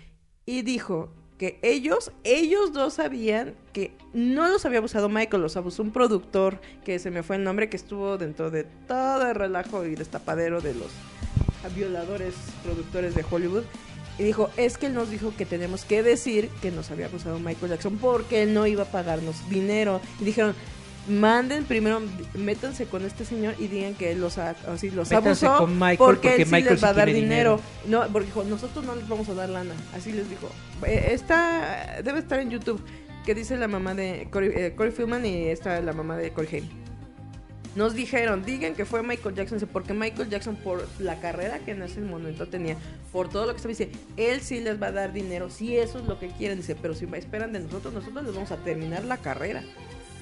Y 0.45 0.61
dijo 0.61 1.13
que 1.39 1.59
ellos, 1.63 2.11
ellos 2.23 2.71
dos 2.73 2.93
sabían 2.95 3.55
que 3.73 3.97
no 4.13 4.47
los 4.47 4.65
había 4.65 4.77
abusado 4.77 5.09
Michael, 5.09 5.41
los 5.41 5.57
abusó 5.57 5.81
un 5.81 5.91
productor, 5.91 6.61
que 6.85 6.99
se 6.99 7.09
me 7.09 7.23
fue 7.23 7.37
el 7.37 7.43
nombre, 7.43 7.69
que 7.69 7.77
estuvo 7.77 8.17
dentro 8.17 8.51
de 8.51 8.65
todo 8.87 9.27
el 9.27 9.33
relajo 9.35 9.85
y 9.85 9.95
destapadero 9.95 10.61
de 10.61 10.75
los 10.75 10.91
violadores 11.75 12.35
productores 12.63 13.15
de 13.15 13.25
Hollywood. 13.29 13.63
Y 14.19 14.23
dijo, 14.23 14.49
es 14.57 14.77
que 14.77 14.85
él 14.87 14.93
nos 14.93 15.09
dijo 15.09 15.33
que 15.35 15.45
tenemos 15.45 15.85
que 15.85 16.03
decir 16.03 16.49
que 16.61 16.69
nos 16.71 16.91
había 16.91 17.07
abusado 17.07 17.39
Michael 17.39 17.71
Jackson 17.71 17.97
porque 17.97 18.43
él 18.43 18.53
no 18.53 18.67
iba 18.67 18.83
a 18.83 18.85
pagarnos 18.85 19.49
dinero. 19.49 20.01
Y 20.21 20.25
dijeron, 20.25 20.53
manden 21.07 21.65
primero, 21.65 22.01
métanse 22.35 22.85
con 22.85 23.03
este 23.05 23.25
señor 23.25 23.55
y 23.59 23.67
digan 23.67 23.95
que 23.95 24.11
él 24.11 24.21
los, 24.21 24.37
ha- 24.37 24.55
así, 24.67 24.89
los 24.91 25.09
Métanse 25.09 25.47
abusó 25.47 25.63
con 25.65 25.73
Michael 25.77 25.97
porque, 25.97 26.29
porque 26.29 26.41
él 26.43 26.47
sí 26.47 26.61
les 26.61 26.83
va 26.83 26.89
a 26.89 26.93
sí 26.93 26.97
dar 26.97 27.07
dinero. 27.11 27.59
No, 27.87 28.03
porque 28.11 28.27
dijo, 28.27 28.43
nosotros 28.43 28.85
no 28.85 28.95
les 28.95 29.07
vamos 29.07 29.27
a 29.29 29.33
dar 29.33 29.49
lana. 29.49 29.73
Así 29.95 30.11
les 30.11 30.29
dijo. 30.29 30.49
Eh, 30.85 31.09
está, 31.11 31.99
debe 32.03 32.19
estar 32.19 32.39
en 32.39 32.51
YouTube, 32.51 32.81
que 33.25 33.33
dice 33.33 33.57
la 33.57 33.67
mamá 33.67 33.95
de 33.95 34.27
Corey, 34.31 34.51
eh, 34.53 34.73
Corey 34.77 34.91
Feldman 34.91 35.25
y 35.25 35.47
está 35.47 35.81
la 35.81 35.93
mamá 35.93 36.17
de 36.17 36.31
Corey 36.31 36.49
Haim. 36.55 36.82
Nos 37.75 37.95
dijeron, 37.95 38.43
digan 38.45 38.75
que 38.75 38.85
fue 38.85 39.01
Michael 39.01 39.33
Jackson, 39.35 39.59
porque 39.71 39.93
Michael 39.93 40.29
Jackson, 40.29 40.55
por 40.55 40.87
la 40.99 41.19
carrera 41.19 41.59
que 41.59 41.71
en 41.71 41.81
ese 41.81 42.01
momento 42.01 42.47
tenía, 42.47 42.77
por 43.11 43.29
todo 43.29 43.45
lo 43.47 43.51
que 43.53 43.57
estaba, 43.57 43.69
dice, 43.71 43.89
él 44.15 44.41
sí 44.41 44.59
les 44.59 44.81
va 44.81 44.87
a 44.87 44.91
dar 44.91 45.11
dinero, 45.11 45.49
si 45.49 45.75
eso 45.77 45.97
es 45.99 46.05
lo 46.05 46.19
que 46.19 46.27
quieren, 46.27 46.57
dice, 46.59 46.75
pero 46.75 46.93
si 46.93 47.05
esperan 47.13 47.51
de 47.51 47.59
nosotros, 47.61 47.93
nosotros 47.93 48.23
les 48.25 48.33
vamos 48.35 48.51
a 48.51 48.57
terminar 48.57 49.03
la 49.05 49.17
carrera. 49.17 49.63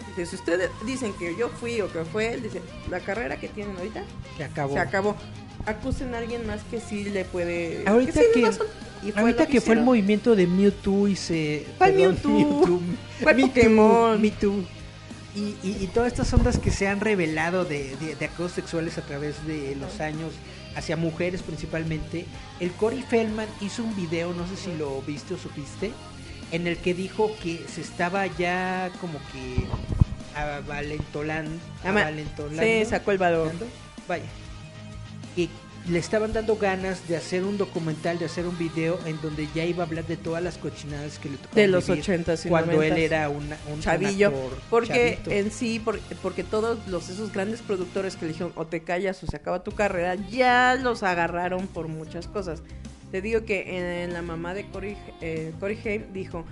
Dice, 0.10 0.26
si 0.26 0.36
ustedes 0.38 0.70
dicen 0.86 1.14
que 1.20 1.36
yo 1.38 1.50
fui 1.50 1.82
o 1.82 1.92
que 1.92 2.06
fue 2.06 2.34
él, 2.34 2.44
dice, 2.44 2.62
la 2.90 3.00
carrera 3.02 3.38
que 3.38 3.50
tienen 3.50 3.76
ahorita 3.76 4.04
Se 4.38 4.44
acabó. 4.46 4.74
se 4.74 4.80
acabó. 4.80 5.16
Acusen 5.66 6.16
a 6.16 6.20
alguien 6.20 6.48
más 6.48 6.64
que 6.64 6.80
sí 6.80 7.04
le 7.04 7.26
puede. 7.26 7.84
Ahorita 7.86 8.14
sí 8.14 8.26
que- 8.34 8.50
y 9.04 9.12
fue 9.12 9.22
Ahorita 9.22 9.48
que 9.48 9.62
fue 9.62 9.76
el 9.76 9.82
movimiento 9.82 10.36
de 10.36 10.46
Mewtwo 10.48 11.08
y 11.08 11.16
se... 11.16 11.66
¿Cuál 11.78 11.94
perdón, 11.94 12.18
Mewtwo? 12.24 12.82
¿Cuál 13.24 13.36
Me 13.36 13.42
Pokémon? 13.48 14.14
Too, 14.14 14.20
Me 14.22 14.32
Too. 14.32 14.64
Y, 15.36 15.56
y, 15.64 15.78
y 15.82 15.88
todas 15.94 16.12
estas 16.12 16.34
ondas 16.34 16.58
que 16.58 16.72
se 16.72 16.88
han 16.88 17.00
revelado 17.00 17.64
de, 17.64 17.96
de, 17.98 18.16
de 18.16 18.26
acosos 18.26 18.52
sexuales 18.54 18.98
a 18.98 19.02
través 19.02 19.46
de 19.48 19.76
los 19.78 20.02
años 20.02 20.34
hacia 20.76 20.98
mujeres 20.98 21.42
principalmente. 21.42 22.26
El 22.60 22.72
Corey 22.72 23.02
Feldman 23.02 23.48
hizo 23.62 23.84
un 23.84 23.96
video, 23.96 24.34
no 24.34 24.46
sé 24.48 24.58
si 24.58 24.76
lo 24.78 25.02
viste 25.04 25.34
o 25.36 25.38
supiste, 25.38 25.92
en 26.52 26.68
el 26.68 26.78
que 26.78 26.94
dijo 26.94 27.32
que 27.42 27.64
se 27.74 27.80
estaba 27.82 28.28
ya 28.28 28.92
como 29.00 29.20
que 29.32 29.66
avalentolan- 30.36 31.60
Ama- 31.84 32.02
avalentolando. 32.02 32.62
Sí, 32.64 32.86
sacó 32.86 33.12
el 33.12 33.18
valor. 33.18 33.52
Vaya. 34.08 34.26
Y 35.36 35.50
le 35.90 35.98
estaban 36.00 36.32
dando 36.32 36.58
ganas 36.58 37.08
de 37.08 37.18
hacer 37.18 37.44
un 37.44 37.58
documental, 37.58 38.20
de 38.20 38.26
hacer 38.26 38.46
un 38.46 38.58
video 38.58 39.00
en 39.06 39.20
donde 39.22 39.48
ya 39.56 39.66
iba 39.66 39.84
a 39.84 39.88
hablar 39.88 40.06
de 40.06 40.16
todas 40.16 40.44
las 40.44 40.58
cochinadas 40.58 41.18
que 41.18 41.30
le 41.30 41.38
tocaron 41.38 41.56
De 41.56 41.68
los 41.68 41.88
vivir 41.88 42.04
80s 42.04 42.46
y 42.46 42.50
cuando 42.50 42.82
él 42.84 42.94
90s. 42.94 42.98
era 43.00 43.30
una- 43.30 43.58
un, 43.68 43.74
un 43.74 43.80
Chavillo. 43.82 44.28
actor 44.28 44.58
Porque 44.70 45.14
chavito. 45.24 45.32
en 45.32 45.52
sí, 45.52 45.80
por- 45.80 46.00
porque 46.22 46.44
todos 46.44 46.78
los 46.88 47.10
esos 47.10 47.34
grandes 47.34 47.62
productores 47.62 48.16
que 48.16 48.26
le 48.28 48.32
dijeron 48.34 48.54
o 48.56 48.68
te 48.68 48.82
callas 48.84 49.24
o 49.24 49.28
se 49.28 49.36
acaba 49.36 49.64
tu 49.64 49.72
carrera, 49.72 50.16
ya 50.30 50.76
los 50.76 51.02
agarraron 51.04 51.66
por 51.68 51.88
muchas 51.88 52.28
cosas. 52.28 52.62
Te 53.12 53.22
digo 53.22 53.44
que 53.44 54.04
en 54.04 54.14
la 54.14 54.22
mamá 54.22 54.54
de 54.54 54.66
Corey, 54.68 54.96
eh, 55.20 55.52
Haim 55.84 56.14
dijo, 56.14 56.46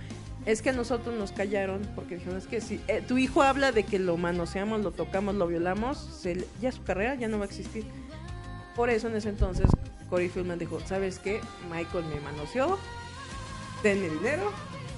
es 0.46 0.62
que 0.62 0.72
a 0.72 0.74
nosotros 0.74 1.16
nos 1.18 1.32
callaron 1.32 1.82
porque 1.96 2.16
dijeron, 2.16 2.38
es 2.38 2.48
que 2.48 2.62
si 2.62 2.82
eh, 2.88 3.04
tu 3.08 3.18
hijo 3.18 3.44
habla 3.44 3.72
de 3.72 3.84
que 3.84 4.00
lo 4.00 4.18
manoseamos, 4.18 4.82
lo 4.82 4.92
tocamos, 4.92 5.36
lo 5.36 5.46
violamos, 5.48 5.98
se 6.20 6.46
ya 6.60 6.72
su 6.72 6.82
carrera 6.84 7.14
ya 7.16 7.28
no 7.28 7.38
va 7.38 7.46
a 7.46 7.48
existir. 7.48 7.86
Por 8.76 8.90
eso 8.90 9.08
en 9.08 9.16
ese 9.16 9.30
entonces 9.30 9.66
Corey 10.10 10.30
Feldman 10.30 10.60
dijo, 10.60 10.80
¿sabes 10.86 11.20
qué? 11.20 11.42
Michael 11.70 12.06
me 12.06 12.20
manoseó, 12.22 12.80
denme 13.84 14.10
dinero. 14.10 14.52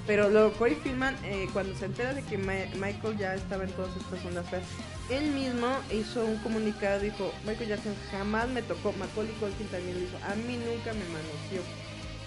Pero 0.06 0.28
luego 0.30 0.52
Corey 0.54 0.74
Feldman, 0.74 1.16
eh, 1.24 1.48
cuando 1.52 1.76
se 1.76 1.84
entera 1.84 2.12
de 2.12 2.22
que 2.22 2.36
Michael 2.36 3.16
ya 3.18 3.34
estaba 3.36 3.62
en 3.62 3.70
todas 3.70 3.96
estas 3.96 4.24
ondas 4.24 4.48
feas, 4.50 4.64
él 5.10 5.30
mismo 5.30 5.68
hizo 5.92 6.24
un 6.24 6.38
comunicado, 6.38 6.98
dijo, 7.00 7.32
Michael 7.46 7.68
Jackson 7.68 7.94
jamás 8.10 8.48
me 8.48 8.62
tocó, 8.62 8.92
Macaulay 8.94 9.32
Culkin 9.34 9.68
también 9.68 9.94
lo 9.94 10.04
hizo, 10.04 10.16
a 10.26 10.34
mí 10.34 10.56
nunca 10.56 10.92
me 10.92 11.04
manoseó. 11.04 11.62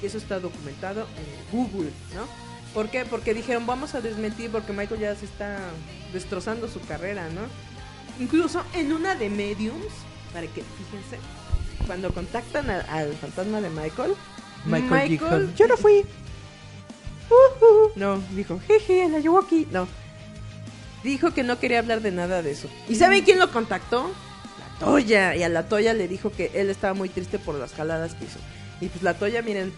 Y 0.01 0.05
eso 0.05 0.17
está 0.17 0.39
documentado 0.39 1.01
en 1.01 1.57
Google, 1.57 1.91
¿no? 2.13 2.27
¿Por 2.73 2.89
qué? 2.89 3.05
Porque 3.05 3.33
dijeron, 3.33 3.65
vamos 3.65 3.95
a 3.95 4.01
desmentir 4.01 4.51
porque 4.51 4.71
Michael 4.71 4.99
ya 4.99 5.15
se 5.15 5.25
está 5.25 5.59
destrozando 6.13 6.67
su 6.67 6.79
carrera, 6.81 7.27
¿no? 7.29 7.41
Incluso 8.23 8.63
en 8.73 8.93
una 8.93 9.15
de 9.15 9.29
Mediums, 9.29 9.93
para 10.35 10.47
que, 10.47 10.61
fíjense, 10.63 11.17
cuando 11.87 12.13
contactan 12.13 12.69
a- 12.69 12.81
al 12.81 13.13
fantasma 13.13 13.61
de 13.61 13.69
Michael, 13.69 14.13
Michael 14.65 15.55
yo 15.55 15.65
no 15.67 15.77
fui. 15.77 15.99
Ujú. 17.29 17.91
No, 17.95 18.21
dijo, 18.35 18.59
jeje, 18.67 19.07
la 19.09 19.19
llevó 19.19 19.39
aquí. 19.39 19.65
No. 19.71 19.87
Dijo 21.05 21.31
que 21.31 21.43
no 21.43 21.57
quería 21.57 21.79
hablar 21.79 22.01
de 22.01 22.11
nada 22.11 22.41
de 22.41 22.51
eso. 22.51 22.67
¿Y 22.89 22.95
saben 22.95 23.23
quién 23.23 23.39
lo 23.39 23.49
contactó? 23.51 24.11
La 24.59 24.79
Toya. 24.85 25.35
Y 25.37 25.43
a 25.43 25.49
la 25.49 25.67
Toya 25.69 25.93
le 25.93 26.07
dijo 26.09 26.31
que 26.31 26.51
él 26.53 26.69
estaba 26.69 26.93
muy 26.93 27.07
triste 27.07 27.39
por 27.39 27.55
las 27.55 27.73
jaladas 27.73 28.13
que 28.15 28.25
hizo. 28.25 28.39
Y 28.81 28.87
pues 28.89 29.03
la 29.03 29.13
Toya, 29.13 29.41
miren, 29.41 29.71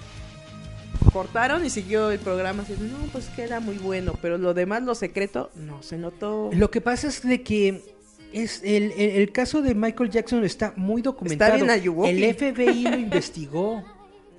cortaron 1.14 1.64
y 1.66 1.70
siguió 1.70 2.10
el 2.10 2.20
programa 2.20 2.64
así, 2.64 2.76
no, 2.80 2.98
pues 3.12 3.28
que 3.30 3.44
era 3.44 3.60
muy 3.60 3.78
bueno, 3.78 4.14
pero 4.22 4.38
lo 4.40 4.54
demás, 4.54 4.82
lo 4.84 4.96
secreto, 4.96 5.52
no 5.56 5.84
se 5.84 5.98
notó. 5.98 6.50
Lo 6.54 6.72
que 6.72 6.82
pasa 6.82 7.08
es 7.08 7.22
de 7.22 7.44
que 7.44 7.97
es 8.44 8.62
el, 8.64 8.92
el- 8.94 9.12
el 9.22 9.32
caso 9.32 9.62
de 9.62 9.74
Michael 9.76 10.10
Jackson 10.10 10.44
está 10.44 10.74
muy 10.76 11.02
documentado. 11.02 11.56
bien 11.56 11.70
Ayuwoki. 11.70 12.10
el 12.24 12.34
FBI 12.36 12.84
lo 12.84 12.98
investigó. 13.00 13.84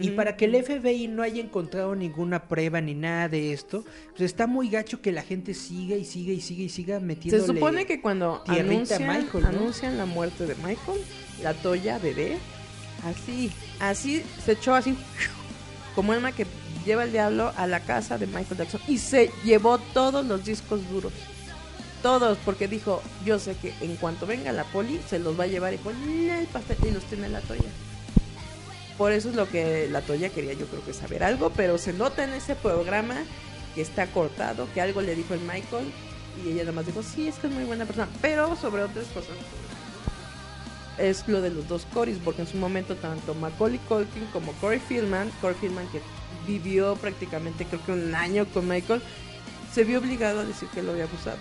Y 0.00 0.10
para 0.10 0.36
que 0.36 0.44
el 0.44 0.54
FBI 0.62 1.08
no 1.08 1.24
haya 1.24 1.42
encontrado 1.42 1.96
ninguna 1.96 2.46
prueba 2.46 2.80
ni 2.80 2.94
nada 2.94 3.28
de 3.28 3.52
esto, 3.52 3.84
pues 4.10 4.20
está 4.20 4.46
muy 4.46 4.68
gacho 4.70 5.02
que 5.02 5.10
la 5.10 5.22
gente 5.22 5.54
siga 5.54 5.96
y 5.96 6.04
siga 6.04 6.32
y 6.32 6.40
siga 6.40 6.62
y 6.62 6.68
siga 6.68 7.00
metiéndole. 7.00 7.44
Se 7.44 7.52
supone 7.52 7.84
que 7.84 8.00
cuando 8.00 8.44
a 8.46 8.52
anuncian, 8.52 9.02
Michael, 9.08 9.42
¿no? 9.42 9.48
anuncian 9.48 9.98
la 9.98 10.06
muerte 10.06 10.46
de 10.46 10.54
Michael, 10.54 11.00
la 11.42 11.52
Toya 11.52 11.98
bebé, 11.98 12.36
así, 13.04 13.50
así 13.80 14.22
se 14.44 14.52
echó 14.52 14.76
así, 14.76 14.94
como 15.96 16.12
alma 16.12 16.30
que 16.30 16.46
lleva 16.86 17.02
el 17.02 17.10
diablo 17.10 17.52
a 17.56 17.66
la 17.66 17.80
casa 17.80 18.18
de 18.18 18.28
Michael 18.28 18.56
Jackson 18.58 18.80
y 18.86 18.98
se 18.98 19.32
llevó 19.44 19.78
todos 19.78 20.24
los 20.24 20.44
discos 20.44 20.88
duros. 20.90 21.12
Todos, 22.02 22.38
porque 22.44 22.68
dijo, 22.68 23.02
yo 23.24 23.38
sé 23.38 23.56
que 23.56 23.74
en 23.80 23.96
cuanto 23.96 24.26
venga 24.26 24.52
la 24.52 24.64
poli, 24.64 25.00
se 25.08 25.18
los 25.18 25.38
va 25.38 25.44
a 25.44 25.48
llevar 25.48 25.74
y 25.74 26.28
el 26.28 26.46
pastel 26.46 26.76
y 26.86 26.90
los 26.92 27.02
tiene 27.04 27.28
la 27.28 27.40
Toya. 27.40 27.70
Por 28.96 29.12
eso 29.12 29.30
es 29.30 29.34
lo 29.34 29.48
que 29.48 29.88
la 29.90 30.00
Toya 30.02 30.28
quería, 30.28 30.52
yo 30.52 30.66
creo 30.66 30.84
que 30.84 30.92
saber 30.92 31.24
algo, 31.24 31.50
pero 31.50 31.78
se 31.78 31.92
nota 31.92 32.24
en 32.24 32.32
ese 32.32 32.54
programa 32.54 33.16
que 33.74 33.82
está 33.82 34.06
cortado, 34.06 34.68
que 34.74 34.80
algo 34.80 35.02
le 35.02 35.14
dijo 35.14 35.34
el 35.34 35.40
Michael 35.40 35.92
y 36.44 36.50
ella 36.50 36.62
nada 36.62 36.72
más 36.72 36.86
dijo, 36.86 37.02
sí, 37.02 37.28
es 37.28 37.36
que 37.36 37.48
es 37.48 37.52
muy 37.52 37.64
buena 37.64 37.84
persona, 37.84 38.08
pero 38.20 38.54
sobre 38.56 38.84
otras 38.84 39.06
cosas. 39.06 39.36
Es 40.98 41.26
lo 41.28 41.40
de 41.40 41.50
los 41.50 41.68
dos 41.68 41.86
Corys, 41.92 42.18
porque 42.24 42.42
en 42.42 42.48
su 42.48 42.56
momento 42.56 42.96
tanto 42.96 43.34
Macaulay 43.34 43.78
Culkin 43.88 44.26
como 44.32 44.52
Corey 44.54 44.80
Feldman, 44.80 45.30
Corey 45.40 45.56
Feldman 45.60 45.86
que 45.88 46.00
vivió 46.46 46.96
prácticamente 46.96 47.64
creo 47.66 47.84
que 47.84 47.92
un 47.92 48.14
año 48.14 48.46
con 48.46 48.66
Michael, 48.66 49.02
se 49.72 49.84
vio 49.84 49.98
obligado 49.98 50.40
a 50.40 50.44
decir 50.44 50.68
que 50.68 50.82
lo 50.82 50.92
había 50.92 51.04
abusado. 51.04 51.38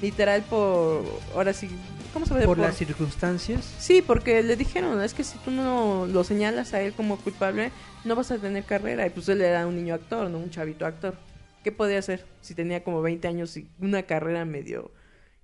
Literal 0.00 0.42
por, 0.42 1.04
ahora 1.34 1.52
sí, 1.52 1.68
¿cómo 2.12 2.24
se 2.24 2.34
ve? 2.34 2.44
por 2.46 2.58
las 2.58 2.76
circunstancias. 2.76 3.74
Sí, 3.78 4.00
porque 4.00 4.42
le 4.44 4.54
dijeron, 4.56 5.02
es 5.02 5.12
que 5.12 5.24
si 5.24 5.38
tú 5.38 5.50
no 5.50 6.06
lo 6.06 6.22
señalas 6.24 6.72
a 6.74 6.80
él 6.80 6.92
como 6.92 7.16
culpable, 7.18 7.72
no 8.04 8.14
vas 8.14 8.30
a 8.30 8.38
tener 8.38 8.64
carrera. 8.64 9.06
Y 9.06 9.10
pues 9.10 9.28
él 9.28 9.40
era 9.40 9.66
un 9.66 9.74
niño 9.74 9.94
actor, 9.94 10.30
no 10.30 10.38
un 10.38 10.50
chavito 10.50 10.86
actor. 10.86 11.16
¿Qué 11.64 11.72
podía 11.72 11.98
hacer 11.98 12.24
si 12.40 12.54
tenía 12.54 12.84
como 12.84 13.02
20 13.02 13.26
años 13.26 13.56
y 13.56 13.68
una 13.80 14.04
carrera 14.04 14.44
medio 14.44 14.92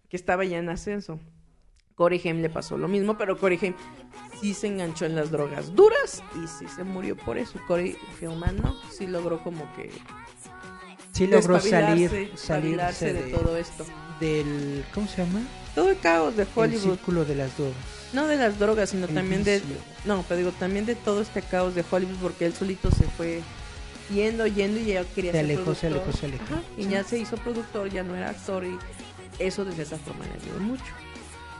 que 0.09 0.17
estaba 0.17 0.45
ya 0.45 0.59
en 0.59 0.69
ascenso? 0.69 1.19
Corey 1.97 2.21
Haim 2.25 2.41
le 2.41 2.51
pasó 2.51 2.77
lo 2.79 2.89
mismo, 2.89 3.19
pero 3.19 3.37
Corey 3.39 3.59
Haim 3.61 3.75
sí 4.41 4.55
se 4.55 4.69
enganchó 4.69 5.05
en 5.07 5.15
las 5.17 5.31
drogas 5.31 5.75
duras 5.75 6.23
y 6.43 6.47
sí 6.47 6.67
se 6.75 6.83
murió 6.85 7.17
por 7.17 7.39
eso. 7.39 7.59
Corey 7.67 7.97
Feldman 8.19 8.57
no, 8.57 8.75
sí 8.91 9.07
logró 9.09 9.43
como 9.43 9.65
que 9.75 9.91
Sí 11.13 11.27
logró 11.29 11.61
salir, 11.61 12.33
salirse 12.35 13.13
de, 13.13 13.23
de- 13.25 13.31
todo 13.33 13.57
esto. 13.57 13.85
Del 14.21 14.85
¿cómo 14.95 15.07
se 15.09 15.25
llama? 15.25 15.41
Todo 15.75 15.91
el 15.91 15.99
caos 15.99 16.37
de 16.37 16.43
El 16.43 16.49
Hollywood. 16.55 16.83
círculo 16.83 17.25
de 17.25 17.35
las 17.35 17.57
drogas. 17.57 17.75
No 18.13 18.27
de 18.27 18.37
las 18.37 18.59
drogas, 18.59 18.91
sino 18.91 19.07
El 19.07 19.15
también 19.15 19.43
de... 19.45 19.61
No, 20.05 20.25
pero 20.29 20.39
digo, 20.39 20.53
también 20.53 20.87
de 20.87 20.95
todo 20.95 21.21
este 21.23 21.43
caos 21.43 21.75
de 21.75 21.85
Hollywood, 21.91 22.17
porque 22.23 22.47
él 22.47 22.55
solito 22.55 22.91
se 22.91 23.05
fue 23.05 23.43
yendo, 24.13 24.47
yendo 24.47 24.79
y 24.79 24.87
ya 24.87 25.05
quería 25.05 25.33
Se 25.33 25.39
ser 25.39 25.45
alejó, 25.45 25.75
se 25.75 25.87
alejó, 25.89 26.13
se 26.13 26.27
alejó. 26.27 26.45
Ajá, 26.45 26.63
y 26.77 26.87
ya 26.87 27.03
se 27.05 27.19
hizo 27.19 27.37
productor, 27.37 27.91
ya 27.91 28.03
no 28.03 28.15
era 28.15 28.31
actor 28.31 28.65
y 28.65 28.79
eso 29.39 29.65
de 29.65 29.73
cierta 29.73 29.97
forma 29.97 30.25
le 30.27 30.33
ayudó 30.35 30.61
mucho. 30.61 30.85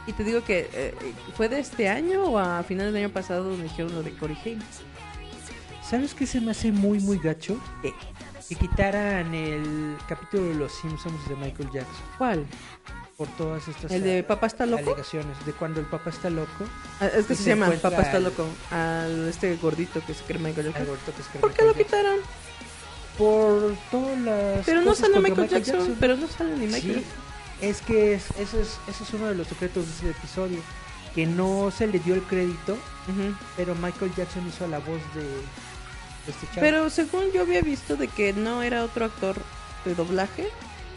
Y 0.07 0.13
te 0.13 0.23
digo 0.23 0.43
que 0.43 0.69
eh, 0.73 0.93
fue 1.35 1.49
de 1.49 1.59
este 1.59 1.89
año 1.89 2.23
o 2.25 2.37
a 2.37 2.63
finales 2.63 2.93
del 2.93 3.05
año 3.05 3.13
pasado 3.13 3.43
donde 3.45 3.63
dijeron 3.63 3.93
lo 3.93 4.03
de 4.03 4.15
Corey 4.15 4.37
Haim. 4.45 4.59
¿Sabes 5.83 6.13
qué 6.13 6.25
se 6.25 6.39
me 6.41 6.51
hace 6.51 6.71
muy 6.71 6.99
muy 6.99 7.17
gacho? 7.17 7.59
¿Qué? 7.81 7.93
Que 8.49 8.55
quitaran 8.55 9.33
el 9.33 9.97
capítulo 10.07 10.43
de 10.49 10.55
los 10.55 10.71
Simpsons 10.71 11.27
de 11.27 11.35
Michael 11.35 11.69
Jackson 11.71 12.05
¿Cuál? 12.17 12.45
por 13.17 13.27
todas 13.29 13.67
estas 13.67 13.91
¿El 13.91 14.03
de 14.03 14.23
Papá 14.23 14.45
está 14.47 14.65
loco? 14.65 14.83
alegaciones 14.91 15.43
de 15.45 15.53
cuando 15.53 15.79
el 15.79 15.85
papá 15.85 16.09
está 16.11 16.29
loco, 16.29 16.49
Ah, 16.99 17.07
Es 17.07 17.25
que 17.25 17.35
se, 17.35 17.43
se 17.43 17.49
llama 17.51 17.71
Papá 17.81 18.01
está 18.03 18.17
al- 18.17 18.23
loco. 18.25 18.45
Al 18.71 19.27
este 19.29 19.55
gordito 19.57 20.01
que 20.05 20.13
se 20.13 20.23
cree 20.25 20.37
Michael 20.39 20.67
Jackson. 20.67 20.87
ahorita 20.89 21.11
que 21.13 21.21
escribe 21.21 21.41
¿Por 21.41 21.53
qué 21.53 21.61
lo 21.63 21.67
Michael 21.69 21.85
Jackson. 21.87 21.99
quitaron? 22.01 22.19
Por 23.17 23.75
todas 23.89 24.19
las 24.19 24.65
Pero 24.65 24.81
no 24.81 24.87
cosas 24.87 24.99
sale 25.09 25.13
contra 25.29 25.43
Michael 25.43 25.63
Jackson, 25.63 25.97
pero 25.99 26.17
no 26.17 26.27
sale 26.27 26.51
ni 26.57 26.65
Michael 26.67 26.81
Sí, 26.81 26.87
Jackson. 26.93 27.13
es 27.61 27.81
que 27.81 28.13
es, 28.15 28.25
eso 28.37 28.59
es 28.59 28.77
eso 28.89 29.03
es 29.05 29.13
uno 29.13 29.27
de 29.27 29.35
los 29.35 29.47
secretos 29.47 29.85
de 29.85 29.91
ese 29.93 30.09
episodio, 30.09 30.59
que 31.15 31.25
no 31.25 31.71
se 31.71 31.87
le 31.87 31.99
dio 31.99 32.13
el 32.15 32.23
crédito, 32.23 32.73
Ujú. 32.73 33.33
pero 33.55 33.73
Michael 33.75 34.13
Jackson 34.15 34.45
hizo 34.47 34.67
la 34.67 34.79
voz 34.79 34.99
de 35.15 35.25
este. 36.27 36.59
Pero 36.59 36.89
según 36.89 37.31
yo 37.33 37.41
había 37.41 37.61
visto 37.61 37.95
de 37.95 38.07
que 38.07 38.33
no 38.33 38.63
era 38.63 38.83
otro 38.83 39.05
actor 39.05 39.35
de 39.85 39.95
doblaje 39.95 40.47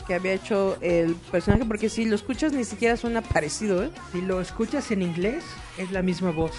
que 0.07 0.15
había 0.15 0.33
hecho 0.33 0.79
el 0.81 1.15
personaje, 1.17 1.65
porque 1.67 1.91
si 1.91 2.07
lo 2.07 2.15
escuchas 2.15 2.53
ni 2.53 2.65
siquiera 2.65 2.97
suena 2.97 3.21
parecido, 3.21 3.83
¿eh? 3.85 3.91
si 4.13 4.23
lo 4.23 4.41
escuchas 4.41 4.91
en 4.91 5.03
inglés 5.03 5.45
es 5.77 5.91
la 5.93 6.01
misma 6.03 6.31
voz. 6.31 6.53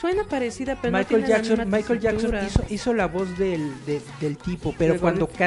Suena 0.00 0.24
parecida, 0.24 0.76
pero 0.82 0.90
no 0.90 0.98
Michael 0.98 1.20
tiene 1.24 1.28
la 1.28 1.36
Jackson, 1.36 1.58
misma 1.60 1.76
Michael 1.76 2.00
Jackson 2.00 2.38
hizo, 2.44 2.64
hizo 2.70 2.92
la 2.94 3.06
voz 3.06 3.38
del, 3.38 3.72
de- 3.86 4.02
del 4.20 4.36
tipo, 4.36 4.74
pero 4.76 4.98
cuando 4.98 5.26
gordito. 5.26 5.38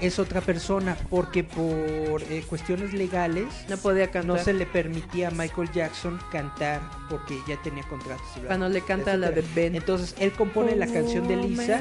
Es 0.00 0.18
otra 0.18 0.40
persona, 0.40 0.96
porque 1.10 1.44
por 1.44 2.22
eh, 2.22 2.44
cuestiones 2.48 2.92
legales 2.92 3.46
No 3.68 3.76
podía 3.76 4.10
cantar. 4.10 4.36
no 4.36 4.42
se 4.42 4.52
le 4.52 4.66
permitía 4.66 5.28
a 5.28 5.30
Michael 5.30 5.70
Jackson 5.72 6.18
cantar 6.30 6.80
porque 7.10 7.38
ya 7.48 7.60
tenía 7.62 7.82
contratos. 7.84 8.26
Cuando 8.46 8.68
le 8.68 8.80
canta 8.82 9.16
la 9.16 9.30
de. 9.30 9.42
Ben. 9.54 9.74
Entonces 9.74 10.14
él 10.18 10.32
compone 10.32 10.76
la 10.76 10.86
canción 10.86 11.26
de 11.28 11.36
Lisa, 11.36 11.80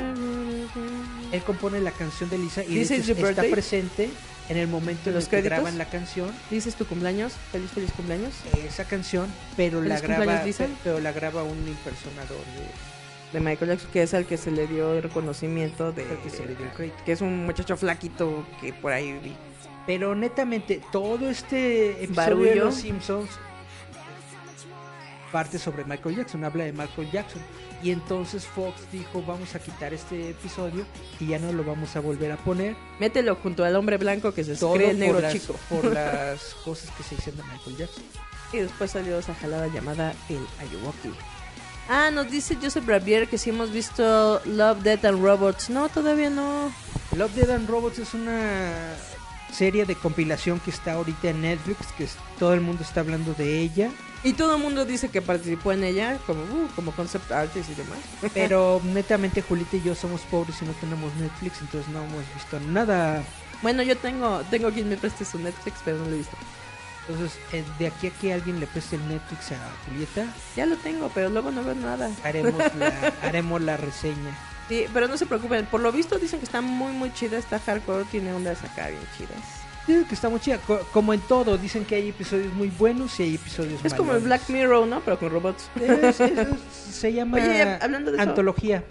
él 1.31 1.41
compone 1.43 1.79
la 1.79 1.91
canción 1.91 2.29
de 2.29 2.37
Lisa 2.37 2.63
y 2.63 2.75
de 2.83 2.95
hecho 2.95 3.13
está 3.13 3.43
presente 3.43 4.09
en 4.49 4.57
el 4.57 4.67
momento 4.67 5.09
en 5.09 5.15
¿Los 5.15 5.27
que 5.29 5.41
graban 5.41 5.77
la 5.77 5.85
canción, 5.85 6.29
¿Dices 6.49 6.75
tu 6.75 6.85
cumpleaños? 6.85 7.33
¿Feliz, 7.51 7.71
feliz 7.71 7.91
cumpleaños? 7.93 8.33
esa 8.67 8.83
canción, 8.85 9.27
pero 9.55 9.81
la 9.81 9.95
¿Feliz 9.97 10.01
cumpleaños, 10.01 10.27
graba, 10.27 10.45
Lisa? 10.45 10.67
pero 10.83 10.99
la 10.99 11.11
graba 11.13 11.43
un 11.43 11.67
impersonador 11.67 12.37
de 12.37 12.90
De 13.33 13.39
Michael 13.39 13.71
Jackson, 13.71 13.89
que 13.91 14.03
es 14.03 14.13
al 14.13 14.25
que 14.25 14.37
se 14.37 14.51
le 14.51 14.67
dio 14.67 14.93
el 14.93 15.03
reconocimiento 15.03 15.91
de... 15.91 16.03
Que 16.23 16.29
se 16.29 16.45
le 16.45 16.55
dio 16.55 16.65
el 16.65 16.71
crédito. 16.73 16.97
Que 17.05 17.13
es 17.13 17.21
un 17.21 17.45
muchacho 17.45 17.77
flaquito 17.77 18.45
que 18.59 18.73
por 18.73 18.91
ahí 18.91 19.13
vi. 19.13 19.35
Pero 19.87 20.15
netamente, 20.15 20.81
todo 20.91 21.29
este 21.29 22.03
episodio 22.03 22.37
de. 22.37 22.55
Los 22.55 22.75
Simpsons 22.75 23.29
parte 25.31 25.57
sobre 25.57 25.85
Michael 25.85 26.17
Jackson, 26.17 26.43
habla 26.43 26.65
de 26.65 26.73
Michael 26.73 27.09
Jackson. 27.11 27.41
Y 27.81 27.91
entonces 27.91 28.45
Fox 28.45 28.75
dijo, 28.91 29.23
vamos 29.23 29.55
a 29.55 29.59
quitar 29.59 29.91
este 29.93 30.31
episodio 30.31 30.85
y 31.19 31.27
ya 31.27 31.39
no 31.39 31.51
lo 31.51 31.63
vamos 31.63 31.95
a 31.95 31.99
volver 31.99 32.31
a 32.31 32.37
poner. 32.37 32.75
Mételo 32.99 33.35
junto 33.35 33.63
al 33.63 33.75
hombre 33.75 33.97
blanco 33.97 34.33
que 34.33 34.43
se 34.43 34.55
Todo 34.55 34.73
cree 34.73 34.91
el 34.91 34.99
negro 34.99 35.15
por 35.15 35.23
las, 35.23 35.33
chico. 35.33 35.55
por 35.69 35.85
las 35.93 36.53
cosas 36.63 36.91
que 36.91 37.03
se 37.03 37.15
dicen 37.15 37.37
de 37.37 37.43
Michael 37.43 37.77
Jackson. 37.77 38.03
Y 38.53 38.57
después 38.57 38.91
salió 38.91 39.17
esa 39.17 39.33
jalada 39.33 39.67
llamada 39.67 40.13
El 40.29 40.45
Ayuwoki. 40.59 41.09
Ah, 41.93 42.09
nos 42.09 42.31
dice 42.31 42.57
Joseph 42.61 42.87
Rabier 42.87 43.27
que 43.27 43.37
si 43.37 43.49
hemos 43.49 43.69
visto 43.73 44.41
Love, 44.45 44.81
Death 44.81 45.03
and 45.03 45.21
Robots. 45.21 45.69
No, 45.69 45.89
todavía 45.89 46.29
no. 46.29 46.71
Love, 47.17 47.33
Dead 47.35 47.49
and 47.49 47.69
Robots 47.69 47.99
es 47.99 48.13
una 48.13 48.93
serie 49.51 49.85
de 49.85 49.95
compilación 49.95 50.61
que 50.61 50.69
está 50.71 50.93
ahorita 50.93 51.31
en 51.31 51.41
Netflix, 51.41 51.87
que 51.97 52.05
es- 52.05 52.15
todo 52.39 52.53
el 52.53 52.61
mundo 52.61 52.83
está 52.83 53.01
hablando 53.01 53.33
de 53.33 53.59
ella. 53.59 53.89
Y 54.23 54.31
todo 54.33 54.55
el 54.55 54.61
mundo 54.61 54.85
dice 54.85 55.09
que 55.09 55.21
participó 55.21 55.73
en 55.73 55.83
ella 55.83 56.17
como, 56.25 56.43
uh, 56.43 56.69
como 56.77 56.91
concept 56.93 57.29
artist 57.31 57.69
y 57.71 57.73
demás. 57.75 57.99
Pero 58.33 58.79
netamente 58.85 59.41
Julita 59.41 59.75
y 59.75 59.81
yo 59.81 59.93
somos 59.93 60.21
pobres 60.21 60.61
y 60.61 60.65
no 60.65 60.71
tenemos 60.73 61.13
Netflix, 61.15 61.59
entonces 61.59 61.91
no 61.91 62.03
hemos 62.05 62.23
visto 62.33 62.57
nada 62.61 63.21
Bueno, 63.61 63.83
yo 63.83 63.97
tengo 63.97 64.41
tengo 64.49 64.71
quien 64.71 64.87
me 64.87 64.95
preste 64.95 65.25
su 65.25 65.37
Netflix, 65.39 65.79
pero 65.83 65.97
no 65.97 66.05
lo 66.05 66.13
he 66.13 66.17
visto. 66.19 66.37
Entonces, 67.07 67.37
eh, 67.51 67.63
de 67.79 67.87
aquí 67.87 68.07
a 68.07 68.09
que 68.11 68.33
alguien 68.33 68.59
le 68.59 68.67
preste 68.67 68.95
el 68.95 69.07
Netflix 69.09 69.51
a 69.51 69.57
Julieta, 69.85 70.25
Ya 70.55 70.65
lo 70.65 70.75
tengo, 70.77 71.09
pero 71.13 71.29
luego 71.29 71.51
no 71.51 71.63
veo 71.63 71.75
nada. 71.75 72.09
haremos 72.23 72.53
la, 72.77 73.13
haremos 73.23 73.61
la 73.61 73.77
reseña. 73.77 74.37
Sí, 74.69 74.85
pero 74.93 75.07
no 75.07 75.17
se 75.17 75.25
preocupen. 75.25 75.65
Por 75.65 75.81
lo 75.81 75.91
visto 75.91 76.17
dicen 76.19 76.39
que 76.39 76.45
está 76.45 76.61
muy, 76.61 76.91
muy 76.93 77.11
chida. 77.13 77.37
Está 77.37 77.59
hardcore, 77.59 78.05
tiene 78.05 78.31
ondas 78.33 78.63
acá 78.63 78.87
bien 78.87 79.01
chidas. 79.17 79.35
Digo 79.87 80.07
que 80.07 80.13
está 80.13 80.29
muy 80.29 80.39
chida. 80.39 80.59
Co- 80.59 80.79
como 80.93 81.13
en 81.13 81.19
todo, 81.21 81.57
dicen 81.57 81.83
que 81.83 81.95
hay 81.95 82.09
episodios 82.09 82.53
muy 82.53 82.69
buenos 82.69 83.19
y 83.19 83.23
hay 83.23 83.35
episodios 83.35 83.83
Es 83.83 83.93
como 83.95 84.13
el. 84.13 84.21
Black 84.21 84.47
Mirror, 84.49 84.87
¿no? 84.87 85.01
Pero 85.01 85.19
con 85.19 85.29
robots. 85.31 85.69
Es- 85.75 86.19
es- 86.21 86.47
se 86.71 87.11
llama 87.11 87.37
Oye, 87.37 87.63
hablando 87.81 88.11
de 88.11 88.17
eso. 88.17 88.29
antología. 88.29 88.83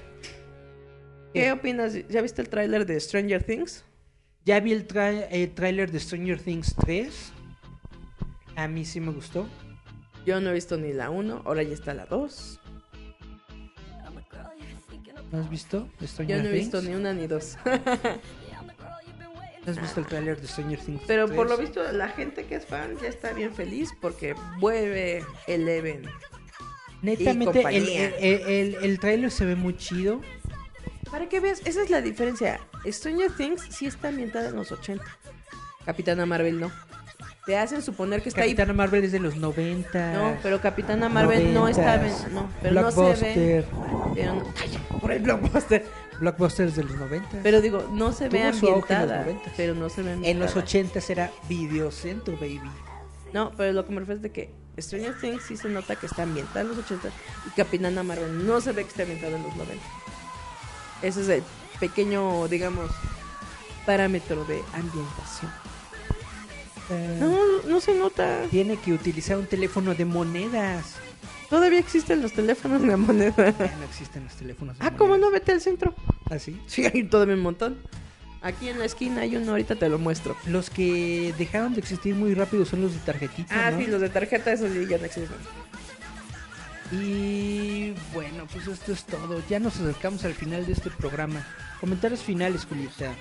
¿Qué 1.33 1.53
opinas? 1.53 1.93
¿Ya 2.09 2.21
viste 2.23 2.43
el 2.43 2.49
tráiler 2.49 2.85
de 2.87 2.99
Stranger 2.99 3.43
Things? 3.45 3.85
Ya 4.45 4.59
vi 4.61 4.73
el, 4.73 4.87
el 5.31 5.51
tráiler 5.55 5.91
de 5.93 6.01
Stranger 6.01 6.41
Things 6.43 6.75
3. 6.75 7.33
A 8.61 8.69
mí 8.69 8.85
sí 8.85 9.01
me 9.01 9.11
gustó. 9.11 9.49
Yo 10.27 10.39
no 10.41 10.51
he 10.51 10.53
visto 10.53 10.77
ni 10.77 10.93
la 10.93 11.09
1, 11.09 11.43
ahora 11.47 11.63
ya 11.63 11.73
está 11.73 11.95
la 11.95 12.05
2. 12.05 12.61
¿No 15.33 15.39
has 15.39 15.49
visto 15.49 15.89
Stranger 16.03 16.37
Yo 16.39 16.43
no 16.43 16.49
he 16.49 16.53
Things? 16.53 16.65
visto 16.65 16.83
ni 16.83 16.95
una 16.95 17.13
ni 17.15 17.27
dos. 17.27 17.57
¿No 19.65 19.71
has 19.73 19.81
visto 19.81 20.01
el 20.01 20.07
tráiler 20.07 20.41
de 20.41 20.49
Stranger 20.49 20.79
Things 20.81 21.03
Pero 21.07 21.27
por 21.29 21.47
3? 21.47 21.51
lo 21.51 21.57
visto 21.59 21.93
la 21.93 22.09
gente 22.09 22.45
que 22.47 22.57
es 22.57 22.67
fan 22.67 22.97
ya 23.01 23.09
está 23.09 23.33
bien 23.33 23.55
feliz 23.55 23.91
porque 24.01 24.35
vuelve 24.59 25.25
Eleven. 25.47 26.03
Netamente, 27.03 27.61
el, 27.63 27.89
el, 27.89 28.15
el, 28.49 28.75
el 28.83 28.99
tráiler 29.01 29.31
se 29.31 29.47
ve 29.47 29.55
muy 29.57 29.77
chido. 29.77 30.21
Para 31.11 31.29
que 31.29 31.41
veas, 31.41 31.63
esa 31.65 31.83
es 31.83 31.91
la 31.91 32.03
diferencia. 32.03 32.61
Stranger 32.87 33.31
Things 33.33 33.63
sí 33.71 33.87
está 33.87 34.09
ambientada 34.09 34.49
en 34.49 34.57
los 34.57 34.71
80. 34.73 35.05
Capitana 35.87 36.27
Marvel 36.27 36.59
no. 36.61 36.71
Te 37.47 37.57
hacen 37.57 37.83
suponer 37.83 38.23
que 38.23 38.29
está 38.29 38.43
ahí. 38.43 38.51
Capitana 38.51 38.73
Marvel 38.75 39.05
es 39.05 39.13
de 39.13 39.19
los 39.21 39.37
90. 39.37 40.13
No, 40.15 40.37
pero 40.43 40.61
Capitana 40.61 41.09
Marvel 41.09 41.53
no 41.55 41.69
está. 41.69 41.97
90s, 42.03 42.29
No, 42.33 42.49
pero 42.63 42.81
no 42.83 42.91
se 42.91 43.01
ve. 43.01 43.05
Blockbuster. 43.07 43.65
pero 44.15 44.35
no- 44.35 44.43
Ay, 44.61 44.79
por 45.01 45.13
el 45.13 45.23
blockbuster. 45.23 45.87
Blockbuster 46.21 46.67
es 46.69 46.77
de 46.77 46.85
los 46.85 46.97
90. 46.97 47.39
Pero 47.43 47.61
digo, 47.63 47.89
no 47.93 48.13
se 48.13 48.29
ve 48.29 48.43
auge 48.43 48.49
en 48.49 48.53
los 48.61 48.63
ambientada. 48.91 49.25
90s. 49.25 49.53
Pero 49.57 49.75
no 49.75 49.89
se 49.89 50.03
ve 50.03 50.13
en 50.13 50.19
los 50.19 50.27
ambientada. 50.55 50.61
80 50.61 51.01
era 51.09 51.31
Videocentro, 51.49 52.35
baby. 52.35 52.61
No, 53.33 53.53
pero 53.57 53.73
lo 53.73 53.87
que 53.87 53.93
me 53.93 54.01
refiero 54.01 54.17
es 54.17 54.23
de 54.23 54.31
que 54.31 54.53
Stranger 54.79 55.19
Things 55.19 55.43
sí 55.45 55.57
se 55.57 55.69
nota 55.69 55.97
que 55.97 56.07
está 56.07 56.25
ambientada 56.25 56.61
en 56.61 56.69
los 56.69 56.79
80 56.79 57.09
y 57.47 57.51
Capitana 57.57 58.03
Marvel 58.03 58.47
no 58.47 58.61
se 58.61 58.73
ve 58.73 58.83
que 58.83 58.89
está 58.91 59.03
ambientada 59.03 59.37
en 59.37 59.43
los 59.45 59.57
90. 59.57 59.83
Ese 61.03 61.23
es 61.23 61.29
el 61.31 61.43
pequeño, 61.79 62.49
digamos, 62.49 62.91
parámetro 63.87 64.45
de 64.45 64.61
ambientación. 64.75 65.51
No, 67.21 67.63
no 67.69 67.81
se 67.81 67.95
nota. 67.95 68.43
Tiene 68.51 68.77
que 68.77 68.93
utilizar 68.93 69.37
un 69.39 69.47
teléfono 69.47 69.95
de 69.95 70.05
monedas. 70.05 70.97
Todavía 71.49 71.79
existen 71.81 72.23
los 72.23 72.33
teléfonos 72.33 72.83
de 72.83 72.97
moneda. 72.97 73.51
Ya 73.59 73.77
no 73.77 73.85
existen 73.85 74.25
los 74.25 74.35
teléfonos 74.35 74.79
de 74.79 74.85
Ah, 74.87 74.93
¿cómo 74.97 75.17
no? 75.17 75.31
Vete 75.31 75.53
al 75.53 75.61
centro. 75.61 75.95
¿Ah, 76.31 76.39
sí? 76.39 76.61
Sí, 76.67 76.85
hay 76.87 77.05
todavía 77.05 77.35
un 77.35 77.41
montón. 77.43 77.79
Aquí 78.43 78.69
en 78.69 78.79
la 78.79 78.85
esquina 78.87 79.23
hay 79.23 79.37
uno, 79.37 79.51
ahorita 79.53 79.75
te 79.77 79.89
lo 79.89 79.99
muestro. 79.99 80.37
Los 80.47 80.71
que 80.71 81.35
dejaron 81.37 81.75
de 81.75 81.81
existir 81.81 82.15
muy 82.15 82.35
rápido 82.35 82.65
son 82.65 82.81
los 82.83 82.93
de 82.95 83.01
tarjetita, 83.01 83.67
Ah, 83.67 83.71
¿no? 83.71 83.79
sí, 83.79 83.87
los 83.87 84.01
de 84.01 84.09
tarjeta, 84.09 84.53
esos 84.53 84.71
ya 84.89 84.97
no 84.99 85.05
existen. 85.05 85.37
Y 86.93 87.95
bueno, 88.15 88.47
pues 88.53 88.67
esto 88.67 88.93
es 88.93 89.05
todo. 89.05 89.43
Ya 89.49 89.59
nos 89.61 89.77
acercamos 89.79 90.25
al 90.25 90.35
final 90.35 90.67
de 90.67 90.73
este 90.73 90.91
programa. 90.91 91.47
Comentarios 91.81 92.21
finales, 92.23 92.65
Julieta. 92.65 93.13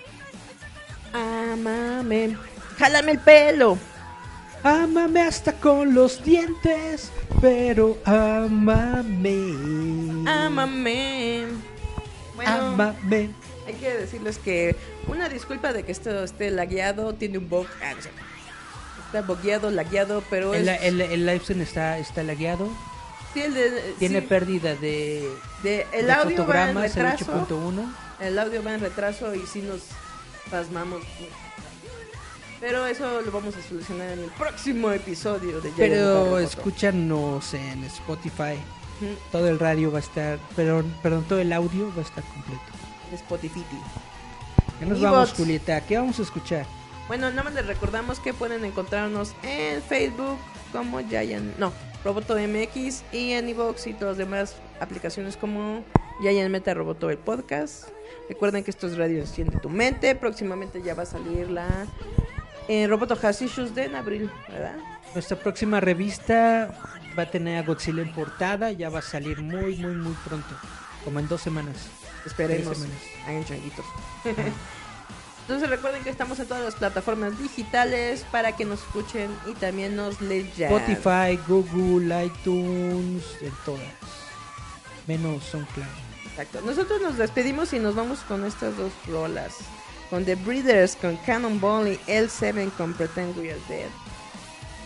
Amame. 1.13 2.37
Jálame 2.79 3.11
el 3.11 3.19
pelo. 3.19 3.77
Ámame 4.63 5.21
hasta 5.21 5.53
con 5.53 5.93
los 5.93 6.23
dientes, 6.23 7.11
pero 7.41 7.97
ámame. 8.05 9.53
Amame. 10.27 11.45
Bueno, 12.35 12.51
Ámame. 12.51 13.29
hay 13.67 13.73
que 13.79 13.93
decirles 13.93 14.37
que 14.37 14.75
una 15.07 15.29
disculpa 15.29 15.71
de 15.73 15.83
que 15.83 15.91
esto 15.91 16.23
esté 16.23 16.51
lagueado, 16.51 17.13
tiene 17.13 17.37
un 17.37 17.49
bug. 17.49 17.67
Ah, 17.83 17.93
no 17.95 18.01
sé. 18.01 18.09
Está 19.05 19.21
bogueado, 19.23 19.71
lagueado, 19.71 20.23
pero 20.29 20.53
El, 20.53 20.67
es... 20.69 20.83
el, 20.83 21.01
el 21.01 21.27
está, 21.29 21.97
está 21.97 22.23
lagueado. 22.23 22.69
sí, 23.33 23.41
el 23.41 23.53
de- 23.53 23.95
Tiene 23.97 24.21
sí, 24.21 24.27
pérdida 24.27 24.75
de, 24.75 25.27
de- 25.63 25.85
el 25.93 26.05
de 26.07 26.11
audio 26.13 26.45
va 26.47 26.69
en 26.69 26.77
el 26.77 26.83
retraso. 26.83 27.25
8.1. 27.49 27.93
El 28.21 28.37
audio 28.39 28.63
va 28.63 28.73
en 28.73 28.81
retraso 28.81 29.33
y 29.35 29.45
sí 29.47 29.61
nos 29.61 29.81
pasmamos. 30.51 31.01
Pero 32.59 32.85
eso 32.85 33.21
lo 33.21 33.31
vamos 33.31 33.55
a 33.55 33.61
solucionar 33.61 34.09
en 34.09 34.19
el 34.19 34.29
próximo 34.31 34.91
episodio 34.91 35.61
de 35.61 35.69
Ya 35.69 35.75
Pero 35.77 36.39
escúchanos 36.39 37.53
en 37.53 37.83
Spotify. 37.85 38.59
Todo 39.31 39.47
el 39.47 39.59
radio 39.59 39.91
va 39.91 39.99
a 39.99 40.01
estar, 40.01 40.37
perdón, 40.55 40.93
perdón, 41.01 41.23
todo 41.23 41.39
el 41.39 41.53
audio 41.53 41.89
va 41.95 42.01
a 42.01 42.05
estar 42.05 42.23
completo. 42.23 42.61
Spotify. 43.13 43.63
Ya 44.81 44.87
nos 44.87 45.01
vamos. 45.01 45.33
Julieta. 45.33 45.79
¿Qué 45.81 45.97
vamos 45.97 46.19
a 46.19 46.23
escuchar? 46.23 46.65
Bueno, 47.07 47.29
nada 47.29 47.43
más 47.43 47.53
les 47.53 47.65
recordamos 47.65 48.19
que 48.19 48.33
pueden 48.33 48.65
encontrarnos 48.65 49.33
en 49.43 49.81
Facebook 49.81 50.37
como 50.71 50.99
Giant, 50.99 51.57
no, 51.57 51.73
Roboto 52.03 52.35
MX 52.35 53.03
y 53.11 53.31
en 53.31 53.49
iVoox 53.49 53.87
y 53.87 53.93
todas 53.93 54.17
las 54.17 54.17
demás 54.17 54.55
aplicaciones 54.79 55.35
como 55.35 55.83
Giant 56.21 56.51
Meta 56.51 56.73
Roboto 56.73 57.09
el 57.09 57.17
podcast. 57.17 57.85
Recuerden 58.27 58.63
que 58.63 58.69
esto 58.69 58.85
es 58.85 58.97
Radio 58.97 59.19
Enciende 59.21 59.57
tu 59.59 59.69
mente. 59.69 60.13
Próximamente 60.13 60.83
ya 60.83 60.93
va 60.93 61.03
a 61.03 61.07
salir 61.07 61.49
la 61.49 61.87
eh, 62.69 62.85
Roboto 62.87 63.17
Has 63.21 63.41
Issues 63.41 63.73
de 63.73 63.85
en 63.85 63.95
abril, 63.95 64.31
¿verdad? 64.47 64.75
Nuestra 65.15 65.35
próxima 65.37 65.79
revista 65.79 66.69
va 67.17 67.23
a 67.23 67.25
tener 67.25 67.57
a 67.57 67.65
Godzilla 67.65 68.03
en 68.03 68.13
portada. 68.13 68.71
Ya 68.71 68.89
va 68.89 68.99
a 68.99 69.01
salir 69.01 69.41
muy, 69.41 69.75
muy, 69.77 69.95
muy 69.95 70.13
pronto. 70.25 70.55
Como 71.03 71.19
en 71.19 71.27
dos 71.27 71.41
semanas. 71.41 71.87
Esperemos. 72.27 72.77
Semanas. 72.77 73.01
Hagan 73.25 73.43
changuitos. 73.43 73.85
Entonces 75.41 75.67
recuerden 75.67 76.03
que 76.03 76.11
estamos 76.11 76.39
en 76.39 76.45
todas 76.45 76.63
las 76.63 76.75
plataformas 76.75 77.39
digitales 77.39 78.23
para 78.31 78.55
que 78.55 78.65
nos 78.65 78.81
escuchen 78.81 79.31
y 79.47 79.53
también 79.53 79.95
nos 79.95 80.21
lean. 80.21 80.47
Spotify, 80.55 81.39
Google, 81.47 82.25
iTunes, 82.25 83.23
en 83.41 83.51
todas. 83.65 83.81
Menos 85.07 85.43
SoundCloud. 85.45 85.87
Exacto. 86.27 86.61
Nosotros 86.61 87.01
nos 87.01 87.17
despedimos 87.17 87.73
y 87.73 87.79
nos 87.79 87.95
vamos 87.95 88.19
con 88.19 88.45
estas 88.45 88.77
dos 88.77 88.91
rolas. 89.07 89.57
Con 90.09 90.25
The 90.25 90.35
Breeders, 90.35 90.95
con 90.95 91.17
Cannonball 91.17 91.87
y 91.89 91.97
L7 92.07 92.71
con 92.71 92.93
Pretend 92.93 93.37
We 93.37 93.51
Are 93.51 93.61
Dead. 93.69 93.89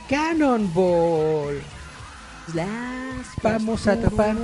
Cannonball. 0.10 1.62
Las 2.54 3.28
Vamos 3.42 3.88
a 3.88 3.94
atrapar 3.94 4.36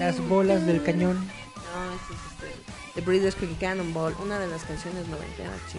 las 0.00 0.18
bolas 0.28 0.66
del 0.66 0.82
cañón. 0.82 1.16
No, 1.16 1.94
es 1.94 2.00
este, 2.10 2.62
The 2.94 3.00
Breeders 3.02 3.36
con 3.36 3.54
Cannonball, 3.54 4.14
una 4.20 4.40
de 4.40 4.48
las 4.48 4.64
canciones 4.64 5.06
noventeras 5.06 5.60
chi- 5.72 5.78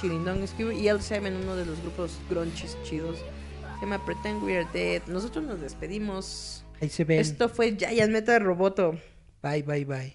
chirindongas 0.00 0.50
que 0.52 0.64
y 0.64 0.84
L7, 0.84 1.42
uno 1.42 1.56
de 1.56 1.64
los 1.64 1.80
grupos 1.80 2.18
grunches 2.28 2.76
chidos. 2.84 3.16
Se 3.16 3.80
llama 3.86 4.04
Pretend 4.04 4.42
We 4.42 4.58
Are 4.58 4.68
Dead. 4.74 5.02
Nosotros 5.06 5.44
nos 5.44 5.60
despedimos. 5.60 6.64
Ahí 6.82 6.90
se 6.90 7.04
ven. 7.04 7.20
Esto 7.20 7.48
fue 7.48 7.76
Giant 7.78 8.12
Metal 8.12 8.40
Roboto. 8.42 8.98
Bye, 9.42 9.62
bye, 9.62 9.84
bye. 9.84 10.14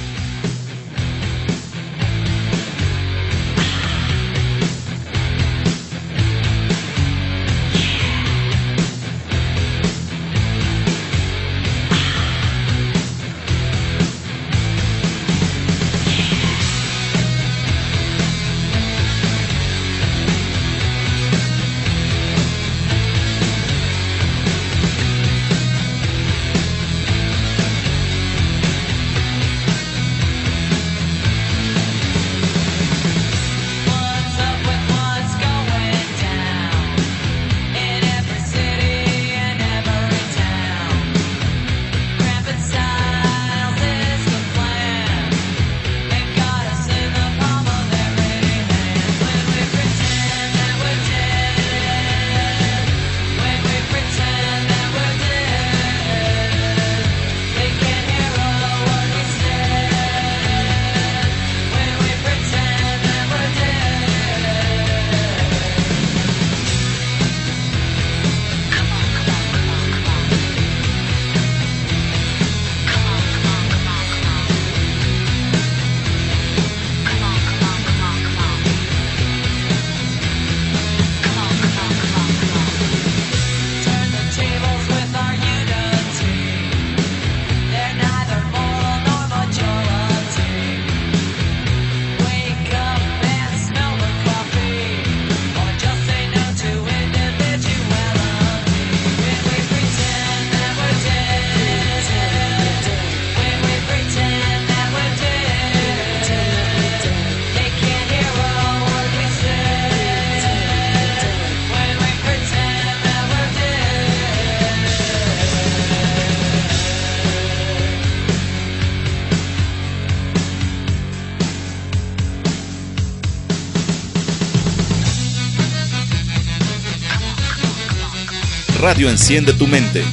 Enciende 128.99 129.53
tu 129.53 129.67
Mente. 129.67 130.03